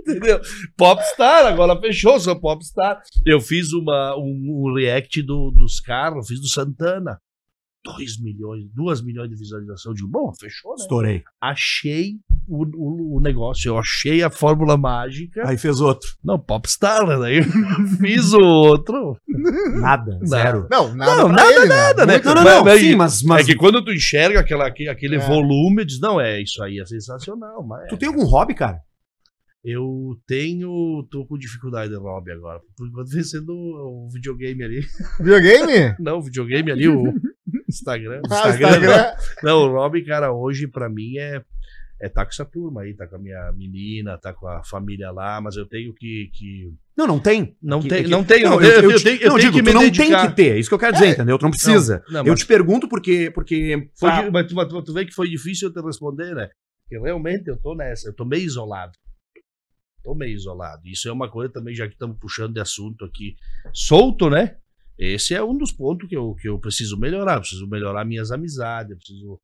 Entendeu? 0.08 0.40
Popstar, 0.76 1.46
agora 1.46 1.78
fechou, 1.80 2.18
sou 2.20 2.38
popstar. 2.38 3.00
Eu 3.26 3.40
fiz 3.40 3.72
uma, 3.72 4.16
um, 4.16 4.66
um 4.68 4.74
react 4.74 5.22
do, 5.22 5.50
dos 5.50 5.80
carros, 5.80 6.28
fiz 6.28 6.40
do 6.40 6.48
Santana. 6.48 7.18
2 7.84 8.20
milhões, 8.20 8.64
2 8.74 9.02
milhões 9.02 9.30
de 9.30 9.36
visualização. 9.36 9.94
Digo, 9.94 10.08
bom, 10.08 10.30
fechou, 10.38 10.72
né? 10.72 10.76
Estourei. 10.82 11.22
Achei 11.40 12.16
o, 12.46 12.64
o, 12.76 13.16
o 13.16 13.20
negócio, 13.20 13.68
eu 13.68 13.78
achei 13.78 14.22
a 14.22 14.28
fórmula 14.28 14.76
mágica. 14.76 15.48
Aí 15.48 15.56
fez 15.56 15.80
outro. 15.80 16.06
Não, 16.22 16.38
popstar, 16.38 17.06
né? 17.06 17.16
Daí 17.16 17.38
eu 17.38 17.44
fiz 17.98 18.32
o 18.34 18.40
outro. 18.40 19.16
Nada. 19.80 20.18
Zero. 20.26 20.66
Não, 20.70 20.94
nada 20.94 21.16
Não, 21.22 21.28
nada, 21.28 21.50
ele, 21.54 21.66
nada, 21.66 22.04
né? 22.06 22.20
Não, 22.22 22.34
não, 22.34 22.44
Mas- 22.44 22.54
não. 22.56 22.64
mas- 22.64 22.80
sim, 22.80 22.94
mas, 22.96 23.22
mas 23.22 23.48
É 23.48 23.52
que 23.52 23.56
quando 23.58 23.82
tu 23.82 23.92
enxerga 23.92 24.40
aquela, 24.40 24.66
aquele, 24.66 24.90
aquele 24.90 25.16
É. 25.16 25.18
volume, 25.20 25.84
diz, 25.84 25.98
não, 26.00 26.20
é, 26.20 26.42
isso 26.42 26.62
aí 26.62 26.80
é 26.80 26.84
sensacional, 26.84 27.64
mas 27.66 27.88
tu 27.88 27.96
tem 27.96 28.08
algum 28.08 28.24
hobby, 28.24 28.54
cara? 28.54 28.80
Eu 29.64 30.16
tenho, 30.26 31.06
tô 31.10 31.26
com 31.26 31.36
dificuldade 31.38 31.90
de 31.90 31.98
hobby 31.98 32.32
agora. 32.32 32.60
Por 32.76 32.86
enquanto 32.88 33.08
vem 33.12 33.22
sendo 33.24 33.52
o 33.52 34.08
videogame 34.12 34.62
ali. 34.64 34.80
Videogame? 35.18 35.94
Não, 36.00 36.18
o 36.18 36.22
videogame 36.22 36.70
ali, 36.72 36.88
o 36.88 37.12
Instagram. 37.68 38.22
Ah, 38.30 38.48
Instagram. 38.50 39.12
Não, 39.42 39.62
o 39.68 39.72
hobby, 39.72 40.04
cara, 40.04 40.32
hoje 40.32 40.66
pra 40.68 40.88
mim 40.88 41.18
é 41.18 41.42
é 42.00 42.08
tá 42.08 42.24
com 42.24 42.30
essa 42.30 42.44
turma 42.44 42.82
aí, 42.82 42.94
tá 42.94 43.08
com 43.08 43.16
a 43.16 43.18
minha 43.18 43.50
menina, 43.56 44.16
tá 44.16 44.32
com 44.32 44.46
a 44.46 44.62
família 44.62 45.10
lá, 45.10 45.40
mas 45.40 45.56
eu 45.56 45.66
tenho 45.66 45.92
que, 45.92 46.30
que... 46.32 46.72
Não, 46.96 47.08
não 47.08 47.18
tem. 47.18 47.56
Não 47.60 47.80
que- 47.82 47.88
tem, 47.88 48.04
que- 48.04 48.08
não 48.08 48.22
tenho, 48.22 48.44
Não, 48.50 48.60
não 48.60 48.62
eu, 48.62 48.82
eu, 48.82 48.90
eu 48.92 48.98
te- 48.98 49.02
tenho, 49.02 49.20
eu 49.20 49.28
não, 49.30 49.36
tenho 49.36 49.50
digo, 49.50 49.56
que 49.64 49.68
me 49.68 49.74
não 49.74 49.80
dedicar. 49.80 50.20
tem 50.20 50.30
que 50.30 50.36
ter, 50.36 50.52
é 50.54 50.58
isso 50.60 50.68
que 50.68 50.74
eu 50.76 50.78
quero 50.78 50.92
dizer, 50.92 51.06
É. 51.06 51.10
entendeu? 51.10 51.36
Tu 51.36 51.42
não 51.42 51.50
precisa. 51.50 52.00
Não, 52.08 52.20
eu 52.20 52.26
mas- 52.30 52.38
te 52.38 52.46
pergunto 52.46 52.88
porque. 52.88 53.32
porque 53.34 53.90
Foi 53.98 54.12
di- 54.12 54.30
mas, 54.30 54.46
tu, 54.46 54.54
mas 54.54 54.68
tu 54.84 54.92
vê 54.94 55.04
que 55.06 55.12
foi 55.12 55.28
difícil 55.28 55.70
eu 55.70 55.74
te 55.74 55.84
responder, 55.84 56.36
né? 56.36 56.48
Porque 56.88 57.04
realmente 57.04 57.48
eu 57.48 57.56
tô 57.56 57.74
nessa, 57.74 58.08
eu 58.08 58.14
tô 58.14 58.24
meio 58.24 58.44
isolado. 58.44 58.92
Tô 60.02 60.14
meio 60.14 60.34
isolado. 60.34 60.82
Isso 60.86 61.08
é 61.08 61.12
uma 61.12 61.30
coisa 61.30 61.52
também, 61.52 61.74
já 61.74 61.86
que 61.86 61.94
estamos 61.94 62.16
puxando 62.18 62.54
de 62.54 62.60
assunto 62.60 63.04
aqui 63.04 63.36
solto, 63.72 64.30
né? 64.30 64.56
Esse 64.98 65.34
é 65.34 65.42
um 65.42 65.56
dos 65.56 65.70
pontos 65.70 66.08
que 66.08 66.16
eu, 66.16 66.34
que 66.34 66.48
eu 66.48 66.58
preciso 66.58 66.98
melhorar. 66.98 67.34
Eu 67.36 67.40
preciso 67.40 67.68
melhorar 67.68 68.04
minhas 68.04 68.32
amizades, 68.32 68.90
eu 68.90 68.96
preciso. 68.96 69.40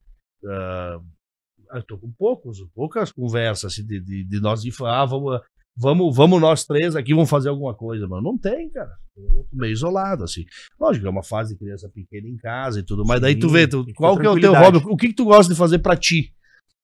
eu 1.73 1.83
tô 1.85 1.99
com 1.99 2.11
poucos, 2.13 2.59
poucas 2.75 3.13
conversas 3.13 3.73
assim, 3.73 3.87
de, 3.87 4.01
de, 4.01 4.25
de 4.25 4.41
nós 4.41 4.65
ir 4.65 4.73
falar, 4.73 5.03
ah, 5.03 5.07
vamos, 5.07 5.41
vamos, 5.77 6.17
vamos 6.17 6.41
nós 6.41 6.65
três 6.65 6.97
aqui, 6.97 7.15
vamos 7.15 7.31
fazer 7.31 7.51
alguma 7.51 7.73
coisa, 7.73 8.09
mano. 8.09 8.23
Não 8.23 8.37
tem, 8.37 8.69
cara. 8.71 8.91
Eu 9.17 9.47
tô 9.49 9.57
meio 9.57 9.73
isolado, 9.73 10.25
assim. 10.25 10.45
Lógico, 10.79 11.07
é 11.07 11.11
uma 11.11 11.23
fase 11.23 11.53
de 11.53 11.59
criança 11.61 11.89
pequena 11.89 12.27
em 12.27 12.37
casa 12.37 12.81
e 12.81 12.83
tudo, 12.83 13.05
mas 13.05 13.21
daí 13.21 13.37
tu 13.37 13.47
Sim, 13.47 13.53
vê, 13.53 13.69
tu, 13.69 13.87
qual 13.95 14.19
que 14.19 14.27
é 14.27 14.31
o 14.31 14.41
teu 14.41 14.53
hobby? 14.53 14.79
O 14.87 14.97
que, 14.97 15.09
que 15.09 15.15
tu 15.15 15.25
gosta 15.25 15.53
de 15.53 15.59
fazer 15.59 15.79
pra 15.79 15.97
ti? 15.97 16.35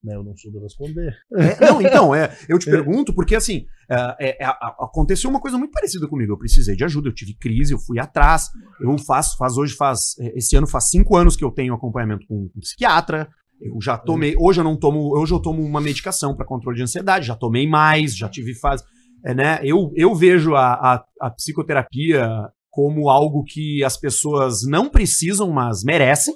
Né, 0.03 0.15
eu 0.15 0.23
não 0.23 0.35
soube 0.35 0.57
responder. 0.59 1.15
É, 1.35 1.63
não, 1.63 1.79
então, 1.79 2.15
é, 2.15 2.35
eu 2.49 2.57
te 2.57 2.65
pergunto 2.71 3.13
porque 3.13 3.35
assim, 3.35 3.65
é, 3.87 4.41
é, 4.41 4.43
a- 4.45 4.75
aconteceu 4.79 5.29
uma 5.29 5.39
coisa 5.39 5.57
muito 5.59 5.71
parecida 5.71 6.07
comigo. 6.07 6.33
Eu 6.33 6.37
precisei 6.39 6.75
de 6.75 6.83
ajuda, 6.83 7.09
eu 7.09 7.13
tive 7.13 7.35
crise, 7.35 7.71
eu 7.73 7.77
fui 7.79 7.99
atrás. 7.99 8.49
Eu 8.79 8.97
faço, 8.97 9.37
faz 9.37 9.57
hoje, 9.57 9.75
faz. 9.75 10.17
é, 10.19 10.35
Esse 10.37 10.55
ano 10.55 10.65
faz 10.65 10.89
cinco 10.89 11.15
anos 11.15 11.35
que 11.35 11.43
eu 11.43 11.51
tenho 11.51 11.73
acompanhamento 11.75 12.25
com 12.27 12.49
um 12.55 12.59
psiquiatra. 12.59 13.29
Eu 13.61 13.79
já 13.79 13.95
tomei. 13.95 14.35
Hoje 14.39 14.59
eu 14.59 14.63
não 14.63 14.75
tomo. 14.75 15.15
Hoje 15.15 15.33
eu 15.35 15.39
tomo 15.39 15.61
uma 15.63 15.79
medicação 15.79 16.35
para 16.35 16.47
controle 16.47 16.77
de 16.77 16.83
ansiedade, 16.83 17.27
já 17.27 17.35
tomei 17.35 17.67
mais, 17.67 18.17
já 18.17 18.27
tive 18.27 18.55
fase. 18.55 18.83
É, 19.23 19.35
né, 19.35 19.59
eu, 19.63 19.91
eu 19.95 20.15
vejo 20.15 20.55
a, 20.55 20.73
a, 20.73 21.05
a 21.21 21.29
psicoterapia 21.29 22.27
como 22.71 23.07
algo 23.07 23.43
que 23.43 23.83
as 23.83 23.97
pessoas 23.97 24.63
não 24.63 24.89
precisam, 24.89 25.51
mas 25.51 25.83
merecem. 25.83 26.33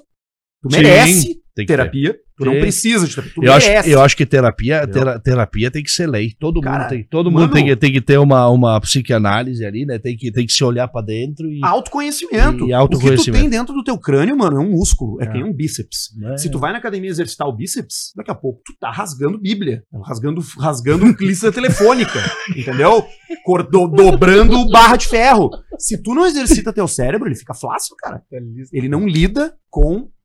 Tu 0.62 0.70
Sim, 0.70 0.76
merece 0.82 1.42
Tem 1.56 1.64
que 1.64 1.72
ter. 1.72 1.78
terapia. 1.78 2.14
Tu 2.38 2.44
não 2.44 2.52
Sim. 2.52 2.60
precisa 2.60 3.06
de 3.08 3.14
terapia. 3.14 3.32
Tu 3.34 3.44
Eu 3.44 3.52
acho, 3.54 3.70
eu 3.88 4.02
acho 4.02 4.14
que 4.16 4.26
terapia, 4.26 4.86
tera- 4.86 5.18
terapia 5.18 5.70
tem 5.70 5.82
que 5.82 5.90
ser 5.90 6.06
lei. 6.06 6.32
Todo 6.38 6.60
Cara, 6.60 6.80
mundo 6.80 6.88
tem, 6.90 7.02
todo 7.08 7.30
mano- 7.32 7.46
mundo 7.46 7.54
tem, 7.54 7.64
que, 7.64 7.76
tem 7.76 7.90
que 7.90 8.00
ter 8.02 8.18
uma, 8.18 8.46
uma 8.50 8.78
psicanálise 8.78 9.64
ali, 9.64 9.86
né? 9.86 9.98
Tem 9.98 10.14
que, 10.14 10.30
tem 10.30 10.44
que 10.44 10.52
se 10.52 10.62
olhar 10.62 10.86
pra 10.86 11.00
dentro 11.00 11.50
e. 11.50 11.60
Autoconhecimento. 11.64 12.68
E 12.68 12.72
O 12.72 12.76
autoconhecimento. 12.76 13.24
que 13.24 13.30
tu 13.30 13.40
tem 13.40 13.48
dentro 13.48 13.74
do 13.74 13.82
teu 13.82 13.96
crânio, 13.98 14.36
mano, 14.36 14.58
é 14.58 14.60
um 14.60 14.70
músculo. 14.70 15.18
É, 15.18 15.24
É. 15.24 15.28
que 15.28 15.32
nem 15.32 15.44
um 15.44 15.52
bíceps. 15.52 16.10
né? 16.18 16.36
Se 16.36 16.50
tu 16.50 16.58
vai 16.58 16.72
na 16.72 16.78
academia 16.78 17.08
exercitar 17.08 17.48
o 17.48 17.52
bíceps, 17.56 18.12
daqui 18.14 18.30
a 18.30 18.34
pouco 18.34 18.60
tu 18.66 18.74
tá 18.78 18.90
rasgando 18.90 19.38
Bíblia. 19.40 19.82
Rasgando, 20.04 20.42
rasgando 20.58 21.06
lista 21.18 21.50
telefônica. 21.50 22.18
entendeu? 22.54 23.02
Cor- 23.46 23.62
do- 23.68 23.88
dobrando 23.88 24.68
barra 24.68 24.96
de 24.96 25.06
ferro. 25.06 25.48
Se 25.78 26.02
tu 26.02 26.14
não 26.14 26.26
exercita 26.26 26.70
teu 26.70 26.86
cérebro, 26.86 27.28
ele 27.28 27.34
fica 27.34 27.54
flácido, 27.54 27.96
cara. 27.98 28.20
Ele 28.72 28.90
não 28.90 29.06
lida 29.06 29.54
com 29.70 30.00
É. 30.00 30.15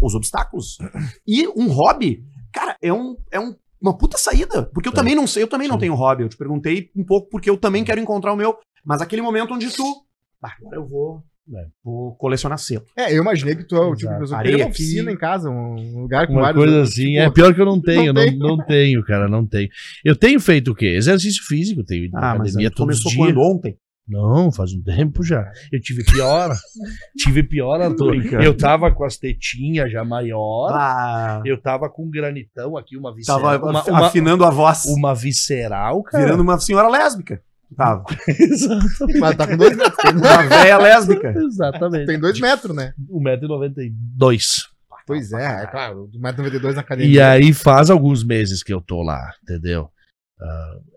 os 0.00 0.14
obstáculos. 0.14 0.78
E 1.26 1.46
um 1.48 1.68
hobby, 1.68 2.24
cara, 2.52 2.76
é, 2.82 2.92
um, 2.92 3.16
é 3.30 3.40
um- 3.40 3.54
uma 3.80 3.96
puta 3.96 4.16
saída. 4.18 4.64
Porque 4.72 4.88
eu 4.88 4.92
Sim. 4.92 4.96
também 4.96 5.14
não 5.14 5.26
sei, 5.26 5.42
eu 5.42 5.48
também 5.48 5.68
não 5.68 5.78
tenho 5.78 5.94
hobby. 5.94 6.22
Eu 6.22 6.28
te 6.28 6.36
perguntei 6.36 6.90
um 6.96 7.04
pouco 7.04 7.28
porque 7.28 7.50
eu 7.50 7.56
também 7.56 7.84
quero 7.84 8.00
encontrar 8.00 8.32
o 8.32 8.36
meu. 8.36 8.56
Mas 8.84 9.00
aquele 9.00 9.22
momento 9.22 9.52
onde 9.54 9.70
tu. 9.70 9.84
"Ah, 10.42 10.52
agora 10.60 10.76
eu 10.76 10.86
vou. 10.88 11.22
É. 11.48 11.66
Vou 11.84 12.16
colecionar 12.16 12.58
selo. 12.58 12.84
É, 12.96 13.12
eu 13.16 13.22
imaginei 13.22 13.54
que 13.54 13.62
tu 13.62 13.76
é 13.76 13.80
o 13.80 13.94
tipo 13.94 14.12
de 14.12 14.18
pessoa 14.18 14.42
que 14.42 14.48
tem 14.48 14.56
uma 14.56 14.66
oficina 14.68 15.12
em 15.12 15.16
casa, 15.16 15.48
um 15.48 16.00
lugar 16.02 16.26
com 16.26 16.32
Uma 16.32 16.42
vários. 16.42 16.64
coisa 16.64 16.82
assim. 16.82 17.18
é 17.18 17.30
pior 17.30 17.54
que 17.54 17.60
eu 17.60 17.64
não 17.64 17.80
tenho. 17.80 18.12
não 18.12 18.20
Não, 18.24 18.30
tem. 18.30 18.36
não, 18.38 18.56
tenho, 18.66 19.04
cara. 19.04 19.28
Não 19.28 19.46
tenho. 19.46 19.68
Eu 20.04 20.16
tenho 20.16 20.40
feito 20.40 20.72
o 20.72 20.74
quê? 20.74 20.86
Exercício 20.86 21.44
físico. 21.44 21.84
Tenho 21.84 22.06
ido 22.06 22.16
Ah, 22.16 22.34
mas 22.36 22.48
academia 22.48 22.68
todos 22.70 22.96
os 22.96 23.02
começou 23.04 23.12
dias. 23.24 23.34
quando 23.36 23.48
ontem. 23.48 23.78
Não, 24.08 24.52
faz 24.52 24.72
um 24.72 24.80
tempo 24.82 25.24
já. 25.24 25.50
Eu 25.72 25.80
tive 25.80 26.04
pior. 26.04 26.54
tive 27.16 27.42
pior, 27.42 27.80
Arthur. 27.80 28.14
Eu 28.40 28.56
tava 28.56 28.92
com 28.92 29.04
as 29.04 29.16
tetinhas 29.16 29.90
já 29.90 30.04
maior. 30.04 30.70
Ah, 30.72 31.42
Eu 31.44 31.60
tava 31.60 31.90
com 31.90 32.04
um 32.06 32.10
granitão 32.10 32.76
aqui, 32.76 32.96
uma 32.96 33.12
visceral. 33.12 33.40
tava 33.42 33.70
uma, 33.70 33.82
uma, 33.82 34.06
afinando 34.06 34.44
a 34.44 34.50
voz. 34.50 34.84
uma 34.86 35.12
visceral, 35.14 36.02
cara. 36.04 36.24
Virando 36.24 36.42
uma 36.42 36.58
senhora 36.60 36.88
lésbica. 36.88 37.42
Tava. 37.76 38.04
Exatamente. 38.28 39.18
Mas 39.18 39.36
tá 39.36 39.46
com 39.46 39.56
dois 39.56 39.76
metros. 39.76 40.12
Uma 40.14 40.42
véia 40.42 40.78
lésbica. 40.78 41.34
Exatamente. 41.36 42.06
tem 42.06 42.18
dois 42.20 42.38
metros, 42.38 42.76
né? 42.76 42.92
1,92m. 43.10 44.66
Pois 45.06 45.32
é, 45.32 45.62
é 45.62 45.66
claro. 45.66 46.08
1,92m 46.14 46.74
na 46.74 46.80
academia. 46.80 47.12
E 47.12 47.20
aí 47.20 47.52
faz 47.52 47.90
alguns 47.90 48.24
meses 48.24 48.62
que 48.62 48.72
eu 48.72 48.80
tô 48.80 49.02
lá, 49.02 49.32
entendeu? 49.42 49.88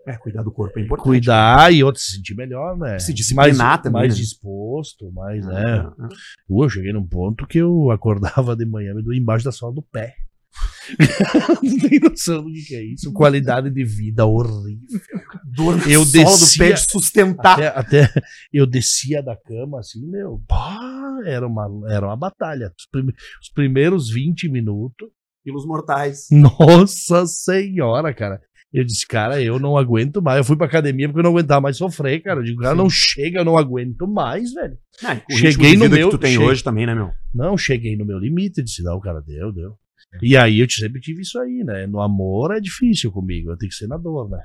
É, 0.06 0.16
cuidar 0.18 0.42
do 0.42 0.52
corpo 0.52 0.78
é 0.78 0.82
importante. 0.82 1.04
Cuidar 1.06 1.72
e 1.72 1.82
outro 1.82 2.00
se 2.00 2.16
sentir 2.16 2.34
melhor, 2.34 2.76
né? 2.76 2.98
Se 2.98 3.12
disciplinar 3.14 3.56
mais, 3.56 3.82
também, 3.82 3.92
Mais 4.02 4.14
né? 4.14 4.20
disposto, 4.20 5.10
mais, 5.12 5.46
Ah, 5.46 5.50
né? 5.50 5.78
ah, 5.78 5.92
ah. 5.98 6.08
Eu 6.48 6.68
cheguei 6.68 6.92
num 6.92 7.06
ponto 7.06 7.46
que 7.46 7.58
eu 7.58 7.90
acordava 7.90 8.54
de 8.54 8.66
manhã 8.66 8.94
me 8.94 9.02
doía 9.02 9.18
embaixo 9.18 9.44
da 9.44 9.52
sola 9.52 9.72
do 9.74 9.82
pé. 9.82 10.14
Não 11.62 11.78
tem 11.88 12.00
noção 12.00 12.42
do 12.44 12.52
que 12.52 12.74
é 12.74 12.82
isso. 12.82 13.12
Qualidade 13.12 13.70
de 13.70 13.84
vida 13.84 14.26
horrível. 14.26 15.00
Dor 15.44 15.74
Eu 15.88 16.04
solo 16.04 16.04
do 16.04 16.10
descia- 16.40 16.64
pé 16.66 16.72
de 16.72 16.90
sustentar. 16.90 17.52
Até, 17.62 17.68
até 18.08 18.22
eu 18.52 18.66
descia 18.66 19.22
da 19.22 19.36
cama 19.36 19.78
assim, 19.78 20.04
meu, 20.06 20.42
pá, 20.48 20.78
era 21.24 21.46
uma, 21.46 21.68
era 21.88 22.06
uma 22.06 22.16
batalha. 22.16 22.72
Os, 22.78 22.86
prime- 22.90 23.14
os 23.40 23.48
primeiros 23.54 24.10
20 24.10 24.48
minutos, 24.48 25.08
Quilos 25.42 25.64
mortais. 25.64 26.26
nossa 26.30 27.24
senhora, 27.26 28.12
cara. 28.12 28.40
Eu 28.72 28.84
disse, 28.84 29.04
cara, 29.06 29.42
eu 29.42 29.58
não 29.58 29.76
aguento 29.76 30.22
mais. 30.22 30.38
Eu 30.38 30.44
fui 30.44 30.56
pra 30.56 30.66
academia 30.66 31.08
porque 31.08 31.18
eu 31.18 31.24
não 31.24 31.32
aguentava 31.32 31.60
mais 31.60 31.76
sofrer, 31.76 32.20
cara. 32.22 32.38
Eu 32.40 32.44
digo, 32.44 32.62
cara, 32.62 32.74
não 32.74 32.88
chega, 32.88 33.40
eu 33.40 33.44
não 33.44 33.58
aguento 33.58 34.06
mais, 34.06 34.52
velho. 34.52 34.78
Ah, 35.02 35.14
e 35.16 35.20
com 35.20 35.32
o 35.32 35.36
Cheguei 35.36 35.76
no 35.76 35.88
meu- 35.88 36.08
que 36.10 36.16
tu 36.16 36.20
tem 36.20 36.32
cheguei- 36.32 36.46
hoje 36.46 36.62
também, 36.62 36.86
né, 36.86 36.94
meu? 36.94 37.10
Não, 37.34 37.58
cheguei 37.58 37.96
no 37.96 38.04
meu 38.06 38.18
limite. 38.18 38.58
Eu 38.58 38.64
disse, 38.64 38.82
não, 38.84 39.00
cara, 39.00 39.20
deu, 39.20 39.50
deu. 39.52 39.76
E 40.22 40.36
aí 40.36 40.60
eu 40.60 40.70
sempre 40.70 41.00
tive 41.00 41.22
isso 41.22 41.38
aí, 41.40 41.64
né? 41.64 41.86
No 41.86 42.00
amor 42.00 42.52
é 42.54 42.60
difícil 42.60 43.10
comigo, 43.10 43.50
eu 43.50 43.56
tenho 43.56 43.70
que 43.70 43.76
ser 43.76 43.86
na 43.88 43.96
dor, 43.96 44.30
né? 44.30 44.40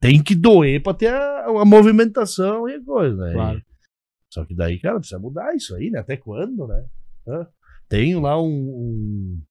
Tem 0.00 0.22
que 0.22 0.34
doer 0.34 0.82
pra 0.82 0.94
ter 0.94 1.08
a, 1.12 1.46
a 1.46 1.64
movimentação 1.64 2.68
e 2.68 2.74
a 2.74 2.82
coisa, 2.84 3.16
né? 3.16 3.32
Claro. 3.32 3.58
E- 3.58 3.62
Só 4.32 4.44
que 4.44 4.54
daí, 4.54 4.78
cara, 4.78 4.98
precisa 4.98 5.18
mudar 5.20 5.54
isso 5.54 5.74
aí, 5.76 5.90
né? 5.90 5.98
Até 6.00 6.16
quando, 6.16 6.66
né? 6.66 6.84
Tenho 7.88 8.20
lá 8.20 8.40
um, 8.42 8.48
um- 8.48 9.42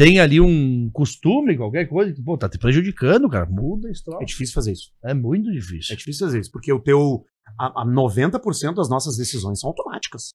Tem 0.00 0.18
ali 0.18 0.40
um 0.40 0.88
costume, 0.90 1.58
qualquer 1.58 1.84
coisa, 1.86 2.10
que, 2.10 2.22
pô, 2.22 2.38
tá 2.38 2.48
te 2.48 2.56
prejudicando, 2.56 3.28
cara. 3.28 3.44
Muda 3.44 3.90
esse 3.90 4.02
troço. 4.02 4.22
É 4.22 4.24
difícil 4.24 4.54
fazer 4.54 4.72
isso. 4.72 4.90
É 5.04 5.12
muito 5.12 5.50
É 5.50 5.52
difícil. 5.52 5.94
difícil 5.94 6.26
fazer 6.26 6.40
isso, 6.40 6.50
porque 6.50 6.72
o 6.72 6.80
teu. 6.80 7.22
A, 7.58 7.82
a 7.82 7.86
90% 7.86 8.76
das 8.76 8.88
nossas 8.88 9.18
decisões 9.18 9.60
são 9.60 9.68
automáticas. 9.68 10.32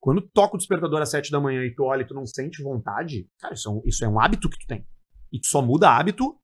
Quando 0.00 0.20
toca 0.20 0.56
o 0.56 0.58
despertador 0.58 1.00
às 1.00 1.10
7 1.10 1.30
da 1.30 1.38
manhã 1.38 1.64
e 1.64 1.72
tu 1.72 1.84
olha 1.84 2.02
e 2.02 2.04
tu 2.04 2.14
não 2.14 2.26
sente 2.26 2.64
vontade, 2.64 3.28
cara, 3.38 3.54
isso 3.54 3.68
é 3.68 3.72
um, 3.72 3.82
isso 3.84 4.04
é 4.04 4.08
um 4.08 4.18
hábito 4.18 4.50
que 4.50 4.58
tu 4.58 4.66
tem. 4.66 4.84
E 5.30 5.38
tu 5.38 5.46
só 5.46 5.62
muda 5.62 5.96
hábito 5.96 6.34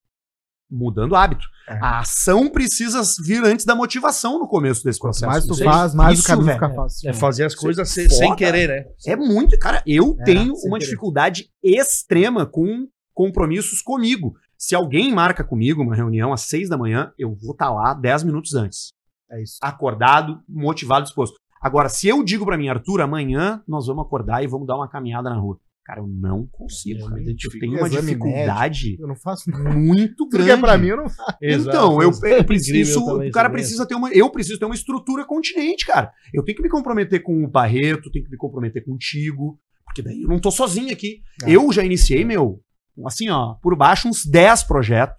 mudando 0.70 1.14
hábito. 1.16 1.44
É. 1.68 1.78
A 1.82 1.98
ação 2.00 2.48
precisa 2.48 3.00
vir 3.24 3.42
antes 3.44 3.64
da 3.64 3.74
motivação 3.74 4.38
no 4.38 4.46
começo 4.46 4.82
desse 4.84 4.98
processo. 4.98 5.26
mais 5.26 5.44
tu 5.46 5.56
faz, 5.56 5.94
mais 5.94 6.18
isso, 6.18 6.26
o 6.26 6.30
caminho 6.30 6.46
velho, 6.46 6.58
fica 6.60 6.74
fácil. 6.74 7.10
É 7.10 7.12
fazer 7.12 7.44
as 7.44 7.54
coisas 7.54 7.88
sem, 7.88 8.08
sem 8.08 8.34
querer, 8.36 8.68
né? 8.68 8.84
É 9.06 9.16
muito, 9.16 9.58
cara. 9.58 9.82
Eu 9.86 10.16
É, 10.20 10.24
tenho 10.24 10.52
uma 10.64 10.78
querer. 10.78 10.84
dificuldade 10.84 11.50
extrema 11.62 12.46
com 12.46 12.86
compromissos 13.14 13.82
comigo. 13.82 14.34
Se 14.56 14.74
alguém 14.74 15.12
marca 15.12 15.42
comigo 15.42 15.82
uma 15.82 15.94
reunião 15.94 16.32
às 16.32 16.42
seis 16.42 16.68
da 16.68 16.76
manhã, 16.76 17.12
eu 17.18 17.34
vou 17.34 17.52
estar 17.52 17.70
lá 17.70 17.94
dez 17.94 18.22
minutos 18.22 18.54
antes. 18.54 18.92
É 19.30 19.42
isso. 19.42 19.58
Acordado, 19.62 20.40
motivado, 20.48 21.04
disposto. 21.04 21.36
Agora, 21.62 21.88
se 21.88 22.08
eu 22.08 22.22
digo 22.24 22.44
pra 22.44 22.56
mim, 22.58 22.68
Arthur, 22.68 23.00
amanhã 23.02 23.62
nós 23.68 23.86
vamos 23.86 24.04
acordar 24.04 24.42
e 24.42 24.46
vamos 24.46 24.66
dar 24.66 24.76
uma 24.76 24.88
caminhada 24.88 25.28
na 25.30 25.36
rua. 25.36 25.58
Cara, 25.84 26.00
eu 26.00 26.06
não 26.06 26.46
consigo. 26.46 27.00
Eu 27.00 27.10
me 27.10 27.30
Eu 27.42 27.50
tenho 27.58 27.72
uma 27.78 27.88
Exame 27.88 28.06
dificuldade 28.06 28.96
Eu 29.00 29.08
não 29.08 29.16
faço 29.16 29.50
nada. 29.50 29.70
muito 29.76 30.28
grande. 30.28 30.46
que 30.46 30.52
é 30.52 30.56
pra 30.56 30.78
mim, 30.78 30.88
eu 30.88 30.96
não 30.98 31.08
faço. 31.08 31.38
Então, 31.42 32.00
eu, 32.02 32.10
eu 32.22 32.44
preciso. 32.44 33.00
Incrível, 33.00 33.22
eu 33.24 33.28
o 33.28 33.32
cara 33.32 33.50
precisa 33.50 33.86
ter 33.86 33.94
uma. 33.94 34.12
Eu 34.12 34.30
preciso 34.30 34.58
ter 34.58 34.66
uma 34.66 34.74
estrutura 34.74 35.24
continente, 35.24 35.84
cara. 35.86 36.12
Eu 36.32 36.44
tenho 36.44 36.56
que 36.56 36.62
me 36.62 36.68
comprometer 36.68 37.22
com 37.22 37.42
o 37.44 37.48
Barreto, 37.48 38.10
tenho 38.10 38.24
que 38.24 38.30
me 38.30 38.36
comprometer 38.36 38.84
contigo. 38.84 39.58
Porque 39.84 40.02
daí 40.02 40.22
eu 40.22 40.28
não 40.28 40.38
tô 40.38 40.50
sozinho 40.52 40.92
aqui. 40.92 41.22
É. 41.44 41.50
Eu 41.50 41.72
já 41.72 41.82
iniciei, 41.84 42.24
meu, 42.24 42.62
assim, 43.06 43.28
ó, 43.28 43.54
por 43.54 43.74
baixo, 43.74 44.06
uns 44.06 44.24
10 44.24 44.62
projetos 44.64 45.16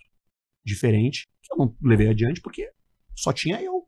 diferentes 0.66 1.26
que 1.42 1.52
eu 1.54 1.58
não 1.58 1.76
levei 1.84 2.08
adiante 2.08 2.40
porque 2.40 2.70
só 3.16 3.34
tinha 3.34 3.62
eu 3.62 3.84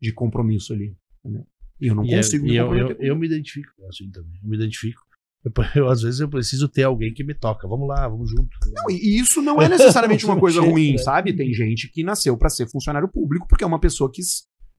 de 0.00 0.12
compromisso 0.14 0.72
ali. 0.72 0.96
Entendeu? 1.22 1.46
E 1.80 1.86
eu 1.88 1.94
não 1.94 2.04
E, 2.04 2.12
eu- 2.12 2.16
consigo 2.16 2.46
e 2.46 2.56
eu, 2.56 2.64
comprometer 2.66 2.90
eu, 2.92 2.96
com 2.96 3.04
eu 3.04 3.16
me 3.16 3.26
identifico 3.26 3.70
assim 3.88 4.10
também. 4.10 4.40
Eu 4.42 4.48
me 4.48 4.56
identifico. 4.56 5.02
Eu, 5.44 5.52
eu, 5.74 5.88
às 5.88 6.02
vezes 6.02 6.20
eu 6.20 6.28
preciso 6.28 6.68
ter 6.68 6.82
alguém 6.82 7.12
que 7.12 7.24
me 7.24 7.34
toca. 7.34 7.68
Vamos 7.68 7.88
lá, 7.88 8.08
vamos 8.08 8.30
junto. 8.30 8.48
Não, 8.72 8.90
e 8.90 9.18
isso 9.18 9.40
não 9.40 9.62
é 9.62 9.68
necessariamente 9.68 10.24
uma 10.24 10.38
coisa 10.40 10.60
ruim, 10.60 10.92
né? 10.92 10.98
sabe? 10.98 11.36
Tem 11.36 11.52
gente 11.52 11.90
que 11.90 12.02
nasceu 12.02 12.36
pra 12.36 12.50
ser 12.50 12.68
funcionário 12.68 13.08
público 13.08 13.46
porque 13.48 13.64
é 13.64 13.66
uma 13.66 13.80
pessoa 13.80 14.10
que 14.12 14.22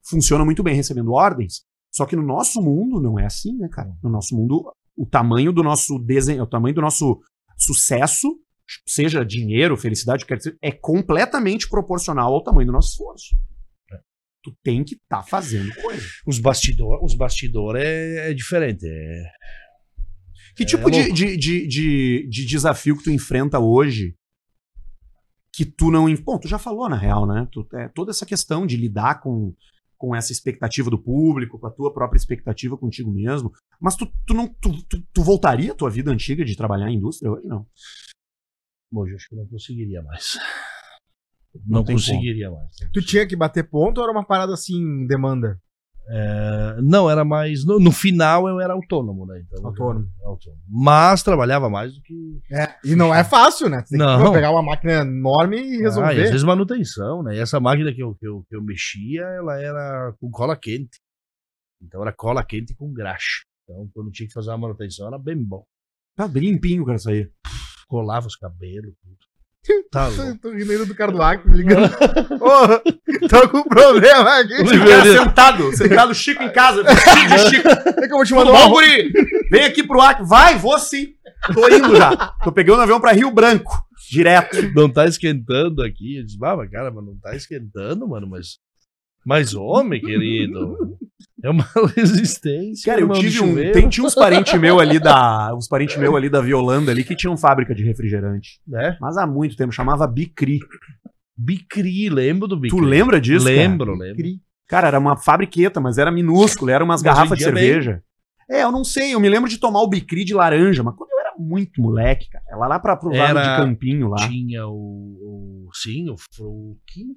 funciona 0.07 0.43
muito 0.43 0.63
bem 0.63 0.75
recebendo 0.75 1.11
ordens. 1.11 1.63
Só 1.91 2.05
que 2.05 2.15
no 2.15 2.23
nosso 2.23 2.61
mundo 2.61 3.01
não 3.01 3.17
é 3.17 3.25
assim, 3.25 3.57
né, 3.57 3.67
cara? 3.71 3.91
No 4.03 4.09
nosso 4.09 4.35
mundo, 4.35 4.71
o 4.95 5.05
tamanho 5.05 5.51
do 5.51 5.63
nosso 5.63 5.97
desenho, 5.99 6.43
o 6.43 6.47
tamanho 6.47 6.75
do 6.75 6.81
nosso 6.81 7.19
sucesso, 7.57 8.27
seja 8.87 9.25
dinheiro, 9.25 9.75
felicidade, 9.75 10.25
quer 10.25 10.37
dizer, 10.37 10.57
é 10.61 10.71
completamente 10.71 11.67
proporcional 11.67 12.33
ao 12.33 12.43
tamanho 12.43 12.67
do 12.67 12.73
nosso 12.73 12.91
esforço. 12.91 13.35
Tu 14.41 14.55
tem 14.63 14.83
que 14.83 14.95
estar 14.95 15.23
fazendo 15.23 15.73
coisa. 15.81 16.05
Os 16.25 16.39
bastidores 16.39 17.03
os 17.03 17.15
bastidor 17.15 17.75
é, 17.75 18.31
é 18.31 18.33
diferente. 18.33 18.85
É, 18.87 19.23
Que 20.59 20.63
É 20.63 20.65
tipo 20.65 20.91
de, 20.91 20.99
louco. 20.99 21.13
de, 21.13 21.37
de, 21.37 21.67
de, 21.67 22.27
de 22.29 22.45
desafio 22.45 22.97
que 22.97 23.05
tu 23.05 23.11
enfrenta 23.11 23.59
hoje 23.59 24.13
que 25.53 25.63
tu 25.63 25.89
não. 25.89 26.13
Bom, 26.15 26.37
tu 26.37 26.49
já 26.49 26.59
falou, 26.59 26.89
na 26.89 26.97
real, 26.97 27.25
né? 27.25 27.47
Tu, 27.49 27.65
é, 27.75 27.87
toda 27.87 28.11
essa 28.11 28.25
questão 28.25 28.67
de 28.67 28.75
lidar 28.75 29.21
com, 29.21 29.55
com 29.97 30.13
essa 30.13 30.33
expectativa 30.33 30.89
do 30.89 31.01
público, 31.01 31.57
com 31.57 31.65
a 31.65 31.71
tua 31.71 31.93
própria 31.93 32.17
expectativa 32.17 32.77
contigo 32.77 33.09
mesmo. 33.09 33.53
Mas 33.79 33.95
tu, 33.95 34.05
tu 34.27 34.33
não. 34.33 34.49
Tu, 34.49 34.83
tu, 34.83 35.01
tu 35.13 35.23
voltaria 35.23 35.71
à 35.71 35.75
tua 35.75 35.89
vida 35.89 36.11
antiga 36.11 36.43
de 36.43 36.57
trabalhar 36.57 36.89
em 36.89 36.97
indústria 36.97 37.31
hoje? 37.31 37.47
Não. 37.47 37.65
Hoje 38.93 39.13
eu 39.13 39.15
acho 39.15 39.29
que 39.29 39.35
eu 39.35 39.39
não 39.39 39.47
conseguiria 39.47 40.01
mais. 40.01 40.37
Não, 41.65 41.85
tem 41.85 41.95
conseguiria 41.95 42.51
mais. 42.51 42.75
Tu 42.91 43.01
tinha 43.01 43.25
que 43.25 43.35
bater 43.35 43.69
ponto 43.69 43.99
ou 43.99 44.03
era 44.03 44.11
uma 44.11 44.25
parada 44.25 44.53
assim, 44.53 45.07
demanda? 45.07 45.57
É, 46.11 46.77
não, 46.81 47.07
era 47.09 47.23
mais. 47.23 47.63
No, 47.63 47.79
no 47.79 47.91
final 47.91 48.47
eu 48.49 48.59
era 48.59 48.73
autônomo, 48.73 49.27
né? 49.27 49.43
Então, 49.45 49.63
Autônomo. 49.67 50.09
era 50.19 50.27
autônomo. 50.29 50.61
Mas 50.67 51.21
trabalhava 51.21 51.69
mais 51.69 51.93
do 51.93 52.01
que. 52.01 52.41
É. 52.51 52.73
E 52.83 52.95
não 52.95 53.13
é 53.13 53.23
fácil, 53.23 53.69
né? 53.69 53.83
Tu 53.83 53.89
tem 53.89 53.99
Não. 53.99 54.25
que 54.25 54.31
pegar 54.31 54.49
uma 54.49 54.63
máquina 54.63 55.01
enorme 55.01 55.57
e 55.57 55.59
Ah, 55.59 55.63
e 55.75 55.77
resolver. 55.77 56.09
às 56.23 56.29
vezes 56.31 56.43
manutenção, 56.43 57.21
né? 57.21 57.35
E 57.35 57.39
essa 57.39 57.59
máquina 57.59 57.93
que 57.93 58.01
eu, 58.01 58.15
que, 58.15 58.27
eu, 58.27 58.43
que 58.49 58.55
eu 58.55 58.61
mexia, 58.63 59.21
ela 59.21 59.61
era 59.61 60.13
com 60.19 60.31
cola 60.31 60.55
quente. 60.57 60.99
Então 61.81 62.01
era 62.01 62.11
cola 62.11 62.43
quente 62.43 62.73
com 62.73 62.91
graxa. 62.91 63.43
Então, 63.63 63.87
quando 63.93 64.09
tinha 64.11 64.25
que 64.27 64.33
fazer 64.33 64.49
uma 64.49 64.57
manutenção, 64.57 65.05
era 65.07 65.17
bem 65.19 65.37
bom. 65.37 65.63
Tá 66.15 66.27
bem 66.27 66.41
limpinho, 66.43 66.83
cara, 66.85 66.97
aí. 67.07 67.29
Colava 67.87 68.25
os 68.25 68.35
cabelos, 68.35 68.93
tudo. 69.01 69.15
Tá 69.91 70.07
louco. 70.07 70.39
Tô, 70.39 70.51
rindo 70.51 70.71
ainda 70.71 70.85
do 70.85 70.95
cara 70.95 71.11
do 71.11 71.21
Acre, 71.21 71.51
me 71.51 71.57
ligando. 71.57 71.85
Ô, 72.41 73.27
tô 73.27 73.49
com 73.49 73.63
problema 73.63 74.39
aqui. 74.39 74.63
Velho. 74.63 75.19
sentado, 75.19 75.75
sentado 75.75 76.15
Chico 76.15 76.41
em 76.41 76.51
casa, 76.51 76.83
vestido 76.83 77.27
de 77.27 77.49
Chico. 77.49 77.67
É 77.67 78.07
que 78.07 78.13
eu 78.13 78.17
vou 78.17 78.25
te 78.25 78.33
mandar 78.33 78.67
guri? 78.67 79.11
Vem 79.51 79.63
aqui 79.65 79.83
pro 79.83 80.01
Acre. 80.01 80.25
Vai, 80.25 80.57
vou 80.57 80.77
sim. 80.79 81.13
Tô 81.53 81.67
indo 81.67 81.95
já. 81.95 82.15
Tô 82.43 82.51
pegando 82.51 82.79
um 82.79 82.83
avião 82.83 82.99
pra 82.99 83.11
Rio 83.11 83.31
Branco, 83.31 83.71
direto. 84.09 84.57
Não 84.73 84.89
tá 84.89 85.05
esquentando 85.05 85.83
aqui. 85.83 86.17
Eu 86.17 86.25
disse, 86.25 86.37
ah, 86.41 86.55
mas 86.55 86.69
cara, 86.71 86.89
mas 86.91 87.05
não 87.05 87.17
tá 87.17 87.35
esquentando, 87.35 88.07
mano, 88.07 88.27
mas. 88.27 88.57
Mas 89.25 89.53
homem, 89.53 90.01
querido. 90.01 90.97
É 91.43 91.49
uma 91.49 91.65
resistência. 91.95 92.91
Cara, 92.91 93.01
eu 93.01 93.09
tive 93.13 93.41
um. 93.41 93.55
Tem, 93.71 93.87
tinha 93.89 94.05
uns 94.05 94.15
parentes 94.15 94.53
meus 94.59 94.79
ali 94.81 94.99
da. 94.99 95.53
Uns 95.55 95.67
parentes 95.67 95.95
meus 95.97 96.15
ali 96.15 96.29
da 96.29 96.41
Violanda 96.41 96.91
ali 96.91 97.03
que 97.03 97.15
tinham 97.15 97.35
fábrica 97.37 97.73
de 97.73 97.83
refrigerante. 97.83 98.59
Né? 98.67 98.97
Mas 98.99 99.17
há 99.17 99.25
muito 99.27 99.55
tempo, 99.55 99.71
chamava 99.71 100.05
Bicri. 100.07 100.59
Bicri, 101.37 102.09
lembro 102.09 102.47
do 102.47 102.57
Bicri. 102.59 102.77
Tu 102.77 102.83
lembra 102.83 103.19
disso? 103.21 103.45
cara? 103.45 103.55
Lembro, 103.57 103.95
lembro. 103.95 104.15
Cri. 104.17 104.41
Cara, 104.67 104.87
era 104.87 104.99
uma 104.99 105.15
fabriqueta, 105.17 105.79
mas 105.79 105.97
era 105.97 106.11
minúsculo, 106.11 106.69
era 106.69 106.83
umas 106.83 107.01
Mas 107.01 107.13
garrafas 107.13 107.37
de 107.37 107.45
bem. 107.45 107.53
cerveja. 107.55 108.03
É, 108.49 108.63
eu 108.63 108.71
não 108.71 108.83
sei, 108.83 109.13
eu 109.13 109.19
me 109.19 109.29
lembro 109.29 109.49
de 109.49 109.57
tomar 109.57 109.81
o 109.81 109.87
Bicri 109.87 110.23
de 110.25 110.33
laranja, 110.33 110.83
mas 110.83 110.95
quando 110.95 111.11
eu 111.11 111.19
era 111.19 111.33
muito 111.39 111.81
moleque, 111.81 112.29
cara. 112.29 112.43
Ela 112.49 112.67
lá 112.67 112.79
pra 112.79 112.95
pro 112.97 113.09
lado 113.09 113.37
Era- 113.37 113.41
de 113.57 113.63
Campinho 113.63 114.09
lá. 114.09 114.27
Tinha 114.27 114.67
o, 114.67 114.73
o. 114.73 115.69
Sim, 115.73 116.09
o 116.09 116.15
Fruki. 116.35 117.15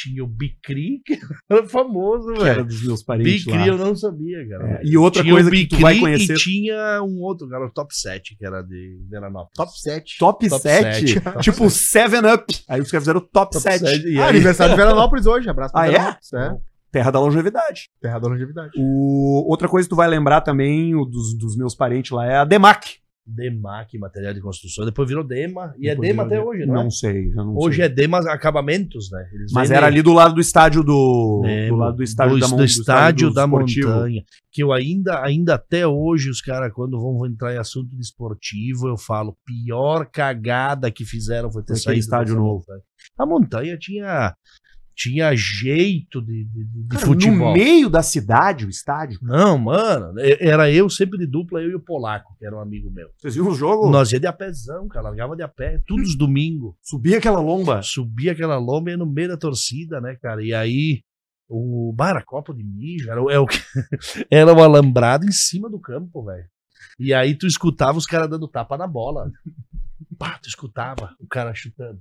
Tinha 0.00 0.22
o 0.22 0.26
Bicri, 0.28 1.00
que 1.04 1.18
era 1.50 1.66
famoso, 1.66 2.32
Que 2.34 2.42
era 2.42 2.54
velho. 2.54 2.64
dos 2.66 2.84
meus 2.86 3.02
parentes 3.02 3.44
Bicri 3.44 3.58
lá. 3.58 3.66
eu 3.66 3.76
não 3.78 3.96
sabia, 3.96 4.48
cara. 4.48 4.70
É, 4.74 4.80
e 4.84 4.96
outra 4.96 5.22
tinha 5.22 5.34
coisa 5.34 5.50
que 5.50 5.66
tu 5.66 5.76
vai 5.78 5.98
conhecer. 5.98 6.34
E 6.34 6.36
tinha 6.36 7.02
um 7.02 7.20
outro, 7.20 7.48
cara, 7.48 7.66
o 7.66 7.70
Top 7.70 7.92
7, 7.94 8.36
que 8.36 8.46
era 8.46 8.62
de 8.62 8.96
Veranópolis. 9.10 9.54
Top 9.56 9.72
7. 9.80 10.18
Top, 10.18 10.48
Top 10.48 10.62
7, 10.62 10.82
sete, 11.08 11.20
top 11.20 11.40
tipo 11.40 11.68
7 11.70 12.14
Up. 12.32 12.44
Aí 12.68 12.80
os 12.80 12.90
caras 12.90 13.02
fizeram 13.04 13.20
top, 13.20 13.32
Top 13.52 13.58
7. 13.60 13.78
7, 13.80 14.06
e 14.08 14.18
Ah, 14.20 14.24
aí- 14.24 14.30
aniversário 14.30 14.72
de 14.74 14.80
Veranópolis 14.80 15.26
hoje. 15.26 15.50
Abraço 15.50 15.72
pra 15.72 15.82
Ah, 15.82 15.86
é? 15.88 15.90
Veranópolis. 15.90 16.32
É? 16.32 16.56
Terra 16.92 17.10
da 17.10 17.20
longevidade. 17.20 17.90
Terra 18.00 18.18
da 18.18 18.28
longevidade. 18.28 18.70
O, 18.78 19.44
outra 19.50 19.68
coisa 19.68 19.86
que 19.86 19.90
tu 19.90 19.96
vai 19.96 20.08
lembrar 20.08 20.40
também, 20.42 20.94
o 20.94 21.04
dos, 21.04 21.36
dos 21.36 21.56
meus 21.56 21.74
parentes 21.74 22.12
lá, 22.12 22.24
é 22.24 22.36
a 22.36 22.44
Demac. 22.44 22.96
Demac, 23.28 23.96
material 23.98 24.32
de 24.34 24.40
construção. 24.40 24.84
Depois 24.84 25.06
virou 25.08 25.22
Dema. 25.22 25.74
E 25.78 25.86
é 25.88 25.90
Depois 25.90 26.08
Dema 26.08 26.24
virou 26.24 26.26
até 26.26 26.36
Dema. 26.36 26.50
hoje, 26.50 26.66
não, 26.66 26.74
Não 26.74 26.86
é? 26.86 26.90
sei, 26.90 27.28
eu 27.30 27.34
não 27.44 27.54
Hoje 27.56 27.76
sei. 27.76 27.84
é 27.84 27.88
Dema 27.88 28.18
Acabamentos, 28.32 29.10
né? 29.12 29.28
Eles 29.32 29.52
Mas 29.52 29.70
era 29.70 29.86
ali 29.86 30.00
do 30.02 30.12
lado 30.12 30.34
do 30.34 30.40
estádio 30.40 30.82
do. 30.82 31.42
Lembro. 31.44 31.76
do 31.76 31.80
lado 31.80 31.96
do 31.96 32.02
estádio 32.02 32.34
do, 32.38 32.40
da 32.40 32.56
do 32.56 32.64
estádio 32.64 33.28
do 33.28 33.34
da 33.34 33.46
montanha. 33.46 34.22
Que 34.50 34.62
eu 34.62 34.72
ainda, 34.72 35.22
ainda 35.22 35.54
até 35.54 35.86
hoje, 35.86 36.30
os 36.30 36.40
caras, 36.40 36.72
quando 36.72 36.98
vão 36.98 37.26
entrar 37.26 37.54
em 37.54 37.58
assunto 37.58 37.90
de 37.94 38.00
esportivo, 38.00 38.88
eu 38.88 38.96
falo, 38.96 39.36
pior 39.44 40.06
cagada 40.10 40.90
que 40.90 41.04
fizeram 41.04 41.52
foi 41.52 41.62
ter 41.62 41.74
Foi 41.74 41.82
saído 41.82 42.00
estádio 42.00 42.34
novo. 42.36 42.58
montanha. 42.66 42.80
A 43.18 43.26
montanha 43.26 43.76
tinha, 43.78 44.34
tinha 44.98 45.32
jeito 45.36 46.20
de, 46.20 46.44
de, 46.44 46.64
de- 46.64 46.88
Cara, 46.88 47.06
futebol. 47.06 47.48
No 47.48 47.52
meio 47.52 47.88
da 47.88 48.02
cidade, 48.02 48.66
o 48.66 48.68
estádio. 48.68 49.20
Não, 49.22 49.56
mano, 49.56 50.12
era 50.40 50.68
eu 50.72 50.90
sempre 50.90 51.16
de 51.16 51.24
dupla, 51.26 51.62
eu 51.62 51.70
e 51.70 51.74
o 51.76 51.80
Polaco, 51.80 52.34
que 52.36 52.44
era 52.44 52.56
um 52.56 52.60
amigo 52.60 52.90
meu. 52.90 53.08
Vocês 53.16 53.36
viram 53.36 53.48
o 53.50 53.54
jogo? 53.54 53.88
Nós 53.90 54.10
ia 54.10 54.18
de 54.18 54.26
apézão, 54.26 54.88
cara, 54.88 55.04
largava 55.08 55.36
de 55.36 55.42
a 55.44 55.48
pé, 55.48 55.80
todos 55.86 56.08
os 56.10 56.16
domingos. 56.18 56.74
Subia 56.82 57.18
aquela 57.18 57.38
lomba. 57.40 57.80
Subia 57.80 58.32
aquela 58.32 58.58
lomba 58.58 58.90
e 58.90 58.94
ia 58.94 58.96
no 58.96 59.06
meio 59.06 59.28
da 59.28 59.36
torcida, 59.36 60.00
né, 60.00 60.16
cara? 60.20 60.42
E 60.42 60.52
aí, 60.52 61.02
o 61.48 61.92
bar 61.96 62.10
era 62.10 62.22
copo 62.24 62.52
de 62.52 62.64
mijo, 62.64 63.08
era, 63.08 63.22
o- 63.22 63.30
é 63.30 63.38
o 63.38 63.46
que- 63.46 63.62
era 64.30 64.52
um 64.52 64.62
alambrado 64.62 65.24
em 65.24 65.32
cima 65.32 65.70
do 65.70 65.78
campo, 65.78 66.24
velho. 66.24 66.44
E 66.98 67.14
aí 67.14 67.36
tu 67.36 67.46
escutava 67.46 67.96
os 67.96 68.04
caras 68.06 68.28
dando 68.28 68.48
tapa 68.48 68.76
na 68.76 68.86
bola. 68.86 69.30
Pá, 70.18 70.36
tu 70.42 70.48
escutava 70.48 71.14
o 71.20 71.26
cara 71.28 71.54
chutando. 71.54 72.00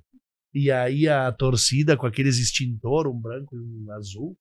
E 0.58 0.72
aí 0.72 1.08
a 1.08 1.32
torcida 1.32 1.96
com 1.96 2.08
aqueles 2.08 2.40
extintor, 2.40 3.08
um 3.08 3.20
branco 3.20 3.56
e 3.56 3.60
um 3.60 3.92
azul. 3.92 4.36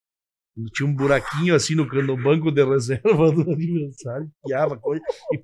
Tinha 0.72 0.88
um 0.88 0.94
buraquinho 0.94 1.54
assim 1.54 1.74
no, 1.74 1.84
no 1.84 2.16
banco 2.16 2.50
de 2.50 2.64
reserva 2.64 3.02
do 3.30 3.52
aniversário, 3.52 4.30
piava 4.42 4.78
coisa 4.78 5.02
e 5.30 5.38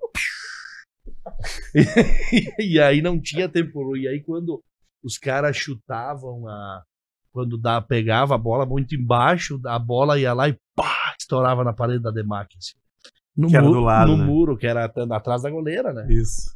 e, 2.59 2.81
aí 2.81 3.03
não 3.03 3.21
tinha 3.21 3.51
tempo 3.51 3.83
ruim. 3.85 4.03
E 4.03 4.09
aí 4.09 4.23
quando 4.23 4.63
os 5.05 5.19
caras 5.19 5.57
chutavam 5.57 6.49
a. 6.49 6.83
Quando 7.33 7.59
dá, 7.59 7.81
pegava 7.81 8.35
a 8.35 8.39
bola 8.39 8.65
muito 8.65 8.95
embaixo, 8.95 9.61
a 9.67 9.79
bola 9.79 10.19
ia 10.19 10.33
lá 10.33 10.49
e 10.49 10.59
pá, 10.75 11.15
estourava 11.19 11.65
na 11.65 11.73
parede 11.73 12.03
da 12.03 12.11
Demac. 12.11 12.49
Assim. 12.57 12.79
No, 13.37 13.49
Que 13.49 13.59
muro, 13.59 13.73
do 13.75 13.81
lado, 13.81 14.13
no 14.13 14.19
né? 14.19 14.25
muro, 14.25 14.57
que 14.57 14.67
era 14.67 14.85
atrás 14.85 15.43
da 15.43 15.51
goleira, 15.51 15.93
né? 15.93 16.07
Isso. 16.11 16.55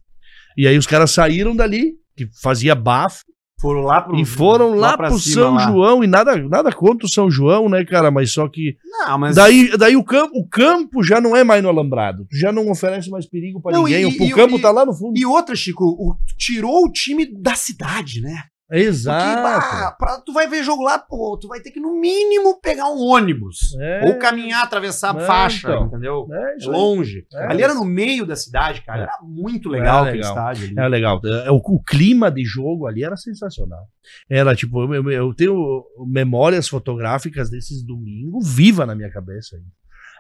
E 0.57 0.67
aí 0.67 0.77
os 0.77 0.87
caras 0.87 1.11
saíram 1.11 1.57
dali, 1.57 1.95
que 2.15 2.29
fazia 2.43 2.75
bafo, 2.75 3.25
Foram 3.59 3.81
lá 3.83 4.03
pro. 4.03 4.17
e 4.17 4.25
foram 4.25 4.75
lá, 4.75 4.97
pra 4.99 5.09
pro 5.09 5.19
cima, 5.19 5.35
São 5.35 5.55
lá. 5.55 5.67
João, 5.71 6.05
e 6.05 6.07
nada, 6.07 6.37
nada 6.37 6.71
contra 6.71 7.07
o 7.07 7.11
São 7.11 7.31
João, 7.31 7.69
né, 7.71 7.85
cara? 7.87 8.11
Mas 8.11 8.31
só 8.33 8.47
que. 8.49 8.77
Não, 8.85 9.19
mas. 9.19 9.35
Daí, 9.37 9.71
daí 9.79 9.97
o, 9.97 10.05
campo, 10.05 10.39
o 10.39 10.47
campo 10.47 11.03
já 11.03 11.21
não 11.23 11.35
é 11.35 11.43
mais 11.43 11.63
no 11.63 11.71
alambrado. 11.71 12.27
Tu 12.31 12.37
já 12.37 12.53
não 12.53 12.71
oferece 12.71 13.09
mais 13.09 13.27
perigo 13.27 13.61
pra 13.63 13.73
Não, 13.73 13.85
ninguém. 13.85 14.03
e- 14.03 14.05
o, 14.05 14.11
o 14.11 14.27
e- 14.27 14.31
campo 14.33 14.59
e- 14.59 14.61
tá 14.61 14.71
lá 14.71 14.85
no 14.85 14.93
fundo. 14.93 15.19
E 15.19 15.25
outra, 15.25 15.57
Chico, 15.57 15.85
o- 15.85 16.17
tirou 16.37 16.85
o 16.85 16.93
time 16.93 17.25
da 17.33 17.55
cidade, 17.55 18.21
né? 18.21 18.43
Porque, 18.69 18.83
Exato. 18.83 19.43
bah, 19.43 19.93
pra- 19.97 20.21
tu 20.21 20.33
vai 20.33 20.49
ver 20.49 20.65
jogo 20.65 20.83
lá, 20.83 20.99
pô, 20.99 21.39
tu 21.41 21.47
vai 21.47 21.61
ter 21.61 21.71
que 21.71 21.79
no 21.79 22.01
mínimo 22.01 22.61
pegar 22.61 22.87
um 22.91 22.99
ônibus. 22.99 23.77
É. 23.79 24.07
Ou 24.07 24.19
caminhar, 24.19 24.65
atravessar 24.65 25.17
a 25.17 25.23
É, 25.23 25.25
faixa, 25.25 25.69
então. 25.69 25.87
entendeu? 25.87 26.27
É, 26.33 26.57
É 26.65 26.67
longe. 26.69 27.25
É. 27.33 27.47
ali 27.47 27.63
era 27.63 27.75
no 27.75 27.85
meio 27.85 28.27
da 28.27 28.35
cidade, 28.35 28.83
cara. 28.83 29.01
É. 29.01 29.03
Era 29.05 29.19
muito 29.23 29.69
legal 29.69 30.03
aquele 30.03 30.17
legal. 30.19 30.33
estádio 30.33 30.65
ali. 30.67 30.75
É 30.79 30.89
legal. 30.89 31.21
O, 31.51 31.77
o 31.77 31.83
clima 31.85 32.29
de 32.29 32.45
jogo 32.45 32.87
ali 32.89 33.05
era 33.05 33.17
sensacional. 33.17 33.85
Era 34.29 34.57
tipo, 34.57 34.93
eu, 34.93 35.11
eu- 35.13 35.35
tenho 35.35 35.85
memórias 36.09 36.69
fotográficas 36.69 37.49
desses 37.49 37.85
domingos 37.85 38.53
viva 38.53 38.85
na 38.85 38.97
minha 38.97 39.11
cabeça. 39.13 39.57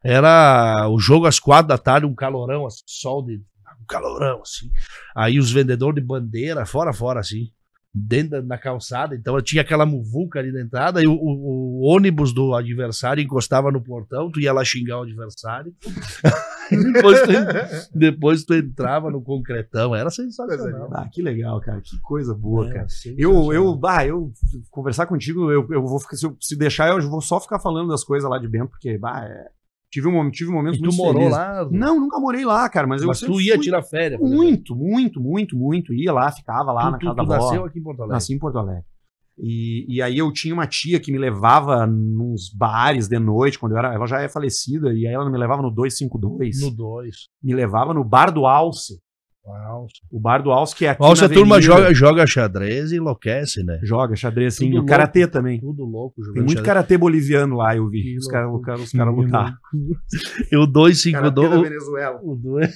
Era 0.04 0.88
o 0.88 0.98
jogo 1.00 1.26
às 1.26 1.38
quatro 1.40 1.68
da 1.68 1.78
tarde, 1.78 2.06
um 2.06 2.14
calorão, 2.14 2.66
assim, 2.66 2.82
sol 2.86 3.24
de. 3.24 3.42
Um 3.82 3.84
calorão, 3.88 4.40
assim. 4.40 4.70
Aí 5.16 5.38
os 5.38 5.50
vendedores 5.52 5.96
de 6.00 6.06
bandeira, 6.06 6.64
fora, 6.64 6.92
fora, 6.92 7.20
assim. 7.20 7.50
Dentro 7.98 8.30
da 8.32 8.42
na 8.42 8.58
calçada, 8.58 9.14
então 9.16 9.40
tinha 9.40 9.62
aquela 9.62 9.86
muvuca 9.86 10.38
ali 10.38 10.52
na 10.52 10.60
entrada, 10.60 11.02
e 11.02 11.06
o, 11.06 11.12
o- 11.14 11.80
o 11.80 11.82
ônibus 11.86 12.30
do 12.32 12.54
adversário 12.54 13.22
encostava 13.22 13.70
no 13.72 13.80
portão, 13.80 14.30
tu 14.30 14.38
ia 14.38 14.52
lá 14.52 14.62
xingar 14.62 14.98
o 14.98 15.02
adversário. 15.04 15.72
depois, 16.92 17.20
tu, 17.22 17.98
depois 17.98 18.44
tu 18.44 18.54
entrava 18.54 19.10
no 19.10 19.22
concretão, 19.22 19.94
era 19.94 20.10
sensacional. 20.10 20.90
Ah, 20.92 21.08
que 21.10 21.22
legal, 21.22 21.58
cara. 21.60 21.80
Que 21.80 21.98
coisa 22.00 22.34
boa, 22.34 22.66
Era 22.66 22.74
cara. 22.74 22.86
Eu, 23.16 23.52
eu, 23.52 23.74
bah, 23.74 24.04
eu 24.06 24.30
conversar 24.70 25.06
contigo, 25.06 25.50
eu, 25.50 25.66
eu 25.70 25.82
vou 25.86 25.98
ficar, 25.98 26.16
se, 26.16 26.26
eu, 26.26 26.36
se 26.40 26.54
deixar, 26.56 26.88
eu 26.90 27.08
vou 27.08 27.20
só 27.22 27.40
ficar 27.40 27.58
falando 27.58 27.88
das 27.88 28.04
coisas 28.04 28.28
lá 28.28 28.38
de 28.38 28.46
Bento, 28.48 28.68
porque, 28.70 28.98
bah, 28.98 29.24
é, 29.24 29.46
tive, 30.00 30.08
um, 30.08 30.30
tive 30.30 30.50
momentos 30.50 30.78
E 30.78 30.82
tu 30.82 30.86
muito 30.86 30.96
morou 30.96 31.14
felizes. 31.14 31.36
lá? 31.36 31.68
Não, 31.70 31.98
nunca 32.00 32.18
morei 32.20 32.44
lá, 32.44 32.68
cara, 32.68 32.86
mas, 32.86 33.00
eu 33.00 33.08
mas 33.08 33.18
tu 33.20 33.26
sempre 33.26 33.44
ia 33.44 33.54
fui 33.54 33.64
tirar 33.64 33.82
férias. 33.82 34.20
muito, 34.20 34.74
muito, 34.76 35.20
muito, 35.20 35.56
muito. 35.56 35.94
Ia 35.94 36.12
lá, 36.12 36.30
ficava 36.30 36.72
lá 36.72 36.82
tu, 36.86 36.90
na 36.92 36.98
tu, 36.98 37.06
casa 37.06 37.16
tu 37.16 37.26
da 37.26 37.36
avó. 37.36 37.44
nasceu 37.46 37.64
aqui 37.64 37.78
em 37.78 37.82
Porto 37.82 38.00
Alegre. 38.00 38.14
Nasci 38.14 38.34
em 38.34 38.38
Porto 38.38 38.58
Alegre. 38.58 38.84
E, 39.38 39.84
e 39.96 40.00
aí 40.02 40.16
eu 40.18 40.32
tinha 40.32 40.54
uma 40.54 40.66
tia 40.66 40.98
que 40.98 41.12
me 41.12 41.18
levava 41.18 41.86
nos 41.86 42.50
bares 42.54 43.06
de 43.08 43.18
noite, 43.18 43.58
quando 43.58 43.72
eu 43.72 43.78
era. 43.78 43.92
Ela 43.94 44.06
já 44.06 44.20
é 44.20 44.28
falecida, 44.28 44.92
e 44.92 45.06
aí 45.06 45.12
ela 45.14 45.28
me 45.30 45.36
levava 45.38 45.60
no 45.62 45.70
252. 45.70 46.60
No 46.62 46.70
2. 46.70 47.14
Me 47.42 47.54
levava 47.54 47.92
no 47.92 48.02
bar 48.04 48.30
do 48.32 48.46
Alce. 48.46 48.98
O 50.10 50.18
bar 50.18 50.42
do 50.42 50.50
Alce, 50.50 50.74
que 50.74 50.86
é 50.86 50.90
aqui. 50.90 51.00
Nossa, 51.00 51.28
na 51.28 51.32
a 51.32 51.34
turma 51.34 51.60
joga, 51.60 51.94
joga 51.94 52.26
xadrez 52.26 52.90
e 52.90 52.96
enlouquece, 52.96 53.62
né? 53.62 53.78
Joga 53.82 54.16
xadrez, 54.16 54.54
sim. 54.54 54.70
Tudo 54.70 54.82
o 54.82 54.86
karatê 54.86 55.26
também. 55.26 55.60
Tudo 55.60 55.84
louco 55.84 56.20
jogando 56.20 56.34
Tem 56.34 56.42
muito 56.42 56.58
xadrez. 56.58 56.66
karatê 56.66 56.98
boliviano 56.98 57.56
lá, 57.56 57.76
eu 57.76 57.88
vi. 57.88 58.02
Que 58.02 58.18
Os 58.18 58.26
caras 58.26 58.50
os 58.80 58.92
cara 58.92 59.10
lutaram. 59.10 59.54
E 60.50 60.56
o 60.56 60.66
252. 60.66 61.62
Venezuela. 61.62 62.20
O 62.22 62.34
2. 62.34 62.74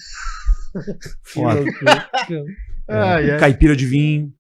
Foda. 1.25 1.65
Ai, 2.89 3.31
ai. 3.33 3.39
Caipira 3.39 3.75
de 3.75 3.87
vinho. 3.87 4.33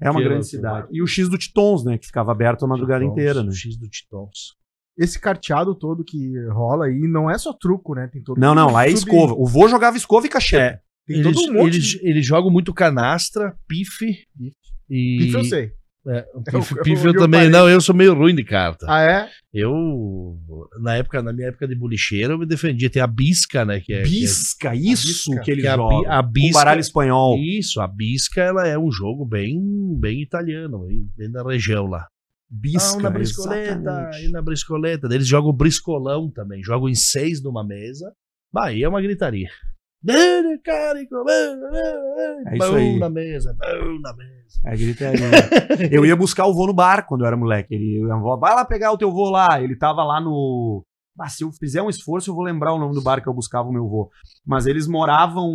É 0.00 0.10
uma 0.10 0.20
Que 0.20 0.28
grande 0.28 0.46
cidade. 0.46 0.88
E 0.92 1.02
o 1.02 1.06
X 1.06 1.28
do 1.28 1.36
Titons, 1.36 1.84
né? 1.84 1.98
Que 1.98 2.06
ficava 2.06 2.30
aberto 2.30 2.64
a 2.64 2.68
madrugada 2.68 3.04
inteira, 3.04 3.42
né? 3.42 3.50
X 3.52 3.76
do 3.76 3.88
Titons. 3.88 4.56
Esse 4.96 5.18
carteado 5.18 5.74
todo 5.74 6.04
que 6.04 6.32
rola 6.50 6.86
aí 6.86 7.06
não 7.08 7.30
é 7.30 7.38
só 7.38 7.52
truco, 7.52 7.94
né? 7.94 8.08
Tem 8.12 8.22
todo 8.22 8.38
Não, 8.38 8.54
não, 8.54 8.70
lá 8.72 8.86
é 8.86 8.90
escova. 8.90 9.32
O 9.32 9.46
vô 9.46 9.68
jogava 9.68 9.96
escova 9.96 10.26
e 10.26 10.28
cacheta. 10.28 10.80
Tem 11.08 11.22
todo 11.22 11.38
Eles, 11.38 11.48
um 11.48 11.52
monte 11.54 11.74
eles, 11.76 11.84
de 11.86 12.00
eles 12.06 12.26
jogam 12.26 12.50
muito 12.50 12.72
canastra, 12.74 13.54
pife. 13.66 14.18
E... 14.88 15.16
Pife 15.18 15.34
eu 15.34 15.44
sei. 15.44 15.72
É, 16.06 16.18
É 16.18 16.58
pife, 16.58 16.78
é 16.78 16.82
pife 16.82 17.06
eu 17.06 17.12
meu 17.12 17.20
também. 17.22 17.50
Não, 17.50 17.68
eu 17.68 17.80
sou 17.80 17.94
meio 17.94 18.14
ruim 18.14 18.34
de 18.34 18.44
carta. 18.44 18.86
Ah, 18.88 19.02
é? 19.02 19.28
Eu, 19.52 20.38
na 20.80 20.96
época, 20.96 21.22
na 21.22 21.32
minha 21.32 21.48
época 21.48 21.66
de 21.66 21.74
bolicheiro, 21.74 22.34
eu 22.34 22.38
me 22.38 22.46
defendia. 22.46 22.88
Tem 22.88 23.02
a 23.02 23.06
bisca, 23.06 23.64
né? 23.64 23.80
Que 23.80 23.92
é, 23.94 24.02
que 24.02 24.08
é- 24.08 24.10
Bisca, 24.10 24.74
isso 24.74 25.30
bisca. 25.30 25.42
que 25.44 25.50
ele 25.50 25.60
que 25.62 25.66
é 25.66 25.70
a, 25.70 25.76
joga. 25.76 26.10
a 26.18 26.22
Com 26.22 26.30
bisca. 26.30 26.52
baralho 26.58 26.80
espanhol. 26.80 27.38
Isso, 27.38 27.80
a 27.80 27.86
bisca, 27.86 28.40
ela 28.42 28.66
é 28.66 28.78
um 28.78 28.90
jogo 28.90 29.24
bem, 29.26 29.58
bem 29.98 30.22
italiano, 30.22 30.86
bem, 30.86 31.06
bem 31.16 31.30
da 31.30 31.42
região 31.42 31.86
lá. 31.86 32.06
Bisca, 32.50 32.98
ah, 32.98 33.02
na 33.02 33.10
briscoleta, 33.10 34.10
e 34.22 34.28
na 34.28 34.40
briscoleta. 34.40 35.06
Eles 35.12 35.26
jogam 35.26 35.52
briscolão 35.52 36.30
também, 36.30 36.62
jogam 36.62 36.88
em 36.88 36.94
seis 36.94 37.42
numa 37.42 37.62
mesa. 37.66 38.10
Bah, 38.50 38.66
aí 38.68 38.82
é 38.82 38.88
uma 38.88 39.02
gritaria. 39.02 39.50
É 42.46 42.56
isso 42.56 42.74
aí. 42.74 42.98
na 42.98 43.10
mesa, 43.10 43.56
na 44.00 44.14
mesa. 44.14 44.60
É 44.64 44.76
gritaria. 44.76 45.20
eu 45.90 46.06
ia 46.06 46.14
buscar 46.14 46.46
o 46.46 46.54
vô 46.54 46.66
no 46.66 46.72
bar 46.72 47.06
quando 47.06 47.22
eu 47.22 47.26
era 47.26 47.36
moleque. 47.36 47.74
Ele, 47.74 48.08
avó, 48.10 48.36
vai 48.36 48.54
lá 48.54 48.64
pegar 48.64 48.92
o 48.92 48.98
teu 48.98 49.10
vô 49.10 49.28
lá. 49.28 49.60
Ele 49.60 49.76
tava 49.76 50.04
lá 50.04 50.20
no. 50.20 50.84
Ah, 51.20 51.28
se 51.28 51.42
eu 51.42 51.50
fizer 51.50 51.82
um 51.82 51.90
esforço, 51.90 52.30
eu 52.30 52.34
vou 52.34 52.44
lembrar 52.44 52.72
o 52.72 52.78
nome 52.78 52.94
do 52.94 53.02
bar 53.02 53.20
que 53.20 53.28
eu 53.28 53.34
buscava 53.34 53.68
o 53.68 53.72
meu 53.72 53.88
vô. 53.88 54.08
Mas 54.46 54.66
eles 54.66 54.86
moravam. 54.86 55.52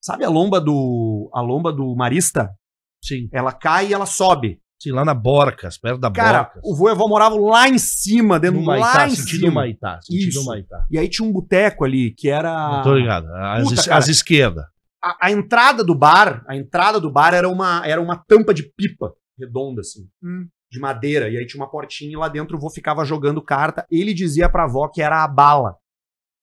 Sabe 0.00 0.24
a 0.24 0.28
lomba 0.28 0.60
do. 0.60 1.30
A 1.32 1.40
lomba 1.40 1.72
do 1.72 1.96
Marista? 1.96 2.54
Sim, 3.02 3.28
Ela 3.32 3.52
cai 3.52 3.88
e 3.88 3.94
ela 3.94 4.06
sobe. 4.06 4.60
Sim, 4.78 4.92
lá 4.92 5.04
na 5.04 5.14
Borcas, 5.14 5.76
perto 5.78 5.98
da 6.00 6.10
Cara, 6.10 6.44
Borcas. 6.44 6.62
o 6.64 6.74
vô 6.76 6.88
e 6.88 6.90
a 6.90 6.92
avó 6.92 7.08
moravam 7.08 7.40
lá 7.44 7.68
em 7.68 7.78
cima, 7.78 8.38
dentro 8.38 8.60
lá 8.64 8.78
Maitá, 8.80 9.06
em 9.06 9.10
sentido 9.10 9.40
cima. 9.40 9.52
Maitá, 9.52 10.00
sentido 10.02 10.28
Isso. 10.28 10.44
Maitá. 10.46 10.86
E 10.90 10.98
aí 10.98 11.08
tinha 11.08 11.26
um 11.28 11.32
boteco 11.32 11.84
ali 11.84 12.12
que 12.12 12.28
era. 12.28 12.82
Tô 12.82 12.94
ligado, 12.94 13.26
as, 13.34 13.62
Puta, 13.64 13.74
es- 13.80 13.86
cara. 13.86 13.98
as 13.98 14.08
esquerdas. 14.08 14.64
a, 15.02 15.26
a 15.26 15.30
entrada 15.30 15.82
do 15.84 15.94
bar, 15.94 16.44
a 16.48 16.56
entrada 16.56 17.00
do 17.00 17.10
bar 17.10 17.34
era 17.34 17.48
uma, 17.48 17.82
era 17.86 18.00
uma 18.00 18.16
tampa 18.16 18.52
de 18.54 18.62
pipa 18.76 19.12
redonda, 19.38 19.80
assim, 19.80 20.08
Hum. 20.22 20.46
de 20.70 20.80
madeira. 20.80 21.28
E 21.28 21.36
aí 21.36 21.46
tinha 21.46 21.62
uma 21.62 21.70
portinha 21.70 22.10
e 22.12 22.16
lá 22.16 22.28
dentro 22.28 22.56
o 22.56 22.60
vô 22.60 22.68
ficava 22.70 23.04
jogando 23.04 23.40
carta. 23.42 23.86
Ele 23.90 24.12
dizia 24.12 24.48
pra 24.48 24.64
avó 24.64 24.88
que 24.88 25.00
era 25.00 25.22
a 25.22 25.28
bala, 25.28 25.76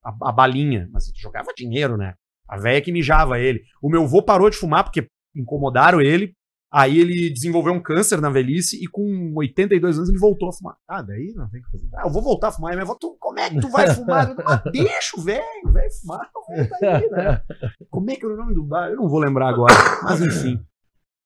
a, 0.03 0.29
a 0.29 0.31
balinha. 0.31 0.87
Mas 0.93 1.07
ele 1.09 1.17
jogava 1.19 1.47
dinheiro, 1.55 1.97
né? 1.97 2.13
A 2.47 2.57
véia 2.57 2.81
que 2.81 2.91
mijava 2.91 3.39
ele. 3.39 3.61
O 3.81 3.89
meu 3.89 4.07
vô 4.07 4.21
parou 4.21 4.49
de 4.49 4.55
fumar 4.55 4.83
porque 4.83 5.07
incomodaram 5.35 5.99
ele. 5.99 6.33
Aí 6.77 6.99
ele 6.99 7.29
desenvolveu 7.29 7.71
um 7.71 7.81
câncer 7.81 8.19
na 8.19 8.29
velhice 8.29 8.75
e 8.83 8.85
com 8.85 9.31
82 9.33 9.97
anos 9.97 10.09
ele 10.09 10.17
voltou 10.17 10.49
a 10.49 10.51
fumar. 10.51 10.75
Ah, 10.85 11.01
daí 11.01 11.33
não 11.33 11.49
tem 11.49 11.61
que 11.61 11.71
fazer. 11.71 11.87
Ah, 11.95 12.01
eu 12.05 12.09
vou 12.09 12.21
voltar 12.21 12.49
a 12.49 12.51
fumar. 12.51 12.73
Minha 12.73 12.83
avó, 12.83 12.95
tu, 12.95 13.15
como 13.17 13.39
é 13.39 13.49
que 13.49 13.61
tu 13.61 13.69
vai 13.69 13.89
fumar? 13.95 14.29
Eu, 14.29 14.35
Mas 14.43 14.61
deixa 14.73 15.17
o 15.17 15.21
velho, 15.21 15.71
velho 15.71 15.91
fumar, 16.01 16.29
tá 16.29 16.77
aí, 16.97 17.09
né? 17.09 17.41
Como 17.89 18.11
é 18.11 18.17
que 18.17 18.25
era 18.25 18.33
o 18.33 18.37
nome 18.37 18.53
do 18.53 18.61
bar? 18.61 18.89
Eu 18.89 18.97
não 18.97 19.07
vou 19.07 19.19
lembrar 19.19 19.47
agora. 19.47 19.73
Mas 20.03 20.19
enfim. 20.21 20.59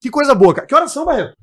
Que 0.00 0.08
coisa 0.08 0.36
boa, 0.36 0.54
cara. 0.54 0.68
Que 0.68 0.74
horas 0.74 0.92
são, 0.92 1.04
Barreto? 1.04 1.36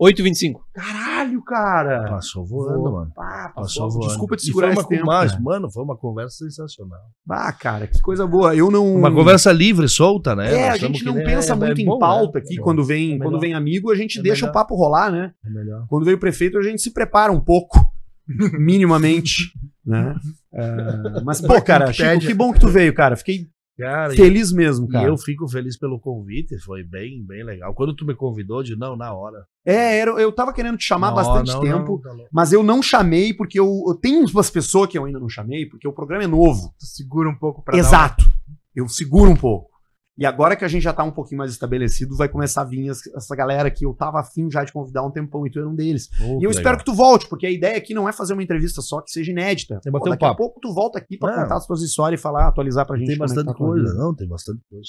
8h25. 0.00 0.54
Caralho, 0.74 1.42
cara. 1.44 2.08
Passou 2.10 2.44
voando, 2.44 2.92
mano. 2.92 3.12
Ah, 3.16 3.52
Passou 3.54 3.84
passou. 3.84 3.90
voando. 3.90 4.08
Desculpa 4.08 4.36
te 4.36 4.42
E 4.42 4.46
segurar 4.46 4.66
foi 4.68 4.74
uma 4.74 4.80
esse 4.80 4.88
tempo. 4.88 5.06
mas. 5.06 5.40
Mano, 5.40 5.70
foi 5.70 5.82
uma 5.84 5.96
conversa 5.96 6.36
sensacional. 6.38 6.98
Ah, 7.30 7.52
cara, 7.52 7.86
que 7.86 8.00
coisa 8.00 8.26
boa. 8.26 8.54
Eu 8.56 8.70
não. 8.70 8.94
Uma 8.96 9.12
conversa 9.12 9.52
livre, 9.52 9.88
solta, 9.88 10.34
né? 10.34 10.52
É, 10.52 10.70
Nós 10.70 10.74
a 10.74 10.86
gente 10.86 11.04
não 11.04 11.14
pensa 11.14 11.52
é- 11.52 11.56
muito 11.56 11.78
é 11.78 11.82
em 11.82 11.86
bom, 11.86 11.98
pauta 11.98 12.38
né? 12.38 12.44
aqui. 12.44 12.58
É. 12.58 12.62
Quando 12.62 12.84
vem, 12.84 13.14
É 13.14 13.18
quando 13.18 13.38
vem 13.38 13.54
amigo, 13.54 13.90
a 13.92 13.94
gente 13.94 14.18
É 14.18 14.22
deixa 14.22 14.46
melhor. 14.46 14.50
o 14.50 14.54
papo 14.54 14.74
rolar, 14.74 15.12
né? 15.12 15.32
É 15.46 15.50
melhor. 15.50 15.86
Quando 15.88 16.04
vem 16.04 16.14
o 16.14 16.18
prefeito, 16.18 16.58
a 16.58 16.62
gente 16.62 16.82
se 16.82 16.92
prepara 16.92 17.30
um 17.32 17.40
pouco. 17.40 17.78
minimamente, 18.58 19.52
né? 19.84 20.14
É, 20.56 21.20
mas, 21.24 21.40
pô, 21.40 21.60
cara, 21.60 21.92
Chico, 21.92 22.20
que 22.20 22.32
bom 22.32 22.52
que 22.52 22.60
tu 22.60 22.68
veio, 22.68 22.94
cara. 22.94 23.16
Fiquei 23.16 23.48
Cara, 23.78 24.14
e- 24.14 24.16
feliz 24.16 24.52
mesmo, 24.52 24.86
e 24.86 24.90
cara. 24.90 25.08
eu 25.08 25.16
fico 25.16 25.48
feliz 25.48 25.76
pelo 25.76 25.98
convite, 25.98 26.58
foi 26.58 26.84
bem, 26.84 27.24
bem 27.24 27.44
legal. 27.44 27.74
Quando 27.74 27.94
tu 27.94 28.06
me 28.06 28.14
convidou, 28.14 28.62
de 28.62 28.76
não, 28.76 28.96
na 28.96 29.12
hora. 29.12 29.44
É, 29.66 29.98
era- 29.98 30.12
eu 30.12 30.30
tava 30.30 30.52
querendo 30.52 30.76
te 30.76 30.84
chamar 30.84 31.08
há 31.08 31.12
bastante 31.12 31.52
não, 31.52 31.60
tempo, 31.60 32.00
não, 32.04 32.16
tá 32.16 32.24
mas 32.30 32.52
eu 32.52 32.62
não 32.62 32.82
chamei 32.82 33.34
porque 33.34 33.58
eu, 33.58 33.84
eu 33.88 33.94
tenho 33.94 34.24
umas 34.26 34.50
pessoas 34.50 34.88
que 34.88 34.96
eu 34.96 35.04
ainda 35.04 35.18
não 35.18 35.28
chamei, 35.28 35.66
porque 35.66 35.88
o 35.88 35.92
programa 35.92 36.24
é 36.24 36.28
novo. 36.28 36.72
Tu 36.78 36.86
segura 36.86 37.28
um 37.28 37.34
pouco 37.34 37.62
pra 37.62 37.72
dar 37.72 37.78
Exato. 37.78 38.32
Eu 38.74 38.88
seguro 38.88 39.30
um 39.30 39.36
pouco. 39.36 39.73
E 40.16 40.24
agora 40.24 40.54
que 40.54 40.64
a 40.64 40.68
gente 40.68 40.82
já 40.82 40.92
tá 40.92 41.02
um 41.02 41.10
pouquinho 41.10 41.38
mais 41.38 41.50
estabelecido, 41.50 42.16
vai 42.16 42.28
começar 42.28 42.62
a 42.62 42.64
vir 42.64 42.88
essa 42.88 43.34
galera 43.34 43.68
que 43.68 43.84
eu 43.84 43.92
tava 43.92 44.20
afim 44.20 44.48
já 44.48 44.62
de 44.62 44.72
convidar 44.72 45.02
um 45.02 45.10
tempão 45.10 45.44
e 45.44 45.50
tu 45.50 45.58
era 45.58 45.68
um 45.68 45.74
deles. 45.74 46.08
Oh, 46.22 46.38
e 46.40 46.44
eu 46.44 46.50
espero 46.52 46.78
que 46.78 46.84
tu 46.84 46.94
volte, 46.94 47.28
porque 47.28 47.44
a 47.46 47.50
ideia 47.50 47.76
aqui 47.76 47.92
não 47.92 48.08
é 48.08 48.12
fazer 48.12 48.32
uma 48.32 48.42
entrevista 48.42 48.80
só 48.80 49.00
que 49.00 49.10
seja 49.10 49.32
inédita. 49.32 49.80
É 49.84 49.90
bater 49.90 50.08
um 50.08 50.10
daqui 50.12 50.24
a 50.24 50.28
papo. 50.28 50.38
pouco 50.38 50.60
tu 50.60 50.72
volta 50.72 50.98
aqui 51.00 51.18
pra 51.18 51.34
Não. 51.34 51.42
contar 51.42 51.56
as 51.56 51.66
tuas 51.66 51.82
histórias 51.82 52.20
e 52.20 52.22
falar, 52.22 52.46
atualizar 52.46 52.86
pra 52.86 52.96
gente. 52.96 53.08
tem 53.08 53.16
é 53.16 53.18
bastante 53.18 53.46
tá 53.46 53.50
a 53.50 53.54
coisa. 53.54 53.92
Não, 53.94 54.14
tem 54.14 54.28
bastante 54.28 54.60
coisa. 54.70 54.88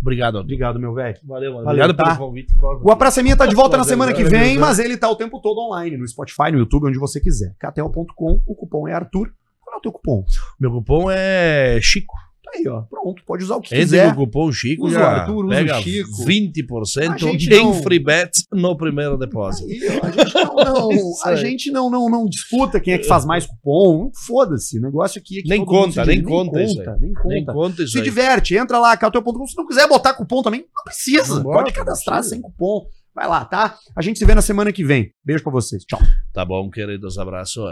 Obrigado, 0.00 0.36
Arthur. 0.38 0.46
Obrigado, 0.46 0.80
meu 0.80 0.94
velho. 0.94 1.18
Valeu, 1.24 1.52
mano. 1.52 1.64
Valeu, 1.64 1.84
Obrigado 1.84 1.96
tá? 1.96 2.16
pelo 2.16 2.26
convite. 2.26 2.54
O 2.82 2.90
A 2.90 2.96
Praça 2.96 3.20
é 3.20 3.22
Minha 3.22 3.36
tá 3.36 3.44
de 3.44 3.54
volta 3.54 3.76
na 3.76 3.84
semana 3.84 4.14
que 4.14 4.24
vem, 4.24 4.56
mas 4.56 4.78
ele 4.78 4.96
tá 4.96 5.10
o 5.10 5.16
tempo 5.16 5.38
todo 5.38 5.58
online, 5.60 5.98
no 5.98 6.08
Spotify, 6.08 6.50
no 6.50 6.58
YouTube, 6.58 6.86
onde 6.88 6.98
você 6.98 7.20
quiser. 7.20 7.54
KTO.com, 7.60 8.42
o 8.46 8.54
cupom 8.54 8.88
é 8.88 8.94
Arthur. 8.94 9.30
Qual 9.60 9.74
é 9.76 9.78
o 9.78 9.82
teu 9.82 9.92
cupom? 9.92 10.24
Meu 10.58 10.70
cupom 10.70 11.10
é 11.10 11.78
Chico. 11.82 12.14
Tá 12.46 12.52
aí, 12.54 12.68
ó. 12.68 12.82
Pronto, 12.82 13.22
pode 13.26 13.42
usar 13.42 13.56
o 13.56 13.60
que 13.60 13.74
Esse 13.74 13.96
é 13.98 14.02
quiser. 14.04 14.12
o 14.12 14.14
cupom 14.14 14.52
Chico 14.52 14.86
Usa 14.86 14.96
o 14.96 15.00
já 15.00 15.06
Arthur, 15.08 15.34
usa 15.34 15.46
o 15.46 15.48
pega 15.48 15.82
Chico. 15.82 16.24
20% 16.24 17.12
A 17.12 17.16
gente 17.18 17.52
em 17.52 17.64
não- 17.64 17.82
free 17.82 17.98
bets 17.98 18.44
no 18.52 18.76
primeiro 18.76 19.18
depósito. 19.18 19.68
Aí, 19.68 19.80
ó, 20.00 20.06
a 20.06 20.10
gente 20.12 20.34
não, 20.34 20.54
não, 20.64 20.92
Isso 20.92 21.22
a 21.28 21.34
gente 21.34 21.70
não, 21.72 21.90
não, 21.90 22.08
não 22.08 22.24
disputa 22.26 22.78
quem 22.78 22.94
é 22.94 22.98
que 22.98 23.06
faz 23.08 23.24
mais 23.24 23.46
cupom. 23.46 24.12
Foda-se. 24.26 24.78
O 24.78 24.82
negócio 24.82 25.20
aqui 25.20 25.40
é 25.40 25.42
que 25.42 25.48
Nem 25.48 25.64
conta, 25.64 26.04
nem 26.04 26.22
conta 26.22 26.62
isso 26.62 26.80
aí. 26.80 26.86
Nem 27.00 27.12
conta. 27.12 27.28
Nem 27.28 27.44
conta 27.44 27.82
isso 27.82 27.92
Se 27.92 27.98
aí. 27.98 28.04
diverte, 28.04 28.56
entra 28.56 28.78
lá, 28.78 28.96
KTO.com. 28.96 29.44
Se 29.46 29.56
não 29.56 29.66
quiser 29.66 29.88
botar 29.88 30.14
cupom 30.14 30.40
também, 30.40 30.60
não 30.72 30.84
precisa. 30.84 31.34
Não 31.34 31.42
Pode 31.42 31.70
bota, 31.70 31.72
cadastrar 31.72 32.22
sem 32.22 32.40
cupom. 32.40 32.86
Vai 33.12 33.26
lá, 33.26 33.44
tá? 33.44 33.76
A 33.96 34.02
gente 34.02 34.20
se 34.20 34.24
vê 34.24 34.36
na 34.36 34.42
semana 34.42 34.72
que 34.72 34.84
vem. 34.84 35.10
Beijo 35.24 35.42
pra 35.42 35.50
vocês. 35.50 35.82
Tchau. 35.84 35.98
Tá 36.32 36.44
bom, 36.44 36.70
queridos. 36.70 37.18
Abraço. 37.18 37.60